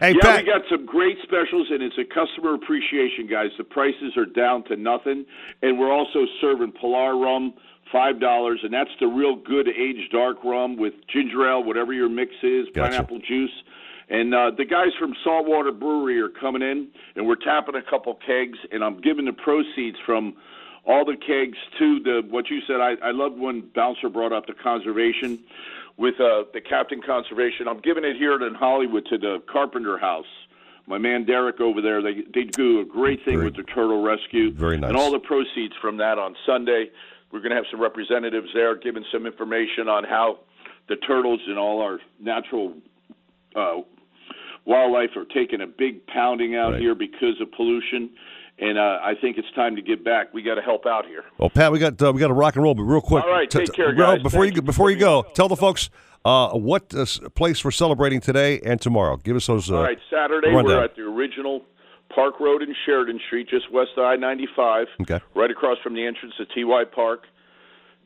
Hey, 0.00 0.14
yeah, 0.14 0.20
Pat. 0.22 0.44
we 0.44 0.50
got 0.50 0.62
some 0.70 0.86
great 0.86 1.18
specials, 1.22 1.66
and 1.70 1.82
it's 1.82 1.96
a 1.98 2.04
customer 2.04 2.54
appreciation, 2.54 3.26
guys. 3.28 3.50
The 3.58 3.64
prices 3.64 4.16
are 4.16 4.24
down 4.24 4.64
to 4.64 4.76
nothing, 4.76 5.26
and 5.62 5.78
we're 5.78 5.92
also 5.92 6.20
serving 6.40 6.72
Pilar 6.72 7.18
rum, 7.18 7.52
five 7.92 8.20
dollars, 8.20 8.60
and 8.62 8.72
that's 8.72 8.90
the 9.00 9.06
real 9.06 9.36
good 9.36 9.68
aged 9.68 10.10
dark 10.12 10.42
rum 10.44 10.76
with 10.76 10.94
ginger 11.12 11.46
ale, 11.50 11.62
whatever 11.62 11.92
your 11.92 12.08
mix 12.08 12.32
is, 12.42 12.66
Gotcha. 12.74 12.90
pineapple 12.90 13.18
juice. 13.18 13.50
And 14.10 14.34
uh, 14.34 14.50
the 14.56 14.64
guys 14.64 14.88
from 14.98 15.14
Saltwater 15.22 15.70
Brewery 15.70 16.20
are 16.20 16.28
coming 16.28 16.62
in, 16.62 16.88
and 17.14 17.26
we're 17.26 17.36
tapping 17.36 17.76
a 17.76 17.82
couple 17.82 18.18
kegs, 18.26 18.58
and 18.72 18.82
I'm 18.82 19.00
giving 19.00 19.24
the 19.24 19.32
proceeds 19.32 19.96
from 20.04 20.34
all 20.84 21.04
the 21.04 21.16
kegs 21.16 21.56
to 21.78 22.00
the 22.00 22.22
what 22.28 22.50
you 22.50 22.60
said. 22.66 22.80
I, 22.80 22.94
I 23.02 23.12
loved 23.12 23.38
when 23.38 23.70
Bouncer 23.74 24.08
brought 24.08 24.32
up 24.32 24.46
the 24.46 24.54
conservation 24.54 25.38
with 25.96 26.14
uh, 26.20 26.44
the 26.52 26.60
Captain 26.60 27.00
Conservation. 27.00 27.68
I'm 27.68 27.80
giving 27.80 28.04
it 28.04 28.16
here 28.16 28.34
in 28.44 28.54
Hollywood 28.54 29.06
to 29.10 29.18
the 29.18 29.42
Carpenter 29.50 29.96
House. 29.96 30.26
My 30.86 30.98
man 30.98 31.24
Derek 31.24 31.60
over 31.60 31.80
there, 31.80 32.02
they 32.02 32.22
they 32.34 32.44
do 32.44 32.80
a 32.80 32.84
great 32.84 33.24
thing 33.24 33.44
with 33.44 33.54
the 33.54 33.62
turtle 33.62 34.02
rescue. 34.02 34.50
Very 34.50 34.76
nice. 34.76 34.88
And 34.88 34.98
all 34.98 35.12
the 35.12 35.20
proceeds 35.20 35.74
from 35.80 35.98
that 35.98 36.18
on 36.18 36.34
Sunday, 36.44 36.90
we're 37.30 37.40
going 37.40 37.50
to 37.50 37.56
have 37.56 37.66
some 37.70 37.80
representatives 37.80 38.48
there 38.54 38.74
giving 38.74 39.04
some 39.12 39.24
information 39.24 39.88
on 39.88 40.02
how 40.02 40.40
the 40.88 40.96
turtles 40.96 41.40
and 41.46 41.58
all 41.58 41.80
our 41.80 42.00
natural 42.18 42.74
uh, 43.54 43.82
wildlife 44.70 45.10
are 45.16 45.24
taking 45.24 45.60
a 45.60 45.66
big 45.66 46.06
pounding 46.06 46.54
out 46.56 46.72
Right. 46.72 46.80
here 46.80 46.94
because 46.94 47.40
of 47.40 47.50
pollution. 47.52 48.10
And 48.62 48.78
uh, 48.78 48.98
I 49.02 49.14
think 49.20 49.38
it's 49.38 49.50
time 49.54 49.74
to 49.76 49.82
get 49.82 50.04
back. 50.04 50.34
We 50.34 50.42
got 50.42 50.56
to 50.56 50.60
help 50.62 50.84
out 50.86 51.06
here. 51.06 51.24
Well, 51.38 51.48
Pat, 51.48 51.72
we 51.72 51.78
got 51.78 52.00
uh, 52.02 52.12
we 52.12 52.20
got 52.20 52.28
to 52.28 52.34
rock 52.34 52.56
and 52.56 52.62
roll, 52.62 52.74
but 52.74 52.82
real 52.82 53.00
quick. 53.00 53.24
All 53.24 53.30
right, 53.30 53.48
take 53.50 53.66
t- 53.66 53.72
care, 53.72 53.94
guys. 53.94 54.22
Before 54.22 54.44
Thank 54.44 54.56
you 54.56 54.62
before 54.62 54.90
you 54.90 54.98
go, 54.98 55.24
tell 55.34 55.48
the 55.48 55.56
folks 55.56 55.88
uh, 56.26 56.50
what 56.50 56.94
uh, 56.94 57.06
place 57.34 57.64
we're 57.64 57.70
celebrating 57.70 58.20
today 58.20 58.60
and 58.60 58.78
tomorrow. 58.78 59.16
Give 59.16 59.34
us 59.34 59.46
those. 59.46 59.70
Uh, 59.70 59.76
All 59.76 59.82
right, 59.84 59.98
Saturday 60.10 60.48
rundown. 60.50 60.64
we're 60.76 60.84
at 60.84 60.94
the 60.94 61.02
original 61.02 61.62
Park 62.14 62.38
Road 62.38 62.60
in 62.60 62.74
Sheridan 62.84 63.18
Street, 63.28 63.48
just 63.48 63.72
west 63.72 63.92
of 63.96 64.04
I-95, 64.04 64.84
Okay. 65.02 65.20
right 65.34 65.50
across 65.50 65.78
from 65.82 65.94
the 65.94 66.04
entrance 66.04 66.34
to 66.36 66.44
TY 66.44 66.84
Park. 66.94 67.24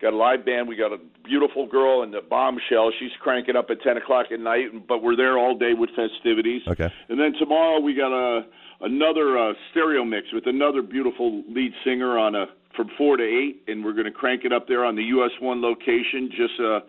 Got 0.01 0.13
a 0.13 0.17
live 0.17 0.45
band. 0.45 0.69
We 0.69 0.77
got 0.77 0.93
a 0.93 0.99
beautiful 1.25 1.67
girl 1.67 2.03
in 2.03 2.11
the 2.11 2.21
bombshell. 2.21 2.91
She's 2.99 3.13
cranking 3.21 3.57
up 3.57 3.71
at 3.71 3.81
10 3.83 3.97
o'clock 3.97 4.27
at 4.33 4.41
night, 4.41 4.87
but 4.87 5.03
we're 5.03 5.17
there 5.17 5.39
all 5.39 5.57
day 5.57 5.73
with 5.73 5.91
festivities. 5.91 6.63
Okay. 6.69 6.93
And 7.09 7.19
then 7.19 7.33
tomorrow 7.39 7.81
we 7.81 7.95
got 7.95 8.13
a 8.13 8.45
another 8.81 9.39
uh, 9.39 9.55
stereo 9.71 10.05
mix 10.05 10.33
with 10.33 10.47
another 10.47 10.83
beautiful 10.83 11.43
lead 11.49 11.73
singer 11.85 12.19
on 12.19 12.35
a 12.35 12.47
from 12.77 12.91
four 12.99 13.17
to 13.17 13.23
eight, 13.23 13.63
and 13.69 13.85
we're 13.85 13.93
going 13.93 14.05
to 14.05 14.11
crank 14.11 14.45
it 14.45 14.53
up 14.53 14.67
there 14.67 14.85
on 14.85 14.97
the 14.97 15.05
US 15.05 15.31
One 15.41 15.63
location, 15.63 16.29
just 16.31 16.61
uh, 16.61 16.81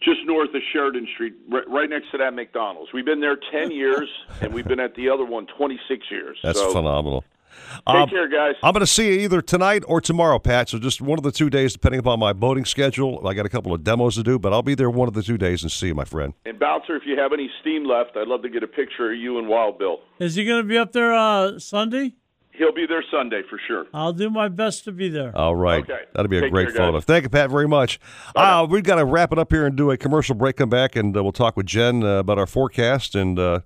just 0.00 0.20
north 0.24 0.54
of 0.54 0.62
Sheridan 0.72 1.06
Street, 1.14 1.34
right, 1.48 1.68
right 1.68 1.90
next 1.90 2.10
to 2.12 2.18
that 2.18 2.34
McDonald's. 2.34 2.92
We've 2.92 3.04
been 3.04 3.20
there 3.20 3.36
ten 3.50 3.70
years, 3.82 4.08
and 4.40 4.52
we've 4.52 4.66
been 4.66 4.80
at 4.80 4.94
the 4.94 5.08
other 5.08 5.24
one 5.24 5.46
26 5.58 6.06
years. 6.10 6.38
That's 6.42 6.58
so, 6.58 6.72
phenomenal. 6.72 7.24
Take 7.86 7.94
Um, 7.94 8.08
care, 8.08 8.28
guys. 8.28 8.54
I'm 8.62 8.72
going 8.72 8.80
to 8.80 8.86
see 8.86 9.14
you 9.14 9.20
either 9.20 9.40
tonight 9.42 9.82
or 9.86 10.00
tomorrow, 10.00 10.38
Pat. 10.38 10.68
So 10.68 10.78
just 10.78 11.00
one 11.00 11.18
of 11.18 11.22
the 11.22 11.32
two 11.32 11.50
days, 11.50 11.72
depending 11.72 12.00
upon 12.00 12.18
my 12.18 12.32
boating 12.32 12.64
schedule. 12.64 13.26
I 13.26 13.34
got 13.34 13.46
a 13.46 13.48
couple 13.48 13.72
of 13.72 13.82
demos 13.84 14.14
to 14.16 14.22
do, 14.22 14.38
but 14.38 14.52
I'll 14.52 14.62
be 14.62 14.74
there 14.74 14.90
one 14.90 15.08
of 15.08 15.14
the 15.14 15.22
two 15.22 15.38
days 15.38 15.62
and 15.62 15.70
see 15.72 15.88
you, 15.88 15.94
my 15.94 16.04
friend. 16.04 16.34
And 16.44 16.58
Bouncer, 16.58 16.96
if 16.96 17.02
you 17.06 17.18
have 17.18 17.32
any 17.32 17.50
steam 17.60 17.84
left, 17.88 18.16
I'd 18.16 18.28
love 18.28 18.42
to 18.42 18.48
get 18.50 18.62
a 18.62 18.66
picture 18.68 19.12
of 19.12 19.18
you 19.18 19.38
and 19.38 19.48
Wild 19.48 19.78
Bill. 19.78 19.98
Is 20.18 20.34
he 20.34 20.44
going 20.44 20.62
to 20.62 20.68
be 20.68 20.78
up 20.78 20.92
there 20.92 21.12
uh, 21.14 21.58
Sunday? 21.58 22.14
He'll 22.54 22.74
be 22.74 22.84
there 22.86 23.02
Sunday 23.10 23.40
for 23.48 23.58
sure. 23.66 23.86
I'll 23.94 24.12
do 24.12 24.28
my 24.28 24.48
best 24.48 24.84
to 24.84 24.92
be 24.92 25.08
there. 25.08 25.34
All 25.34 25.56
right. 25.56 25.82
Okay. 25.82 26.02
That'll 26.14 26.28
be 26.28 26.36
a 26.36 26.42
Take 26.42 26.52
great 26.52 26.66
care, 26.68 26.72
guys. 26.76 26.86
photo. 26.86 27.00
Thank 27.00 27.22
you, 27.24 27.30
Pat, 27.30 27.50
very 27.50 27.66
much. 27.66 27.98
Uh, 28.36 28.66
we've 28.68 28.84
got 28.84 28.96
to 28.96 29.06
wrap 29.06 29.32
it 29.32 29.38
up 29.38 29.50
here 29.50 29.64
and 29.66 29.74
do 29.74 29.90
a 29.90 29.96
commercial 29.96 30.34
break, 30.34 30.56
come 30.56 30.68
back, 30.68 30.94
and 30.94 31.16
uh, 31.16 31.22
we'll 31.22 31.32
talk 31.32 31.56
with 31.56 31.64
Jen 31.64 32.02
uh, 32.04 32.18
about 32.18 32.38
our 32.38 32.46
forecast 32.46 33.14
and 33.14 33.38
uh, 33.38 33.60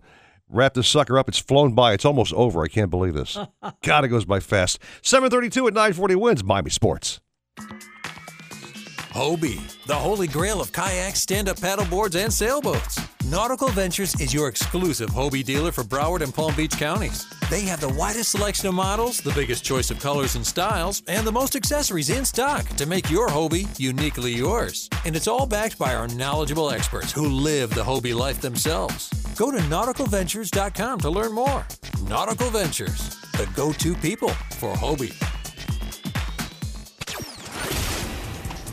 wrap 0.48 0.74
this 0.74 0.89
sucker 0.89 1.18
up. 1.18 1.28
It's 1.28 1.39
flown 1.39 1.73
by. 1.73 1.93
It's 1.93 2.05
almost 2.05 2.32
over. 2.35 2.62
I 2.62 2.68
can't 2.68 2.90
believe 2.90 3.14
this. 3.14 3.39
God, 3.82 4.05
it 4.05 4.09
goes 4.09 4.24
by 4.24 4.40
fast. 4.40 4.78
732 5.02 5.68
at 5.68 5.74
940 5.74 6.14
wins 6.16 6.44
Miami 6.44 6.70
Sports. 6.70 7.20
Hobie, 9.16 9.62
the 9.86 9.94
holy 9.94 10.27
grail 10.27 10.60
of 10.60 10.73
kayaks, 10.73 11.23
stand 11.23 11.48
up 11.48 11.56
paddleboards, 11.56 12.23
and 12.23 12.31
sailboats. 12.31 13.01
Nautical 13.31 13.70
Ventures 13.70 14.14
is 14.20 14.35
your 14.35 14.47
exclusive 14.47 15.09
Hobie 15.09 15.43
dealer 15.43 15.73
for 15.73 15.82
Broward 15.82 16.20
and 16.20 16.35
Palm 16.35 16.55
Beach 16.55 16.77
counties. 16.77 17.27
They 17.51 17.62
have 17.62 17.81
the 17.81 17.89
widest 17.89 18.32
selection 18.32 18.68
of 18.68 18.74
models, 18.74 19.18
the 19.18 19.32
biggest 19.32 19.64
choice 19.64 19.90
of 19.90 19.98
colors 20.01 20.36
and 20.36 20.47
styles, 20.47 21.02
and 21.09 21.27
the 21.27 21.32
most 21.32 21.56
accessories 21.56 22.10
in 22.10 22.27
stock 22.27 22.68
to 22.77 22.85
make 22.85 23.10
your 23.10 23.28
Hobie 23.28 23.66
uniquely 23.81 24.32
yours. 24.32 24.89
And 25.06 25.16
it's 25.16 25.27
all 25.27 25.47
backed 25.47 25.78
by 25.78 25.94
our 25.94 26.09
knowledgeable 26.09 26.70
experts 26.70 27.10
who 27.10 27.27
live 27.27 27.70
the 27.70 27.82
Hobie 27.82 28.14
life 28.14 28.43
themselves. 28.43 29.10
Go 29.37 29.51
to 29.51 29.59
nauticalventures.com 29.59 31.01
to 31.01 31.11
learn 31.11 31.33
more. 31.33 31.67
Nautical 32.09 32.49
Ventures, 32.49 33.21
the 33.33 33.47
go 33.55 33.71
to 33.73 33.95
people 33.97 34.31
for 34.59 34.73
Hobie. 34.73 35.15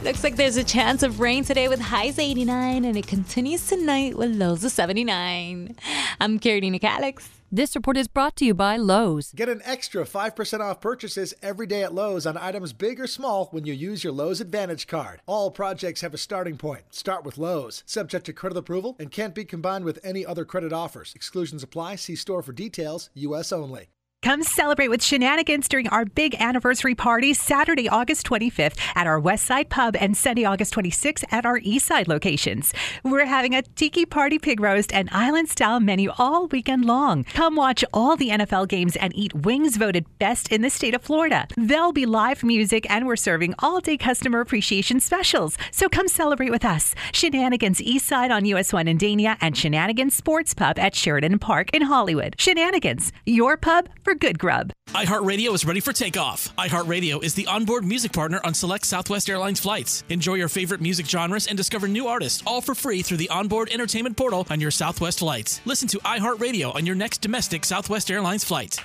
Looks 0.06 0.23
like 0.23 0.38
there's 0.38 0.56
a 0.56 0.64
chance 0.64 1.03
of 1.03 1.19
rain 1.19 1.44
today 1.44 1.68
with 1.68 1.81
highs 1.81 2.18
89, 2.18 2.85
and 2.85 2.98
it 2.98 3.07
continues 3.07 3.68
tonight 3.68 4.18
with 4.18 4.35
lows 4.35 4.64
of 4.64 4.72
79. 4.72 5.76
I'm 6.22 6.40
Carolina 6.40 6.80
Calix. 6.80 7.30
This 7.55 7.75
report 7.75 7.97
is 7.97 8.07
brought 8.07 8.35
to 8.38 8.45
you 8.45 8.55
by 8.55 8.77
Lowe's. 8.77 9.31
Get 9.31 9.47
an 9.47 9.61
extra 9.63 10.05
5% 10.05 10.59
off 10.59 10.81
purchases 10.81 11.35
every 11.43 11.67
day 11.67 11.84
at 11.84 11.93
Lowe's 11.93 12.25
on 12.25 12.35
items 12.35 12.73
big 12.73 12.99
or 12.99 13.05
small 13.05 13.45
when 13.51 13.63
you 13.63 13.73
use 13.73 14.03
your 14.03 14.11
Lowe's 14.11 14.41
Advantage 14.41 14.88
card. 14.88 15.21
All 15.27 15.51
projects 15.51 16.01
have 16.01 16.15
a 16.15 16.17
starting 16.17 16.57
point. 16.57 16.81
Start 16.89 17.23
with 17.23 17.38
Lowe's, 17.38 17.84
subject 17.85 18.25
to 18.25 18.34
credit 18.34 18.57
approval, 18.57 18.95
and 18.97 19.11
can't 19.11 19.35
be 19.35 19.45
combined 19.45 19.85
with 19.85 19.99
any 20.03 20.25
other 20.25 20.45
credit 20.45 20.73
offers. 20.73 21.13
Exclusions 21.15 21.61
apply. 21.61 21.97
See 21.97 22.15
store 22.15 22.41
for 22.41 22.53
details, 22.53 23.11
U.S. 23.13 23.51
only. 23.51 23.89
Come 24.23 24.41
celebrate 24.41 24.87
with 24.87 25.03
shenanigans 25.03 25.67
during 25.67 25.89
our 25.89 26.05
big 26.05 26.33
anniversary 26.39 26.95
party 26.95 27.33
Saturday, 27.33 27.89
August 27.89 28.25
25th 28.25 28.79
at 28.95 29.05
our 29.05 29.19
West 29.19 29.43
Side 29.43 29.69
Pub 29.69 29.97
and 29.97 30.15
Sunday, 30.15 30.45
August 30.45 30.73
26th 30.75 31.25
at 31.29 31.45
our 31.45 31.57
East 31.57 31.87
Side 31.87 32.07
locations. 32.07 32.73
We're 33.03 33.25
having 33.25 33.53
a 33.53 33.63
tiki 33.63 34.05
party 34.05 34.39
pig 34.39 34.61
roast 34.61 34.93
and 34.93 35.09
island 35.11 35.49
style 35.49 35.81
menu 35.81 36.09
all 36.17 36.47
weekend 36.47 36.85
long. 36.85 37.25
Come 37.25 37.57
watch 37.57 37.83
all 37.91 38.15
the 38.15 38.29
NFL 38.29 38.69
games 38.69 38.95
and 38.95 39.13
eat 39.13 39.33
wings 39.33 39.75
voted 39.75 40.05
best 40.19 40.53
in 40.53 40.61
the 40.61 40.69
state 40.69 40.95
of 40.95 41.01
Florida. 41.01 41.45
There'll 41.57 41.91
be 41.91 42.05
live 42.05 42.45
music 42.45 42.89
and 42.89 43.05
we're 43.05 43.17
serving 43.17 43.55
all 43.59 43.81
day 43.81 43.97
customer 43.97 44.39
appreciation 44.39 45.01
specials. 45.01 45.57
So 45.71 45.89
come 45.89 46.07
celebrate 46.07 46.49
with 46.49 46.63
us. 46.63 46.95
Shenanigans 47.11 47.81
East 47.81 48.07
Side 48.07 48.31
on 48.31 48.45
US 48.45 48.71
1 48.71 48.87
in 48.87 48.97
Dania 48.97 49.35
and 49.41 49.57
Shenanigans 49.57 50.15
Sports 50.15 50.53
Pub 50.53 50.79
at 50.79 50.95
Sheridan 50.95 51.39
Park 51.39 51.71
in 51.73 51.81
Hollywood. 51.81 52.35
Shenanigans, 52.39 53.11
your 53.25 53.57
pub 53.57 53.89
for 54.01 54.12
good 54.15 54.40
grub. 54.40 54.72
iHeartRadio 54.90 55.53
is 55.53 55.65
ready 55.65 55.80
for 55.80 55.94
takeoff. 55.94 56.56
iHeartRadio 56.57 57.23
is 57.23 57.34
the 57.34 57.48
onboard 57.48 57.85
music 57.85 58.14
partner 58.14 58.40
on 58.44 58.53
select 58.53 58.85
Southwest 58.85 59.30
Airlines 59.30 59.60
flights. 59.60 60.03
Enjoy 60.10 60.35
your 60.35 60.49
favorite 60.49 60.81
music 60.81 61.06
genres 61.06 61.48
and 61.48 61.57
discover 61.57 61.88
new 61.88 62.07
artists 62.07 62.44
all 62.45 62.61
for 62.61 62.76
free 62.76 63.02
through 63.02 63.18
the 63.18 63.30
onboard 63.30 63.69
entertainment 63.69 64.18
portal 64.18 64.48
on 64.49 64.60
your 64.60 64.72
Southwest 64.72 65.19
flights. 65.19 65.61
Listen 65.65 65.88
to 65.88 65.98
iHeartRadio 65.99 66.76
on 66.76 66.85
your 66.85 66.95
next 66.95 67.22
domestic 67.22 67.65
Southwest 67.65 68.10
Airlines 68.10 68.44
flight. 68.44 68.80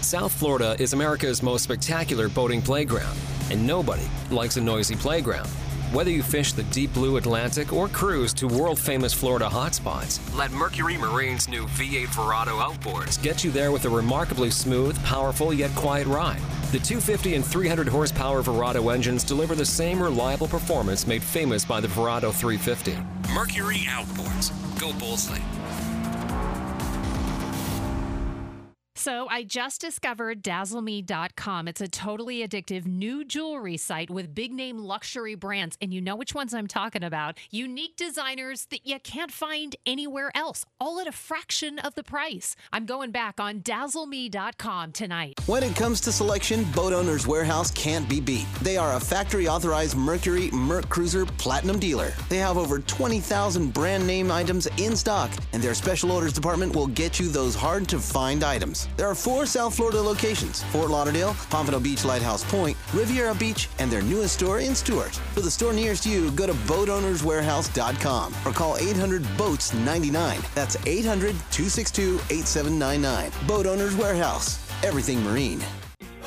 South 0.00 0.32
Florida 0.32 0.74
is 0.80 0.92
America's 0.92 1.42
most 1.42 1.62
spectacular 1.62 2.28
boating 2.28 2.60
playground, 2.60 3.16
and 3.50 3.64
nobody 3.64 4.02
likes 4.30 4.56
a 4.56 4.60
noisy 4.60 4.96
playground. 4.96 5.48
Whether 5.92 6.12
you 6.12 6.22
fish 6.22 6.52
the 6.52 6.62
deep 6.64 6.94
blue 6.94 7.16
Atlantic 7.16 7.72
or 7.72 7.88
cruise 7.88 8.32
to 8.34 8.46
world 8.46 8.78
famous 8.78 9.12
Florida 9.12 9.48
hotspots, 9.48 10.20
let 10.36 10.52
Mercury 10.52 10.96
Marine's 10.96 11.48
new 11.48 11.66
V8 11.66 12.06
Verado 12.06 12.62
outboards 12.62 13.20
get 13.20 13.42
you 13.42 13.50
there 13.50 13.72
with 13.72 13.84
a 13.86 13.88
remarkably 13.88 14.52
smooth, 14.52 14.96
powerful, 15.04 15.52
yet 15.52 15.74
quiet 15.74 16.06
ride. 16.06 16.38
The 16.70 16.78
250 16.78 17.34
and 17.34 17.44
300 17.44 17.88
horsepower 17.88 18.40
Verado 18.40 18.94
engines 18.94 19.24
deliver 19.24 19.56
the 19.56 19.66
same 19.66 20.00
reliable 20.00 20.46
performance 20.46 21.08
made 21.08 21.24
famous 21.24 21.64
by 21.64 21.80
the 21.80 21.88
Verado 21.88 22.32
350. 22.32 22.96
Mercury 23.34 23.88
Outboards. 23.88 24.52
Go 24.78 24.92
Bullseye. 24.92 25.40
So 29.00 29.28
I 29.30 29.44
just 29.44 29.80
discovered 29.80 30.42
dazzleme.com. 30.42 31.68
It's 31.68 31.80
a 31.80 31.88
totally 31.88 32.46
addictive 32.46 32.84
new 32.84 33.24
jewelry 33.24 33.78
site 33.78 34.10
with 34.10 34.34
big 34.34 34.52
name 34.52 34.76
luxury 34.76 35.34
brands. 35.34 35.78
And 35.80 35.94
you 35.94 36.02
know 36.02 36.14
which 36.14 36.34
ones 36.34 36.52
I'm 36.52 36.66
talking 36.66 37.02
about. 37.02 37.38
Unique 37.50 37.96
designers 37.96 38.66
that 38.66 38.86
you 38.86 39.00
can't 39.00 39.32
find 39.32 39.74
anywhere 39.86 40.30
else, 40.34 40.66
all 40.78 41.00
at 41.00 41.06
a 41.06 41.12
fraction 41.12 41.78
of 41.78 41.94
the 41.94 42.02
price. 42.02 42.56
I'm 42.74 42.84
going 42.84 43.10
back 43.10 43.40
on 43.40 43.60
dazzleme.com 43.60 44.92
tonight. 44.92 45.40
When 45.46 45.62
it 45.62 45.74
comes 45.74 46.02
to 46.02 46.12
selection, 46.12 46.64
Boat 46.72 46.92
Owners 46.92 47.26
Warehouse 47.26 47.70
can't 47.70 48.06
be 48.06 48.20
beat. 48.20 48.44
They 48.60 48.76
are 48.76 48.96
a 48.96 49.00
factory 49.00 49.48
authorized 49.48 49.96
Mercury 49.96 50.48
MerCruiser 50.50 51.26
Platinum 51.38 51.78
dealer. 51.78 52.12
They 52.28 52.36
have 52.36 52.58
over 52.58 52.80
20,000 52.80 53.72
brand 53.72 54.06
name 54.06 54.30
items 54.30 54.68
in 54.76 54.94
stock, 54.94 55.30
and 55.54 55.62
their 55.62 55.72
special 55.72 56.12
orders 56.12 56.34
department 56.34 56.76
will 56.76 56.88
get 56.88 57.18
you 57.18 57.28
those 57.28 57.54
hard 57.54 57.88
to 57.88 57.98
find 57.98 58.44
items. 58.44 58.89
There 58.96 59.08
are 59.08 59.14
four 59.14 59.46
South 59.46 59.74
Florida 59.74 60.00
locations 60.00 60.62
Fort 60.64 60.90
Lauderdale, 60.90 61.34
Pompano 61.48 61.80
Beach, 61.80 62.04
Lighthouse 62.04 62.44
Point, 62.44 62.76
Riviera 62.92 63.34
Beach, 63.34 63.68
and 63.78 63.90
their 63.90 64.02
newest 64.02 64.34
store 64.34 64.60
in 64.60 64.74
Stuart. 64.74 65.14
For 65.34 65.40
the 65.40 65.50
store 65.50 65.72
nearest 65.72 66.06
you, 66.06 66.30
go 66.32 66.46
to 66.46 66.52
boatownerswarehouse.com 66.52 68.34
or 68.44 68.52
call 68.52 68.76
800 68.76 69.24
Boats 69.36 69.72
99. 69.74 70.40
That's 70.54 70.76
800 70.86 71.32
262 71.50 72.20
8799. 72.30 73.30
Boat 73.46 73.66
Owners 73.66 73.96
Warehouse. 73.96 74.58
Everything 74.82 75.22
marine. 75.22 75.62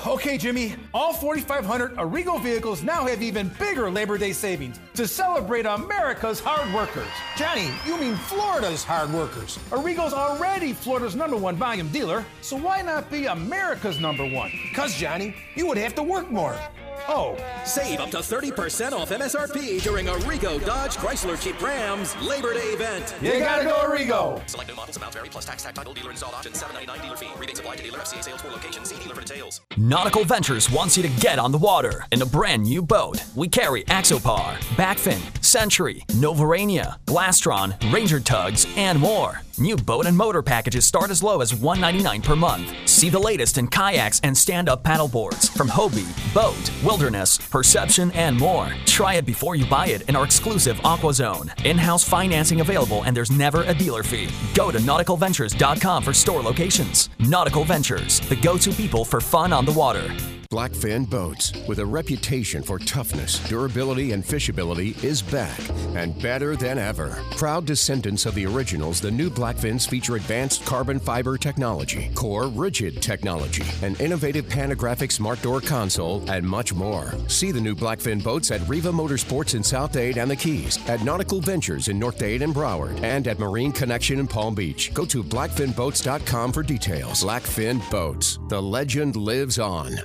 Okay, 0.05 0.37
Jimmy, 0.37 0.75
all 0.93 1.13
4,500 1.13 1.95
Arrigo 1.95 2.41
vehicles 2.41 2.83
now 2.83 3.05
have 3.05 3.21
even 3.21 3.49
bigger 3.59 3.89
Labor 3.89 4.17
Day 4.17 4.33
savings 4.33 4.79
to 4.95 5.07
celebrate 5.07 5.65
America's 5.65 6.41
hard 6.41 6.73
workers. 6.73 7.07
Johnny, 7.37 7.69
you 7.85 7.97
mean 7.97 8.15
Florida's 8.15 8.83
hard 8.83 9.13
workers. 9.13 9.57
Arrigo's 9.69 10.11
already 10.11 10.73
Florida's 10.73 11.15
number 11.15 11.37
one 11.37 11.55
volume 11.55 11.87
dealer, 11.89 12.25
so 12.41 12.57
why 12.57 12.81
not 12.81 13.09
be 13.09 13.27
America's 13.27 13.99
number 13.99 14.27
one? 14.27 14.51
Because, 14.69 14.93
Johnny, 14.95 15.35
you 15.55 15.67
would 15.67 15.77
have 15.77 15.95
to 15.95 16.03
work 16.03 16.29
more. 16.29 16.59
Oh. 17.07 17.37
Save 17.65 17.99
up 17.99 18.09
to 18.11 18.17
30% 18.17 18.91
off 18.93 19.09
MSRP 19.09 19.81
during 19.81 20.05
Arrigo 20.07 20.63
Dodge 20.65 20.95
Chrysler 20.97 21.41
Jeep 21.41 21.61
Rams 21.61 22.15
Labor 22.21 22.53
Day 22.53 22.73
event. 22.73 23.13
You 23.21 23.39
gotta 23.39 23.63
go 23.63 23.75
Arrigo. 23.75 24.47
Select 24.49 24.69
new 24.69 24.75
models, 24.75 24.97
amount 24.97 25.13
vary, 25.13 25.29
plus 25.29 25.45
tax, 25.45 25.63
tax, 25.63 25.75
title, 25.75 25.93
dealer 25.93 26.11
installed 26.11 26.33
option, 26.35 26.53
799 26.53 27.05
dealer 27.05 27.17
fee. 27.17 27.39
Rebates 27.39 27.59
apply 27.59 27.75
to 27.77 27.83
dealer 27.83 27.99
FCA 27.99 28.23
sales 28.23 28.41
for 28.41 28.49
location. 28.49 28.85
See 28.85 28.95
dealer 29.01 29.15
for 29.15 29.21
details. 29.21 29.61
Nautical 29.77 30.23
Ventures 30.23 30.71
wants 30.71 30.97
you 30.97 31.03
to 31.03 31.09
get 31.21 31.39
on 31.39 31.51
the 31.51 31.57
water 31.57 32.05
in 32.11 32.21
a 32.21 32.25
brand 32.25 32.63
new 32.63 32.81
boat. 32.81 33.23
We 33.35 33.47
carry 33.47 33.83
Axopar, 33.85 34.55
Blackfin, 34.75 35.43
Century, 35.43 36.03
Novurania, 36.09 36.97
Glasstream, 37.05 37.93
Ranger 37.93 38.19
Tugs, 38.19 38.65
and 38.77 38.99
more. 38.99 39.41
New 39.59 39.75
boat 39.75 40.07
and 40.07 40.17
motor 40.17 40.41
packages 40.41 40.83
start 40.83 41.11
as 41.11 41.21
low 41.21 41.39
as 41.39 41.53
199 41.53 42.21
per 42.23 42.35
month. 42.35 42.73
See 42.89 43.09
the 43.09 43.19
latest 43.19 43.59
in 43.59 43.67
kayaks 43.67 44.19
and 44.23 44.35
stand-up 44.35 44.83
paddleboards 44.83 45.55
from 45.55 45.67
Hobie, 45.67 46.09
BOTE, 46.33 46.71
Wilderness, 46.83 47.37
Perception, 47.37 48.09
and 48.11 48.35
more. 48.39 48.73
Try 48.85 49.15
it 49.15 49.27
before 49.27 49.55
you 49.55 49.67
buy 49.67 49.87
it 49.87 50.01
in 50.09 50.15
our 50.15 50.25
exclusive 50.25 50.83
Aqua 50.83 51.13
Zone. 51.13 51.51
In-house 51.65 52.03
financing 52.03 52.61
available 52.61 53.03
and 53.03 53.15
there's 53.15 53.31
never 53.31 53.61
a 53.63 53.75
dealer 53.75 54.01
fee. 54.01 54.29
Go 54.55 54.71
to 54.71 54.79
nauticalventures.com 54.79 56.01
for 56.01 56.13
store 56.13 56.41
locations. 56.41 57.09
Nautical 57.19 57.63
Ventures, 57.63 58.21
the 58.21 58.35
go-to 58.35 58.71
people 58.71 59.05
for 59.05 59.21
fun 59.21 59.53
on 59.53 59.65
the 59.65 59.71
water. 59.71 60.09
Blackfin 60.53 61.09
Boats, 61.09 61.51
with 61.67 61.79
a 61.79 61.85
reputation 61.85 62.61
for 62.61 62.77
toughness, 62.77 63.39
durability, 63.49 64.11
and 64.11 64.23
fishability, 64.23 65.03
is 65.03 65.19
back 65.19 65.59
and 65.95 66.21
better 66.21 66.55
than 66.55 66.77
ever. 66.77 67.17
Proud 67.31 67.65
descendants 67.65 68.27
of 68.27 68.35
the 68.35 68.45
originals, 68.45 69.01
the 69.01 69.09
new 69.09 69.31
Blackfins 69.31 69.89
feature 69.89 70.15
advanced 70.15 70.63
carbon 70.63 70.99
fiber 70.99 71.39
technology, 71.39 72.11
core 72.13 72.49
rigid 72.49 73.01
technology, 73.01 73.63
an 73.81 73.95
innovative 73.95 74.45
panographic 74.45 75.11
smart 75.11 75.41
door 75.41 75.59
console, 75.59 76.23
and 76.29 76.47
much 76.47 76.71
more. 76.71 77.15
See 77.27 77.51
the 77.51 77.59
new 77.59 77.73
Blackfin 77.73 78.23
boats 78.23 78.51
at 78.51 78.61
Riva 78.69 78.91
Motorsports 78.91 79.55
in 79.55 79.63
South 79.63 79.91
Dade 79.91 80.19
and 80.19 80.29
the 80.29 80.35
Keys, 80.35 80.77
at 80.87 81.01
Nautical 81.01 81.41
Ventures 81.41 81.87
in 81.87 81.97
North 81.97 82.19
Dade 82.19 82.43
and 82.43 82.53
Broward, 82.53 83.01
and 83.01 83.27
at 83.27 83.39
Marine 83.39 83.71
Connection 83.71 84.19
in 84.19 84.27
Palm 84.27 84.53
Beach. 84.53 84.93
Go 84.93 85.03
to 85.05 85.23
blackfinboats.com 85.23 86.51
for 86.51 86.61
details. 86.61 87.23
Blackfin 87.23 87.81
Boats, 87.89 88.37
the 88.49 88.61
legend 88.61 89.15
lives 89.15 89.57
on. 89.57 89.97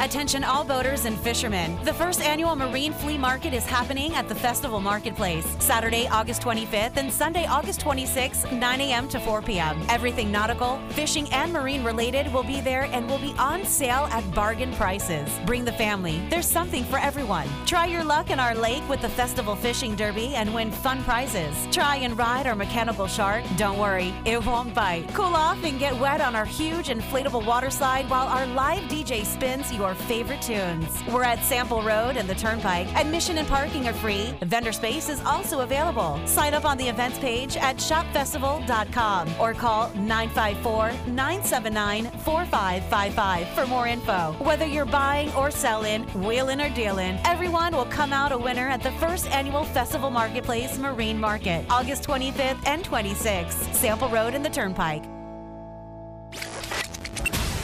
Attention 0.00 0.44
all 0.44 0.62
boaters 0.62 1.06
and 1.06 1.18
fishermen. 1.18 1.76
The 1.84 1.92
first 1.92 2.20
annual 2.20 2.54
Marine 2.54 2.92
Flea 2.92 3.18
Market 3.18 3.52
is 3.52 3.66
happening 3.66 4.14
at 4.14 4.28
the 4.28 4.34
Festival 4.34 4.80
Marketplace, 4.80 5.44
Saturday, 5.58 6.06
August 6.06 6.40
25th 6.40 6.96
and 6.96 7.12
Sunday, 7.12 7.46
August 7.46 7.80
26th, 7.80 8.52
9 8.52 8.80
a.m. 8.80 9.08
to 9.08 9.18
4 9.18 9.42
p.m. 9.42 9.84
Everything 9.88 10.30
nautical, 10.30 10.80
fishing, 10.90 11.28
and 11.32 11.52
marine 11.52 11.82
related 11.82 12.32
will 12.32 12.44
be 12.44 12.60
there 12.60 12.84
and 12.92 13.10
will 13.10 13.18
be 13.18 13.34
on 13.38 13.64
sale 13.64 14.06
at 14.12 14.22
bargain 14.34 14.72
prices. 14.74 15.28
Bring 15.44 15.64
the 15.64 15.72
family. 15.72 16.22
There's 16.30 16.46
something 16.46 16.84
for 16.84 17.00
everyone. 17.00 17.48
Try 17.66 17.86
your 17.86 18.04
luck 18.04 18.30
in 18.30 18.38
our 18.38 18.54
lake 18.54 18.88
with 18.88 19.02
the 19.02 19.08
Festival 19.08 19.56
Fishing 19.56 19.96
Derby 19.96 20.36
and 20.36 20.54
win 20.54 20.70
fun 20.70 21.02
prizes. 21.02 21.52
Try 21.72 21.96
and 21.96 22.16
ride 22.16 22.46
our 22.46 22.54
mechanical 22.54 23.08
shark. 23.08 23.42
Don't 23.56 23.78
worry, 23.78 24.14
it 24.24 24.44
won't 24.46 24.72
bite. 24.74 25.12
Cool 25.12 25.34
off 25.34 25.62
and 25.64 25.80
get 25.80 25.98
wet 25.98 26.20
on 26.20 26.36
our 26.36 26.44
huge 26.46 26.86
inflatable 26.86 27.44
water 27.44 27.70
slide 27.70 28.08
while 28.08 28.28
our 28.28 28.46
live 28.46 28.84
DJ 28.84 29.24
spins 29.24 29.72
your 29.72 29.87
favorite 29.94 30.42
tunes. 30.42 31.02
We're 31.08 31.24
at 31.24 31.42
Sample 31.44 31.82
Road 31.82 32.16
and 32.16 32.28
the 32.28 32.34
Turnpike. 32.34 32.88
Admission 32.94 33.38
and 33.38 33.48
parking 33.48 33.86
are 33.86 33.92
free. 33.92 34.34
Vendor 34.42 34.72
space 34.72 35.08
is 35.08 35.20
also 35.22 35.60
available. 35.60 36.20
Sign 36.26 36.54
up 36.54 36.64
on 36.64 36.76
the 36.76 36.88
events 36.88 37.18
page 37.18 37.56
at 37.56 37.76
shopfestival.com 37.76 39.28
or 39.40 39.54
call 39.54 39.90
954 39.94 40.92
979 41.06 42.04
4555 42.24 43.48
for 43.50 43.66
more 43.66 43.86
info. 43.86 44.34
Whether 44.38 44.66
you're 44.66 44.84
buying 44.84 45.32
or 45.34 45.50
selling, 45.50 46.04
wheeling 46.22 46.60
or 46.60 46.70
dealing, 46.70 47.18
everyone 47.24 47.74
will 47.74 47.86
come 47.86 48.12
out 48.12 48.32
a 48.32 48.38
winner 48.38 48.68
at 48.68 48.82
the 48.82 48.92
first 48.92 49.26
annual 49.30 49.64
Festival 49.64 50.10
Marketplace 50.10 50.78
Marine 50.78 51.18
Market, 51.18 51.64
August 51.70 52.04
25th 52.04 52.66
and 52.66 52.84
26th. 52.84 53.74
Sample 53.74 54.08
Road 54.08 54.34
and 54.34 54.44
the 54.44 54.50
Turnpike. 54.50 55.17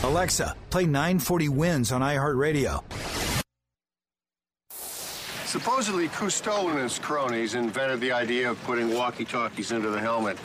Alexa, 0.05 0.55
play 0.69 0.85
940 0.85 1.49
Wins 1.49 1.91
on 1.91 2.03
iHeartRadio. 2.03 2.85
Supposedly, 5.47 6.09
Cousteau 6.09 6.69
and 6.71 6.79
his 6.81 6.99
cronies 6.99 7.55
invented 7.55 8.01
the 8.01 8.13
idea 8.13 8.51
of 8.51 8.63
putting 8.65 8.93
walkie 8.93 9.25
talkies 9.25 9.73
into 9.73 9.89
the 9.89 10.01
helmet. 10.01 10.37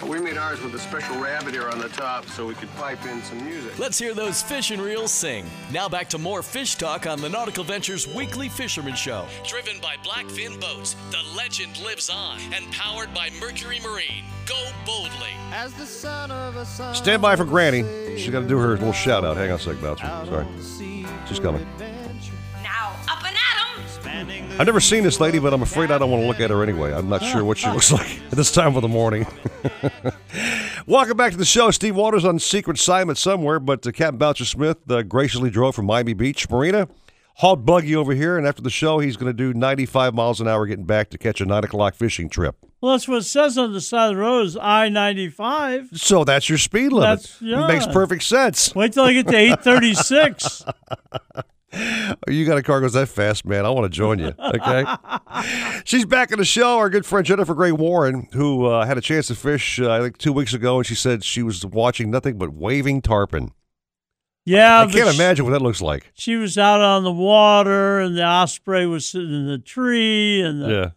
But 0.00 0.08
we 0.08 0.20
made 0.20 0.36
ours 0.36 0.60
with 0.62 0.74
a 0.74 0.78
special 0.78 1.20
rabbit 1.20 1.54
ear 1.54 1.68
on 1.68 1.78
the 1.78 1.88
top 1.88 2.26
so 2.26 2.46
we 2.46 2.54
could 2.54 2.72
pipe 2.76 3.04
in 3.04 3.20
some 3.22 3.44
music. 3.44 3.78
Let's 3.78 3.98
hear 3.98 4.14
those 4.14 4.42
fish 4.42 4.70
and 4.70 4.80
reels 4.80 5.10
sing. 5.10 5.44
Now 5.72 5.88
back 5.88 6.08
to 6.10 6.18
more 6.18 6.42
fish 6.42 6.76
talk 6.76 7.06
on 7.06 7.20
the 7.20 7.28
Nautical 7.28 7.64
Ventures 7.64 8.06
Weekly 8.06 8.48
Fisherman 8.48 8.94
Show. 8.94 9.26
Driven 9.44 9.80
by 9.80 9.96
Blackfin 10.04 10.60
Boats, 10.60 10.94
the 11.10 11.22
legend 11.36 11.82
lives 11.82 12.08
on, 12.10 12.38
and 12.52 12.70
powered 12.72 13.12
by 13.12 13.30
Mercury 13.40 13.80
Marine. 13.80 14.24
Go 14.46 14.70
boldly. 14.86 15.32
As 15.52 15.74
the 15.74 15.86
son 15.86 16.30
of 16.30 16.56
a 16.56 16.64
son 16.64 16.94
Stand 16.94 17.20
by 17.20 17.34
for 17.34 17.44
Granny. 17.44 17.82
She's 18.16 18.30
got 18.30 18.40
to 18.40 18.48
do 18.48 18.58
her 18.58 18.70
little 18.70 18.92
shout 18.92 19.24
out. 19.24 19.36
Hang 19.36 19.50
on 19.50 19.56
a 19.56 19.58
sec, 19.58 19.80
Bouncer. 19.80 20.06
Sorry. 20.26 20.46
She's 21.28 21.40
coming. 21.40 21.66
I've 24.18 24.66
never 24.66 24.80
seen 24.80 25.04
this 25.04 25.20
lady, 25.20 25.38
but 25.38 25.52
I'm 25.54 25.62
afraid 25.62 25.92
I 25.92 25.98
don't 25.98 26.10
want 26.10 26.22
to 26.22 26.26
look 26.26 26.40
at 26.40 26.50
her 26.50 26.62
anyway. 26.64 26.92
I'm 26.92 27.08
not 27.08 27.22
sure 27.22 27.44
what 27.44 27.58
she 27.58 27.68
looks 27.68 27.92
like 27.92 28.20
at 28.26 28.32
this 28.32 28.50
time 28.50 28.74
of 28.74 28.82
the 28.82 28.88
morning. 28.88 29.26
Welcome 30.86 31.16
back 31.16 31.30
to 31.32 31.38
the 31.38 31.44
show. 31.44 31.70
Steve 31.70 31.94
Waters 31.94 32.24
on 32.24 32.38
secret 32.40 32.78
assignment 32.78 33.18
somewhere, 33.18 33.60
but 33.60 33.86
uh, 33.86 33.92
Captain 33.92 34.18
Bouncer 34.18 34.44
Smith 34.44 34.78
uh, 34.90 35.02
graciously 35.02 35.50
drove 35.50 35.76
from 35.76 35.86
Miami 35.86 36.14
Beach 36.14 36.50
Marina, 36.50 36.88
hauled 37.34 37.64
Buggy 37.64 37.94
over 37.94 38.12
here, 38.12 38.36
and 38.36 38.44
after 38.46 38.60
the 38.62 38.70
show, 38.70 38.98
he's 38.98 39.16
going 39.16 39.28
to 39.30 39.36
do 39.36 39.56
95 39.56 40.14
miles 40.14 40.40
an 40.40 40.48
hour 40.48 40.66
getting 40.66 40.84
back 40.86 41.10
to 41.10 41.18
catch 41.18 41.40
a 41.40 41.44
9 41.46 41.62
o'clock 41.64 41.94
fishing 41.94 42.28
trip. 42.28 42.56
Well, 42.80 42.92
that's 42.92 43.06
what 43.06 43.18
it 43.18 43.24
says 43.24 43.56
on 43.56 43.72
the 43.72 43.80
side 43.80 44.10
of 44.10 44.16
the 44.16 44.20
road 44.22 44.46
is 44.46 44.56
I 44.56 44.88
95. 44.88 45.90
So 45.94 46.24
that's 46.24 46.48
your 46.48 46.58
speed 46.58 46.92
limit. 46.92 47.20
That's- 47.22 47.36
yeah. 47.40 47.68
Makes 47.68 47.86
perfect 47.86 48.24
sense. 48.24 48.74
Wait 48.74 48.92
till 48.94 49.04
I 49.04 49.12
get 49.12 49.28
to 49.28 49.36
836. 49.36 50.64
You 51.72 52.46
got 52.46 52.56
a 52.56 52.62
car 52.62 52.80
goes 52.80 52.94
that 52.94 53.08
fast, 53.08 53.44
man. 53.44 53.66
I 53.66 53.70
want 53.70 53.84
to 53.84 53.94
join 53.94 54.18
you. 54.18 54.32
Okay. 54.38 54.84
She's 55.84 56.06
back 56.06 56.30
in 56.32 56.38
the 56.38 56.44
show. 56.44 56.78
Our 56.78 56.88
good 56.88 57.04
friend 57.04 57.26
Jennifer 57.26 57.54
Gray 57.54 57.72
Warren, 57.72 58.28
who 58.32 58.66
uh, 58.66 58.86
had 58.86 58.96
a 58.96 59.02
chance 59.02 59.26
to 59.26 59.34
fish, 59.34 59.78
uh, 59.78 59.90
I 59.90 60.00
think 60.00 60.16
two 60.18 60.32
weeks 60.32 60.54
ago, 60.54 60.78
and 60.78 60.86
she 60.86 60.94
said 60.94 61.22
she 61.24 61.42
was 61.42 61.64
watching 61.66 62.10
nothing 62.10 62.38
but 62.38 62.54
waving 62.54 63.02
tarpon. 63.02 63.52
Yeah, 64.46 64.80
I 64.80 64.84
but 64.86 64.94
can't 64.94 65.14
imagine 65.14 65.44
what 65.44 65.50
that 65.50 65.60
looks 65.60 65.82
like. 65.82 66.10
She 66.14 66.36
was 66.36 66.56
out 66.56 66.80
on 66.80 67.04
the 67.04 67.12
water, 67.12 68.00
and 68.00 68.16
the 68.16 68.24
osprey 68.24 68.86
was 68.86 69.06
sitting 69.06 69.32
in 69.34 69.46
the 69.46 69.58
tree, 69.58 70.40
and 70.40 70.62
the 70.62 70.68
Yeah. 70.70 70.90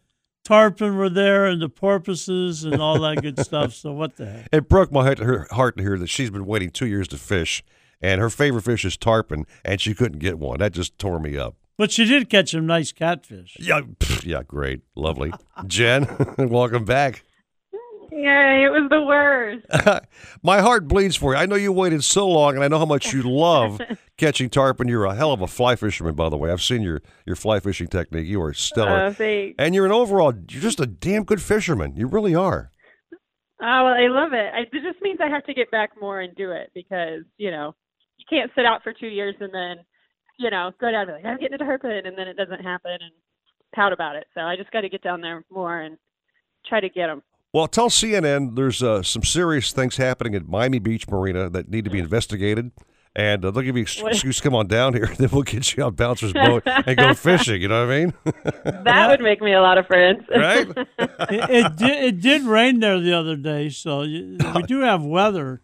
tarpon 0.45 0.95
were 0.95 1.09
there, 1.09 1.47
and 1.47 1.61
the 1.61 1.67
porpoises, 1.67 2.63
and 2.63 2.81
all 2.81 2.97
that 3.01 3.21
good 3.21 3.37
stuff. 3.45 3.73
So 3.73 3.91
what 3.91 4.15
the 4.15 4.25
heck? 4.25 4.47
It 4.53 4.69
broke 4.69 4.93
my 4.93 5.03
her 5.15 5.47
heart 5.51 5.75
to 5.75 5.83
hear 5.83 5.97
that 5.97 6.07
she's 6.07 6.29
been 6.29 6.45
waiting 6.45 6.69
two 6.69 6.87
years 6.87 7.09
to 7.09 7.17
fish, 7.17 7.61
and 8.01 8.19
her 8.21 8.29
favorite 8.29 8.63
fish 8.63 8.85
is 8.85 8.97
tarpon, 8.97 9.45
and 9.63 9.79
she 9.79 9.93
couldn't 9.93 10.19
get 10.19 10.39
one. 10.39 10.59
That 10.59 10.73
just 10.73 10.97
tore 10.97 11.19
me 11.19 11.37
up. 11.37 11.55
But 11.77 11.91
she 11.91 12.05
did 12.05 12.29
catch 12.29 12.51
some 12.51 12.67
nice 12.67 12.91
catfish. 12.91 13.57
Yeah, 13.59 13.81
pff, 13.81 14.25
yeah, 14.25 14.43
great, 14.43 14.81
lovely. 14.95 15.33
Jen, 15.67 16.07
welcome 16.37 16.85
back. 16.85 17.23
Yay, 18.13 18.65
it 18.65 18.71
was 18.71 18.89
the 18.89 19.01
worst. 19.01 19.65
My 20.43 20.59
heart 20.59 20.85
bleeds 20.85 21.15
for 21.15 21.33
you. 21.33 21.39
I 21.39 21.45
know 21.45 21.55
you 21.55 21.71
waited 21.71 22.03
so 22.03 22.27
long, 22.27 22.55
and 22.55 22.63
I 22.63 22.67
know 22.67 22.77
how 22.77 22.85
much 22.85 23.13
you 23.13 23.21
love 23.23 23.79
catching 24.17 24.49
tarpon. 24.49 24.89
You're 24.89 25.05
a 25.05 25.15
hell 25.15 25.31
of 25.31 25.41
a 25.41 25.47
fly 25.47 25.77
fisherman, 25.77 26.13
by 26.15 26.27
the 26.27 26.35
way. 26.35 26.51
I've 26.51 26.61
seen 26.61 26.81
your, 26.81 27.01
your 27.25 27.37
fly 27.37 27.61
fishing 27.61 27.87
technique. 27.87 28.27
You 28.27 28.41
are 28.43 28.53
stellar. 28.53 29.05
Oh, 29.05 29.13
thanks. 29.13 29.55
and 29.57 29.73
you're 29.73 29.85
an 29.85 29.93
overall, 29.93 30.33
you're 30.33 30.61
just 30.61 30.81
a 30.81 30.85
damn 30.85 31.23
good 31.23 31.41
fisherman. 31.41 31.95
You 31.95 32.07
really 32.07 32.35
are. 32.35 32.69
Oh, 33.61 33.85
well, 33.85 33.93
I 33.93 34.07
love 34.09 34.33
it. 34.33 34.51
I, 34.53 34.61
it 34.63 34.83
just 34.83 35.01
means 35.01 35.19
I 35.23 35.29
have 35.29 35.45
to 35.45 35.53
get 35.53 35.71
back 35.71 35.91
more 36.01 36.19
and 36.19 36.35
do 36.35 36.51
it 36.51 36.71
because, 36.75 37.21
you 37.37 37.49
know, 37.49 37.67
you 37.67 37.75
can't 38.31 38.49
sit 38.55 38.65
out 38.65 38.81
for 38.83 38.93
two 38.93 39.07
years 39.07 39.35
and 39.39 39.53
then, 39.53 39.85
you 40.39 40.49
know, 40.49 40.71
go 40.79 40.89
down 40.89 41.01
and 41.01 41.09
be 41.09 41.13
like, 41.13 41.25
I'm 41.25 41.37
getting 41.39 41.53
a 41.55 41.57
tarpon, 41.59 41.91
and 42.05 42.17
then 42.17 42.27
it 42.27 42.35
doesn't 42.37 42.63
happen 42.63 42.91
and 42.93 43.11
pout 43.75 43.93
about 43.93 44.15
it. 44.15 44.25
So 44.33 44.41
I 44.41 44.55
just 44.55 44.71
got 44.71 44.81
to 44.81 44.89
get 44.89 45.03
down 45.03 45.21
there 45.21 45.43
more 45.51 45.79
and 45.79 45.97
try 46.65 46.79
to 46.79 46.89
get 46.89 47.07
them. 47.07 47.21
Well, 47.53 47.67
tell 47.67 47.89
CNN 47.89 48.55
there's 48.55 48.81
uh, 48.81 49.03
some 49.03 49.23
serious 49.23 49.71
things 49.73 49.97
happening 49.97 50.33
at 50.35 50.47
Miami 50.47 50.79
Beach 50.79 51.07
Marina 51.07 51.49
that 51.49 51.69
need 51.69 51.83
to 51.85 51.91
be 51.91 51.99
investigated. 51.99 52.71
And 53.13 53.43
uh, 53.43 53.51
they'll 53.51 53.63
give 53.63 53.75
you 53.75 53.81
ex- 53.81 54.01
What- 54.01 54.13
excuse 54.13 54.37
to 54.37 54.43
come 54.43 54.55
on 54.55 54.67
down 54.67 54.93
here. 54.93 55.07
Then 55.17 55.27
we'll 55.33 55.41
get 55.43 55.75
you 55.75 55.83
on 55.83 55.95
Bouncer's 55.95 56.31
boat 56.31 56.63
and 56.65 56.95
go 56.95 57.13
fishing. 57.29 57.61
You 57.61 57.67
know 57.67 57.85
what 57.85 57.93
I 57.93 57.99
mean? 58.05 58.13
That 58.85 59.09
would 59.09 59.19
make 59.19 59.41
me 59.41 59.51
a 59.51 59.61
lot 59.61 59.77
of 59.77 59.85
friends. 59.85 60.23
Right? 60.33 60.65
it, 60.69 60.89
it, 61.29 61.75
did, 61.75 62.03
it 62.05 62.21
did 62.21 62.43
rain 62.43 62.79
there 62.79 63.01
the 63.01 63.11
other 63.11 63.35
day, 63.35 63.67
so 63.67 64.03
you, 64.03 64.37
we 64.55 64.63
do 64.63 64.79
have 64.79 65.03
weather 65.03 65.61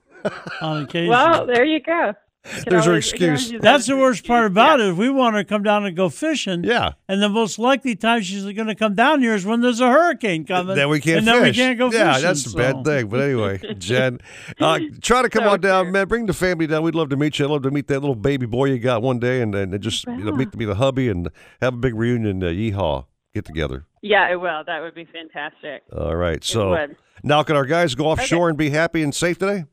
on 0.62 0.84
occasion. 0.84 1.08
well, 1.08 1.46
there 1.48 1.64
you 1.64 1.80
go. 1.80 2.14
You 2.56 2.64
can 2.64 2.72
There's 2.72 2.86
her 2.86 2.92
always- 2.92 3.06
you 3.12 3.16
excuse. 3.16 3.52
use 3.52 3.52
that 3.52 3.62
That's 3.62 3.86
the 3.88 3.94
an 3.94 4.00
worst 4.00 4.26
part 4.26 4.46
excuse. 4.46 4.52
about 4.54 4.80
it. 4.80 4.88
If 4.90 4.98
we 4.98 5.10
want 5.10 5.36
her 5.36 5.44
to 5.44 5.48
come 5.50 5.64
down 5.64 5.86
and 5.86 5.96
go 5.96 6.10
fishing, 6.10 6.64
yeah, 6.64 6.92
and 7.08 7.22
the 7.22 7.30
most 7.30 7.60
likely 7.60 7.96
time 7.96 8.22
she's 8.22 8.44
going 8.44 8.68
to 8.68 8.76
come 8.76 8.96
down 8.96 9.22
here 9.22 9.36
is 9.36 9.46
when 9.46 9.62
there's 9.62 9.80
a 9.82 9.90
hurricane 9.92 10.46
coming. 10.46 10.76
then 10.76 10.90
we 10.90 11.00
can't 11.02 11.20
and 11.20 11.28
fish. 11.28 11.34
then 11.36 11.44
we 11.44 11.54
can't 11.54 11.78
go 11.80 11.92
yeah, 11.92 12.14
fishing. 12.14 12.28
that's 12.28 12.44
the 12.44 12.50
so. 12.52 12.58
bad 12.58 12.86
thing. 12.86 13.08
But 13.08 13.22
anyway, 13.22 13.58
Jen, 13.78 14.20
uh, 14.60 14.80
try 15.02 15.22
to 15.22 15.30
come 15.30 15.46
on 15.46 15.60
down, 15.62 15.92
man. 15.92 16.08
Bring 16.08 16.26
the 16.26 16.34
family 16.34 16.68
down. 16.68 16.84
We'd 16.84 16.96
love 16.96 17.10
to 17.10 17.18
meet 17.18 17.38
you. 17.40 17.46
I'd 17.46 17.52
love 17.52 17.64
to 17.64 17.72
meet 17.72 17.88
that 17.88 18.00
little 18.00 18.16
baby 18.16 18.46
boy 18.46 18.66
you 18.66 18.80
got 18.80 19.02
one 19.02 19.20
day, 19.20 19.42
and, 19.42 19.54
and 19.54 19.80
just 19.82 20.06
you 20.08 20.18
know, 20.18 20.32
meet, 20.32 20.56
meet 20.56 20.66
the 20.66 20.76
hubby 20.76 21.10
and 21.10 21.30
have 21.62 21.74
a 21.74 21.78
big 21.78 21.96
reunion. 21.96 22.44
Uh, 22.44 22.48
yeehaw, 22.48 23.06
get 23.34 23.46
together. 23.46 23.86
Yeah, 24.02 24.32
it 24.32 24.36
will. 24.40 24.64
That 24.66 24.82
would 24.82 24.96
be 24.96 25.06
fantastic. 25.06 25.84
All 25.96 26.16
right. 26.16 26.44
So 26.44 26.70
would. 26.70 26.96
now, 27.24 27.44
can 27.44 27.56
our 27.56 27.66
guys 27.66 27.94
go 27.96 28.06
offshore 28.06 28.48
and 28.48 28.58
be 28.58 28.70
happy 28.70 29.02
and 29.04 29.14
safe 29.14 29.38
today? 29.38 29.66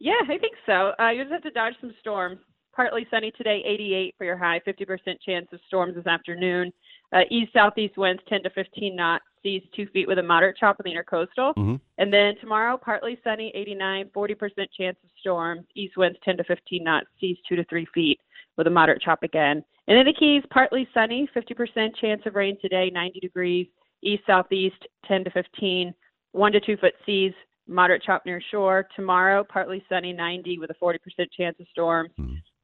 Yeah, 0.00 0.14
I 0.28 0.38
think 0.38 0.54
so. 0.64 0.92
Uh, 0.98 1.10
you 1.10 1.22
just 1.22 1.32
have 1.32 1.42
to 1.42 1.50
dodge 1.50 1.74
some 1.80 1.94
storms. 2.00 2.38
Partly 2.74 3.06
sunny 3.10 3.30
today, 3.32 3.62
88 3.66 4.14
for 4.16 4.24
your 4.24 4.36
high, 4.36 4.60
50% 4.66 5.20
chance 5.20 5.46
of 5.52 5.60
storms 5.66 5.94
this 5.94 6.06
afternoon. 6.06 6.72
Uh, 7.12 7.22
east 7.30 7.52
southeast 7.52 7.98
winds 7.98 8.22
10 8.28 8.44
to 8.44 8.50
15 8.50 8.96
knots, 8.96 9.24
seas 9.42 9.62
2 9.76 9.86
feet 9.88 10.08
with 10.08 10.18
a 10.18 10.22
moderate 10.22 10.56
chop 10.56 10.80
in 10.80 10.90
the 10.90 10.96
intercoastal. 10.96 11.54
Mhm. 11.56 11.80
And 11.98 12.12
then 12.12 12.36
tomorrow, 12.36 12.78
partly 12.78 13.18
sunny, 13.22 13.50
89, 13.54 14.08
40% 14.14 14.70
chance 14.72 14.96
of 15.04 15.10
storms, 15.18 15.66
east 15.74 15.96
winds 15.96 16.18
10 16.24 16.38
to 16.38 16.44
15 16.44 16.84
knots, 16.84 17.08
seas 17.20 17.38
2 17.46 17.56
to 17.56 17.64
3 17.64 17.84
feet 17.86 18.20
with 18.56 18.68
a 18.68 18.70
moderate 18.70 19.02
chop 19.02 19.22
again. 19.22 19.62
And 19.88 19.98
in 19.98 20.06
the 20.06 20.12
Keys, 20.12 20.44
partly 20.50 20.88
sunny, 20.94 21.26
50% 21.34 21.94
chance 21.96 22.24
of 22.24 22.36
rain 22.36 22.56
today, 22.62 22.88
90 22.90 23.20
degrees, 23.20 23.66
east 24.02 24.24
southeast 24.26 24.86
10 25.04 25.24
to 25.24 25.30
15, 25.30 25.92
1 26.32 26.52
to 26.52 26.60
2 26.60 26.76
foot 26.76 26.94
seas, 27.04 27.34
moderate 27.70 28.02
chop 28.02 28.26
near 28.26 28.42
shore. 28.50 28.86
Tomorrow, 28.96 29.44
partly 29.44 29.82
sunny, 29.88 30.12
90 30.12 30.58
with 30.58 30.70
a 30.70 30.74
40% 30.74 30.98
chance 31.36 31.56
of 31.60 31.66
storms. 31.70 32.10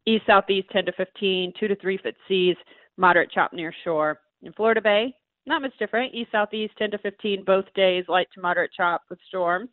East 0.06 0.24
southeast 0.26 0.68
10 0.72 0.86
to 0.86 0.92
15, 0.92 1.52
2 1.58 1.68
to 1.68 1.76
3 1.76 1.98
foot 1.98 2.14
seas, 2.28 2.56
moderate 2.96 3.30
chop 3.30 3.52
near 3.52 3.72
shore. 3.84 4.20
In 4.42 4.52
Florida 4.52 4.80
Bay, 4.80 5.14
not 5.46 5.62
much 5.62 5.76
different. 5.78 6.14
East 6.14 6.32
southeast 6.32 6.74
10 6.78 6.90
to 6.92 6.98
15 6.98 7.44
both 7.44 7.64
days, 7.74 8.04
light 8.08 8.28
to 8.34 8.40
moderate 8.40 8.70
chop 8.76 9.02
with 9.08 9.18
storms. 9.28 9.68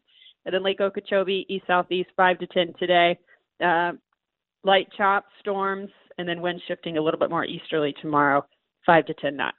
And 0.46 0.54
then 0.54 0.64
Lake 0.64 0.82
Okeechobee, 0.82 1.46
east 1.50 1.66
southeast 1.68 2.10
5 2.18 2.40
to 2.40 2.48
10 2.48 2.74
today, 2.80 3.18
uh, 3.64 3.94
light 4.64 4.88
chop, 4.98 5.26
storms, 5.40 5.90
and 6.18 6.28
then 6.28 6.42
wind 6.42 6.62
shifting 6.68 6.98
a 6.98 7.02
little 7.02 7.20
bit 7.20 7.30
more 7.30 7.46
easterly 7.46 7.94
tomorrow, 8.02 8.46
5 8.86 9.06
to 9.06 9.14
10 9.16 9.36
knots. 9.36 9.58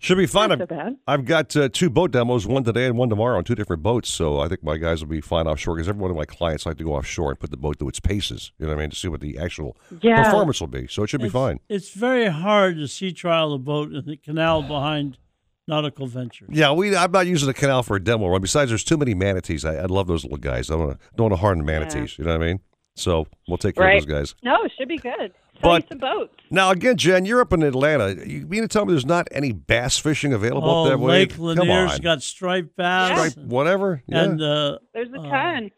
Should 0.00 0.16
be 0.18 0.26
fine. 0.26 0.50
Not 0.50 0.62
I've, 0.62 0.68
so 0.68 0.74
bad. 0.76 0.96
I've 1.08 1.24
got 1.24 1.56
uh, 1.56 1.68
two 1.72 1.90
boat 1.90 2.12
demos, 2.12 2.46
one 2.46 2.62
today 2.62 2.86
and 2.86 2.96
one 2.96 3.08
tomorrow 3.08 3.36
on 3.36 3.42
two 3.44 3.56
different 3.56 3.82
boats. 3.82 4.08
So 4.08 4.38
I 4.38 4.46
think 4.48 4.62
my 4.62 4.76
guys 4.76 5.00
will 5.02 5.10
be 5.10 5.20
fine 5.20 5.48
offshore 5.48 5.74
because 5.74 5.88
every 5.88 6.00
one 6.00 6.10
of 6.12 6.16
my 6.16 6.24
clients 6.24 6.66
like 6.66 6.76
to 6.78 6.84
go 6.84 6.94
offshore 6.94 7.30
and 7.30 7.40
put 7.40 7.50
the 7.50 7.56
boat 7.56 7.80
to 7.80 7.88
its 7.88 7.98
paces. 7.98 8.52
You 8.58 8.66
know 8.66 8.72
what 8.74 8.78
I 8.78 8.82
mean? 8.82 8.90
To 8.90 8.96
see 8.96 9.08
what 9.08 9.20
the 9.20 9.38
actual 9.38 9.76
Yeah. 10.00 10.22
performance 10.22 10.60
will 10.60 10.68
be. 10.68 10.86
So 10.86 11.02
it 11.02 11.08
should 11.08 11.20
be 11.20 11.26
It's- 11.26 11.32
fine. 11.32 11.58
It's 11.68 11.90
very 11.94 12.26
hard 12.28 12.76
to 12.76 12.86
sea 12.86 13.12
trial 13.12 13.52
a 13.52 13.58
boat 13.58 13.92
in 13.92 14.04
the 14.06 14.16
canal 14.16 14.62
behind 14.62 15.18
Nautical 15.66 16.06
Ventures. 16.06 16.48
Yeah, 16.52 16.72
we. 16.72 16.96
I'm 16.96 17.10
not 17.10 17.26
using 17.26 17.48
the 17.48 17.52
canal 17.54 17.82
for 17.82 17.96
a 17.96 18.02
demo 18.02 18.28
run. 18.28 18.40
Besides, 18.40 18.70
there's 18.70 18.84
too 18.84 18.96
many 18.96 19.14
manatees. 19.14 19.64
I, 19.64 19.74
I 19.78 19.84
love 19.86 20.06
those 20.06 20.22
little 20.22 20.38
guys. 20.38 20.70
I 20.70 20.74
don't 20.76 20.86
want 20.86 21.00
to 21.00 21.06
don't 21.16 21.24
want 21.24 21.32
to 21.34 21.40
harm 21.40 21.58
the 21.58 21.64
manatees. 21.64 22.16
You 22.18 22.24
know 22.24 22.30
what 22.38 22.42
I 22.42 22.46
mean? 22.46 22.60
So 22.94 23.26
we'll 23.46 23.58
take 23.58 23.74
care 23.76 23.84
Right. 23.84 23.98
of 24.02 24.06
those 24.08 24.12
guys. 24.12 24.34
No, 24.42 24.56
it 24.64 24.72
should 24.78 24.88
be 24.88 24.96
good. 24.96 25.32
Sell 25.60 25.74
you 25.74 25.80
But- 25.80 25.88
some 25.88 25.98
boats. 25.98 26.34
Now 26.50 26.70
again, 26.70 26.96
Jen, 26.96 27.24
you're 27.24 27.40
up 27.40 27.52
in 27.52 27.62
Atlanta. 27.62 28.24
You 28.26 28.46
mean 28.46 28.62
to 28.62 28.68
tell 28.68 28.86
me 28.86 28.92
there's 28.92 29.04
not 29.06 29.28
any 29.32 29.52
bass 29.52 29.98
fishing 29.98 30.32
available 30.32 30.68
Oh, 30.70 30.84
up 30.84 30.90
that 30.90 30.98
way? 30.98 31.12
Lake 31.20 31.34
Come 31.36 31.44
Lanier's 31.46 31.92
on. 31.94 32.00
got 32.00 32.22
striped 32.22 32.76
bass. 32.76 33.10
Stripe, 33.18 33.36
and- 33.36 33.50
whatever. 33.50 34.02
Yeah. 34.06 34.24
And 34.24 34.42
uh, 34.42 34.78
There's 34.94 35.10
a 35.12 35.20
uh, 35.20 35.28
ton. 35.28 35.70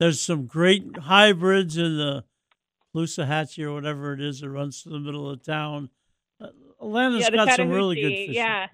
There's 0.00 0.20
some 0.20 0.46
great 0.46 0.96
hybrids 0.98 1.76
in 1.76 1.96
the 1.96 2.24
Lusahatchee 2.94 3.64
or 3.64 3.72
whatever 3.72 4.12
it 4.12 4.20
is 4.20 4.40
that 4.40 4.50
runs 4.50 4.82
through 4.82 4.92
the 4.92 4.98
middle 5.00 5.30
of 5.30 5.42
town. 5.44 5.88
Uh, 6.40 6.48
Atlanta's 6.80 7.22
yeah, 7.22 7.30
got 7.30 7.56
some 7.56 7.70
really 7.70 7.94
good 7.96 8.02
Chattahoochee, 8.10 8.26
fishing. 8.26 8.34
Yeah. 8.34 8.66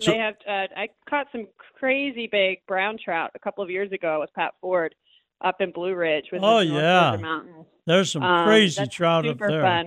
So- 0.00 0.10
they 0.12 0.18
have. 0.18 0.34
Uh, 0.46 0.66
I 0.76 0.88
caught 1.08 1.26
some 1.32 1.46
crazy 1.78 2.28
big 2.30 2.58
brown 2.68 2.98
trout 3.02 3.30
a 3.34 3.38
couple 3.38 3.64
of 3.64 3.70
years 3.70 3.90
ago 3.92 4.20
with 4.20 4.30
Pat 4.34 4.52
Ford 4.60 4.94
up 5.40 5.60
in 5.60 5.72
Blue 5.72 5.94
Ridge. 5.94 6.26
With 6.32 6.42
Oh, 6.44 6.58
his 6.58 6.70
North 6.70 6.82
yeah. 6.82 7.10
Georgia 7.10 7.22
Mountains. 7.22 7.66
There's 7.86 8.12
some 8.12 8.22
Um, 8.22 8.46
crazy 8.46 8.76
that's 8.82 8.94
trout 8.94 9.26
up 9.26 9.34
super 9.34 9.48
there. 9.48 9.62
fun. 9.62 9.86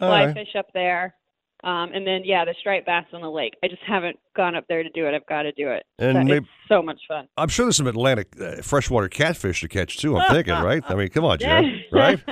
All 0.00 0.08
Fly 0.10 0.26
right. 0.26 0.34
fish 0.34 0.54
up 0.58 0.66
there. 0.74 1.14
Um, 1.62 1.92
and 1.94 2.06
then 2.06 2.22
yeah, 2.24 2.44
the 2.44 2.54
striped 2.60 2.84
bass 2.84 3.06
on 3.14 3.22
the 3.22 3.30
lake. 3.30 3.54
I 3.62 3.68
just 3.68 3.80
haven't 3.86 4.18
gone 4.36 4.54
up 4.54 4.66
there 4.68 4.82
to 4.82 4.90
do 4.90 5.06
it. 5.06 5.14
I've 5.14 5.24
got 5.24 5.42
to 5.44 5.52
do 5.52 5.70
it. 5.70 5.84
And 5.98 6.12
But 6.12 6.24
maybe- 6.24 6.36
it's 6.38 6.46
so 6.68 6.82
much 6.82 7.00
fun. 7.08 7.26
I'm 7.38 7.48
sure 7.48 7.64
there's 7.64 7.76
some 7.78 7.86
Atlantic 7.86 8.34
uh, 8.38 8.56
freshwater 8.60 9.08
catfish 9.08 9.62
to 9.62 9.68
catch 9.68 9.96
too. 9.96 10.18
I'm 10.18 10.30
thinking, 10.30 10.52
right? 10.62 10.82
I 10.86 10.94
mean, 10.94 11.08
come 11.08 11.24
on, 11.24 11.38
Jen, 11.38 11.82
right? 11.92 12.20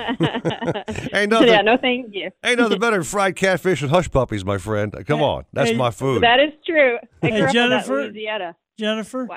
ain't 1.13 1.31
nothing. 1.31 1.47
yeah, 1.47 1.61
no, 1.63 1.77
thank 1.77 2.13
you. 2.13 2.29
Ain't 2.43 2.59
nothing 2.59 2.77
better 2.79 2.97
than 2.97 3.03
fried 3.03 3.35
catfish 3.35 3.81
and 3.81 3.89
hush 3.89 4.11
puppies, 4.11 4.45
my 4.45 4.59
friend. 4.59 4.93
Come 5.07 5.23
on, 5.23 5.45
that's 5.51 5.71
hey, 5.71 5.75
my 5.77 5.89
food. 5.89 6.21
That 6.21 6.39
is 6.39 6.51
true. 6.65 6.97
I 7.23 7.27
Hey, 7.27 7.29
grew 7.31 7.39
up 7.39 7.39
in 7.39 7.45
that 7.45 7.53
Jennifer? 7.53 8.03
Louisiana. 8.03 8.55
Jennifer, 8.77 9.27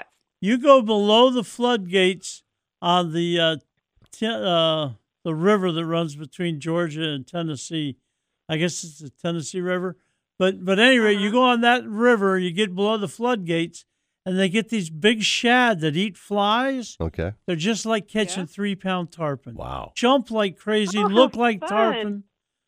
you 0.43 0.59
go 0.59 0.83
below 0.83 1.31
the 1.31 1.45
floodgates 1.45 2.43
on 2.83 3.13
the 3.13 3.39
uh, 3.41 3.57
te- 4.13 4.27
uh, 4.27 4.91
the 5.25 5.35
river 5.35 5.73
that 5.73 5.85
runs 5.87 6.17
between 6.17 6.61
Georgia 6.61 7.03
and 7.11 7.27
Tennessee. 7.27 7.97
I 8.49 8.57
guess 8.59 8.85
it's 8.85 8.99
the 8.99 9.11
Tennessee 9.11 9.61
River. 9.61 9.97
But 10.39 10.65
but 10.65 10.79
anyway, 10.79 11.15
Uh-huh. 11.15 11.25
you 11.25 11.33
go 11.33 11.43
on 11.43 11.61
that 11.63 11.85
river, 11.87 12.39
you 12.39 12.51
get 12.51 12.75
below 12.75 12.97
the 12.99 13.09
floodgates, 13.09 13.85
and 14.25 14.39
they 14.39 14.49
get 14.49 14.69
these 14.69 14.91
big 14.91 15.23
shad 15.23 15.81
that 15.81 15.97
eat 15.97 16.17
flies. 16.17 16.97
Okay. 17.01 17.33
They're 17.47 17.57
just 17.57 17.87
like 17.87 18.07
catching 18.07 18.47
three 18.47 18.75
pound 18.77 19.11
tarpon. 19.13 19.55
Wow. 19.55 19.93
Jump 19.97 20.31
like 20.31 20.59
crazy, 20.59 20.99
Oh, 20.99 21.07
look 21.07 21.35
like 21.37 21.61
fun. 21.61 21.69
tarpon. 21.69 22.25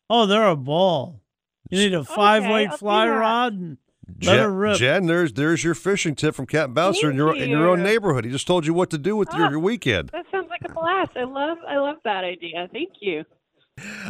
Oh, 0.09 0.25
they're 0.25 0.47
a 0.49 0.55
ball. 0.55 1.21
You 1.69 1.77
need 1.77 1.93
a 1.93 2.03
five 2.03 2.43
weight 2.43 2.69
I'll 2.71 2.77
fly 2.77 3.07
rod 3.07 3.53
and 3.53 3.69
let 3.69 3.77
her 3.77 3.77
Jen, 4.17 4.53
rip. 4.55 4.77
Jen, 4.77 5.05
there's 5.05 5.33
there's 5.33 5.63
your 5.63 5.75
fishing 5.75 6.15
tip 6.15 6.33
from 6.35 6.45
Captain 6.47 6.73
Bouncer 6.73 7.09
in 7.11 7.15
your 7.15 7.35
in 7.35 7.49
your 7.49 7.67
own 7.69 7.83
neighborhood. 7.83 8.25
He 8.25 8.31
just 8.31 8.47
told 8.47 8.65
you 8.65 8.73
what 8.73 8.89
to 8.89 8.97
do 8.97 9.15
with 9.15 9.29
your, 9.33 9.47
Oh. 9.47 9.49
your 9.51 9.59
weekend. 9.59 10.09
That 10.09 10.25
sounds 10.31 10.47
like 10.49 10.61
a 10.69 10.73
blast. 10.73 11.11
I 11.15 11.23
love 11.25 11.57
I 11.67 11.77
love 11.77 11.97
that 12.05 12.23
idea. 12.23 12.67
Thank 12.71 12.93
you. 13.01 13.23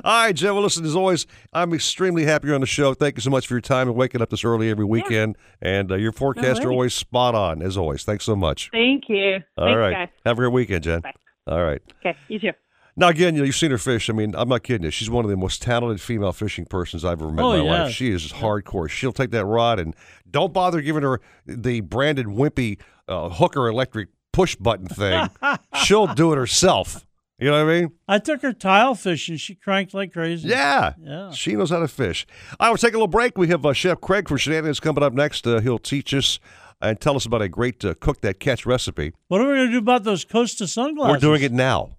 All 0.03 0.23
right, 0.25 0.35
Jen. 0.35 0.53
Well, 0.55 0.63
listen, 0.63 0.83
as 0.83 0.95
always, 0.95 1.27
I'm 1.53 1.73
extremely 1.73 2.25
happy 2.25 2.47
you're 2.47 2.55
on 2.55 2.61
the 2.61 2.65
show. 2.67 2.95
Thank 2.95 3.17
you 3.17 3.21
so 3.21 3.29
much 3.29 3.45
for 3.45 3.53
your 3.53 3.61
time 3.61 3.87
and 3.87 3.95
waking 3.95 4.19
up 4.19 4.31
this 4.31 4.43
early 4.43 4.71
every 4.71 4.85
weekend. 4.85 5.37
And 5.61 5.91
uh, 5.91 5.95
your 5.95 6.11
forecasts 6.11 6.61
are 6.61 6.71
always 6.71 6.95
spot 6.95 7.35
on, 7.35 7.61
as 7.61 7.77
always. 7.77 8.03
Thanks 8.03 8.25
so 8.25 8.35
much. 8.35 8.69
Thank 8.71 9.03
you. 9.09 9.35
All 9.57 9.67
Thanks, 9.67 9.77
right. 9.77 9.91
guys. 9.93 10.09
Have 10.25 10.37
a 10.37 10.41
great 10.41 10.53
weekend, 10.53 10.83
Jen. 10.85 11.01
Bye. 11.01 11.13
All 11.45 11.63
right. 11.63 11.81
Okay, 11.99 12.17
you 12.29 12.39
too. 12.39 12.51
Now, 12.99 13.07
again, 13.07 13.33
you 13.33 13.41
know, 13.41 13.45
you've 13.45 13.55
seen 13.55 13.71
her 13.71 13.77
fish. 13.77 14.09
I 14.09 14.13
mean, 14.13 14.35
I'm 14.37 14.49
not 14.49 14.63
kidding 14.63 14.83
you. 14.83 14.91
She's 14.91 15.09
one 15.09 15.23
of 15.23 15.31
the 15.31 15.37
most 15.37 15.61
talented 15.61 16.01
female 16.01 16.33
fishing 16.33 16.65
persons 16.65 17.05
I've 17.05 17.21
ever 17.21 17.31
met 17.31 17.43
Oh, 17.43 17.53
in 17.53 17.59
my 17.59 17.65
yeah. 17.65 17.83
life. 17.83 17.93
She 17.93 18.09
is 18.11 18.33
hardcore. 18.33 18.89
She'll 18.89 19.13
take 19.13 19.31
that 19.31 19.45
rod 19.45 19.79
and 19.79 19.95
don't 20.29 20.51
bother 20.53 20.81
giving 20.81 21.03
her 21.03 21.21
the 21.45 21.79
branded 21.81 22.25
wimpy 22.27 22.79
uh, 23.07 23.29
hooker 23.29 23.67
electric 23.69 24.09
push 24.33 24.55
button 24.57 24.87
thing. 24.87 25.29
She'll 25.83 26.07
do 26.13 26.33
it 26.33 26.35
herself. 26.35 27.05
You 27.39 27.49
know 27.49 27.63
what 27.65 27.71
I 27.73 27.79
mean? 27.79 27.91
I 28.05 28.19
took 28.19 28.41
her 28.41 28.51
tile 28.51 28.95
fishing. 28.95 29.37
She 29.37 29.55
cranked 29.55 29.93
like 29.93 30.11
crazy. 30.11 30.49
Yeah. 30.49 30.93
Yeah. 31.01 31.31
She 31.31 31.55
knows 31.55 31.69
how 31.69 31.79
to 31.79 31.87
fish. 31.87 32.27
All 32.59 32.67
right, 32.67 32.69
we'll 32.71 32.77
take 32.77 32.91
a 32.93 32.97
little 32.97 33.07
break. 33.07 33.37
We 33.37 33.47
have 33.47 33.65
uh, 33.65 33.71
Chef 33.71 34.01
Craig 34.01 34.27
from 34.27 34.35
Shenanigans 34.35 34.81
coming 34.81 35.03
up 35.03 35.13
next. 35.13 35.47
Uh, 35.47 35.61
he'll 35.61 35.79
teach 35.79 36.13
us 36.13 36.39
and 36.81 36.99
tell 36.99 37.15
us 37.15 37.25
about 37.25 37.41
a 37.41 37.47
great 37.47 37.83
uh, 37.85 37.93
cook 38.01 38.19
that 38.21 38.41
catch 38.41 38.65
recipe. 38.65 39.13
What 39.29 39.39
are 39.39 39.47
we 39.47 39.55
going 39.55 39.67
to 39.67 39.71
do 39.71 39.77
about 39.77 40.03
those 40.03 40.25
Costa 40.25 40.67
sunglasses? 40.67 41.13
We're 41.13 41.19
doing 41.29 41.41
it 41.43 41.53
now. 41.53 41.91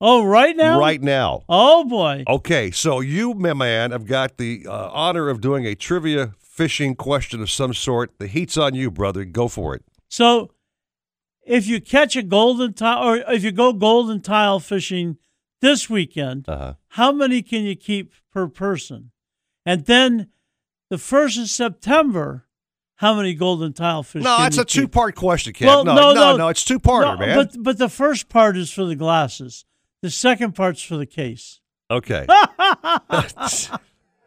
Oh, 0.00 0.24
right 0.24 0.56
now? 0.56 0.78
Right 0.78 1.00
now. 1.00 1.44
Oh, 1.48 1.84
boy. 1.84 2.24
Okay, 2.28 2.70
so 2.70 3.00
you, 3.00 3.32
my 3.34 3.54
man, 3.54 3.90
have 3.92 4.06
got 4.06 4.36
the 4.38 4.66
uh, 4.68 4.90
honor 4.92 5.28
of 5.28 5.40
doing 5.40 5.64
a 5.66 5.74
trivia 5.74 6.34
fishing 6.40 6.94
question 6.94 7.40
of 7.40 7.50
some 7.50 7.72
sort. 7.72 8.18
The 8.18 8.26
heat's 8.26 8.58
on 8.58 8.74
you, 8.74 8.90
brother. 8.90 9.24
Go 9.24 9.48
for 9.48 9.74
it. 9.74 9.82
So, 10.08 10.50
if 11.46 11.66
you 11.66 11.80
catch 11.80 12.16
a 12.16 12.22
golden 12.22 12.74
tile, 12.74 13.02
or 13.08 13.16
if 13.32 13.44
you 13.44 13.52
go 13.52 13.72
golden 13.72 14.20
tile 14.20 14.60
fishing 14.60 15.16
this 15.60 15.88
weekend, 15.88 16.48
Uh-huh. 16.48 16.74
how 16.88 17.12
many 17.12 17.40
can 17.42 17.62
you 17.64 17.76
keep 17.76 18.12
per 18.32 18.48
person? 18.48 19.10
And 19.64 19.86
then 19.86 20.28
the 20.90 20.98
first 20.98 21.38
of 21.38 21.48
September, 21.48 22.46
how 22.96 23.14
many 23.14 23.34
golden 23.34 23.72
tile 23.72 24.02
fish? 24.02 24.22
No, 24.22 24.36
it's 24.44 24.58
a 24.58 24.64
two-part 24.64 25.14
question, 25.14 25.52
Cap. 25.52 25.66
Well, 25.66 25.84
no, 25.84 25.94
no, 25.94 26.14
no, 26.14 26.36
no, 26.36 26.48
it's 26.48 26.64
two-parter, 26.64 27.18
No, 27.18 27.26
man. 27.26 27.36
But 27.36 27.62
but 27.62 27.78
the 27.78 27.88
first 27.88 28.28
part 28.28 28.56
is 28.56 28.70
for 28.72 28.84
the 28.84 28.96
glasses. 28.96 29.64
The 30.04 30.10
second 30.10 30.54
part's 30.54 30.82
for 30.82 30.98
the 30.98 31.06
case. 31.06 31.60
Okay. 31.90 32.26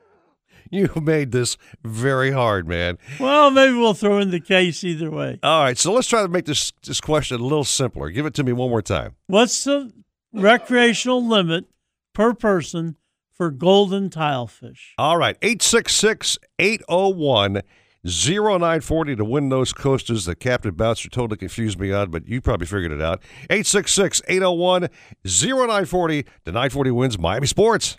you 0.72 0.90
made 1.00 1.32
this 1.32 1.56
very 1.84 2.32
hard, 2.32 2.68
man. 2.68 2.98
Well, 3.20 3.52
maybe 3.52 3.76
we'll 3.76 3.94
throw 3.94 4.18
in 4.18 4.32
the 4.32 4.40
case 4.40 4.84
either 4.84 5.12
way. 5.12 5.38
All 5.44 5.62
right, 5.62 5.78
so 5.78 5.94
let's 5.94 6.08
try 6.08 6.24
to 6.24 6.30
make 6.30 6.46
this 6.46 6.74
this 6.84 7.00
question 7.00 7.40
a 7.40 7.44
little 7.44 7.64
simpler. 7.64 8.10
Give 8.10 8.26
it 8.26 8.34
to 8.34 8.44
me 8.44 8.54
one 8.54 8.72
more 8.72 8.82
time. 8.82 9.18
What's 9.28 9.66
the 9.66 9.94
recreational 10.34 11.24
limit 11.24 11.66
per 12.12 12.34
person 12.34 12.96
for 13.32 13.52
golden 13.52 14.10
tilefish? 14.10 14.96
All 14.98 15.18
right, 15.18 15.38
866 15.44 16.40
801 16.58 17.62
0940 18.08 19.16
to 19.18 19.26
win 19.26 19.50
those 19.50 19.74
Costas 19.74 20.26
that 20.26 20.40
Captain 20.40 20.74
Bouncer 20.74 21.10
totally 21.10 21.38
confused 21.38 21.80
me 21.80 21.92
on, 21.92 22.10
but 22.10 22.28
you 22.28 22.42
probably 22.42 22.68
figured 22.68 22.92
it 22.92 23.02
out. 23.02 23.22
866 23.50 24.22
801 24.28 24.90
0940 25.26 26.24
to 26.24 26.30
940 26.46 26.92
wins 26.92 27.20
Miami 27.20 27.48
Sports. 27.48 27.98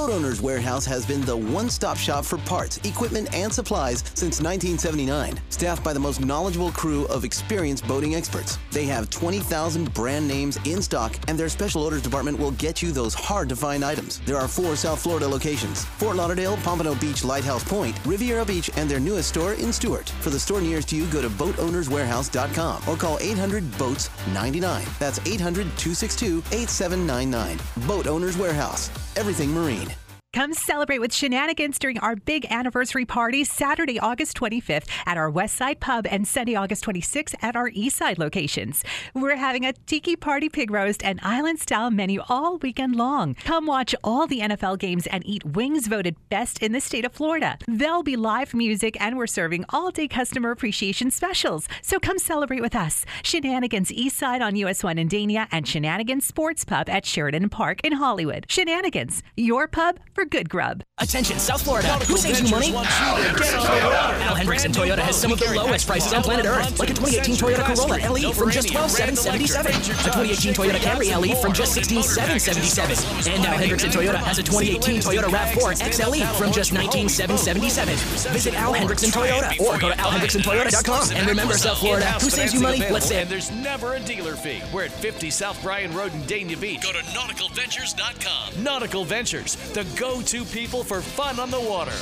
Boat 0.00 0.10
Owners 0.10 0.40
Warehouse 0.40 0.86
has 0.86 1.04
been 1.04 1.20
the 1.20 1.36
one 1.36 1.68
stop 1.68 1.98
shop 1.98 2.24
for 2.24 2.38
parts, 2.38 2.78
equipment, 2.84 3.34
and 3.34 3.52
supplies 3.52 3.98
since 4.14 4.40
1979. 4.40 5.38
Staffed 5.50 5.84
by 5.84 5.92
the 5.92 6.00
most 6.00 6.24
knowledgeable 6.24 6.70
crew 6.72 7.04
of 7.08 7.22
experienced 7.22 7.86
boating 7.86 8.14
experts. 8.14 8.58
They 8.72 8.86
have 8.86 9.10
20,000 9.10 9.92
brand 9.92 10.26
names 10.26 10.58
in 10.64 10.80
stock, 10.80 11.14
and 11.28 11.38
their 11.38 11.50
special 11.50 11.82
orders 11.82 12.00
department 12.00 12.38
will 12.38 12.52
get 12.52 12.82
you 12.82 12.92
those 12.92 13.12
hard 13.12 13.50
to 13.50 13.56
find 13.56 13.84
items. 13.84 14.20
There 14.20 14.38
are 14.38 14.48
four 14.48 14.74
South 14.74 15.02
Florida 15.02 15.28
locations 15.28 15.84
Fort 15.84 16.16
Lauderdale, 16.16 16.56
Pompano 16.58 16.94
Beach, 16.94 17.22
Lighthouse 17.22 17.64
Point, 17.64 17.98
Riviera 18.06 18.46
Beach, 18.46 18.70
and 18.76 18.88
their 18.88 19.00
newest 19.00 19.28
store 19.28 19.52
in 19.52 19.70
Stuart. 19.70 20.08
For 20.20 20.30
the 20.30 20.40
store 20.40 20.62
nearest 20.62 20.88
to 20.90 20.96
you, 20.96 21.06
go 21.08 21.20
to 21.20 21.28
boatownerswarehouse.com 21.28 22.82
or 22.88 22.96
call 22.96 23.18
800 23.20 23.76
Boats 23.76 24.08
99. 24.32 24.84
That's 24.98 25.18
800 25.26 25.64
262 25.76 26.38
8799. 26.52 27.58
Boat 27.86 28.06
Owners 28.06 28.38
Warehouse. 28.38 28.90
Everything 29.16 29.52
Marine. 29.52 29.99
Come 30.32 30.54
celebrate 30.54 31.00
with 31.00 31.12
shenanigans 31.12 31.76
during 31.76 31.98
our 31.98 32.14
big 32.14 32.46
anniversary 32.52 33.04
party 33.04 33.42
Saturday, 33.42 33.98
August 33.98 34.36
25th 34.36 34.86
at 35.04 35.16
our 35.16 35.28
West 35.28 35.56
Side 35.56 35.80
Pub 35.80 36.06
and 36.08 36.26
Sunday, 36.26 36.54
August 36.54 36.84
26th 36.84 37.34
at 37.42 37.56
our 37.56 37.68
East 37.74 37.96
Side 37.96 38.16
locations. 38.16 38.84
We're 39.12 39.34
having 39.34 39.66
a 39.66 39.72
tiki 39.72 40.14
party 40.14 40.48
pig 40.48 40.70
roast 40.70 41.04
and 41.04 41.18
island 41.24 41.58
style 41.58 41.90
menu 41.90 42.22
all 42.28 42.58
weekend 42.58 42.94
long. 42.94 43.34
Come 43.42 43.66
watch 43.66 43.92
all 44.04 44.28
the 44.28 44.38
NFL 44.38 44.78
games 44.78 45.08
and 45.08 45.26
eat 45.26 45.44
wings 45.44 45.88
voted 45.88 46.14
best 46.28 46.62
in 46.62 46.70
the 46.70 46.80
state 46.80 47.04
of 47.04 47.12
Florida. 47.12 47.58
There'll 47.66 48.04
be 48.04 48.14
live 48.16 48.54
music 48.54 48.96
and 49.00 49.18
we're 49.18 49.26
serving 49.26 49.64
all 49.70 49.90
day 49.90 50.06
customer 50.06 50.52
appreciation 50.52 51.10
specials. 51.10 51.66
So 51.82 51.98
come 51.98 52.20
celebrate 52.20 52.62
with 52.62 52.76
us. 52.76 53.04
Shenanigans 53.24 53.90
East 53.90 54.16
Side 54.16 54.42
on 54.42 54.54
US 54.54 54.84
1 54.84 54.96
in 54.96 55.08
Dania 55.08 55.48
and 55.50 55.66
Shenanigans 55.66 56.24
Sports 56.24 56.64
Pub 56.64 56.88
at 56.88 57.04
Sheridan 57.04 57.48
Park 57.48 57.80
in 57.82 57.94
Hollywood. 57.94 58.46
Shenanigans, 58.48 59.24
your 59.36 59.66
pub 59.66 59.98
for 60.14 60.19
good 60.24 60.48
grub. 60.48 60.82
Attention, 60.98 61.38
South 61.38 61.62
Florida. 61.62 61.88
Who 62.06 62.16
saves 62.16 62.40
you 62.42 62.48
money? 62.50 62.74
Al 62.74 64.36
Hendrickson 64.36 64.72
Toyota 64.72 64.98
has 64.98 65.16
some 65.16 65.32
of 65.32 65.38
the 65.38 65.52
lowest 65.54 65.86
prices 65.86 66.12
on 66.12 66.22
planet 66.22 66.46
Earth, 66.46 66.78
like 66.78 66.90
a 66.90 66.94
2018 66.94 67.36
Toyota 67.36 67.64
Corolla 67.64 67.98
LE 68.10 68.32
from 68.32 68.50
just 68.50 68.68
$12,777, 68.68 69.66
a 69.66 70.04
2018 70.04 70.54
Toyota 70.54 70.78
Camry 70.78 71.10
LE 71.10 71.34
from 71.40 71.52
just 71.52 71.76
$16,777, 71.78 73.34
and 73.34 73.44
Al 73.46 73.58
Hendrickson 73.58 73.90
Toyota 73.90 74.16
has 74.16 74.38
a 74.38 74.42
2018 74.42 75.00
Toyota 75.00 75.28
RAV4 75.30 75.80
XLE 75.80 76.38
from 76.38 76.52
just 76.52 76.72
19,777. 76.72 77.94
Visit 78.32 78.54
Al 78.54 78.74
Hendrickson 78.74 79.10
Toyota 79.10 79.58
or 79.60 79.78
go 79.78 79.88
to 79.88 79.96
alhendricksontoyota.com. 79.96 81.16
And 81.16 81.26
remember, 81.28 81.54
South 81.54 81.78
Florida, 81.78 82.06
who 82.20 82.30
saves 82.30 82.54
you 82.54 82.60
money? 82.60 82.80
Let's 82.90 83.06
say 83.06 83.22
And 83.22 83.30
there's 83.30 83.50
never 83.50 83.94
a 83.94 84.00
dealer 84.00 84.36
fee. 84.36 84.62
We're 84.72 84.84
at 84.84 84.92
50 84.92 85.30
South 85.30 85.62
Bryan 85.62 85.94
Road 85.94 86.12
in 86.12 86.20
Dania 86.22 86.60
Beach. 86.60 86.82
Go 86.82 86.92
to 86.92 86.98
nauticalventures.com. 86.98 88.62
Nautical 88.62 89.04
Ventures, 89.04 89.56
the 89.72 89.84
go-to 90.10 90.44
people 90.44 90.82
for 90.82 91.00
fun 91.00 91.38
on 91.38 91.52
the 91.52 91.60
water. 91.60 91.94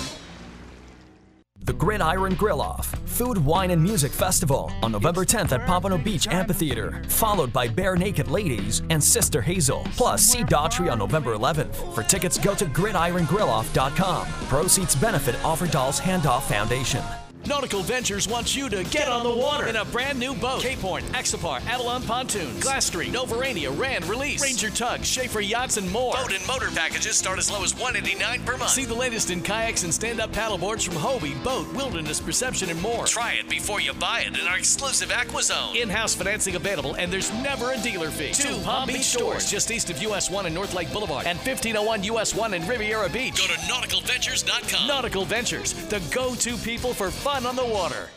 The 1.60 1.74
Gridiron 1.74 2.34
Grill 2.36 2.62
Off, 2.62 2.86
Food, 3.04 3.36
Wine, 3.36 3.70
and 3.70 3.82
Music 3.82 4.10
Festival 4.10 4.72
on 4.82 4.92
November 4.92 5.26
10th 5.26 5.52
at 5.52 5.66
Pompano 5.66 5.98
Beach 5.98 6.26
Amphitheater, 6.26 7.02
followed 7.08 7.52
by 7.52 7.68
Barenaked 7.68 8.30
Ladies 8.30 8.80
and 8.88 9.04
Sister 9.04 9.42
Hazel, 9.42 9.84
plus 9.96 10.22
see 10.22 10.42
Daughtry 10.42 10.90
on 10.90 10.98
November 10.98 11.36
11th. 11.36 11.94
For 11.94 12.02
tickets, 12.02 12.38
go 12.38 12.54
to 12.54 12.64
gridirongrilloff.com. 12.64 14.26
Proceeds 14.48 14.96
benefit 14.96 15.34
Offerdahl's 15.42 15.98
Hand-Off 15.98 16.48
Foundation. 16.48 17.02
Nautical 17.48 17.82
Ventures 17.82 18.28
wants 18.28 18.54
you 18.54 18.68
to 18.68 18.84
get 18.84 19.08
on 19.08 19.22
the 19.24 19.34
water 19.34 19.68
in 19.68 19.76
a 19.76 19.84
brand 19.86 20.18
new 20.18 20.34
boat. 20.34 20.60
Cape 20.60 20.80
Horn, 20.80 21.02
Axopar, 21.14 21.64
Avalon 21.64 22.02
Pontoons, 22.02 22.62
Glass 22.62 22.84
Street, 22.84 23.10
Novurania, 23.10 23.76
Rand, 23.76 24.04
Release, 24.04 24.42
Ranger 24.42 24.68
Tugs, 24.68 25.08
Schaefer 25.08 25.40
Yachts, 25.40 25.78
and 25.78 25.90
more. 25.90 26.12
BOTE 26.12 26.34
and 26.34 26.46
motor 26.46 26.68
packages 26.70 27.16
start 27.16 27.38
as 27.38 27.50
low 27.50 27.64
as 27.64 27.74
189 27.74 28.42
per 28.44 28.58
month. 28.58 28.70
See 28.70 28.84
the 28.84 28.94
latest 28.94 29.30
in 29.30 29.40
kayaks 29.40 29.82
and 29.82 29.94
stand-up 29.94 30.30
paddleboards 30.30 30.84
from 30.84 30.96
Hobie, 30.96 31.42
Boat, 31.42 31.72
Wilderness, 31.74 32.20
Perception, 32.20 32.68
and 32.68 32.82
more. 32.82 33.06
Try 33.06 33.32
it 33.32 33.48
before 33.48 33.80
you 33.80 33.94
buy 33.94 34.24
it 34.26 34.38
in 34.38 34.46
our 34.46 34.58
exclusive 34.58 35.08
AquaZone. 35.08 35.74
In-house 35.74 36.14
financing 36.14 36.54
available, 36.54 36.96
and 36.96 37.10
there's 37.10 37.32
never 37.32 37.72
a 37.72 37.78
dealer 37.78 38.10
fee. 38.10 38.32
Two 38.32 38.58
Palm 38.60 38.88
Beach 38.88 39.04
stores 39.04 39.50
just 39.50 39.70
east 39.70 39.88
of 39.88 40.02
US 40.02 40.30
1 40.30 40.44
and 40.44 40.54
North 40.54 40.74
Lake 40.74 40.92
Boulevard, 40.92 41.26
and 41.26 41.38
1501 41.38 42.04
US 42.04 42.34
1 42.34 42.52
in 42.52 42.66
Riviera 42.66 43.08
Beach. 43.08 43.38
Go 43.38 43.46
to 43.46 43.58
nauticalventures.com. 43.60 44.86
Nautical 44.86 45.24
Ventures, 45.24 45.72
the 45.88 46.02
go-to 46.14 46.58
people 46.58 46.92
for 46.92 47.10
fun 47.10 47.37
on 47.46 47.56
the 47.56 47.64
water. 47.64 48.10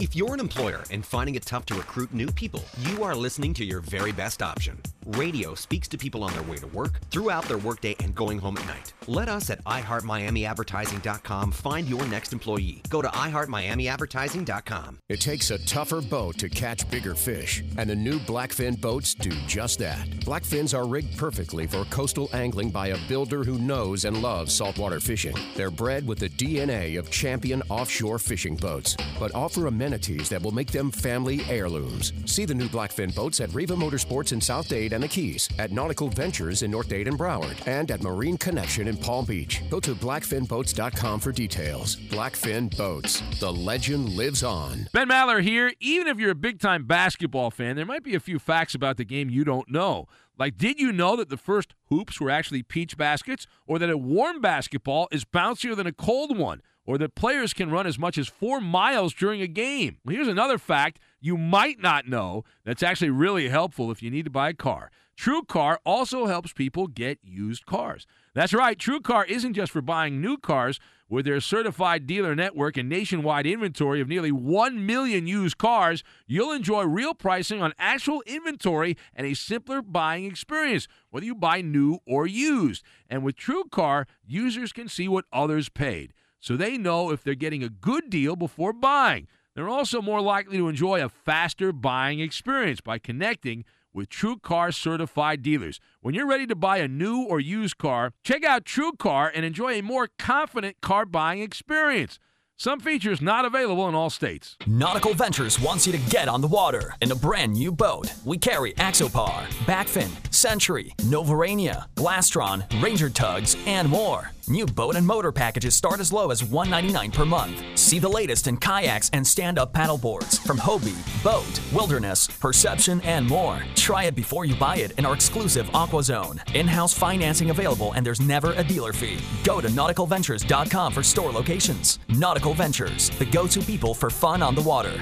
If 0.00 0.16
you're 0.16 0.32
an 0.32 0.40
employer 0.40 0.82
and 0.90 1.04
finding 1.04 1.34
it 1.34 1.44
tough 1.44 1.66
to 1.66 1.74
recruit 1.74 2.14
new 2.14 2.28
people, 2.28 2.64
you 2.88 3.04
are 3.04 3.14
listening 3.14 3.52
to 3.52 3.66
your 3.66 3.80
very 3.80 4.12
best 4.12 4.40
option. 4.40 4.78
Radio 5.06 5.54
speaks 5.54 5.88
to 5.88 5.98
people 5.98 6.24
on 6.24 6.32
their 6.32 6.42
way 6.42 6.56
to 6.56 6.66
work, 6.68 7.00
throughout 7.10 7.44
their 7.44 7.58
workday, 7.58 7.96
and 8.00 8.14
going 8.14 8.38
home 8.38 8.56
at 8.58 8.66
night. 8.66 8.94
Let 9.06 9.28
us 9.28 9.50
at 9.50 9.62
iHeartMiamiAdvertising.com 9.64 11.52
find 11.52 11.88
your 11.88 12.06
next 12.06 12.32
employee. 12.32 12.82
Go 12.88 13.02
to 13.02 13.08
iHeartMiamiAdvertising.com. 13.08 14.98
It 15.08 15.20
takes 15.20 15.50
a 15.50 15.58
tougher 15.66 16.00
boat 16.00 16.38
to 16.38 16.48
catch 16.48 16.88
bigger 16.90 17.14
fish, 17.14 17.62
and 17.76 17.90
the 17.90 17.96
new 17.96 18.18
Blackfin 18.20 18.80
boats 18.80 19.14
do 19.14 19.30
just 19.46 19.80
that. 19.80 20.06
Blackfins 20.20 20.78
are 20.78 20.86
rigged 20.86 21.18
perfectly 21.18 21.66
for 21.66 21.84
coastal 21.86 22.30
angling 22.32 22.70
by 22.70 22.88
a 22.88 23.08
builder 23.08 23.42
who 23.44 23.58
knows 23.58 24.04
and 24.04 24.22
loves 24.22 24.54
saltwater 24.54 25.00
fishing. 25.00 25.36
They're 25.56 25.70
bred 25.70 26.06
with 26.06 26.20
the 26.20 26.28
DNA 26.30 26.98
of 26.98 27.10
champion 27.10 27.62
offshore 27.68 28.18
fishing 28.18 28.56
boats, 28.56 28.96
but 29.18 29.34
offer 29.34 29.66
amenities 29.90 30.28
that 30.28 30.40
will 30.40 30.52
make 30.52 30.70
them 30.70 30.88
family 30.88 31.40
heirlooms. 31.48 32.12
See 32.24 32.44
the 32.44 32.54
new 32.54 32.68
Blackfin 32.68 33.12
boats 33.12 33.40
at 33.40 33.52
Riva 33.52 33.74
Motorsports 33.74 34.32
in 34.32 34.40
South 34.40 34.68
Dade 34.68 34.92
and 34.92 35.02
the 35.02 35.08
Keys, 35.08 35.48
at 35.58 35.72
Nautical 35.72 36.08
Ventures 36.08 36.62
in 36.62 36.70
North 36.70 36.88
Dade 36.88 37.08
and 37.08 37.18
Broward, 37.18 37.56
and 37.66 37.90
at 37.90 38.00
Marine 38.00 38.38
Connection 38.38 38.86
in 38.86 38.96
Palm 38.96 39.24
Beach. 39.24 39.62
Go 39.68 39.80
to 39.80 39.94
blackfinboats.com 39.96 41.18
for 41.18 41.32
details. 41.32 41.96
Blackfin 41.96 42.76
Boats. 42.76 43.20
The 43.40 43.52
legend 43.52 44.10
lives 44.10 44.44
on. 44.44 44.86
Ben 44.92 45.08
Maller 45.08 45.42
here. 45.42 45.72
Even 45.80 46.06
if 46.06 46.20
you're 46.20 46.30
a 46.30 46.36
big 46.36 46.60
time 46.60 46.84
basketball 46.84 47.50
fan, 47.50 47.74
there 47.74 47.86
might 47.86 48.04
be 48.04 48.14
a 48.14 48.20
few 48.20 48.38
facts 48.38 48.76
about 48.76 48.96
the 48.96 49.04
game 49.04 49.28
you 49.28 49.42
don't 49.42 49.68
know. 49.68 50.06
Like, 50.38 50.56
did 50.56 50.78
you 50.78 50.92
know 50.92 51.16
that 51.16 51.30
the 51.30 51.36
first 51.36 51.74
hoops 51.88 52.20
were 52.20 52.30
actually 52.30 52.62
peach 52.62 52.96
baskets? 52.96 53.46
Or 53.66 53.78
that 53.80 53.90
a 53.90 53.98
warm 53.98 54.40
basketball 54.40 55.08
is 55.10 55.24
bouncier 55.24 55.74
than 55.74 55.86
a 55.88 55.92
cold 55.92 56.38
one? 56.38 56.62
Or 56.86 56.98
that 56.98 57.14
players 57.14 57.52
can 57.54 57.70
run 57.70 57.86
as 57.86 57.98
much 57.98 58.18
as 58.18 58.28
four 58.28 58.60
miles 58.60 59.14
during 59.14 59.42
a 59.42 59.46
game? 59.46 59.98
Well, 60.04 60.14
here's 60.14 60.28
another 60.28 60.58
fact 60.58 60.98
you 61.20 61.36
might 61.36 61.80
not 61.80 62.08
know 62.08 62.44
that's 62.64 62.82
actually 62.82 63.10
really 63.10 63.48
helpful 63.48 63.90
if 63.90 64.02
you 64.02 64.10
need 64.10 64.24
to 64.24 64.30
buy 64.30 64.48
a 64.48 64.54
car. 64.54 64.90
True 65.20 65.42
Car 65.42 65.78
also 65.84 66.24
helps 66.24 66.54
people 66.54 66.86
get 66.86 67.18
used 67.22 67.66
cars. 67.66 68.06
That's 68.34 68.54
right, 68.54 68.78
True 68.78 69.00
Car 69.00 69.26
isn't 69.26 69.52
just 69.52 69.70
for 69.70 69.82
buying 69.82 70.18
new 70.18 70.38
cars. 70.38 70.80
With 71.10 71.26
their 71.26 71.40
certified 71.40 72.06
dealer 72.06 72.34
network 72.34 72.78
and 72.78 72.88
nationwide 72.88 73.44
inventory 73.44 74.00
of 74.00 74.08
nearly 74.08 74.32
1 74.32 74.86
million 74.86 75.26
used 75.26 75.58
cars, 75.58 76.02
you'll 76.26 76.52
enjoy 76.52 76.84
real 76.84 77.12
pricing 77.12 77.60
on 77.60 77.74
actual 77.78 78.22
inventory 78.26 78.96
and 79.12 79.26
a 79.26 79.34
simpler 79.34 79.82
buying 79.82 80.24
experience, 80.24 80.88
whether 81.10 81.26
you 81.26 81.34
buy 81.34 81.60
new 81.60 81.98
or 82.06 82.26
used. 82.26 82.82
And 83.10 83.22
with 83.22 83.36
True 83.36 83.64
Car, 83.70 84.06
users 84.24 84.72
can 84.72 84.88
see 84.88 85.06
what 85.06 85.26
others 85.32 85.68
paid, 85.68 86.14
so 86.40 86.56
they 86.56 86.76
know 86.76 87.10
if 87.10 87.22
they're 87.22 87.34
getting 87.34 87.62
a 87.62 87.68
good 87.68 88.10
deal 88.10 88.34
before 88.34 88.72
buying. 88.72 89.28
They're 89.54 89.68
also 89.68 90.00
more 90.00 90.20
likely 90.20 90.58
to 90.58 90.68
enjoy 90.68 91.04
a 91.04 91.08
faster 91.08 91.72
buying 91.72 92.20
experience 92.20 92.80
by 92.80 92.98
connecting 92.98 93.64
with 93.92 94.08
True 94.08 94.36
Car 94.36 94.72
certified 94.72 95.42
dealers. 95.42 95.80
When 96.00 96.14
you're 96.14 96.26
ready 96.26 96.46
to 96.46 96.54
buy 96.54 96.78
a 96.78 96.88
new 96.88 97.22
or 97.22 97.40
used 97.40 97.76
car, 97.76 98.12
check 98.24 98.44
out 98.44 98.64
True 98.64 98.92
Car 98.92 99.30
and 99.34 99.44
enjoy 99.44 99.74
a 99.74 99.82
more 99.82 100.08
confident 100.18 100.80
car 100.80 101.04
buying 101.04 101.40
experience. 101.40 102.18
Some 102.60 102.80
features 102.80 103.22
not 103.22 103.46
available 103.46 103.88
in 103.88 103.94
all 103.94 104.10
states. 104.10 104.58
Nautical 104.66 105.14
Ventures 105.14 105.58
wants 105.58 105.86
you 105.86 105.94
to 105.94 106.10
get 106.10 106.28
on 106.28 106.42
the 106.42 106.46
water 106.46 106.94
in 107.00 107.10
a 107.10 107.14
brand 107.14 107.54
new 107.54 107.72
boat. 107.72 108.12
We 108.22 108.36
carry 108.36 108.74
Axopar, 108.74 109.46
Blackfin, 109.64 110.10
Century, 110.30 110.92
Novurania, 110.98 111.86
Glasstream, 111.94 112.62
Ranger 112.82 113.08
Tugs, 113.08 113.56
and 113.64 113.88
more. 113.88 114.32
New 114.50 114.66
boat 114.66 114.96
and 114.96 115.06
motor 115.06 115.30
packages 115.30 115.76
start 115.76 116.00
as 116.00 116.12
low 116.12 116.32
as 116.32 116.42
199 116.42 117.12
per 117.12 117.24
month. 117.24 117.62
See 117.78 118.00
the 118.00 118.08
latest 118.08 118.48
in 118.48 118.56
kayaks 118.56 119.08
and 119.12 119.24
stand-up 119.24 119.72
paddleboards 119.72 120.44
from 120.44 120.58
Hobie, 120.58 120.98
BOTE, 121.22 121.60
Wilderness, 121.72 122.26
Perception, 122.26 123.00
and 123.02 123.26
more. 123.28 123.62
Try 123.76 124.04
it 124.04 124.16
before 124.16 124.44
you 124.44 124.56
buy 124.56 124.78
it 124.78 124.90
in 124.98 125.06
our 125.06 125.14
exclusive 125.14 125.66
AquaZone. 125.68 126.54
In-house 126.54 126.92
financing 126.92 127.50
available 127.50 127.92
and 127.92 128.04
there's 128.04 128.20
never 128.20 128.52
a 128.54 128.64
dealer 128.64 128.92
fee. 128.92 129.18
Go 129.44 129.60
to 129.60 129.68
nauticalventures.com 129.68 130.92
for 130.92 131.04
store 131.04 131.30
locations. 131.30 132.00
Nautical 132.08 132.49
Ventures, 132.54 133.10
the 133.18 133.24
go-to 133.26 133.60
people 133.60 133.94
for 133.94 134.10
fun 134.10 134.42
on 134.42 134.54
the 134.54 134.62
water. 134.62 135.00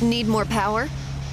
Need 0.00 0.28
more 0.28 0.44
power? 0.44 0.88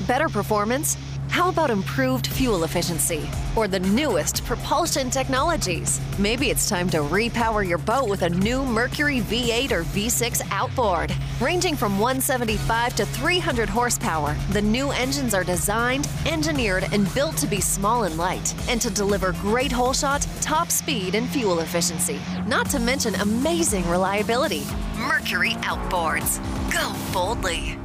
Better 0.07 0.29
performance? 0.29 0.97
How 1.29 1.49
about 1.49 1.69
improved 1.69 2.27
fuel 2.27 2.63
efficiency? 2.63 3.29
Or 3.55 3.67
the 3.67 3.79
newest 3.79 4.45
propulsion 4.45 5.09
technologies? 5.09 5.99
Maybe 6.17 6.49
it's 6.49 6.69
time 6.69 6.89
to 6.91 6.99
repower 6.99 7.67
your 7.67 7.77
boat 7.77 8.07
with 8.09 8.21
a 8.21 8.29
new 8.29 8.63
Mercury 8.65 9.21
V8 9.21 9.71
or 9.71 9.83
V6 9.83 10.41
outboard. 10.51 11.13
Ranging 11.41 11.75
from 11.75 11.99
175 11.99 12.95
to 12.95 13.05
300 13.05 13.69
horsepower, 13.69 14.35
the 14.51 14.61
new 14.61 14.91
engines 14.91 15.33
are 15.33 15.43
designed, 15.43 16.07
engineered, 16.25 16.87
and 16.91 17.13
built 17.13 17.37
to 17.37 17.47
be 17.47 17.61
small 17.61 18.03
and 18.03 18.17
light, 18.17 18.53
and 18.69 18.81
to 18.81 18.89
deliver 18.89 19.33
great 19.33 19.71
hole 19.71 19.93
shot, 19.93 20.25
top 20.41 20.71
speed, 20.71 21.15
and 21.15 21.29
fuel 21.29 21.59
efficiency. 21.59 22.19
Not 22.47 22.69
to 22.69 22.79
mention 22.79 23.15
amazing 23.15 23.87
reliability. 23.89 24.63
Mercury 24.97 25.51
Outboards. 25.61 26.39
Go 26.71 26.93
boldly. 27.13 27.84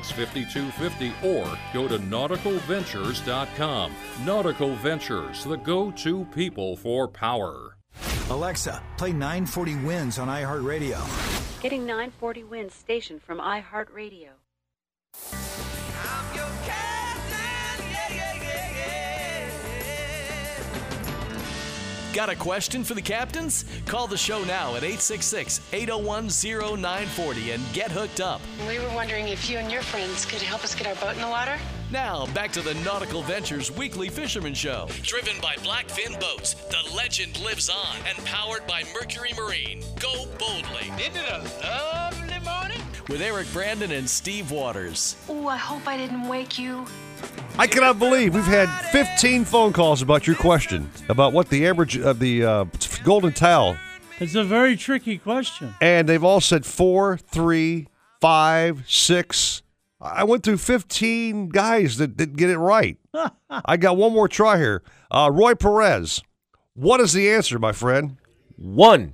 5250 0.09 1.13
or 1.27 1.45
go 1.73 1.87
to 1.87 1.99
nauticalventures.com. 1.99 3.91
Nautical 4.25 4.75
Ventures, 4.75 5.43
the 5.43 5.57
go 5.57 5.91
to 5.91 6.25
people 6.25 6.75
for 6.77 7.07
power. 7.07 7.77
Alexa, 8.29 8.81
play 8.97 9.11
940 9.11 9.75
Wins 9.85 10.17
on 10.17 10.27
iHeartRadio. 10.27 11.61
Getting 11.61 11.85
940 11.85 12.45
Wins 12.45 12.73
station 12.73 13.19
from 13.19 13.39
iHeartRadio. 13.39 14.29
Got 22.13 22.29
a 22.29 22.35
question 22.35 22.83
for 22.83 22.93
the 22.93 23.01
captains? 23.01 23.63
Call 23.85 24.05
the 24.05 24.17
show 24.17 24.43
now 24.43 24.75
at 24.75 24.83
866 24.83 25.61
801 25.71 26.27
0940 26.27 27.51
and 27.51 27.63
get 27.71 27.89
hooked 27.89 28.19
up. 28.19 28.41
We 28.67 28.79
were 28.79 28.93
wondering 28.93 29.29
if 29.29 29.49
you 29.49 29.57
and 29.59 29.71
your 29.71 29.81
friends 29.81 30.25
could 30.25 30.41
help 30.41 30.61
us 30.65 30.75
get 30.75 30.87
our 30.87 30.95
boat 30.95 31.15
in 31.15 31.21
the 31.21 31.29
water? 31.29 31.57
Now, 31.89 32.25
back 32.27 32.51
to 32.53 32.61
the 32.61 32.73
Nautical 32.83 33.21
Ventures 33.21 33.71
Weekly 33.71 34.09
Fisherman 34.09 34.53
Show. 34.53 34.89
Driven 35.03 35.39
by 35.41 35.55
Blackfin 35.55 36.19
Boats, 36.19 36.55
the 36.55 36.95
legend 36.95 37.41
lives 37.41 37.69
on, 37.69 37.95
and 38.05 38.17
powered 38.25 38.67
by 38.67 38.83
Mercury 38.93 39.31
Marine. 39.37 39.81
Go 39.97 40.25
boldly. 40.37 40.91
Isn't 40.99 41.15
it 41.15 41.31
a 41.31 41.39
lovely 41.63 42.39
morning? 42.39 42.81
With 43.07 43.21
Eric 43.21 43.47
Brandon 43.53 43.91
and 43.91 44.09
Steve 44.09 44.51
Waters. 44.51 45.15
Oh, 45.29 45.47
I 45.47 45.57
hope 45.57 45.87
I 45.87 45.95
didn't 45.95 46.27
wake 46.27 46.59
you. 46.59 46.85
I 47.61 47.67
cannot 47.67 47.99
believe 47.99 48.33
we've 48.33 48.43
had 48.43 48.69
15 48.91 49.45
phone 49.45 49.71
calls 49.71 50.01
about 50.01 50.25
your 50.25 50.35
question 50.35 50.89
about 51.09 51.31
what 51.31 51.49
the 51.49 51.67
average 51.67 51.95
of 51.95 52.17
the 52.17 52.43
uh, 52.43 52.65
golden 53.03 53.33
tile. 53.33 53.77
It's 54.19 54.33
a 54.33 54.43
very 54.43 54.75
tricky 54.75 55.19
question. 55.19 55.75
And 55.79 56.09
they've 56.09 56.23
all 56.23 56.41
said 56.41 56.65
four, 56.65 57.17
three, 57.17 57.87
five, 58.19 58.83
six. 58.87 59.61
I 60.01 60.23
went 60.23 60.41
through 60.41 60.57
15 60.57 61.49
guys 61.49 61.97
that 61.97 62.17
didn't 62.17 62.37
get 62.37 62.49
it 62.49 62.57
right. 62.57 62.97
I 63.51 63.77
got 63.77 63.95
one 63.95 64.11
more 64.11 64.27
try 64.27 64.57
here. 64.57 64.81
Uh, 65.11 65.29
Roy 65.31 65.53
Perez. 65.53 66.23
What 66.73 66.99
is 66.99 67.13
the 67.13 67.29
answer, 67.29 67.59
my 67.59 67.73
friend? 67.73 68.17
One. 68.55 69.13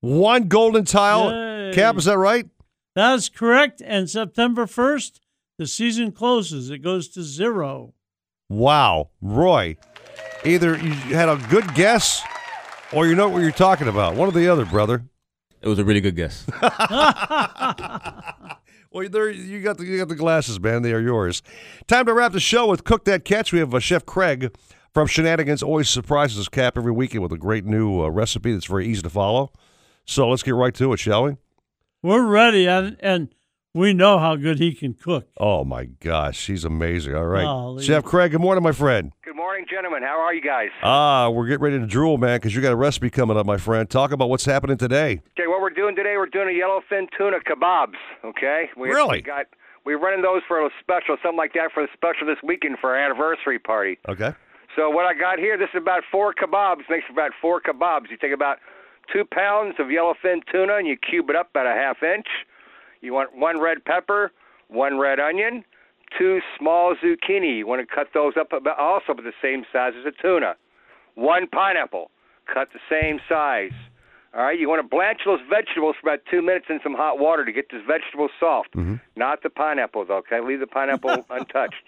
One 0.00 0.48
golden 0.48 0.86
tile. 0.86 1.30
Yay. 1.30 1.72
Cap, 1.72 1.96
is 1.98 2.06
that 2.06 2.18
right? 2.18 2.48
That 2.96 3.14
is 3.14 3.28
correct. 3.28 3.80
And 3.86 4.10
September 4.10 4.66
1st, 4.66 5.20
the 5.60 5.66
season 5.66 6.10
closes. 6.10 6.70
It 6.70 6.78
goes 6.78 7.06
to 7.10 7.22
zero. 7.22 7.92
Wow, 8.48 9.10
Roy, 9.20 9.76
either 10.42 10.78
you 10.78 10.90
had 11.14 11.28
a 11.28 11.36
good 11.50 11.74
guess 11.74 12.22
or 12.94 13.06
you 13.06 13.14
know 13.14 13.28
what 13.28 13.42
you're 13.42 13.52
talking 13.52 13.86
about. 13.86 14.16
One 14.16 14.26
or 14.26 14.32
the 14.32 14.48
other, 14.48 14.64
brother. 14.64 15.04
It 15.60 15.68
was 15.68 15.78
a 15.78 15.84
really 15.84 16.00
good 16.00 16.16
guess. 16.16 16.46
Well, 18.92 19.08
there 19.08 19.30
you 19.30 19.62
got 19.62 19.78
the 19.78 19.84
you 19.84 19.98
got 19.98 20.08
the 20.08 20.16
glasses, 20.16 20.58
man. 20.58 20.82
They 20.82 20.92
are 20.92 21.00
yours. 21.00 21.42
Time 21.86 22.06
to 22.06 22.12
wrap 22.12 22.32
the 22.32 22.40
show 22.40 22.66
with 22.66 22.82
Cook 22.82 23.04
That 23.04 23.24
Catch. 23.24 23.52
We 23.52 23.60
have 23.60 23.72
uh, 23.72 23.78
Chef 23.78 24.04
Craig 24.04 24.52
from 24.92 25.06
Shenanigans. 25.06 25.62
Always 25.62 25.88
surprises 25.88 26.40
us, 26.40 26.48
Cap, 26.48 26.76
every 26.76 26.90
weekend 26.90 27.22
with 27.22 27.30
a 27.30 27.38
great 27.38 27.64
new 27.64 28.02
uh, 28.02 28.08
recipe 28.08 28.52
that's 28.52 28.66
very 28.66 28.88
easy 28.88 29.02
to 29.02 29.10
follow. 29.10 29.52
So 30.06 30.28
let's 30.28 30.42
get 30.42 30.56
right 30.56 30.74
to 30.74 30.92
it, 30.92 30.98
shall 30.98 31.22
we? 31.22 31.36
We're 32.02 32.26
ready, 32.26 32.66
and, 32.66 32.96
and 32.98 33.32
we 33.74 33.92
know 33.92 34.18
how 34.18 34.36
good 34.36 34.58
he 34.58 34.74
can 34.74 34.94
cook. 34.94 35.28
Oh 35.38 35.64
my 35.64 35.84
gosh, 35.84 36.46
he's 36.46 36.64
amazing. 36.64 37.14
All 37.14 37.26
right, 37.26 37.44
Golly. 37.44 37.84
Chef 37.84 38.04
Craig. 38.04 38.32
Good 38.32 38.40
morning, 38.40 38.64
my 38.64 38.72
friend. 38.72 39.12
Good 39.24 39.36
morning, 39.36 39.66
gentlemen. 39.70 40.02
How 40.02 40.18
are 40.20 40.34
you 40.34 40.42
guys? 40.42 40.70
Ah, 40.82 41.30
we're 41.30 41.46
getting 41.46 41.62
ready 41.62 41.78
to 41.78 41.86
drool, 41.86 42.18
man, 42.18 42.36
because 42.38 42.54
you 42.54 42.60
got 42.62 42.72
a 42.72 42.76
recipe 42.76 43.10
coming 43.10 43.36
up, 43.36 43.46
my 43.46 43.58
friend. 43.58 43.88
Talk 43.88 44.10
about 44.12 44.28
what's 44.28 44.44
happening 44.44 44.76
today. 44.76 45.22
Okay, 45.38 45.46
what 45.46 45.60
we're 45.60 45.70
doing 45.70 45.94
today, 45.94 46.14
we're 46.16 46.26
doing 46.26 46.48
a 46.48 46.58
yellowfin 46.60 47.06
tuna 47.16 47.38
kebabs. 47.40 47.94
Okay, 48.24 48.70
we, 48.76 48.88
Really? 48.88 49.18
We 49.18 49.22
got 49.22 49.46
we're 49.84 49.98
running 49.98 50.22
those 50.22 50.42
for 50.46 50.64
a 50.64 50.70
special, 50.80 51.16
something 51.22 51.38
like 51.38 51.54
that, 51.54 51.70
for 51.72 51.82
the 51.82 51.88
special 51.94 52.26
this 52.26 52.36
weekend 52.42 52.78
for 52.80 52.90
our 52.94 53.02
anniversary 53.02 53.58
party. 53.58 53.98
Okay. 54.08 54.32
So 54.76 54.90
what 54.90 55.06
I 55.06 55.14
got 55.14 55.38
here, 55.38 55.56
this 55.56 55.68
is 55.74 55.80
about 55.80 56.02
four 56.10 56.34
kebabs. 56.34 56.82
Makes 56.90 57.06
about 57.10 57.30
four 57.40 57.60
kebabs. 57.60 58.10
You 58.10 58.16
take 58.16 58.32
about 58.32 58.58
two 59.12 59.24
pounds 59.24 59.74
of 59.78 59.86
yellowfin 59.86 60.40
tuna 60.52 60.76
and 60.76 60.86
you 60.86 60.96
cube 60.96 61.30
it 61.30 61.36
up 61.36 61.50
about 61.50 61.66
a 61.66 61.70
half 61.74 62.02
inch. 62.02 62.26
You 63.00 63.14
want 63.14 63.36
one 63.36 63.60
red 63.60 63.84
pepper, 63.84 64.32
one 64.68 64.98
red 64.98 65.18
onion, 65.18 65.64
two 66.18 66.40
small 66.58 66.94
zucchini. 66.94 67.58
You 67.58 67.66
want 67.66 67.86
to 67.86 67.94
cut 67.94 68.08
those 68.12 68.34
up 68.38 68.52
about 68.52 68.78
also 68.78 69.12
about 69.12 69.24
the 69.24 69.32
same 69.42 69.64
size 69.72 69.92
as 69.98 70.06
a 70.06 70.22
tuna. 70.22 70.56
One 71.14 71.46
pineapple, 71.46 72.10
cut 72.52 72.68
the 72.72 72.80
same 72.90 73.20
size. 73.28 73.72
All 74.32 74.42
right, 74.42 74.58
you 74.58 74.68
want 74.68 74.80
to 74.80 74.88
blanch 74.88 75.20
those 75.26 75.40
vegetables 75.48 75.96
for 76.00 76.08
about 76.08 76.20
two 76.30 76.40
minutes 76.40 76.66
in 76.68 76.78
some 76.84 76.94
hot 76.94 77.18
water 77.18 77.44
to 77.44 77.50
get 77.50 77.70
this 77.70 77.82
vegetable 77.84 78.28
soft. 78.38 78.72
Mm-hmm. 78.76 78.96
Not 79.16 79.42
the 79.42 79.50
pineapple, 79.50 80.04
though. 80.04 80.18
Okay, 80.18 80.40
leave 80.40 80.60
the 80.60 80.68
pineapple 80.68 81.26
untouched. 81.30 81.82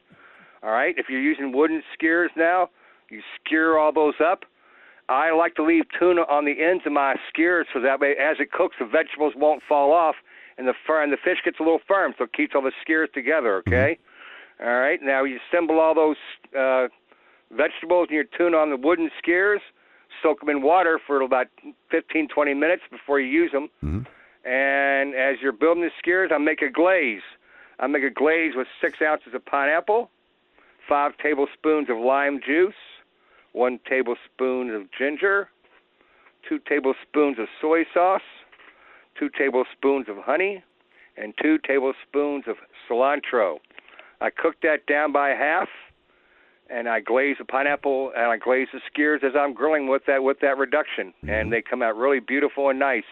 All 0.62 0.72
right, 0.72 0.94
if 0.98 1.06
you're 1.08 1.20
using 1.20 1.52
wooden 1.52 1.82
skewers 1.94 2.30
now, 2.36 2.70
you 3.10 3.20
skewer 3.38 3.78
all 3.78 3.92
those 3.92 4.14
up. 4.24 4.44
I 5.08 5.32
like 5.32 5.54
to 5.56 5.64
leave 5.64 5.84
tuna 5.98 6.22
on 6.22 6.44
the 6.44 6.62
ends 6.62 6.84
of 6.86 6.92
my 6.92 7.16
skewers 7.28 7.66
so 7.72 7.80
that 7.80 8.00
way, 8.00 8.14
as 8.18 8.38
it 8.40 8.50
cooks, 8.50 8.76
the 8.78 8.86
vegetables 8.86 9.34
won't 9.36 9.62
fall 9.68 9.92
off, 9.92 10.16
and 10.58 10.68
the 10.68 10.74
fir- 10.86 11.02
and 11.02 11.12
the 11.12 11.16
fish 11.16 11.38
gets 11.44 11.58
a 11.60 11.62
little 11.62 11.80
firm, 11.86 12.14
so 12.18 12.24
it 12.24 12.32
keeps 12.32 12.54
all 12.54 12.62
the 12.62 12.72
skewers 12.80 13.08
together. 13.14 13.62
Okay. 13.66 13.98
All 14.60 14.78
right. 14.78 15.00
Now 15.02 15.24
you 15.24 15.38
assemble 15.50 15.80
all 15.80 15.94
those 15.94 16.16
uh, 16.58 16.88
vegetables 17.50 18.08
and 18.08 18.14
your 18.14 18.24
tuna 18.24 18.56
on 18.58 18.70
the 18.70 18.76
wooden 18.76 19.10
skewers. 19.18 19.60
Soak 20.22 20.40
them 20.40 20.50
in 20.50 20.62
water 20.62 21.00
for 21.06 21.20
about 21.22 21.46
15, 21.90 22.28
20 22.28 22.54
minutes 22.54 22.82
before 22.90 23.18
you 23.18 23.28
use 23.28 23.50
them. 23.50 23.68
And 24.44 25.14
as 25.14 25.36
you're 25.40 25.52
building 25.52 25.82
the 25.82 25.90
skewers, 25.98 26.30
I 26.34 26.38
make 26.38 26.62
a 26.62 26.70
glaze. 26.70 27.22
I 27.80 27.86
make 27.86 28.02
a 28.04 28.10
glaze 28.10 28.52
with 28.54 28.66
six 28.80 28.98
ounces 29.02 29.34
of 29.34 29.44
pineapple, 29.44 30.10
five 30.88 31.12
tablespoons 31.18 31.88
of 31.90 31.96
lime 31.98 32.40
juice, 32.44 32.74
one 33.52 33.80
tablespoon 33.88 34.70
of 34.70 34.82
ginger, 34.96 35.48
two 36.48 36.58
tablespoons 36.68 37.38
of 37.38 37.46
soy 37.60 37.84
sauce, 37.92 38.22
two 39.18 39.28
tablespoons 39.28 40.08
of 40.08 40.16
honey, 40.18 40.62
and 41.16 41.34
two 41.40 41.58
tablespoons 41.58 42.44
of 42.46 42.56
cilantro. 42.88 43.58
I 44.20 44.30
cook 44.30 44.56
that 44.62 44.86
down 44.86 45.12
by 45.12 45.30
half, 45.30 45.68
and 46.70 46.88
I 46.88 47.00
glaze 47.00 47.36
the 47.38 47.44
pineapple 47.44 48.12
and 48.16 48.26
I 48.26 48.38
glaze 48.38 48.68
the 48.72 48.80
skewers 48.86 49.20
as 49.24 49.32
I'm 49.38 49.52
grilling 49.52 49.88
with 49.88 50.02
that 50.06 50.22
with 50.22 50.40
that 50.40 50.56
reduction, 50.58 51.12
and 51.22 51.28
mm-hmm. 51.28 51.50
they 51.50 51.62
come 51.62 51.82
out 51.82 51.96
really 51.96 52.20
beautiful 52.20 52.70
and 52.70 52.78
nice. 52.78 53.04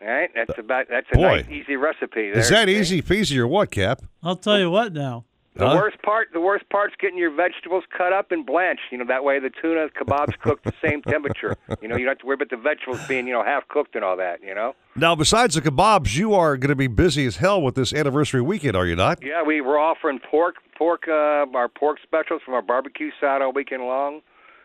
All 0.00 0.08
right, 0.08 0.30
that's 0.34 0.58
about 0.58 0.86
that's 0.90 1.06
a 1.12 1.16
Boy. 1.16 1.22
nice 1.22 1.48
easy 1.48 1.76
recipe. 1.76 2.28
Is 2.28 2.48
that 2.48 2.68
easy 2.68 3.02
peasy 3.02 3.38
or 3.38 3.46
what, 3.46 3.70
Cap? 3.70 4.02
I'll 4.22 4.36
tell 4.36 4.58
you 4.58 4.70
what 4.70 4.92
now. 4.92 5.26
The 5.54 5.66
Huh? 5.68 5.74
worst 5.76 6.00
part, 6.02 6.28
the 6.32 6.40
worst 6.40 6.64
part's 6.70 6.94
getting 6.98 7.18
your 7.18 7.30
vegetables 7.30 7.84
cut 7.96 8.10
up 8.12 8.32
and 8.32 8.46
blanched. 8.46 8.84
You 8.90 8.96
know 8.98 9.04
that 9.06 9.22
way 9.22 9.38
the 9.38 9.50
tuna 9.50 9.88
kebabs 9.90 10.38
cook 10.38 10.62
the 10.62 10.72
same 10.82 11.02
temperature. 11.02 11.56
You 11.82 11.88
know 11.88 11.96
you 11.96 12.04
don't 12.06 12.12
have 12.12 12.18
to 12.20 12.26
worry 12.26 12.34
about 12.34 12.48
the 12.50 12.56
vegetables 12.56 13.06
being 13.06 13.26
you 13.26 13.34
know 13.34 13.44
half 13.44 13.68
cooked 13.68 13.94
and 13.94 14.02
all 14.02 14.16
that. 14.16 14.42
You 14.42 14.54
know. 14.54 14.74
Now, 14.96 15.14
besides 15.14 15.54
the 15.54 15.60
kebabs, 15.60 16.16
you 16.16 16.32
are 16.34 16.56
going 16.56 16.70
to 16.70 16.74
be 16.76 16.86
busy 16.86 17.26
as 17.26 17.36
hell 17.36 17.60
with 17.60 17.74
this 17.74 17.92
anniversary 17.92 18.40
weekend, 18.40 18.76
are 18.76 18.86
you 18.86 18.96
not? 18.96 19.22
Yeah, 19.22 19.42
we 19.42 19.60
were 19.60 19.78
offering 19.78 20.18
pork, 20.20 20.56
pork, 20.76 21.04
uh, 21.08 21.46
our 21.54 21.68
pork 21.68 21.98
specials 22.02 22.40
from 22.44 22.54
our 22.54 22.62
barbecue 22.62 23.10
side 23.20 23.42
all 23.42 23.52
weekend 23.52 23.82
long, 23.84 24.20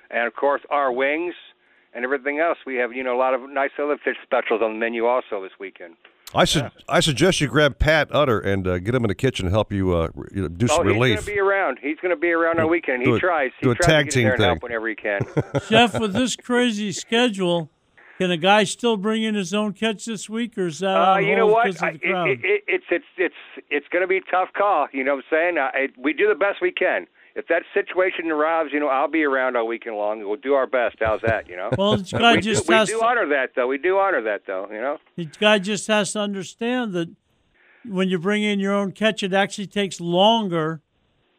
and 0.09 0.25
of 0.25 0.35
course 0.35 0.61
our 0.69 0.91
wings 0.91 1.33
and 1.93 2.05
everything 2.05 2.39
else. 2.39 2.59
We 2.65 2.75
have 2.75 2.93
you 2.93 3.03
know 3.03 3.13
a 3.15 3.19
lot 3.19 3.33
of 3.33 3.41
nice 3.49 3.71
other 3.77 3.97
fish 3.97 4.15
specials 4.23 4.61
on 4.61 4.71
the 4.73 4.79
menu 4.79 5.05
also 5.05 5.41
this 5.43 5.51
weekend. 5.59 5.95
I 6.35 6.43
su- 6.45 6.67
I 6.89 6.99
suggest 6.99 7.39
you 7.39 7.47
grab 7.47 7.79
Pat 7.79 8.09
Utter 8.11 8.39
and 8.39 8.67
uh, 8.67 8.79
get 8.79 8.93
him 8.93 9.03
in 9.05 9.07
the 9.07 9.15
kitchen 9.15 9.45
and 9.45 9.53
help 9.53 9.71
you, 9.71 9.95
uh, 9.95 10.09
re- 10.13 10.27
you 10.35 10.41
know, 10.41 10.47
do 10.49 10.65
oh, 10.69 10.75
some 10.75 10.85
he's 10.87 10.93
relief. 10.93 11.15
going 11.15 11.25
to 11.25 11.31
be 11.33 11.39
around. 11.39 11.79
He's 11.81 11.97
going 12.01 12.09
to 12.13 12.19
be 12.19 12.31
around 12.31 12.59
all 12.59 12.67
weekend. 12.67 13.03
He 13.03 13.11
a- 13.11 13.19
tries. 13.19 13.51
He 13.59 13.65
do 13.65 13.71
a 13.71 13.75
tries 13.75 13.85
tag 13.87 14.05
to 14.05 14.05
get 14.05 14.13
team 14.13 14.21
in 14.21 14.25
there 14.27 14.33
and 14.33 14.43
help 14.43 14.55
thing. 14.59 14.63
whenever 14.63 14.87
he 14.89 14.95
can. 14.95 15.21
Chef, 15.69 15.97
with 15.99 16.13
this 16.13 16.35
crazy 16.35 16.91
schedule, 16.91 17.69
can 18.17 18.29
a 18.31 18.37
guy 18.37 18.65
still 18.65 18.97
bring 18.97 19.23
in 19.23 19.35
his 19.35 19.53
own 19.53 19.71
catch 19.73 20.05
this 20.05 20.29
week, 20.29 20.57
or 20.57 20.67
is 20.67 20.79
that 20.79 20.97
Uh, 20.97 21.11
on 21.15 21.25
you 21.25 21.35
know 21.35 21.47
what? 21.47 21.65
because 21.67 21.81
I, 21.81 21.89
of 21.89 21.95
it, 21.95 22.01
the 22.01 22.07
crowd? 22.09 22.29
it, 22.29 22.39
it, 22.43 22.63
it's 22.67 22.85
it's 22.91 23.05
it's 23.17 23.35
it's 23.69 23.87
going 23.89 24.01
to 24.03 24.07
be 24.07 24.17
a 24.17 24.31
tough 24.31 24.49
call. 24.57 24.87
You 24.91 25.03
know 25.05 25.15
what 25.15 25.23
I'm 25.31 25.55
saying? 25.55 25.57
I, 25.57 25.69
it, 25.85 25.91
we 25.97 26.11
do 26.13 26.27
the 26.27 26.35
best 26.35 26.61
we 26.61 26.71
can. 26.71 27.07
If 27.37 27.47
that 27.49 27.61
situation 27.73 28.31
arrives, 28.31 28.71
you 28.73 28.79
know, 28.79 28.87
I'll 28.87 29.07
be 29.07 29.23
around 29.23 29.55
all 29.55 29.67
weekend 29.67 29.95
long. 29.95 30.27
We'll 30.27 30.37
do 30.37 30.55
our 30.55 30.65
best. 30.65 30.95
How's 30.99 31.21
that? 31.21 31.47
You 31.47 31.55
know. 31.55 31.69
Well, 31.77 31.97
guy 31.97 32.33
we, 32.33 32.41
just 32.41 32.65
do, 32.67 32.73
we 32.75 32.85
do 32.85 32.97
to- 32.99 33.05
honor 33.05 33.27
that, 33.29 33.51
though. 33.55 33.67
We 33.67 33.77
do 33.77 33.99
honor 33.99 34.21
that, 34.23 34.41
though. 34.47 34.67
You 34.71 34.81
know. 34.81 34.97
The 35.15 35.25
guy 35.25 35.59
just 35.59 35.85
has 35.87 36.13
to 36.13 36.19
understand 36.19 36.93
that 36.93 37.09
when 37.85 38.09
you 38.09 38.17
bring 38.17 38.41
in 38.43 38.59
your 38.59 38.73
own 38.73 38.91
catch, 38.91 39.21
it 39.21 39.33
actually 39.33 39.67
takes 39.67 40.01
longer 40.01 40.81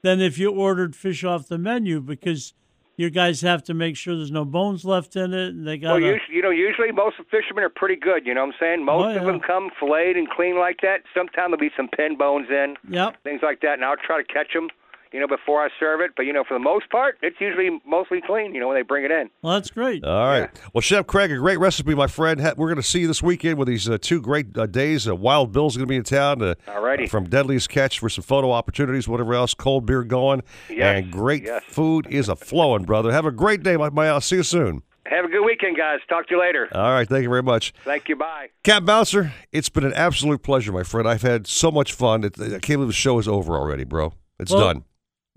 than 0.03 0.20
if 0.20 0.39
you 0.39 0.53
ordered 0.53 0.95
fish 0.95 1.25
off 1.25 1.49
the 1.49 1.59
menu 1.59 2.01
because 2.01 2.55
you 2.97 3.11
guys 3.11 3.41
have 3.43 3.62
to 3.65 3.75
make 3.75 3.97
sure 3.97 4.16
there's 4.16 4.31
no 4.31 4.45
bones 4.45 4.85
left 4.85 5.16
in 5.16 5.35
it, 5.35 5.49
and 5.49 5.66
they 5.66 5.79
got 5.79 5.95
Well, 5.95 6.01
usually, 6.01 6.35
you 6.37 6.43
know, 6.43 6.51
usually 6.51 6.93
most 6.93 7.19
of 7.19 7.27
the 7.27 7.37
fishermen 7.37 7.65
are 7.65 7.69
pretty 7.69 7.97
good. 7.97 8.25
You 8.25 8.35
know 8.35 8.45
what 8.47 8.55
I'm 8.55 8.61
saying? 8.61 8.85
Most 8.85 9.16
Oh, 9.16 9.19
of 9.19 9.25
them 9.25 9.41
come 9.41 9.70
filleted 9.81 10.16
and 10.16 10.29
clean 10.31 10.59
like 10.59 10.79
that. 10.83 11.03
Sometimes 11.12 11.51
there'll 11.51 11.59
be 11.59 11.70
some 11.77 11.89
pin 11.89 12.16
bones 12.16 12.47
in, 12.51 12.77
Yep. 12.89 13.23
things 13.25 13.41
like 13.43 13.61
that, 13.62 13.75
and 13.75 13.85
I'll 13.85 13.97
try 13.97 14.23
to 14.23 14.25
catch 14.33 14.53
them, 14.53 14.69
you 15.13 15.21
know, 15.21 15.27
before 15.27 15.63
I 15.63 15.69
serve 15.79 16.01
it. 16.01 16.13
But 16.17 16.27
you 16.27 16.33
know, 16.33 16.45
for 16.47 16.55
the 16.55 16.61
most 16.63 16.91
part, 16.91 17.19
it's 17.23 17.41
usually 17.41 17.81
mostly 17.87 18.21
clean. 18.21 18.55
You 18.55 18.61
know, 18.61 18.69
when 18.69 18.77
they 18.77 18.83
bring 18.83 19.05
it 19.05 19.11
in. 19.11 19.31
Well, 19.43 19.55
that's 19.55 19.71
great. 19.71 20.05
All 20.05 20.27
right. 20.27 20.51
Well, 20.73 20.81
Chef 20.81 21.07
Craig, 21.07 21.31
a 21.31 21.37
great 21.37 21.59
recipe, 21.59 21.95
my 21.95 22.07
friend. 22.07 22.41
We're 22.57 22.69
going 22.69 22.77
to 22.77 22.83
see 22.83 23.01
you 23.01 23.07
this 23.07 23.23
weekend 23.23 23.59
with 23.59 23.69
these 23.69 23.89
uh, 23.89 23.99
two 24.01 24.21
great 24.21 24.57
uh, 24.57 24.67
days. 24.67 25.09
Uh, 25.09 25.15
Wild 25.17 25.53
Bill's 25.53 25.77
going 25.77 25.87
to 25.87 25.91
be 25.91 25.97
in 25.97 26.05
town. 26.05 26.43
Uh, 26.43 26.55
Alrighty. 26.67 27.09
From 27.09 27.29
Deadliest 27.29 27.69
Catch 27.69 27.99
for 27.99 28.09
some 28.09 28.23
photo 28.25 28.51
opportunities, 28.53 29.09
whatever 29.09 29.35
else. 29.35 29.55
Cold 29.55 29.87
beer 29.87 30.03
going. 30.05 30.43
Yes, 30.69 31.03
And 31.03 31.13
great 31.13 31.45
yes. 31.45 31.63
food 31.69 32.07
is 32.11 32.29
a 32.29 32.37
flowing, 32.37 32.85
brother. 32.85 33.11
Have 33.13 33.27
a 33.27 33.31
great 33.33 33.63
day, 33.63 33.77
my, 33.77 33.91
my 33.91 34.09
I'll 34.09 34.21
see 34.21 34.37
you 34.37 34.43
soon. 34.43 34.83
Have 35.07 35.25
a 35.25 35.29
good 35.29 35.43
weekend, 35.45 35.75
guys. 35.79 36.01
Talk 36.09 36.27
to 36.29 36.35
you 36.35 36.41
later. 36.41 36.69
All 36.75 36.91
right. 36.93 37.09
Thank 37.09 37.23
you 37.23 37.31
very 37.31 37.43
much. 37.43 37.73
Thank 37.83 38.11
you. 38.11 38.17
Bye. 38.17 38.49
Cap 38.63 38.85
Bouncer, 38.85 39.33
it's 39.53 39.71
been 39.71 39.85
an 39.85 39.95
absolute 39.95 40.43
pleasure, 40.43 40.71
my 40.71 40.83
friend. 40.83 41.09
I've 41.09 41.23
had 41.23 41.47
so 41.47 41.71
much 41.71 41.95
fun. 41.95 42.25
It, 42.25 42.39
I 42.39 42.49
can't 42.59 42.67
believe 42.67 42.89
the 42.89 42.93
show 42.93 43.19
is 43.19 43.27
over 43.27 43.55
already, 43.55 43.85
bro. 43.85 44.13
It's 44.39 44.53
Well, 44.53 44.61
done. 44.61 44.85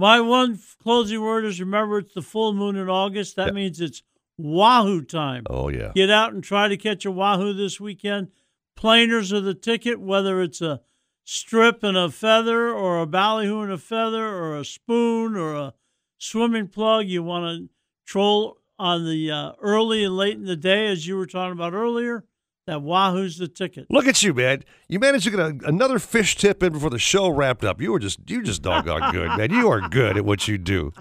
My 0.02 0.20
one 0.20 0.58
closing 0.82 1.22
word 1.22 1.46
is 1.46 1.60
remember 1.60 2.00
it's 2.00 2.16
the 2.16 2.24
full 2.24 2.54
moon 2.54 2.76
in 2.76 2.90
August. 2.90 3.36
That 3.36 3.54
means 3.54 3.80
it's 3.80 4.02
Wahoo 4.36 5.04
time. 5.04 5.44
Oh, 5.48 5.70
yeah. 5.70 5.92
Get 5.94 6.10
out 6.10 6.34
and 6.34 6.44
try 6.44 6.68
to 6.68 6.76
catch 6.76 7.06
a 7.06 7.12
Wahoo 7.12 7.54
this 7.54 7.80
weekend. 7.80 8.30
Planers 8.76 9.32
are 9.32 9.42
the 9.42 9.54
ticket, 9.54 10.00
whether 10.02 10.42
it's 10.42 10.60
a 10.60 10.82
strip 11.24 11.84
and 11.84 11.96
a 11.96 12.10
feather, 12.10 12.74
or 12.74 13.00
a 13.00 13.06
ballyhoo 13.06 13.62
and 13.62 13.72
a 13.72 13.78
feather, 13.78 14.26
or 14.26 14.58
a 14.58 14.66
spoon, 14.66 15.38
or 15.38 15.54
a 15.54 15.76
swimming 16.18 16.70
plug. 16.70 17.06
You 17.06 17.22
want 17.22 17.46
to 17.46 17.70
troll 18.04 18.58
on 18.80 19.06
the 19.06 19.30
uh, 19.30 19.52
early 19.62 20.04
and 20.04 20.18
late 20.18 20.36
in 20.36 20.46
the 20.46 20.56
day, 20.56 20.88
as 20.88 21.06
you 21.06 21.16
were 21.16 21.28
talking 21.28 21.52
about 21.54 21.74
earlier. 21.74 22.26
That 22.68 22.84
Wahoo's 22.84 23.40
the 23.40 23.48
ticket. 23.48 23.88
Look 23.90 24.06
at 24.06 24.22
you, 24.22 24.36
man. 24.36 24.64
You 24.88 25.00
managed 25.00 25.24
to 25.24 25.32
get 25.32 25.40
a, 25.40 25.58
another 25.66 25.98
fish 25.98 26.36
tip 26.36 26.62
in 26.62 26.74
before 26.74 26.92
the 26.92 27.00
show 27.00 27.28
wrapped 27.28 27.66
up. 27.66 27.82
You 27.82 27.92
were 27.92 27.98
just 27.98 28.20
you 28.30 28.44
just 28.44 28.62
doggone 28.62 29.12
good, 29.12 29.30
man. 29.36 29.50
You 29.50 29.70
are 29.70 29.82
good 29.90 30.16
at 30.16 30.26
what 30.26 30.48
you 30.48 30.60
do. 30.60 30.94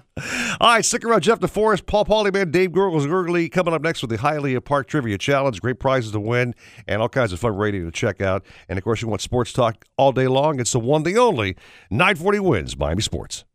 All 0.59 0.73
right, 0.73 0.83
stick 0.83 1.05
around. 1.05 1.21
Jeff 1.21 1.39
DeForest, 1.39 1.85
Paul 1.85 2.05
Paulyman, 2.05 2.51
Dave 2.51 2.71
Gurgles 2.71 3.05
Gurgley 3.05 3.51
coming 3.51 3.75
up 3.75 3.83
next 3.83 4.01
with 4.01 4.09
the 4.09 4.17
Hialeah 4.17 4.65
Park 4.65 4.87
Trivia 4.87 5.19
Challenge. 5.19 5.61
Great 5.61 5.79
prizes 5.79 6.11
to 6.13 6.19
win 6.19 6.55
and 6.87 6.99
all 6.99 7.09
kinds 7.09 7.31
of 7.31 7.39
fun 7.39 7.55
radio 7.55 7.85
to 7.85 7.91
check 7.91 8.21
out. 8.21 8.43
And 8.67 8.79
of 8.79 8.83
course, 8.83 9.03
you 9.03 9.07
want 9.07 9.21
sports 9.21 9.53
talk 9.53 9.85
all 9.97 10.11
day 10.11 10.27
long. 10.27 10.59
It's 10.59 10.71
the 10.71 10.79
one, 10.79 11.03
the 11.03 11.17
only 11.19 11.55
940 11.91 12.39
wins 12.39 12.77
Miami 12.77 13.03
Sports. 13.03 13.45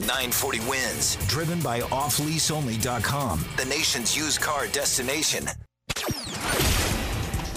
940 0.00 0.60
wins, 0.68 1.16
driven 1.28 1.60
by 1.60 1.80
offleaseonly.com, 1.80 3.44
the 3.56 3.64
nation's 3.64 4.16
used 4.16 4.40
car 4.40 4.66
destination. 4.68 5.46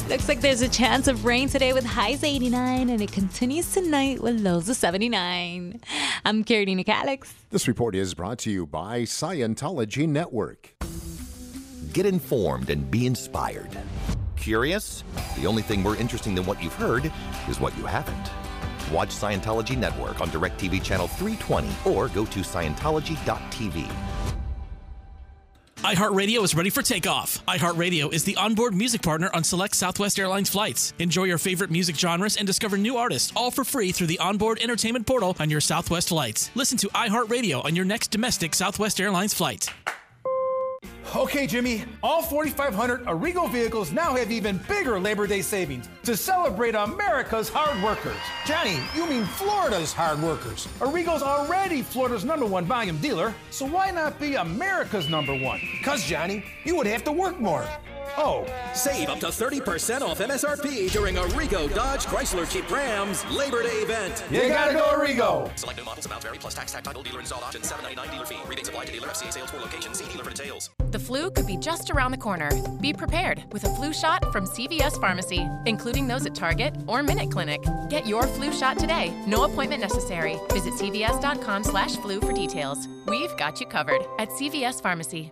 Looks 0.09 0.27
like 0.27 0.41
there's 0.41 0.61
a 0.61 0.67
chance 0.67 1.07
of 1.07 1.23
rain 1.23 1.47
today 1.47 1.71
with 1.71 1.85
highs 1.85 2.23
89, 2.23 2.89
and 2.89 3.01
it 3.01 3.11
continues 3.11 3.73
tonight 3.73 4.21
with 4.21 4.41
lows 4.41 4.67
of 4.67 4.75
79. 4.75 5.79
I'm 6.25 6.43
Carolina 6.43 6.83
Calix. 6.83 7.33
This 7.49 7.67
report 7.67 7.95
is 7.95 8.13
brought 8.13 8.37
to 8.39 8.51
you 8.51 8.65
by 8.65 9.01
Scientology 9.01 10.07
Network. 10.07 10.75
Get 11.93 12.05
informed 12.05 12.69
and 12.69 12.91
be 12.91 13.05
inspired. 13.05 13.69
Curious? 14.35 15.03
The 15.37 15.47
only 15.47 15.61
thing 15.61 15.81
more 15.81 15.95
interesting 15.95 16.35
than 16.35 16.45
what 16.45 16.61
you've 16.61 16.75
heard 16.75 17.11
is 17.47 17.59
what 17.59 17.77
you 17.77 17.85
haven't. 17.85 18.31
Watch 18.91 19.09
Scientology 19.09 19.77
Network 19.77 20.19
on 20.19 20.29
DirecTV 20.29 20.83
Channel 20.83 21.07
320 21.07 21.69
or 21.85 22.09
go 22.09 22.25
to 22.25 22.39
Scientology.tv. 22.39 23.89
iHeartRadio 25.83 26.43
is 26.43 26.53
ready 26.53 26.69
for 26.69 26.83
takeoff. 26.83 27.43
iHeartRadio 27.47 28.13
is 28.13 28.23
the 28.23 28.35
onboard 28.35 28.75
music 28.75 29.01
partner 29.01 29.31
on 29.33 29.43
select 29.43 29.75
Southwest 29.75 30.19
Airlines 30.19 30.47
flights. 30.47 30.93
Enjoy 30.99 31.23
your 31.23 31.39
favorite 31.39 31.71
music 31.71 31.95
genres 31.95 32.37
and 32.37 32.45
discover 32.45 32.77
new 32.77 32.97
artists 32.97 33.33
all 33.35 33.49
for 33.49 33.63
free 33.63 33.91
through 33.91 34.05
the 34.05 34.19
onboard 34.19 34.59
entertainment 34.61 35.07
portal 35.07 35.35
on 35.39 35.49
your 35.49 35.59
Southwest 35.59 36.09
flights. 36.09 36.51
Listen 36.53 36.77
to 36.77 36.87
iHeartRadio 36.89 37.65
on 37.65 37.75
your 37.75 37.85
next 37.85 38.11
domestic 38.11 38.53
Southwest 38.53 39.01
Airlines 39.01 39.33
flight. 39.33 39.69
Okay, 41.13 41.45
Jimmy, 41.45 41.83
all 42.01 42.21
4,500 42.21 43.03
Arrigo 43.03 43.51
vehicles 43.51 43.91
now 43.91 44.15
have 44.15 44.31
even 44.31 44.57
bigger 44.69 44.97
Labor 44.97 45.27
Day 45.27 45.41
savings 45.41 45.89
to 46.03 46.15
celebrate 46.15 46.73
America's 46.73 47.49
hard 47.49 47.83
workers. 47.83 48.15
Johnny, 48.45 48.79
you 48.95 49.05
mean 49.05 49.25
Florida's 49.25 49.91
hard 49.91 50.21
workers. 50.21 50.69
Arrigo's 50.79 51.21
already 51.21 51.81
Florida's 51.81 52.23
number 52.23 52.45
one 52.45 52.63
volume 52.63 52.97
dealer, 52.99 53.33
so 53.49 53.65
why 53.65 53.91
not 53.91 54.21
be 54.21 54.35
America's 54.35 55.09
number 55.09 55.37
one? 55.37 55.59
Because, 55.79 56.05
Johnny, 56.05 56.45
you 56.63 56.77
would 56.77 56.87
have 56.87 57.03
to 57.03 57.11
work 57.11 57.37
more. 57.41 57.67
Oh. 58.17 58.45
Save 58.73 59.09
up 59.09 59.19
to 59.19 59.27
30% 59.27 60.01
off 60.01 60.19
MSRP 60.19 60.91
during 60.91 61.15
Arrigo 61.15 61.73
Dodge 61.73 62.05
Chrysler 62.05 62.51
Jeep 62.51 62.69
Rams 62.71 63.25
Labor 63.31 63.63
Day 63.63 63.79
event. 63.81 64.23
You 64.29 64.47
gotta 64.49 64.73
go 64.73 64.83
Arrigo. 64.83 65.57
Select 65.57 65.79
new 65.79 65.85
models, 65.85 66.05
amounts 66.05 66.25
vary, 66.25 66.37
plus 66.37 66.53
tax, 66.53 66.71
tax, 66.71 66.83
title, 66.83 67.03
dealer 67.03 67.19
installed 67.19 67.43
option, 67.43 67.63
799 67.63 68.13
dealer 68.13 68.25
fee. 68.25 68.49
Rebates 68.49 68.69
apply 68.69 68.85
to 68.85 68.91
dealer 68.91 69.07
FCA 69.07 69.31
sales 69.31 69.49
for 69.49 69.57
location. 69.57 69.93
See 69.93 70.05
dealer 70.11 70.23
for 70.23 70.31
details. 70.31 70.69
The 70.91 70.99
flu 70.99 71.31
could 71.31 71.47
be 71.47 71.57
just 71.57 71.89
around 71.89 72.11
the 72.11 72.17
corner. 72.17 72.49
Be 72.81 72.93
prepared 72.93 73.43
with 73.51 73.63
a 73.63 73.75
flu 73.75 73.93
shot 73.93 74.31
from 74.31 74.45
CVS 74.45 74.99
Pharmacy, 74.99 75.47
including 75.65 76.07
those 76.07 76.25
at 76.25 76.35
Target 76.35 76.75
or 76.87 77.03
Minute 77.03 77.31
Clinic. 77.31 77.61
Get 77.89 78.05
your 78.07 78.23
flu 78.23 78.51
shot 78.51 78.77
today. 78.77 79.13
No 79.27 79.43
appointment 79.45 79.81
necessary. 79.81 80.37
Visit 80.49 80.73
cvs.com 80.73 81.63
slash 81.63 81.95
flu 81.97 82.19
for 82.19 82.33
details. 82.33 82.87
We've 83.07 83.35
got 83.37 83.59
you 83.59 83.67
covered 83.67 84.01
at 84.19 84.29
CVS 84.29 84.81
Pharmacy. 84.81 85.31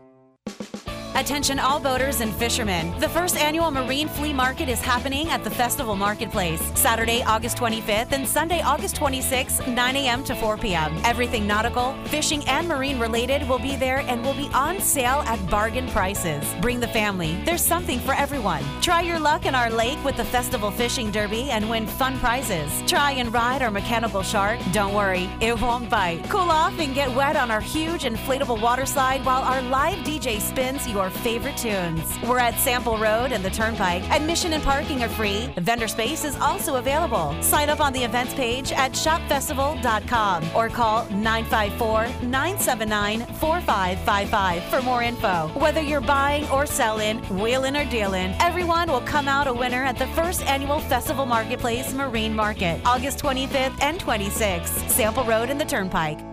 Attention 1.19 1.59
all 1.59 1.81
boaters 1.81 2.21
and 2.21 2.33
fishermen. 2.33 2.97
The 3.01 3.09
first 3.09 3.35
annual 3.35 3.71
Marine 3.71 4.07
Flea 4.07 4.31
Market 4.31 4.69
is 4.69 4.79
happening 4.79 5.27
at 5.27 5.43
the 5.43 5.49
Festival 5.49 5.97
Marketplace, 5.97 6.61
Saturday, 6.75 7.21
August 7.23 7.57
25th 7.57 8.13
and 8.13 8.25
Sunday, 8.25 8.61
August 8.61 8.95
26th, 8.95 9.67
9 9.67 9.95
a.m. 9.97 10.23
to 10.23 10.33
4 10.33 10.55
p.m. 10.55 10.97
Everything 11.03 11.45
nautical, 11.45 11.93
fishing, 12.05 12.47
and 12.47 12.69
marine 12.69 13.01
related 13.01 13.45
will 13.49 13.59
be 13.59 13.75
there 13.75 13.97
and 13.97 14.23
will 14.23 14.33
be 14.33 14.49
on 14.53 14.79
sale 14.79 15.21
at 15.25 15.45
bargain 15.49 15.89
prices. 15.89 16.41
Bring 16.61 16.79
the 16.79 16.87
family. 16.87 17.35
There's 17.43 17.65
something 17.65 17.99
for 17.99 18.13
everyone. 18.13 18.63
Try 18.79 19.01
your 19.01 19.19
luck 19.19 19.45
in 19.45 19.55
our 19.55 19.69
lake 19.69 20.01
with 20.05 20.15
the 20.15 20.23
Festival 20.23 20.71
Fishing 20.71 21.11
Derby 21.11 21.51
and 21.51 21.69
win 21.69 21.85
fun 21.85 22.17
prizes. 22.19 22.71
Try 22.87 23.11
and 23.11 23.33
ride 23.33 23.61
our 23.61 23.71
mechanical 23.71 24.23
shark. 24.23 24.57
Don't 24.71 24.93
worry, 24.93 25.29
it 25.41 25.59
won't 25.59 25.89
bite. 25.89 26.23
Cool 26.29 26.49
off 26.49 26.79
and 26.79 26.95
get 26.95 27.13
wet 27.13 27.35
on 27.35 27.51
our 27.51 27.59
huge 27.59 28.03
inflatable 28.03 28.61
water 28.61 28.85
slide 28.85 29.25
while 29.25 29.41
our 29.41 29.61
live 29.63 29.97
DJ 30.05 30.39
spins 30.39 30.87
your 30.87 31.08
favorite 31.09 31.57
tunes. 31.57 32.17
We're 32.23 32.39
at 32.39 32.59
Sample 32.59 32.97
Road 32.97 33.31
and 33.31 33.43
the 33.43 33.49
Turnpike. 33.49 34.03
Admission 34.09 34.53
and 34.53 34.63
parking 34.63 35.03
are 35.03 35.09
free. 35.09 35.53
Vendor 35.57 35.87
space 35.87 36.23
is 36.25 36.35
also 36.37 36.75
available. 36.75 37.35
Sign 37.41 37.69
up 37.69 37.79
on 37.79 37.93
the 37.93 38.03
events 38.03 38.33
page 38.33 38.71
at 38.71 38.93
shopfestival.com 38.93 40.43
or 40.55 40.69
call 40.69 41.05
954 41.09 42.07
979 42.27 43.25
4555 43.35 44.63
for 44.65 44.81
more 44.81 45.03
info. 45.03 45.49
Whether 45.55 45.81
you're 45.81 46.01
buying 46.01 46.49
or 46.49 46.65
selling, 46.65 47.19
wheeling 47.39 47.75
or 47.75 47.85
dealing, 47.85 48.35
everyone 48.39 48.91
will 48.91 49.01
come 49.01 49.27
out 49.27 49.47
a 49.47 49.53
winner 49.53 49.83
at 49.83 49.97
the 49.97 50.07
first 50.07 50.41
annual 50.43 50.79
Festival 50.79 51.25
Marketplace 51.25 51.93
Marine 51.93 52.35
Market, 52.35 52.81
August 52.85 53.19
25th 53.19 53.81
and 53.81 53.99
26th. 53.99 54.89
Sample 54.89 55.23
Road 55.23 55.49
and 55.49 55.59
the 55.59 55.65
Turnpike. 55.65 56.28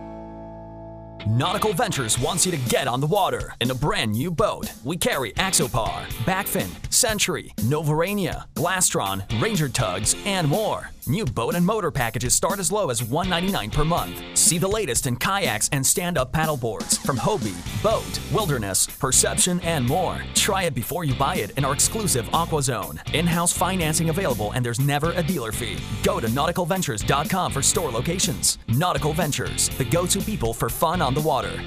Nautical 1.27 1.73
Ventures 1.73 2.17
wants 2.17 2.45
you 2.45 2.53
to 2.53 2.69
get 2.69 2.87
on 2.87 3.01
the 3.01 3.07
water 3.07 3.53
in 3.59 3.69
a 3.69 3.75
brand 3.75 4.13
new 4.13 4.31
boat. 4.31 4.71
We 4.85 4.95
carry 4.95 5.33
Axopar, 5.33 6.05
Blackfin, 6.23 6.69
Century, 6.89 7.53
Novurania, 7.57 8.45
Glasstream, 8.55 9.21
Ranger 9.41 9.67
Tugs, 9.67 10.15
and 10.25 10.47
more. 10.47 10.89
New 11.09 11.23
boat 11.23 11.55
and 11.55 11.65
motor 11.65 11.89
packages 11.89 12.33
start 12.33 12.59
as 12.59 12.69
low 12.69 12.89
as 12.89 13.01
199 13.01 13.71
per 13.71 13.85
month. 13.85 14.21
See 14.37 14.57
the 14.57 14.67
latest 14.67 15.07
in 15.07 15.15
kayaks 15.15 15.69
and 15.71 15.85
stand-up 15.85 16.33
paddleboards 16.33 16.99
from 17.05 17.17
Hobie, 17.17 17.55
BOTE, 17.81 18.19
Wilderness, 18.33 18.85
Perception, 18.87 19.61
and 19.61 19.87
more. 19.87 20.21
Try 20.33 20.63
it 20.63 20.75
before 20.75 21.05
you 21.05 21.15
buy 21.15 21.37
it 21.37 21.51
in 21.51 21.63
our 21.63 21.73
exclusive 21.73 22.25
AquaZone. 22.27 23.13
In-house 23.13 23.53
financing 23.53 24.09
available 24.09 24.51
and 24.51 24.65
there's 24.65 24.81
never 24.81 25.13
a 25.13 25.23
dealer 25.23 25.53
fee. 25.53 25.77
Go 26.03 26.19
to 26.19 26.27
nauticalventures.com 26.27 27.53
for 27.53 27.61
store 27.61 27.89
locations. 27.89 28.57
Nautical 28.67 29.13
Ventures, 29.13 29.69
the 29.77 29.85
go-to 29.85 30.19
people 30.19 30.53
for 30.53 30.67
fun 30.67 31.01
on 31.01 31.13
the 31.13 31.21
water. 31.21 31.57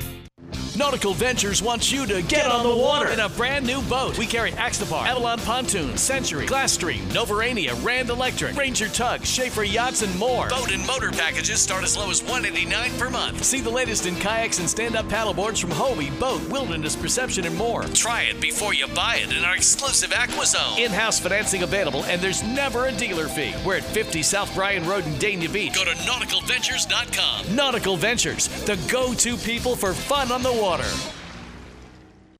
Nautical 0.76 1.14
Ventures 1.14 1.62
wants 1.62 1.92
you 1.92 2.06
to 2.06 2.22
get, 2.22 2.46
on 2.46 2.62
the 2.64 2.74
water 2.74 3.10
in 3.10 3.20
a 3.20 3.28
brand 3.28 3.66
new 3.66 3.82
boat. 3.82 4.16
We 4.16 4.26
carry 4.26 4.52
Axopar, 4.52 5.06
Avalon 5.06 5.38
Pontoons, 5.40 6.00
Century, 6.00 6.46
Glasstream, 6.46 7.00
Novurania, 7.10 7.80
Rand 7.84 8.08
Electric, 8.08 8.56
Ranger 8.56 8.88
Tug, 8.88 9.24
Schaefer 9.24 9.62
Yachts, 9.62 10.02
and 10.02 10.16
more. 10.18 10.48
BOTE 10.48 10.72
and 10.72 10.86
motor 10.86 11.10
packages 11.10 11.60
start 11.60 11.84
as 11.84 11.96
low 11.96 12.10
as 12.10 12.22
$189 12.22 12.98
per 12.98 13.10
month. 13.10 13.44
See 13.44 13.60
the 13.60 13.70
latest 13.70 14.06
in 14.06 14.14
kayaks 14.16 14.58
and 14.58 14.70
stand-up 14.70 15.06
paddleboards 15.06 15.60
from 15.60 15.70
Hobie, 15.70 16.18
Boat, 16.18 16.42
Wilderness, 16.48 16.96
Perception, 16.96 17.44
and 17.44 17.56
more. 17.56 17.82
Try 17.84 18.22
it 18.22 18.40
before 18.40 18.72
you 18.72 18.86
buy 18.88 19.16
it 19.16 19.36
in 19.36 19.44
our 19.44 19.56
exclusive 19.56 20.10
AquaZone. 20.10 20.78
In-house 20.78 21.20
financing 21.20 21.62
available, 21.62 22.04
and 22.04 22.20
there's 22.20 22.42
never 22.42 22.86
a 22.86 22.92
dealer 22.92 23.28
fee. 23.28 23.54
We're 23.66 23.76
at 23.76 23.84
50 23.84 24.22
South 24.22 24.54
Bryan 24.54 24.86
Road 24.88 25.04
in 25.04 25.12
Dania 25.14 25.52
Beach. 25.52 25.74
Go 25.74 25.84
to 25.84 25.90
nauticalventures.com. 25.90 27.54
Nautical 27.54 27.96
Ventures, 27.96 28.48
the 28.64 28.78
go-to 28.90 29.36
people 29.36 29.76
for 29.76 29.92
fun 29.92 30.32
on 30.32 30.39
the 30.42 30.52
water. 30.52 30.88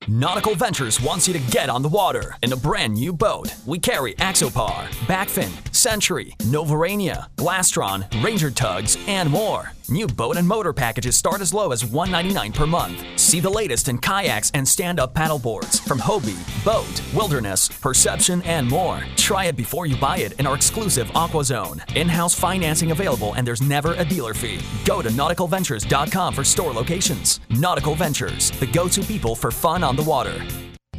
Nautical 0.08 0.54
Ventures 0.54 1.00
wants 1.00 1.28
you 1.28 1.34
to 1.34 1.50
get 1.50 1.68
on 1.68 1.82
the 1.82 1.88
water 1.88 2.36
in 2.42 2.52
a 2.52 2.56
brand 2.56 2.94
new 2.94 3.12
boat. 3.12 3.54
We 3.66 3.78
carry 3.78 4.14
Axopar, 4.14 4.88
Blackfin, 5.06 5.52
Century, 5.74 6.34
Novurania, 6.38 7.26
Glastron, 7.36 8.06
Ranger 8.24 8.50
Tugs, 8.50 8.96
and 9.06 9.30
more. 9.30 9.72
New 9.90 10.06
boat 10.06 10.36
and 10.36 10.46
motor 10.46 10.72
packages 10.72 11.16
start 11.16 11.40
as 11.40 11.52
low 11.52 11.72
as 11.72 11.84
199 11.84 12.52
per 12.52 12.64
month. 12.64 13.04
See 13.18 13.40
the 13.40 13.50
latest 13.50 13.88
in 13.88 13.98
kayaks 13.98 14.52
and 14.54 14.66
stand-up 14.66 15.14
paddleboards 15.14 15.80
from 15.80 15.98
Hobie, 15.98 16.38
BOTE, 16.64 17.02
Wilderness, 17.12 17.68
Perception, 17.68 18.40
and 18.42 18.68
more. 18.68 19.02
Try 19.16 19.46
it 19.46 19.56
before 19.56 19.86
you 19.86 19.96
buy 19.96 20.18
it 20.18 20.38
in 20.38 20.46
our 20.46 20.54
exclusive 20.54 21.08
AquaZone. 21.08 21.96
In-house 21.96 22.36
financing 22.36 22.92
available 22.92 23.34
and 23.34 23.44
there's 23.44 23.62
never 23.62 23.94
a 23.94 24.04
dealer 24.04 24.32
fee. 24.32 24.60
Go 24.84 25.02
to 25.02 25.08
nauticalventures.com 25.08 26.34
for 26.34 26.44
store 26.44 26.72
locations. 26.72 27.40
Nautical 27.50 27.96
Ventures, 27.96 28.52
the 28.60 28.66
go-to 28.66 29.02
people 29.02 29.34
for 29.34 29.50
fun 29.50 29.82
on 29.82 29.96
the 29.96 30.04
water. 30.04 30.40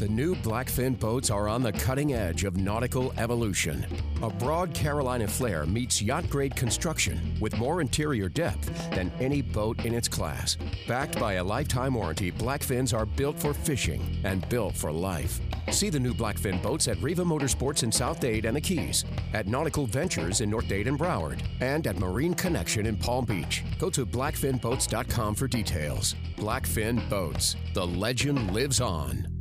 The 0.02 0.08
new 0.08 0.34
Blackfin 0.38 1.00
boats 1.00 1.30
are 1.30 1.48
on 1.48 1.62
the 1.62 1.72
cutting 1.72 2.14
edge 2.14 2.44
of 2.44 2.58
nautical 2.58 3.14
evolution. 3.20 3.86
A 4.24 4.32
broad 4.32 4.74
Carolina 4.74 5.28
flare 5.28 5.68
meets 5.68 6.02
yacht 6.02 6.28
grade 6.28 6.56
construction 6.56 7.38
with 7.40 7.56
more 7.60 7.82
interior 7.82 8.28
depth 8.28 8.90
than 8.90 9.12
any 9.20 9.44
boat 9.44 9.86
in 9.86 9.94
its 9.94 10.08
class. 10.08 10.58
Backed 10.88 11.20
by 11.20 11.34
a 11.34 11.44
lifetime 11.44 11.94
warranty, 11.94 12.32
Blackfins 12.32 12.98
are 12.98 13.06
built 13.06 13.40
for 13.40 13.54
fishing 13.54 14.18
and 14.24 14.50
built 14.50 14.76
for 14.76 14.92
life. 14.92 15.40
See 15.70 15.92
the 15.92 16.00
new 16.00 16.16
Blackfin 16.16 16.64
boats 16.64 16.88
at 16.88 17.00
Riva 17.00 17.24
Motorsports 17.24 17.84
in 17.84 17.92
South 17.92 18.20
Dade 18.20 18.46
and 18.46 18.56
the 18.56 18.62
Keys, 18.62 19.06
at 19.34 19.46
Nautical 19.46 19.86
Ventures 19.86 20.42
in 20.42 20.50
North 20.50 20.68
Dade 20.68 20.88
and 20.88 20.98
Broward, 20.98 21.44
and 21.60 21.86
at 21.86 22.00
Marine 22.00 22.34
Connection 22.34 22.88
in 22.88 22.98
Palm 22.98 23.26
Beach. 23.26 23.64
Go 23.78 23.92
to 23.92 24.08
blackfinboats.com 24.08 25.36
for 25.36 25.48
details. 25.48 26.16
Blackfin 26.38 27.08
Boats. 27.08 27.56
The 27.76 27.86
legend 27.86 28.52
lives 28.52 28.82
on. 28.82 29.41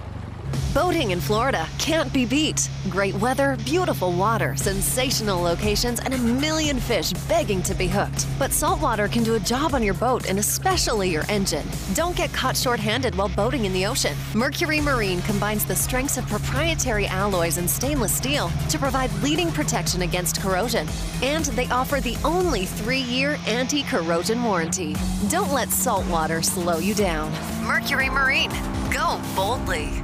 Boating 0.73 1.11
in 1.11 1.19
Florida 1.19 1.67
can't 1.77 2.11
be 2.13 2.25
beat. 2.25 2.69
Great 2.89 3.13
weather, 3.15 3.57
beautiful 3.65 4.11
water, 4.13 4.55
sensational 4.55 5.41
locations, 5.41 5.99
and 5.99 6.13
a 6.13 6.17
million 6.17 6.79
fish 6.79 7.11
begging 7.27 7.61
to 7.63 7.73
be 7.73 7.87
hooked. 7.87 8.25
But 8.39 8.51
saltwater 8.51 9.07
can 9.07 9.23
do 9.23 9.35
a 9.35 9.39
job 9.39 9.73
on 9.73 9.83
your 9.83 9.93
boat 9.93 10.29
and 10.29 10.39
especially 10.39 11.09
your 11.09 11.23
engine. 11.29 11.67
Don't 11.93 12.15
get 12.15 12.31
caught 12.33 12.55
short 12.55 12.79
handed 12.79 13.15
while 13.15 13.29
boating 13.29 13.65
in 13.65 13.73
the 13.73 13.85
ocean. 13.85 14.15
Mercury 14.33 14.79
Marine 14.79 15.21
combines 15.23 15.65
the 15.65 15.75
strengths 15.75 16.17
of 16.17 16.27
proprietary 16.27 17.07
alloys 17.07 17.57
and 17.57 17.69
stainless 17.69 18.13
steel 18.13 18.49
to 18.69 18.79
provide 18.79 19.11
leading 19.21 19.51
protection 19.51 20.03
against 20.03 20.41
corrosion. 20.41 20.87
And 21.21 21.45
they 21.47 21.67
offer 21.67 21.99
the 21.99 22.17
only 22.23 22.65
three 22.65 23.01
year 23.01 23.37
anti 23.45 23.83
corrosion 23.83 24.43
warranty. 24.43 24.95
Don't 25.29 25.51
let 25.51 25.69
saltwater 25.69 26.41
slow 26.41 26.77
you 26.79 26.93
down. 26.93 27.31
Mercury 27.63 28.09
Marine. 28.09 28.51
Go 28.91 29.21
boldly. 29.35 30.03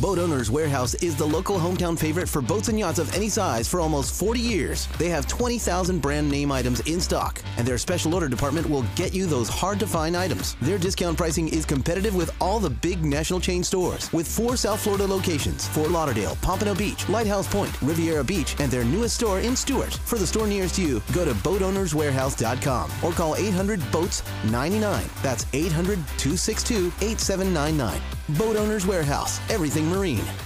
Boat 0.00 0.18
Owners 0.18 0.50
Warehouse 0.50 0.94
is 0.94 1.14
the 1.14 1.24
local 1.24 1.56
hometown 1.56 1.96
favorite 1.96 2.28
for 2.28 2.42
boats 2.42 2.68
and 2.68 2.76
yachts 2.76 2.98
of 2.98 3.14
any 3.14 3.28
size 3.28 3.68
for 3.68 3.80
almost 3.80 4.18
40 4.18 4.40
years. 4.40 4.88
They 4.98 5.08
have 5.08 5.28
20,000 5.28 6.02
brand 6.02 6.28
name 6.28 6.50
items 6.50 6.80
in 6.80 7.00
stock, 7.00 7.40
and 7.58 7.66
their 7.66 7.78
special 7.78 8.12
order 8.12 8.28
department 8.28 8.68
will 8.68 8.84
get 8.96 9.14
you 9.14 9.26
those 9.26 9.48
hard 9.48 9.78
to 9.78 9.86
find 9.86 10.16
items. 10.16 10.56
Their 10.60 10.78
discount 10.78 11.16
pricing 11.16 11.48
is 11.48 11.64
competitive 11.64 12.16
with 12.16 12.34
all 12.40 12.58
the 12.58 12.70
big 12.70 13.04
national 13.04 13.38
chain 13.38 13.62
stores, 13.62 14.12
with 14.12 14.26
four 14.26 14.56
South 14.56 14.80
Florida 14.80 15.06
locations 15.06 15.68
Fort 15.68 15.92
Lauderdale, 15.92 16.36
Pompano 16.42 16.74
Beach, 16.74 17.08
Lighthouse 17.08 17.46
Point, 17.46 17.80
Riviera 17.80 18.24
Beach, 18.24 18.56
and 18.58 18.72
their 18.72 18.84
newest 18.84 19.14
store 19.14 19.38
in 19.40 19.54
Stuart. 19.54 19.94
For 19.94 20.18
the 20.18 20.26
store 20.26 20.48
nearest 20.48 20.76
you, 20.76 21.02
go 21.12 21.24
to 21.24 21.34
boatownerswarehouse.com 21.34 22.90
or 23.02 23.12
call 23.12 23.36
800 23.36 23.80
Boats 23.92 24.24
99. 24.50 25.04
That's 25.22 25.46
800 25.52 25.98
262 26.18 26.88
8799. 27.00 28.00
Boat 28.38 28.56
Owners 28.56 28.86
Warehouse, 28.86 29.38
everything 29.50 29.83
marine. 29.84 30.43